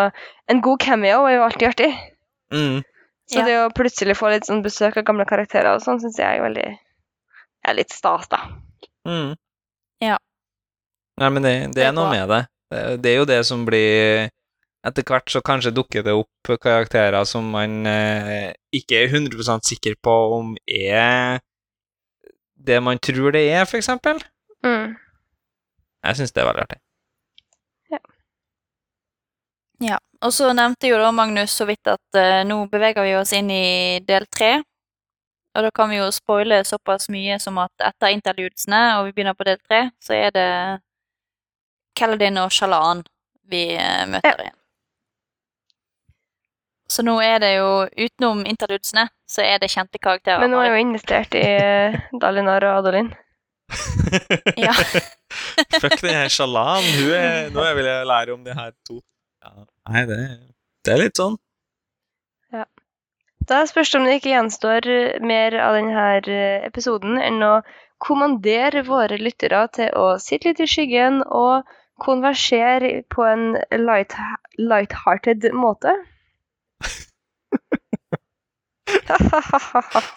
[0.50, 1.92] en god cameo er jo alltid artig.
[2.54, 2.78] Mm.
[3.26, 3.46] Så Ja.
[3.50, 6.46] det å plutselig få litt sånn besøk av gamle karakterer og sånn, syns jeg er
[6.46, 6.70] veldig
[7.68, 8.42] er litt stas, da.
[9.08, 9.36] Mm.
[10.04, 10.18] Ja.
[11.22, 12.42] Nei, men det, det, er noe med det.
[12.74, 13.12] det.
[13.12, 14.32] Er jo det som blir
[14.86, 19.96] Etter hvert så kanskje dukker det opp karakterer som man eh, ikke er 100 sikker
[19.98, 21.40] på om er
[22.54, 24.22] det man tror det er, for eksempel.
[24.62, 24.94] Mm.
[26.06, 26.80] Jeg syns det er veldig artig.
[29.84, 33.34] Ja, og så nevnte jo da Magnus så vidt at eh, nå beveger vi oss
[33.36, 34.62] inn i del tre.
[35.56, 39.38] Og da kan vi jo spoile såpass mye som at etter interludesene, og vi begynner
[39.38, 40.50] på del tre, så er det
[41.96, 43.06] Kaladin og Shalan
[43.48, 44.58] vi eh, møter igjen.
[46.92, 50.44] Så nå er det jo, utenom interludesene, så er det kjente karakterer.
[50.44, 53.14] Men nå har jeg jo investert i eh, Dalinar og Adolin.
[54.62, 54.72] Ja.
[55.82, 56.86] Fuck den her Shalan.
[57.00, 59.00] Hun er, nå vil jeg lære om de her to.
[59.44, 59.66] Ja.
[59.90, 60.20] Nei, det,
[60.86, 61.36] det er litt sånn.
[63.50, 66.06] Da spørs det om det ikke gjenstår eh, mer av denne
[66.66, 67.54] episoden enn å
[68.02, 71.68] kommandere våre lyttere til å sitte litt i skyggen og
[72.02, 73.54] konversere på en
[73.86, 74.18] light,
[74.60, 75.96] light-hearted måte.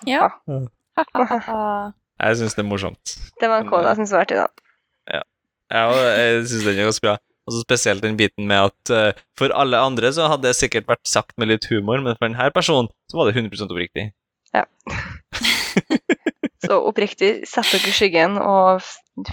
[0.09, 0.29] Ja.
[2.19, 3.13] Jeg syns det er morsomt.
[3.41, 5.21] Det var en kål jeg syns var artig, da.
[5.69, 7.15] Ja, og jeg syns den er ganske bra.
[7.49, 10.89] Og så spesielt den biten med at uh, for alle andre så hadde det sikkert
[10.91, 14.11] vært sagt med litt humor, men for denne personen så var det 100 oppriktig.
[14.53, 14.67] Ja.
[16.59, 18.83] Så oppriktig, sett dere i skyggen og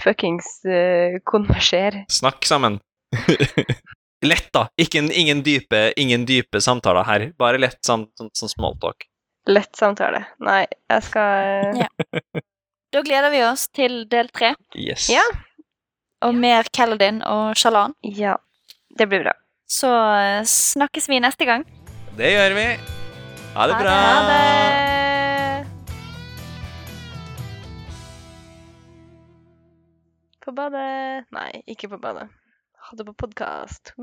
[0.00, 2.04] fuckings uh, konverser.
[2.12, 2.78] Snakk sammen.
[4.30, 4.68] lett, da.
[4.80, 7.26] Ikke, en- ingen, dype, ingen dype samtaler her.
[7.36, 9.08] Bare lett sånn, sånn, sånn smalltalk.
[9.50, 10.22] Lett samtale.
[10.42, 11.90] Nei, jeg skal Ja.
[12.94, 15.10] Da gleder vi oss til del tre, Yes.
[15.12, 15.26] Ja.
[16.26, 17.94] Og mer Kaladin og Shalan.
[18.02, 18.36] Ja,
[18.98, 19.34] det blir bra.
[19.70, 21.66] Så eh, snakkes vi neste gang.
[22.18, 22.66] Det gjør vi.
[23.56, 23.94] Ha det bra.
[23.94, 24.40] Ha det.
[24.42, 25.72] Ha det!
[30.46, 32.28] På badet Nei, ikke på badet.
[32.86, 33.94] Ha det på podkast.